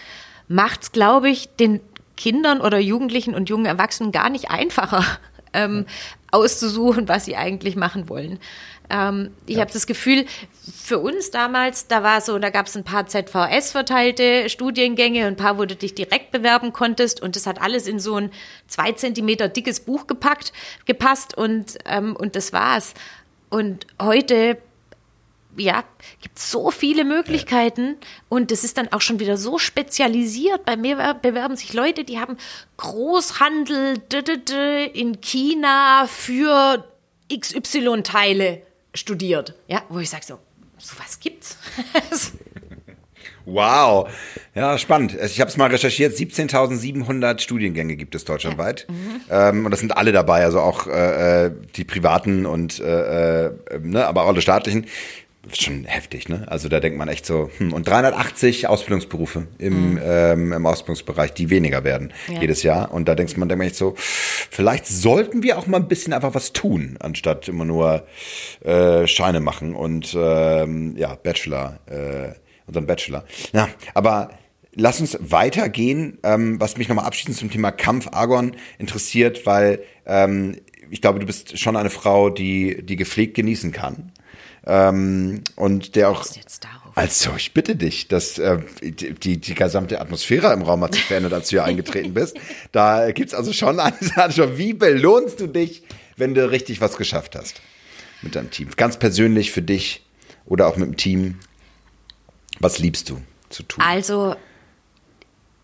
macht 0.46 0.82
es, 0.82 0.92
glaube 0.92 1.28
ich, 1.28 1.48
den 1.56 1.80
Kindern 2.16 2.60
oder 2.60 2.78
Jugendlichen 2.78 3.34
und 3.34 3.48
jungen 3.48 3.66
Erwachsenen 3.66 4.12
gar 4.12 4.30
nicht 4.30 4.50
einfacher, 4.50 5.04
ähm, 5.52 5.86
auszusuchen, 6.30 7.08
was 7.08 7.24
sie 7.24 7.36
eigentlich 7.36 7.76
machen 7.76 8.08
wollen. 8.08 8.38
Ähm, 8.90 9.30
ich 9.46 9.56
ja. 9.56 9.62
habe 9.62 9.72
das 9.72 9.86
Gefühl, 9.86 10.26
für 10.72 10.98
uns 10.98 11.30
damals, 11.30 11.86
da 11.86 12.02
war 12.02 12.20
so, 12.20 12.38
da 12.38 12.50
gab 12.50 12.66
es 12.66 12.76
ein 12.76 12.84
paar 12.84 13.06
ZVS-verteilte 13.06 14.48
Studiengänge 14.48 15.22
und 15.22 15.34
ein 15.34 15.36
paar, 15.36 15.58
wo 15.58 15.64
du 15.64 15.76
dich 15.76 15.94
direkt 15.94 16.30
bewerben 16.30 16.72
konntest 16.72 17.22
und 17.22 17.36
das 17.36 17.46
hat 17.46 17.60
alles 17.60 17.86
in 17.86 17.98
so 17.98 18.16
ein 18.16 18.30
zwei 18.66 18.92
Zentimeter 18.92 19.48
dickes 19.48 19.80
Buch 19.80 20.06
gepackt, 20.06 20.52
gepasst 20.86 21.36
und, 21.36 21.78
ähm, 21.86 22.16
und 22.16 22.36
das 22.36 22.52
war's. 22.52 22.94
Und 23.50 23.86
heute 24.00 24.58
ja, 25.56 25.84
gibt 26.20 26.38
so 26.38 26.70
viele 26.70 27.04
Möglichkeiten 27.04 27.96
und 28.28 28.50
das 28.50 28.64
ist 28.64 28.76
dann 28.76 28.92
auch 28.92 29.00
schon 29.00 29.20
wieder 29.20 29.36
so 29.36 29.58
spezialisiert. 29.58 30.64
Bei 30.64 30.76
mir 30.76 31.14
bewerben 31.22 31.56
sich 31.56 31.72
Leute, 31.72 32.04
die 32.04 32.18
haben 32.18 32.36
Großhandel 32.76 34.02
in 34.92 35.20
China 35.20 36.06
für 36.08 36.84
XY-Teile 37.32 38.62
studiert. 38.94 39.54
Ja, 39.68 39.82
wo 39.88 39.98
ich 39.98 40.10
sage 40.10 40.24
so, 40.24 40.38
sowas 40.78 41.18
gibt's. 41.20 41.58
Wow. 43.46 44.08
Ja, 44.54 44.78
spannend. 44.78 45.14
Ich 45.14 45.40
habe 45.40 45.50
es 45.50 45.56
mal 45.56 45.68
recherchiert. 45.68 46.14
17.700 46.14 47.40
Studiengänge 47.40 47.96
gibt 47.96 48.14
es 48.14 48.24
deutschlandweit. 48.24 48.86
Ja. 48.88 48.94
Mhm. 48.94 49.58
Ähm, 49.58 49.64
und 49.66 49.70
das 49.70 49.80
sind 49.80 49.96
alle 49.96 50.12
dabei, 50.12 50.44
also 50.44 50.60
auch 50.60 50.86
äh, 50.86 51.46
äh 51.46 51.50
die 51.76 51.84
privaten 51.84 52.46
und 52.46 52.80
äh, 52.80 53.46
äh, 53.46 53.52
ne, 53.82 54.06
aber 54.06 54.22
auch 54.22 54.28
alle 54.28 54.40
staatlichen 54.40 54.86
schon 55.52 55.84
heftig, 55.84 56.28
ne? 56.28 56.44
Also 56.48 56.68
da 56.68 56.80
denkt 56.80 56.98
man 56.98 57.08
echt 57.08 57.26
so, 57.26 57.50
hm, 57.58 57.72
und 57.72 57.86
380 57.86 58.68
Ausbildungsberufe 58.68 59.46
im, 59.58 59.92
mhm. 59.92 60.00
ähm, 60.02 60.52
im 60.52 60.66
Ausbildungsbereich, 60.66 61.32
die 61.34 61.50
weniger 61.50 61.84
werden 61.84 62.12
ja. 62.28 62.40
jedes 62.40 62.62
Jahr. 62.62 62.92
Und 62.92 63.08
da 63.08 63.14
denkt 63.14 63.36
man, 63.36 63.48
denkt 63.48 63.58
man 63.58 63.66
echt 63.66 63.76
so, 63.76 63.94
vielleicht 63.96 64.86
sollten 64.86 65.42
wir 65.42 65.58
auch 65.58 65.66
mal 65.66 65.78
ein 65.78 65.88
bisschen 65.88 66.12
einfach 66.12 66.34
was 66.34 66.52
tun, 66.52 66.96
anstatt 67.00 67.48
immer 67.48 67.64
nur 67.64 68.06
äh, 68.64 69.06
Scheine 69.06 69.40
machen 69.40 69.74
und 69.74 70.16
ähm, 70.18 70.96
ja, 70.96 71.14
Bachelor, 71.14 71.80
äh, 71.86 72.32
unseren 72.66 72.86
Bachelor. 72.86 73.24
Ja, 73.52 73.68
aber 73.92 74.30
lass 74.74 75.00
uns 75.00 75.18
weitergehen, 75.20 76.18
ähm, 76.22 76.60
was 76.60 76.76
mich 76.76 76.88
nochmal 76.88 77.06
abschließend 77.06 77.36
zum 77.36 77.50
Thema 77.50 77.70
Kampf 77.70 78.08
Argon 78.12 78.56
interessiert, 78.78 79.46
weil 79.46 79.82
ähm, 80.06 80.56
ich 80.90 81.00
glaube, 81.00 81.18
du 81.18 81.26
bist 81.26 81.58
schon 81.58 81.76
eine 81.76 81.90
Frau, 81.90 82.30
die, 82.30 82.84
die 82.84 82.96
gepflegt 82.96 83.34
genießen 83.34 83.72
kann. 83.72 84.12
Ähm, 84.66 85.42
und 85.56 85.94
der 85.94 86.10
auch. 86.10 86.24
Also, 86.94 87.30
ich 87.36 87.52
bitte 87.52 87.76
dich, 87.76 88.08
dass 88.08 88.38
äh, 88.38 88.58
die, 88.80 89.38
die 89.38 89.54
gesamte 89.54 90.00
Atmosphäre 90.00 90.52
im 90.52 90.62
Raum 90.62 90.82
hat 90.84 90.94
sich 90.94 91.04
verändert, 91.04 91.32
als 91.32 91.48
du 91.48 91.56
hier 91.56 91.64
eingetreten 91.64 92.14
bist. 92.14 92.36
Da 92.72 93.10
gibt's 93.10 93.34
also 93.34 93.52
schon 93.52 93.80
eine 93.80 93.96
Sache, 94.00 94.56
wie 94.58 94.72
belohnst 94.74 95.40
du 95.40 95.48
dich, 95.48 95.82
wenn 96.16 96.34
du 96.34 96.48
richtig 96.50 96.80
was 96.80 96.96
geschafft 96.96 97.34
hast 97.34 97.60
mit 98.22 98.36
deinem 98.36 98.50
Team? 98.50 98.70
Ganz 98.76 98.96
persönlich 98.96 99.50
für 99.50 99.62
dich 99.62 100.06
oder 100.46 100.68
auch 100.68 100.76
mit 100.76 100.88
dem 100.88 100.96
Team. 100.96 101.40
Was 102.60 102.78
liebst 102.78 103.10
du 103.10 103.20
zu 103.50 103.64
tun? 103.64 103.82
Also, 103.84 104.36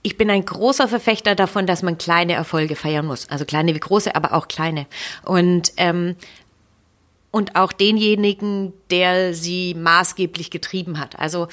ich 0.03 0.17
bin 0.17 0.31
ein 0.31 0.45
großer 0.45 0.89
Verfechter 0.89 1.35
davon, 1.35 1.67
dass 1.67 1.83
man 1.83 1.99
kleine 1.99 2.33
Erfolge 2.33 2.75
feiern 2.75 3.05
muss. 3.05 3.29
Also 3.29 3.45
kleine 3.45 3.75
wie 3.75 3.81
große, 3.81 4.15
aber 4.15 4.33
auch 4.33 4.49
kleine. 4.49 4.87
Und 5.25 5.73
ähm, 5.77 6.17
und 7.31 7.57
auch 7.57 7.73
denjenigen, 7.73 8.73
der 8.91 9.35
sie 9.35 9.75
maßgeblich 9.75 10.51
getrieben 10.51 10.99
hat. 10.99 11.19
Also 11.19 11.49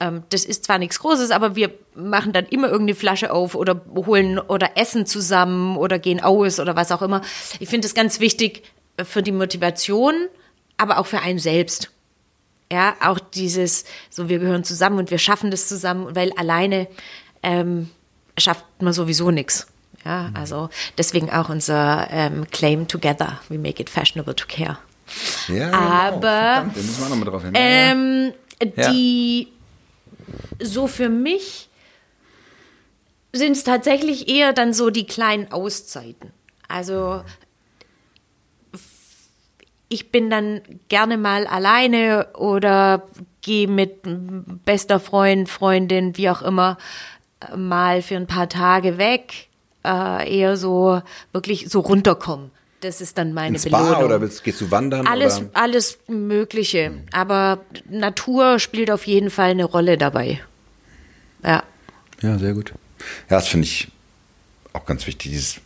ähm, 0.00 0.22
das 0.30 0.44
ist 0.44 0.64
zwar 0.64 0.78
nichts 0.78 1.00
Großes, 1.00 1.30
aber 1.30 1.56
wir 1.56 1.70
machen 1.94 2.32
dann 2.32 2.46
immer 2.46 2.68
irgendeine 2.68 2.96
Flasche 2.96 3.32
auf 3.32 3.54
oder 3.54 3.82
holen 3.94 4.38
oder 4.38 4.76
essen 4.76 5.06
zusammen 5.06 5.76
oder 5.76 5.98
gehen 5.98 6.20
aus 6.20 6.60
oder 6.60 6.76
was 6.76 6.92
auch 6.92 7.02
immer. 7.02 7.22
Ich 7.58 7.68
finde 7.68 7.86
es 7.86 7.94
ganz 7.94 8.20
wichtig 8.20 8.62
für 9.02 9.22
die 9.22 9.32
Motivation, 9.32 10.14
aber 10.76 10.98
auch 10.98 11.06
für 11.06 11.20
einen 11.20 11.38
selbst. 11.38 11.90
Ja, 12.70 12.96
auch 13.02 13.18
dieses, 13.18 13.84
so 14.10 14.28
wir 14.28 14.38
gehören 14.38 14.62
zusammen 14.62 14.98
und 14.98 15.10
wir 15.10 15.18
schaffen 15.18 15.50
das 15.50 15.68
zusammen, 15.68 16.14
weil 16.14 16.32
alleine 16.32 16.86
ähm, 17.42 17.88
schafft 18.38 18.64
man 18.80 18.92
sowieso 18.92 19.30
nichts. 19.30 19.66
Ja, 20.04 20.30
also 20.34 20.68
deswegen 20.96 21.30
auch 21.30 21.48
unser 21.48 22.08
ähm, 22.10 22.46
Claim 22.50 22.86
Together, 22.86 23.40
we 23.48 23.58
make 23.58 23.82
it 23.82 23.90
fashionable 23.90 24.34
to 24.34 24.46
care. 24.46 24.78
Ja, 25.48 25.72
aber 25.72 26.70
genau. 26.74 27.52
ähm, 27.54 28.32
ja. 28.62 28.90
die 28.90 29.48
so 30.60 30.86
für 30.86 31.08
mich 31.08 31.68
sind 33.32 33.52
es 33.52 33.64
tatsächlich 33.64 34.28
eher 34.28 34.52
dann 34.52 34.72
so 34.72 34.90
die 34.90 35.06
kleinen 35.06 35.52
Auszeiten. 35.52 36.32
Also 36.66 37.22
ich 39.88 40.10
bin 40.10 40.28
dann 40.30 40.60
gerne 40.88 41.16
mal 41.16 41.46
alleine 41.46 42.28
oder 42.34 43.04
gehe 43.40 43.68
mit 43.68 44.00
bester 44.64 45.00
Freund, 45.00 45.48
Freundin, 45.48 46.16
wie 46.16 46.28
auch 46.28 46.42
immer, 46.42 46.76
mal 47.56 48.02
für 48.02 48.16
ein 48.16 48.26
paar 48.26 48.48
Tage 48.48 48.98
weg. 48.98 49.48
Äh, 49.84 50.38
eher 50.38 50.56
so 50.56 51.00
wirklich 51.32 51.70
so 51.70 51.80
runterkommen. 51.80 52.50
Das 52.80 53.00
ist 53.00 53.18
dann 53.18 53.32
meine 53.32 53.56
Ein 53.56 53.60
Spa 53.60 53.82
Belohnung. 53.82 54.04
oder 54.04 54.20
willst, 54.20 54.44
gehst 54.44 54.60
du 54.60 54.70
wandern? 54.70 55.06
Alles, 55.06 55.40
oder? 55.40 55.50
alles 55.54 55.98
Mögliche. 56.06 56.86
Hm. 56.86 57.02
Aber 57.12 57.64
Natur 57.88 58.58
spielt 58.58 58.90
auf 58.90 59.06
jeden 59.06 59.30
Fall 59.30 59.50
eine 59.50 59.64
Rolle 59.64 59.98
dabei. 59.98 60.40
Ja. 61.42 61.64
Ja, 62.20 62.38
sehr 62.38 62.54
gut. 62.54 62.72
Ja, 63.30 63.36
das 63.36 63.48
finde 63.48 63.66
ich 63.66 63.88
auch 64.72 64.84
ganz 64.86 65.06
wichtig. 65.06 65.32
Dieses, 65.32 65.60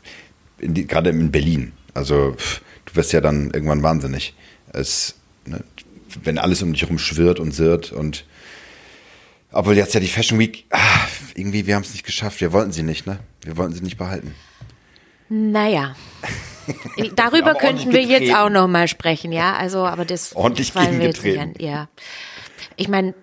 die, 0.60 0.86
gerade 0.86 1.10
in 1.10 1.30
Berlin. 1.30 1.72
Also, 1.94 2.36
du 2.86 2.96
wirst 2.96 3.12
ja 3.12 3.20
dann 3.20 3.50
irgendwann 3.50 3.82
wahnsinnig. 3.82 4.34
Es, 4.72 5.16
ne, 5.44 5.62
wenn 6.22 6.38
alles 6.38 6.62
um 6.62 6.72
dich 6.72 6.82
herum 6.82 6.98
schwirrt 6.98 7.40
und 7.40 7.52
sirrt 7.52 7.92
und 7.92 8.24
obwohl 9.50 9.76
jetzt 9.76 9.92
ja 9.92 10.00
die 10.00 10.08
Fashion 10.08 10.38
Week, 10.38 10.64
ah, 10.70 10.78
irgendwie, 11.34 11.66
wir 11.66 11.74
haben 11.74 11.82
es 11.82 11.92
nicht 11.92 12.06
geschafft. 12.06 12.40
Wir 12.40 12.52
wollten 12.52 12.72
sie 12.72 12.82
nicht, 12.82 13.06
ne? 13.06 13.18
Wir 13.42 13.58
wollten 13.58 13.74
sie 13.74 13.82
nicht 13.82 13.98
behalten. 13.98 14.34
Naja. 15.28 15.94
Darüber 17.16 17.54
könnten 17.54 17.92
wir 17.92 18.02
jetzt 18.02 18.34
auch 18.34 18.50
noch 18.50 18.68
mal 18.68 18.88
sprechen, 18.88 19.32
ja. 19.32 19.54
Also, 19.54 19.86
aber 19.86 20.04
das 20.04 20.34
ordentlich 20.34 20.72
fallen 20.72 20.98
wir 20.98 21.06
jetzt 21.06 21.24
nicht 21.24 21.38
an. 21.38 21.54
Ja. 21.58 21.88
Ich 22.76 22.88
meine, 22.88 23.14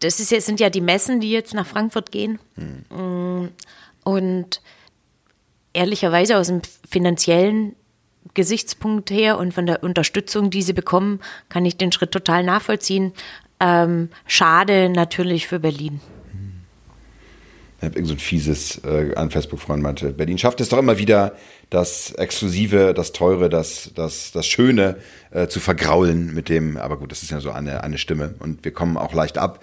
das 0.00 0.20
ist 0.20 0.30
jetzt, 0.30 0.46
sind 0.46 0.60
ja 0.60 0.70
die 0.70 0.80
Messen, 0.80 1.20
die 1.20 1.30
jetzt 1.30 1.54
nach 1.54 1.66
Frankfurt 1.66 2.10
gehen. 2.10 2.38
Hm. 2.56 3.50
Und 4.04 4.60
ehrlicherweise 5.72 6.36
aus 6.36 6.48
dem 6.48 6.62
finanziellen 6.88 7.76
Gesichtspunkt 8.34 9.10
her 9.10 9.38
und 9.38 9.52
von 9.52 9.66
der 9.66 9.82
Unterstützung, 9.82 10.50
die 10.50 10.62
sie 10.62 10.72
bekommen, 10.72 11.20
kann 11.48 11.64
ich 11.64 11.76
den 11.76 11.92
Schritt 11.92 12.12
total 12.12 12.44
nachvollziehen. 12.44 13.12
Ähm, 13.60 14.08
schade 14.26 14.88
natürlich 14.88 15.46
für 15.46 15.60
Berlin. 15.60 16.00
Ich 17.80 17.86
habe 17.86 17.94
irgend 17.94 18.08
so 18.08 18.14
ein 18.14 18.18
fieses, 18.18 18.78
äh, 18.84 19.14
ein 19.16 19.30
Facebook-Freund 19.30 19.82
meinte, 19.82 20.12
Berlin 20.12 20.36
schafft 20.36 20.60
es 20.60 20.68
doch 20.68 20.78
immer 20.78 20.98
wieder, 20.98 21.32
das 21.70 22.12
Exklusive, 22.12 22.92
das 22.92 23.12
Teure, 23.12 23.48
das, 23.48 23.92
das, 23.94 24.32
das 24.32 24.46
Schöne 24.46 24.96
äh, 25.30 25.48
zu 25.48 25.60
vergraulen 25.60 26.34
mit 26.34 26.50
dem, 26.50 26.76
aber 26.76 26.98
gut, 26.98 27.10
das 27.10 27.22
ist 27.22 27.30
ja 27.30 27.40
so 27.40 27.50
eine, 27.50 27.82
eine 27.82 27.96
Stimme 27.96 28.34
und 28.40 28.64
wir 28.64 28.72
kommen 28.72 28.98
auch 28.98 29.14
leicht 29.14 29.38
ab. 29.38 29.60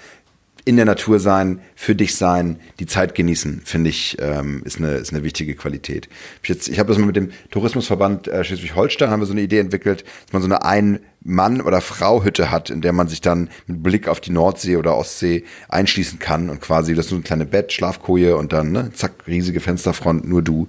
In 0.68 0.76
der 0.76 0.84
Natur 0.84 1.22
sein, 1.22 1.62
für 1.76 1.96
dich 1.96 2.18
sein, 2.18 2.60
die 2.82 2.88
Zeit 2.88 3.16
genießen, 3.16 3.62
finde 3.64 3.90
ich, 3.90 4.18
ähm, 4.20 4.64
ist, 4.66 4.80
eine, 4.80 4.96
ist 4.96 5.14
eine 5.14 5.24
wichtige 5.24 5.56
Qualität. 5.56 6.10
Ich, 6.44 6.50
ich 6.68 6.78
habe 6.78 6.90
das 6.90 6.98
mal 6.98 7.06
mit 7.06 7.16
dem 7.16 7.32
Tourismusverband 7.52 8.28
äh, 8.28 8.44
Schleswig-Holstein, 8.44 9.10
haben 9.10 9.22
wir 9.22 9.28
so 9.28 9.32
eine 9.32 9.44
Idee 9.44 9.60
entwickelt, 9.60 10.04
dass 10.26 10.34
man 10.34 10.42
so 10.42 10.48
eine 10.50 10.66
Ein-Mann- 10.66 11.62
oder 11.62 11.80
Frau-Hütte 11.80 12.52
hat, 12.52 12.70
in 12.70 12.82
der 12.82 12.92
man 12.92 13.08
sich 13.08 13.22
dann 13.22 13.50
mit 13.68 13.82
Blick 13.82 14.10
auf 14.10 14.20
die 14.20 14.32
Nordsee 14.32 14.76
oder 14.76 14.98
Ostsee 14.98 15.46
einschließen 15.70 16.20
kann 16.20 16.50
und 16.50 16.60
quasi, 16.60 16.96
das 16.96 17.06
ist 17.06 17.12
so 17.12 17.16
ein 17.16 17.24
kleines 17.24 17.50
Bett, 17.50 17.72
Schlafkoje 17.72 18.36
und 18.36 18.52
dann, 18.52 18.74
ne, 18.74 18.92
zack, 18.94 19.26
riesige 19.26 19.62
Fensterfront, 19.62 20.28
nur 20.28 20.42
du. 20.42 20.68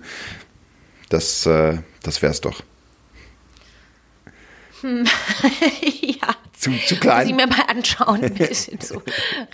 Das, 1.09 1.45
äh, 1.45 1.79
das 2.05 2.23
wär's 2.23 2.41
doch. 2.41 2.63
Hm. 4.81 5.07
ja. 6.03 6.37
Zu, 6.59 6.73
zu 6.87 6.97
klein. 6.97 7.29
Muss 7.29 7.31
ich 7.31 7.37
mir 7.37 7.47
mal 7.47 7.65
anschauen. 7.69 8.25
Ein 8.25 8.35
bisschen 8.35 8.81
so. 8.81 9.01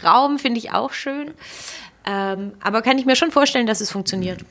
Raum 0.02 0.38
finde 0.38 0.58
ich 0.58 0.72
auch 0.72 0.92
schön. 0.92 1.32
Ähm, 2.06 2.52
aber 2.60 2.80
kann 2.82 2.98
ich 2.98 3.04
mir 3.04 3.16
schon 3.16 3.30
vorstellen, 3.30 3.66
dass 3.66 3.80
es 3.80 3.90
funktioniert. 3.90 4.44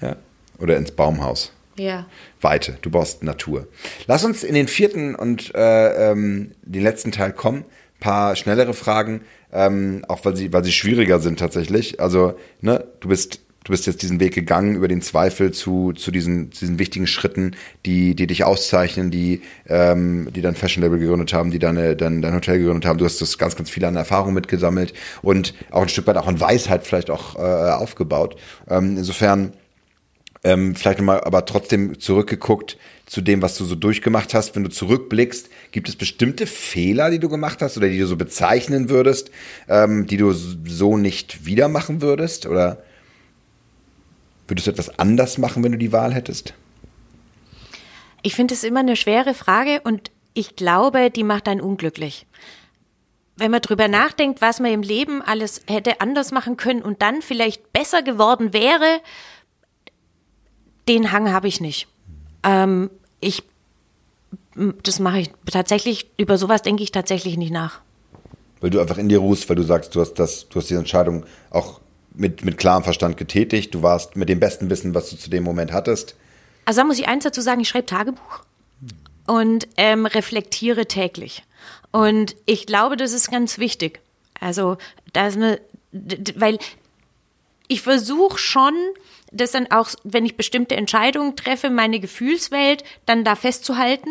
Ja. 0.00 0.16
Oder 0.58 0.76
ins 0.76 0.90
Baumhaus. 0.90 1.52
Ja. 1.78 2.06
Weite. 2.42 2.76
Du 2.82 2.90
brauchst 2.90 3.22
Natur. 3.22 3.68
Lass 4.06 4.24
uns 4.24 4.44
in 4.44 4.54
den 4.54 4.68
vierten 4.68 5.14
und 5.14 5.54
äh, 5.54 6.10
ähm, 6.10 6.52
den 6.62 6.82
letzten 6.82 7.10
Teil 7.12 7.32
kommen. 7.32 7.60
Ein 7.60 8.00
paar 8.00 8.36
schnellere 8.36 8.74
Fragen, 8.74 9.22
ähm, 9.52 10.04
auch 10.08 10.24
weil 10.24 10.36
sie, 10.36 10.52
weil 10.52 10.64
sie 10.64 10.72
schwieriger 10.72 11.20
sind 11.20 11.38
tatsächlich. 11.38 12.00
Also, 12.00 12.34
ne, 12.60 12.86
du 13.00 13.08
bist 13.08 13.40
du 13.64 13.72
bist 13.72 13.86
jetzt 13.86 14.02
diesen 14.02 14.20
Weg 14.20 14.34
gegangen 14.34 14.74
über 14.74 14.88
den 14.88 15.02
Zweifel 15.02 15.52
zu, 15.52 15.92
zu 15.92 16.10
diesen, 16.10 16.50
diesen 16.50 16.78
wichtigen 16.78 17.06
Schritten, 17.06 17.56
die, 17.84 18.14
die 18.14 18.26
dich 18.26 18.44
auszeichnen, 18.44 19.10
die, 19.10 19.42
ähm, 19.68 20.28
die 20.34 20.40
dein 20.40 20.54
Fashion 20.54 20.82
Label 20.82 20.98
gegründet 20.98 21.32
haben, 21.32 21.50
die 21.50 21.58
deine, 21.58 21.96
dein, 21.96 22.22
dein 22.22 22.34
Hotel 22.34 22.58
gegründet 22.58 22.86
haben. 22.86 22.98
Du 22.98 23.04
hast 23.04 23.20
das 23.20 23.38
ganz, 23.38 23.56
ganz 23.56 23.70
viel 23.70 23.84
an 23.84 23.96
Erfahrung 23.96 24.32
mitgesammelt 24.32 24.94
und 25.22 25.54
auch 25.70 25.82
ein 25.82 25.88
Stück 25.88 26.06
weit 26.06 26.16
auch 26.16 26.26
an 26.26 26.40
Weisheit 26.40 26.86
vielleicht 26.86 27.10
auch 27.10 27.36
äh, 27.36 27.40
aufgebaut. 27.40 28.36
Ähm, 28.68 28.96
insofern, 28.96 29.52
ähm, 30.42 30.74
vielleicht 30.74 30.98
nochmal, 30.98 31.20
aber 31.20 31.44
trotzdem 31.44 32.00
zurückgeguckt 32.00 32.78
zu 33.04 33.20
dem, 33.20 33.42
was 33.42 33.58
du 33.58 33.64
so 33.64 33.74
durchgemacht 33.74 34.32
hast. 34.32 34.56
Wenn 34.56 34.64
du 34.64 34.70
zurückblickst, 34.70 35.50
gibt 35.72 35.88
es 35.88 35.96
bestimmte 35.96 36.46
Fehler, 36.46 37.10
die 37.10 37.18
du 37.18 37.28
gemacht 37.28 37.60
hast 37.60 37.76
oder 37.76 37.88
die 37.88 37.98
du 37.98 38.06
so 38.06 38.16
bezeichnen 38.16 38.88
würdest, 38.88 39.30
ähm, 39.68 40.06
die 40.06 40.16
du 40.16 40.32
so 40.32 40.96
nicht 40.96 41.44
wieder 41.44 41.68
machen 41.68 42.00
würdest? 42.00 42.46
Oder 42.46 42.82
Würdest 44.50 44.66
du 44.66 44.72
etwas 44.72 44.98
anders 44.98 45.38
machen, 45.38 45.62
wenn 45.62 45.70
du 45.70 45.78
die 45.78 45.92
Wahl 45.92 46.12
hättest? 46.12 46.54
Ich 48.22 48.34
finde 48.34 48.54
es 48.54 48.64
immer 48.64 48.80
eine 48.80 48.96
schwere 48.96 49.32
Frage 49.32 49.80
und 49.82 50.10
ich 50.34 50.56
glaube, 50.56 51.10
die 51.10 51.22
macht 51.22 51.46
einen 51.46 51.60
unglücklich. 51.60 52.26
Wenn 53.36 53.52
man 53.52 53.62
drüber 53.62 53.86
nachdenkt, 53.86 54.40
was 54.40 54.58
man 54.58 54.72
im 54.72 54.82
Leben 54.82 55.22
alles 55.22 55.62
hätte 55.68 56.00
anders 56.00 56.32
machen 56.32 56.56
können 56.56 56.82
und 56.82 57.00
dann 57.00 57.22
vielleicht 57.22 57.72
besser 57.72 58.02
geworden 58.02 58.52
wäre, 58.52 59.00
den 60.88 61.12
Hang 61.12 61.32
habe 61.32 61.46
ich 61.46 61.60
nicht. 61.60 61.86
Ähm, 62.42 62.90
ich, 63.20 63.44
das 64.82 64.98
mache 64.98 65.20
ich 65.20 65.30
tatsächlich, 65.46 66.10
über 66.16 66.36
sowas 66.38 66.62
denke 66.62 66.82
ich 66.82 66.90
tatsächlich 66.90 67.36
nicht 67.36 67.52
nach. 67.52 67.80
Weil 68.60 68.70
du 68.70 68.80
einfach 68.80 68.98
in 68.98 69.08
dir 69.08 69.18
ruhst, 69.20 69.48
weil 69.48 69.56
du 69.56 69.62
sagst, 69.62 69.94
du 69.94 70.00
hast 70.00 70.14
das, 70.14 70.48
du 70.48 70.58
hast 70.58 70.68
die 70.68 70.74
Entscheidung 70.74 71.24
auch 71.50 71.80
mit, 72.14 72.44
mit 72.44 72.58
klarem 72.58 72.84
Verstand 72.84 73.16
getätigt. 73.16 73.74
Du 73.74 73.82
warst 73.82 74.16
mit 74.16 74.28
dem 74.28 74.40
besten 74.40 74.70
Wissen, 74.70 74.94
was 74.94 75.10
du 75.10 75.16
zu 75.16 75.30
dem 75.30 75.44
Moment 75.44 75.72
hattest. 75.72 76.16
Also 76.64 76.80
da 76.80 76.86
muss 76.86 76.98
ich 76.98 77.08
eins 77.08 77.24
dazu 77.24 77.40
sagen, 77.40 77.60
ich 77.60 77.68
schreibe 77.68 77.86
Tagebuch 77.86 78.44
und 79.26 79.68
ähm, 79.76 80.06
reflektiere 80.06 80.86
täglich. 80.86 81.44
Und 81.92 82.36
ich 82.46 82.66
glaube, 82.66 82.96
das 82.96 83.12
ist 83.12 83.30
ganz 83.30 83.58
wichtig. 83.58 84.00
Also, 84.40 84.76
da 85.12 85.26
ist 85.26 85.36
eine, 85.36 85.60
weil 86.36 86.58
ich 87.68 87.82
versuche 87.82 88.38
schon, 88.38 88.74
das 89.32 89.52
dann 89.52 89.70
auch, 89.70 89.90
wenn 90.02 90.24
ich 90.24 90.36
bestimmte 90.36 90.76
Entscheidungen 90.76 91.36
treffe, 91.36 91.70
meine 91.70 92.00
Gefühlswelt 92.00 92.82
dann 93.06 93.22
da 93.22 93.36
festzuhalten, 93.36 94.10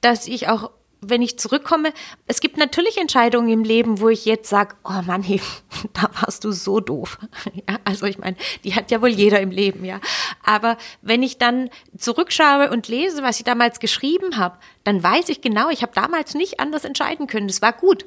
dass 0.00 0.26
ich 0.26 0.48
auch 0.48 0.70
wenn 1.08 1.22
ich 1.22 1.38
zurückkomme, 1.38 1.92
es 2.26 2.40
gibt 2.40 2.56
natürlich 2.56 2.98
Entscheidungen 2.98 3.48
im 3.48 3.64
Leben, 3.64 4.00
wo 4.00 4.08
ich 4.08 4.24
jetzt 4.24 4.48
sage, 4.48 4.76
oh 4.84 5.02
Mann, 5.06 5.22
hey, 5.22 5.40
da 5.92 6.10
warst 6.20 6.44
du 6.44 6.52
so 6.52 6.80
doof. 6.80 7.18
Ja, 7.68 7.78
also 7.84 8.06
ich 8.06 8.18
meine, 8.18 8.36
die 8.64 8.74
hat 8.74 8.90
ja 8.90 9.00
wohl 9.00 9.08
jeder 9.08 9.40
im 9.40 9.50
Leben, 9.50 9.84
ja. 9.84 10.00
Aber 10.44 10.76
wenn 11.02 11.22
ich 11.22 11.38
dann 11.38 11.70
zurückschaue 11.96 12.70
und 12.70 12.88
lese, 12.88 13.22
was 13.22 13.38
ich 13.38 13.44
damals 13.44 13.80
geschrieben 13.80 14.36
habe, 14.36 14.58
dann 14.84 15.02
weiß 15.02 15.28
ich 15.30 15.40
genau, 15.40 15.70
ich 15.70 15.82
habe 15.82 15.92
damals 15.94 16.34
nicht 16.34 16.60
anders 16.60 16.84
entscheiden 16.84 17.26
können. 17.26 17.48
Es 17.48 17.62
war 17.62 17.72
gut, 17.72 18.04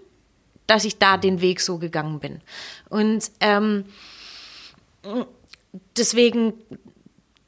dass 0.68 0.86
ich 0.86 0.98
da 0.98 1.18
den 1.18 1.42
Weg 1.42 1.62
so 1.62 1.78
gegangen 1.78 2.20
bin. 2.20 2.42
Und 2.90 3.32
ähm, 3.40 3.86
deswegen, 5.98 6.54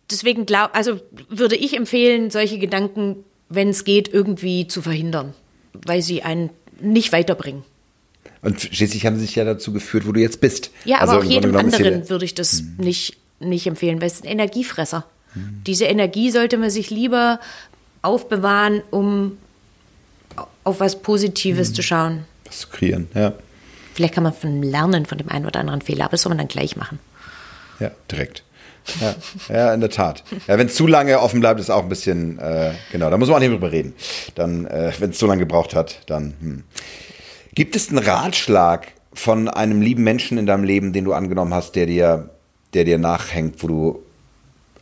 deswegen 0.10 0.46
glaub, 0.46 0.76
also 0.76 1.00
würde 1.30 1.56
ich 1.56 1.76
empfehlen, 1.76 2.32
solche 2.32 2.58
Gedanken 2.58 3.24
wenn 3.52 3.70
es 3.70 3.84
geht, 3.84 4.12
irgendwie 4.12 4.66
zu 4.66 4.82
verhindern, 4.82 5.34
weil 5.86 6.02
sie 6.02 6.24
einen 6.24 6.50
nicht 6.80 7.12
weiterbringen. 7.12 7.64
Und 8.42 8.60
schließlich 8.60 9.06
haben 9.06 9.18
sie 9.18 9.26
sich 9.26 9.36
ja 9.36 9.46
dazu 9.46 9.72
geführt, 9.72 10.08
wo 10.08 10.12
du 10.12 10.20
jetzt 10.20 10.42
bist. 10.42 10.72
Ja, 10.86 10.98
also 11.00 11.14
aber 11.14 11.22
auch 11.22 11.30
jedem 11.30 11.56
anderen 11.56 12.10
würde 12.10 12.26
ich 12.26 12.34
das 12.34 12.60
hm. 12.60 12.76
nicht, 12.78 13.18
nicht 13.40 13.68
empfehlen, 13.68 14.02
weil 14.02 14.08
es 14.08 14.16
ist 14.16 14.26
ein 14.26 14.32
Energiefresser. 14.32 15.06
Hm. 15.34 15.62
Diese 15.68 15.86
Energie 15.86 16.32
sollte 16.32 16.58
man 16.58 16.70
sich 16.70 16.90
lieber 16.90 17.40
aufbewahren, 18.02 18.82
um 18.90 19.38
auf 20.64 20.80
was 20.80 21.02
Positives 21.02 21.70
hm. 21.70 21.76
zu 21.76 21.84
schauen. 21.84 22.26
Was 22.46 22.60
zu 22.60 22.70
kreieren, 22.70 23.08
ja. 23.14 23.34
Vielleicht 23.94 24.16
kann 24.16 24.24
man 24.24 24.34
von 24.34 24.64
lernen 24.64 25.06
von 25.06 25.18
dem 25.18 25.30
einen 25.30 25.46
oder 25.46 25.60
anderen 25.60 25.82
Fehler, 25.82 26.06
aber 26.06 26.12
das 26.12 26.24
soll 26.24 26.32
man 26.32 26.38
dann 26.38 26.48
gleich 26.48 26.76
machen. 26.76 27.00
Ja, 27.80 27.92
direkt. 28.10 28.44
Ja, 29.00 29.16
ja, 29.50 29.74
in 29.74 29.80
der 29.80 29.90
Tat. 29.90 30.24
Ja, 30.48 30.58
wenn 30.58 30.68
es 30.68 30.76
zu 30.76 30.88
lange 30.88 31.20
offen 31.20 31.40
bleibt, 31.40 31.60
ist 31.60 31.70
auch 31.70 31.84
ein 31.84 31.90
bisschen, 31.90 32.40
äh, 32.40 32.74
genau, 32.92 33.10
da 33.10 33.18
muss 33.18 33.30
man 33.30 33.38
auch 33.38 33.40
nicht 33.40 33.52
drüber 33.52 33.72
reden. 33.72 33.94
Dann, 34.36 34.66
äh, 34.66 34.92
wenn 35.00 35.12
es 35.12 35.18
zu 35.18 35.28
lange 35.28 35.40
gebraucht 35.40 35.76
hat, 35.76 36.02
dann. 36.08 36.34
Hm. 36.40 36.64
Gibt 37.54 37.76
es 37.76 37.90
einen 37.90 38.00
Ratschlag 38.00 38.88
von 39.14 39.50
einem 39.50 39.82
lieben 39.82 40.04
Menschen 40.04 40.38
in 40.38 40.46
deinem 40.46 40.64
Leben, 40.64 40.94
den 40.94 41.06
du 41.06 41.14
angenommen 41.14 41.54
hast, 41.54 41.76
der 41.76 41.86
dir, 41.86 42.30
der 42.74 42.86
dir 42.86 42.98
nachhängt, 42.98 43.62
wo 43.62 43.68
du 43.68 44.04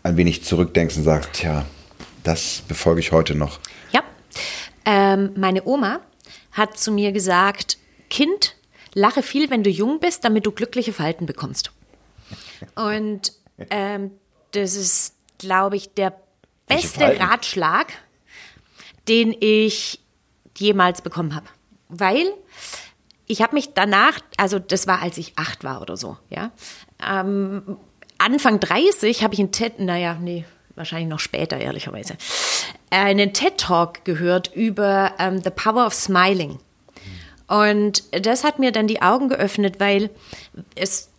ein 0.03 0.17
wenig 0.17 0.43
zurückdenkst 0.43 0.97
und 0.97 1.03
sagst, 1.03 1.33
tja, 1.33 1.65
das 2.23 2.61
befolge 2.67 2.99
ich 2.99 3.11
heute 3.11 3.35
noch? 3.35 3.59
Ja, 3.91 4.03
ähm, 4.85 5.31
meine 5.35 5.65
Oma 5.65 5.99
hat 6.51 6.77
zu 6.77 6.91
mir 6.91 7.11
gesagt, 7.11 7.77
Kind, 8.09 8.55
lache 8.93 9.23
viel, 9.23 9.49
wenn 9.49 9.63
du 9.63 9.69
jung 9.69 9.99
bist, 9.99 10.23
damit 10.23 10.45
du 10.45 10.51
glückliche 10.51 10.93
Falten 10.93 11.25
bekommst. 11.25 11.71
Und 12.75 13.33
ähm, 13.69 14.11
das 14.51 14.75
ist, 14.75 15.15
glaube 15.37 15.75
ich, 15.75 15.93
der 15.93 16.13
beste 16.67 17.19
Ratschlag, 17.19 17.87
den 19.07 19.35
ich 19.39 19.99
jemals 20.57 21.01
bekommen 21.01 21.35
habe. 21.35 21.47
Weil 21.87 22.31
ich 23.25 23.41
habe 23.41 23.55
mich 23.55 23.73
danach, 23.73 24.19
also 24.37 24.59
das 24.59 24.87
war, 24.87 25.01
als 25.01 25.17
ich 25.17 25.33
acht 25.37 25.63
war 25.63 25.81
oder 25.81 25.97
so, 25.97 26.17
ja. 26.29 26.51
Ähm, 27.07 27.77
Anfang 28.17 28.59
30 28.59 29.23
habe 29.23 29.33
ich 29.33 29.39
einen 29.39 29.51
TED, 29.51 29.79
naja, 29.79 30.17
nee, 30.19 30.45
wahrscheinlich 30.75 31.09
noch 31.09 31.19
später, 31.19 31.57
ehrlicherweise, 31.57 32.17
einen 32.89 33.33
TED-Talk 33.33 34.03
gehört 34.03 34.53
über 34.53 35.13
ähm, 35.19 35.41
The 35.43 35.51
Power 35.51 35.85
of 35.85 35.93
Smiling. 35.93 36.59
Und 37.47 38.03
das 38.11 38.43
hat 38.43 38.59
mir 38.59 38.71
dann 38.71 38.87
die 38.87 39.01
Augen 39.01 39.29
geöffnet, 39.29 39.79
weil 39.79 40.09
es 40.75 41.09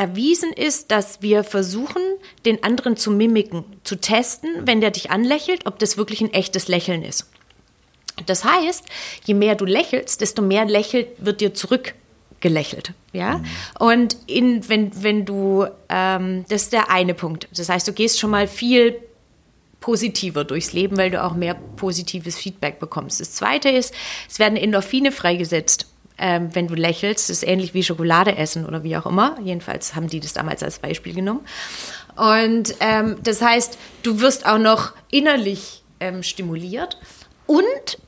erwiesen 0.00 0.50
ist, 0.54 0.90
dass 0.90 1.20
wir 1.20 1.44
versuchen, 1.44 2.00
den 2.46 2.64
anderen 2.64 2.96
zu 2.96 3.10
mimiken, 3.10 3.64
zu 3.84 3.96
testen, 3.96 4.48
wenn 4.64 4.80
der 4.80 4.90
dich 4.90 5.10
anlächelt, 5.10 5.66
ob 5.66 5.78
das 5.78 5.98
wirklich 5.98 6.22
ein 6.22 6.32
echtes 6.32 6.68
Lächeln 6.68 7.02
ist. 7.02 7.30
Das 8.24 8.44
heißt, 8.44 8.86
je 9.24 9.34
mehr 9.34 9.56
du 9.56 9.66
lächelst, 9.66 10.22
desto 10.22 10.40
mehr 10.40 10.64
lächelt 10.64 11.08
wird 11.18 11.42
dir 11.42 11.52
zurück 11.52 11.94
gelächelt, 12.40 12.94
ja. 13.12 13.38
Mhm. 13.38 13.44
Und 13.78 14.16
in, 14.26 14.68
wenn, 14.70 15.02
wenn 15.02 15.26
du, 15.26 15.66
ähm, 15.90 16.46
das 16.48 16.62
ist 16.62 16.72
der 16.72 16.90
eine 16.90 17.12
Punkt. 17.12 17.48
Das 17.54 17.68
heißt, 17.68 17.86
du 17.86 17.92
gehst 17.92 18.18
schon 18.18 18.30
mal 18.30 18.48
viel 18.48 18.96
positiver 19.80 20.44
durchs 20.44 20.72
Leben, 20.72 20.96
weil 20.96 21.10
du 21.10 21.22
auch 21.22 21.34
mehr 21.34 21.54
positives 21.76 22.38
Feedback 22.38 22.78
bekommst. 22.78 23.20
Das 23.20 23.32
zweite 23.32 23.68
ist, 23.68 23.94
es 24.30 24.38
werden 24.38 24.56
Endorphine 24.56 25.12
freigesetzt 25.12 25.86
ähm, 26.20 26.54
wenn 26.54 26.68
du 26.68 26.74
lächelst. 26.74 27.30
Ist 27.30 27.42
ähnlich 27.42 27.74
wie 27.74 27.82
Schokolade 27.82 28.36
essen 28.36 28.66
oder 28.66 28.84
wie 28.84 28.96
auch 28.96 29.06
immer. 29.06 29.36
Jedenfalls 29.42 29.94
haben 29.94 30.08
die 30.08 30.20
das 30.20 30.34
damals 30.34 30.62
als 30.62 30.78
Beispiel 30.78 31.14
genommen. 31.14 31.40
Und 32.16 32.74
ähm, 32.80 33.16
das 33.22 33.42
heißt, 33.42 33.78
du 34.02 34.20
wirst 34.20 34.46
auch 34.46 34.58
noch 34.58 34.92
innerlich 35.10 35.82
ähm, 36.00 36.22
stimuliert 36.22 36.98
und 37.46 37.98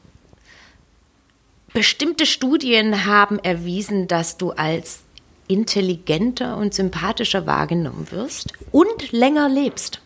bestimmte 1.73 2.27
Studien 2.27 3.07
haben 3.07 3.39
erwiesen, 3.39 4.07
dass 4.09 4.37
du 4.37 4.51
als 4.51 5.05
intelligenter 5.49 6.57
und 6.57 6.75
sympathischer 6.75 7.47
wahrgenommen 7.47 8.11
wirst 8.11 8.53
und 8.71 9.13
länger 9.13 9.49
lebst. 9.49 10.01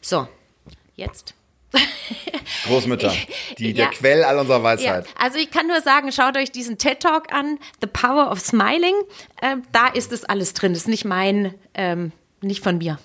So, 0.00 0.28
jetzt. 0.96 1.34
Großmütter, 2.66 3.12
die, 3.58 3.68
ja, 3.68 3.74
der 3.74 3.86
Quell 3.88 4.24
all 4.24 4.38
unserer 4.38 4.62
Weisheit. 4.62 5.06
Ja, 5.06 5.12
also 5.18 5.38
ich 5.38 5.50
kann 5.50 5.66
nur 5.66 5.80
sagen, 5.80 6.12
schaut 6.12 6.36
euch 6.36 6.50
diesen 6.52 6.78
TED 6.78 7.00
Talk 7.00 7.32
an, 7.32 7.58
The 7.80 7.86
Power 7.86 8.30
of 8.30 8.40
Smiling. 8.40 8.94
Ähm, 9.42 9.62
da 9.72 9.88
ist 9.88 10.12
es 10.12 10.24
alles 10.24 10.54
drin. 10.54 10.72
Das 10.72 10.82
ist 10.82 10.88
nicht 10.88 11.04
mein, 11.04 11.54
ähm, 11.74 12.12
nicht 12.40 12.62
von 12.62 12.78
mir. 12.78 12.98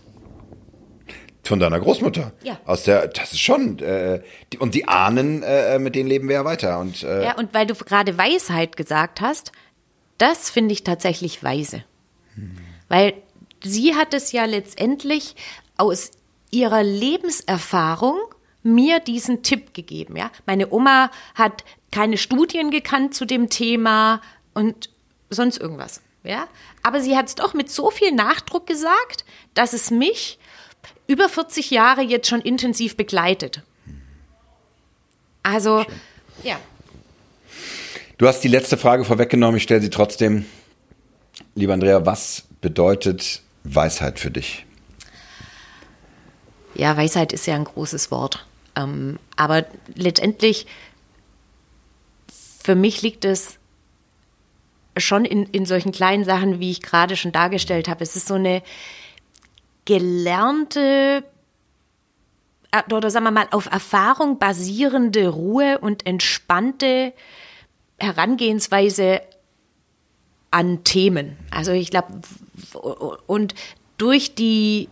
Von 1.43 1.59
deiner 1.59 1.79
Großmutter. 1.79 2.31
Ja. 2.43 2.59
Aus 2.65 2.83
der, 2.83 3.07
das 3.07 3.31
ist 3.31 3.39
schon, 3.39 3.79
äh, 3.79 4.21
die, 4.53 4.59
und 4.59 4.75
die 4.75 4.87
Ahnen, 4.87 5.41
äh, 5.41 5.79
mit 5.79 5.95
denen 5.95 6.07
leben 6.07 6.27
wir 6.27 6.35
ja 6.35 6.45
weiter. 6.45 6.79
Und, 6.79 7.03
äh, 7.03 7.25
ja, 7.25 7.37
und 7.37 7.53
weil 7.53 7.65
du 7.65 7.73
gerade 7.73 8.17
Weisheit 8.17 8.77
gesagt 8.77 9.19
hast, 9.19 9.51
das 10.19 10.49
finde 10.49 10.73
ich 10.73 10.83
tatsächlich 10.83 11.43
weise. 11.43 11.83
Hm. 12.35 12.57
Weil 12.87 13.13
sie 13.63 13.95
hat 13.95 14.13
es 14.13 14.31
ja 14.31 14.45
letztendlich 14.45 15.35
aus 15.77 16.11
ihrer 16.51 16.83
Lebenserfahrung 16.83 18.19
mir 18.63 18.99
diesen 18.99 19.43
Tipp 19.43 19.73
gegeben. 19.73 20.15
Ja? 20.15 20.31
Meine 20.45 20.71
Oma 20.71 21.11
hat 21.35 21.63
keine 21.91 22.17
Studien 22.17 22.71
gekannt 22.71 23.13
zu 23.13 23.25
dem 23.25 23.49
Thema 23.49 24.21
und 24.53 24.89
sonst 25.29 25.57
irgendwas. 25.57 26.01
Ja? 26.23 26.47
Aber 26.83 27.01
sie 27.01 27.15
hat 27.15 27.27
es 27.27 27.35
doch 27.35 27.53
mit 27.53 27.69
so 27.69 27.91
viel 27.91 28.11
Nachdruck 28.11 28.67
gesagt, 28.67 29.25
dass 29.53 29.73
es 29.73 29.91
mich 29.91 30.39
über 31.07 31.29
40 31.29 31.71
Jahre 31.71 32.01
jetzt 32.01 32.27
schon 32.27 32.41
intensiv 32.41 32.95
begleitet. 32.95 33.63
Also, 35.43 35.83
Schön. 35.83 35.93
ja. 36.43 36.59
Du 38.17 38.27
hast 38.27 38.41
die 38.41 38.49
letzte 38.49 38.77
Frage 38.77 39.05
vorweggenommen, 39.05 39.57
ich 39.57 39.63
stelle 39.63 39.81
sie 39.81 39.89
trotzdem. 39.89 40.45
Lieber 41.55 41.73
Andrea, 41.73 42.05
was 42.05 42.43
bedeutet 42.61 43.41
Weisheit 43.63 44.19
für 44.19 44.29
dich? 44.29 44.65
Ja, 46.75 46.95
Weisheit 46.97 47.33
ist 47.33 47.47
ja 47.47 47.55
ein 47.55 47.63
großes 47.63 48.11
Wort. 48.11 48.45
Ähm, 48.75 49.19
aber 49.35 49.65
letztendlich, 49.95 50.65
für 52.63 52.75
mich 52.75 53.01
liegt 53.01 53.25
es 53.25 53.57
schon 54.97 55.25
in, 55.25 55.45
in 55.47 55.65
solchen 55.65 55.91
kleinen 55.91 56.25
Sachen, 56.25 56.59
wie 56.59 56.71
ich 56.71 56.81
gerade 56.81 57.15
schon 57.15 57.31
dargestellt 57.31 57.87
habe. 57.87 58.03
Es 58.03 58.15
ist 58.15 58.27
so 58.27 58.35
eine 58.35 58.61
gelernte 59.85 61.23
äh, 62.71 62.93
oder 62.93 63.09
sagen 63.09 63.25
wir 63.25 63.31
mal 63.31 63.47
auf 63.51 63.67
Erfahrung 63.71 64.39
basierende 64.39 65.29
Ruhe 65.29 65.79
und 65.79 66.05
entspannte 66.05 67.13
Herangehensweise 67.97 69.21
an 70.51 70.83
Themen. 70.83 71.37
Also 71.51 71.71
ich 71.71 71.91
glaube, 71.91 72.21
und 73.27 73.55
durch 73.97 74.35
die, 74.35 74.89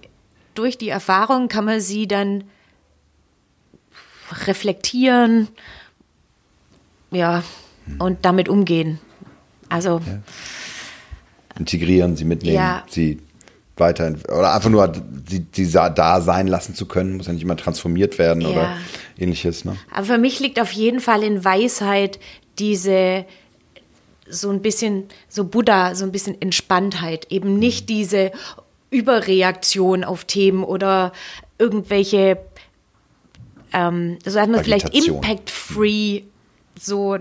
durch 0.54 0.78
die 0.78 0.90
Erfahrung 0.90 1.48
kann 1.48 1.66
man 1.66 1.82
sie 1.82 2.08
dann 2.08 2.44
reflektieren, 4.46 5.48
ja, 7.12 7.44
und 8.00 8.26
damit 8.26 8.50
umgehen. 8.50 9.00
Also 9.70 10.02
ja. 10.06 10.20
integrieren, 11.58 12.16
sie 12.16 12.26
mitnehmen, 12.26 12.56
ja. 12.56 12.84
sie 12.90 13.20
weiter 13.78 14.14
oder 14.28 14.54
einfach 14.54 14.70
nur 14.70 14.92
sie, 15.28 15.46
sie 15.52 15.72
da 15.72 16.22
sein 16.22 16.48
lassen 16.48 16.74
zu 16.74 16.86
können, 16.86 17.18
muss 17.18 17.28
ja 17.28 17.34
nicht 17.34 17.44
immer 17.44 17.58
transformiert 17.58 18.18
werden 18.18 18.42
ja. 18.42 18.50
oder 18.50 18.78
ähnliches. 19.18 19.66
Ne? 19.66 19.78
Aber 19.94 20.06
für 20.06 20.18
mich 20.18 20.40
liegt 20.40 20.60
auf 20.60 20.72
jeden 20.72 21.00
Fall 21.00 21.24
in 21.24 21.44
Weisheit 21.44 22.20
diese 22.60 23.26
so 24.30 24.50
ein 24.50 24.62
bisschen 24.62 25.06
so 25.30 25.46
Buddha, 25.46 25.96
so 25.96 26.06
ein 26.06 26.12
bisschen 26.12 26.42
Entspanntheit, 26.42 27.28
eben 27.32 27.60
nicht 27.60 27.84
mhm. 27.84 27.94
diese 27.94 28.32
Überreaktion 28.90 30.04
auf 30.04 30.26
Themen 30.26 30.64
oder 30.64 31.12
irgendwelche, 31.58 32.38
ähm, 33.78 34.18
so 34.26 34.40
dass 34.40 34.48
man 34.48 34.64
vielleicht 34.64 34.90
impact-free 34.90 36.24
so 36.80 37.18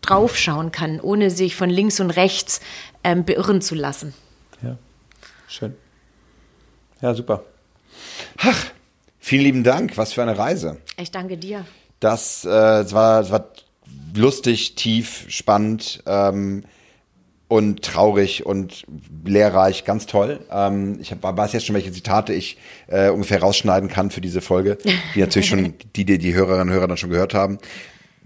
draufschauen 0.00 0.70
kann, 0.70 1.00
ohne 1.00 1.30
sich 1.30 1.56
von 1.56 1.68
links 1.68 1.98
und 1.98 2.10
rechts 2.10 2.60
ähm, 3.02 3.24
beirren 3.24 3.60
zu 3.60 3.74
lassen. 3.74 4.14
Ja, 4.62 4.78
schön. 5.48 5.74
Ja, 7.00 7.14
super. 7.14 7.44
Ach, 8.38 8.66
vielen 9.18 9.42
lieben 9.42 9.64
Dank. 9.64 9.96
Was 9.96 10.12
für 10.12 10.22
eine 10.22 10.38
Reise. 10.38 10.78
Ich 10.96 11.10
danke 11.10 11.36
dir. 11.36 11.64
Das, 12.00 12.44
äh, 12.44 12.48
das, 12.48 12.92
war, 12.92 13.20
das 13.22 13.30
war 13.32 13.48
lustig, 14.14 14.76
tief, 14.76 15.26
spannend 15.28 16.02
ähm, 16.06 16.64
und 17.48 17.82
traurig 17.82 18.44
und 18.44 18.84
lehrreich. 19.24 19.84
Ganz 19.84 20.06
toll. 20.06 20.40
Ähm, 20.50 20.98
ich 21.00 21.10
hab, 21.10 21.22
weiß 21.22 21.52
jetzt 21.54 21.66
schon, 21.66 21.74
welche 21.74 21.92
Zitate 21.92 22.34
ich 22.34 22.58
äh, 22.86 23.08
ungefähr 23.08 23.40
rausschneiden 23.40 23.88
kann 23.88 24.10
für 24.10 24.20
diese 24.20 24.40
Folge, 24.40 24.78
die 25.14 25.20
natürlich 25.20 25.48
schon 25.48 25.74
die, 25.96 26.04
die, 26.04 26.18
die 26.18 26.34
Hörerinnen 26.34 26.68
und 26.68 26.74
Hörer 26.74 26.88
dann 26.88 26.98
schon 26.98 27.10
gehört 27.10 27.34
haben. 27.34 27.58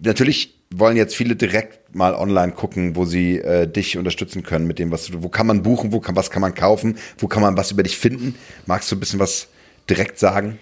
Natürlich 0.01 0.55
wollen 0.75 0.97
jetzt 0.97 1.15
viele 1.15 1.37
direkt 1.37 1.95
mal 1.95 2.15
online 2.15 2.53
gucken, 2.53 2.97
wo 2.97 3.05
sie 3.05 3.39
äh, 3.39 3.67
dich 3.67 3.97
unterstützen 3.97 4.43
können 4.43 4.67
mit 4.67 4.79
dem, 4.79 4.91
was 4.91 5.07
du, 5.07 5.23
wo 5.23 5.29
kann 5.29 5.47
man 5.47 5.63
buchen, 5.63 5.93
wo 5.93 6.01
kann, 6.01 6.17
was 6.17 6.31
kann 6.31 6.43
man 6.43 6.55
kaufen, 6.55 6.99
wo 7.19 7.29
kann 7.29 7.43
man 7.43 7.57
was 7.57 7.71
über 7.71 7.83
dich 7.83 7.97
finden? 7.97 8.35
Magst 8.67 8.91
du 8.91 8.97
ein 8.97 9.01
bisschen 9.01 9.21
was 9.21 9.49
direkt 9.89 10.19
sagen? 10.19 10.59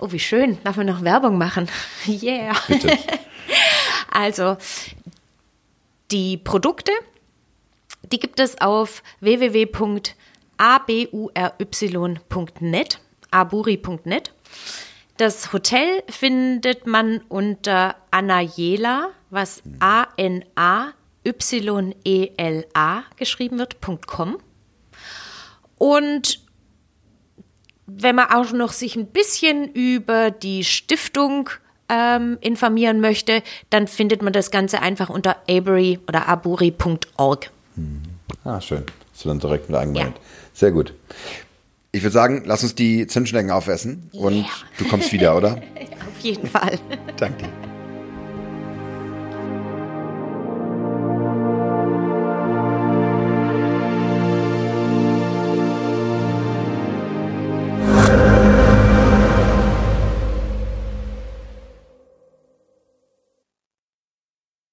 Oh, 0.00 0.10
wie 0.10 0.18
schön. 0.18 0.58
Darf 0.64 0.76
man 0.76 0.86
noch 0.86 1.02
Werbung 1.02 1.38
machen? 1.38 1.68
Yeah. 2.06 2.54
Bitte. 2.66 2.98
also, 4.10 4.56
die 6.10 6.36
Produkte, 6.36 6.92
die 8.12 8.18
gibt 8.18 8.40
es 8.40 8.60
auf 8.60 9.02
www.abury.net, 9.20 10.18
aburi.net. 13.30 14.32
Das 15.16 15.52
Hotel 15.52 16.02
findet 16.08 16.88
man 16.88 17.20
unter 17.28 17.94
Anayela, 18.10 19.10
was 19.30 19.62
A-N-A-Y-E-L-A 19.78 20.94
geschrieben 23.16 23.58
wird, 23.58 23.80
.com. 24.06 24.38
Und 25.78 26.40
wenn 27.86 28.16
man 28.16 28.30
auch 28.30 28.50
noch 28.52 28.72
sich 28.72 28.96
ein 28.96 29.06
bisschen 29.06 29.68
über 29.72 30.30
die 30.30 30.64
Stiftung 30.64 31.50
ähm, 31.88 32.38
informieren 32.40 33.00
möchte, 33.00 33.42
dann 33.70 33.86
findet 33.86 34.22
man 34.22 34.32
das 34.32 34.50
Ganze 34.50 34.80
einfach 34.80 35.10
unter 35.10 35.36
aburi 35.48 36.00
oder 36.08 36.26
aburi.org. 36.28 37.50
Mhm. 37.76 38.02
Ah, 38.44 38.60
schön. 38.60 38.84
Hast 39.12 39.24
du 39.24 39.28
dann 39.28 39.38
direkt 39.38 39.68
mit 39.68 39.78
eingemeldet. 39.78 40.14
Ja. 40.16 40.22
Sehr 40.52 40.72
gut. 40.72 40.94
Ich 41.92 42.02
würde 42.02 42.12
sagen, 42.12 42.42
lass 42.44 42.62
uns 42.62 42.74
die 42.74 43.06
Zimtschnecken 43.06 43.50
aufessen 43.52 44.10
und 44.12 44.34
yeah. 44.34 44.46
du 44.78 44.84
kommst 44.86 45.12
wieder, 45.12 45.36
oder? 45.36 45.52
Auf 46.08 46.20
jeden 46.22 46.48
Fall. 46.48 46.78
Danke 47.16 47.44
dir. 47.44 47.63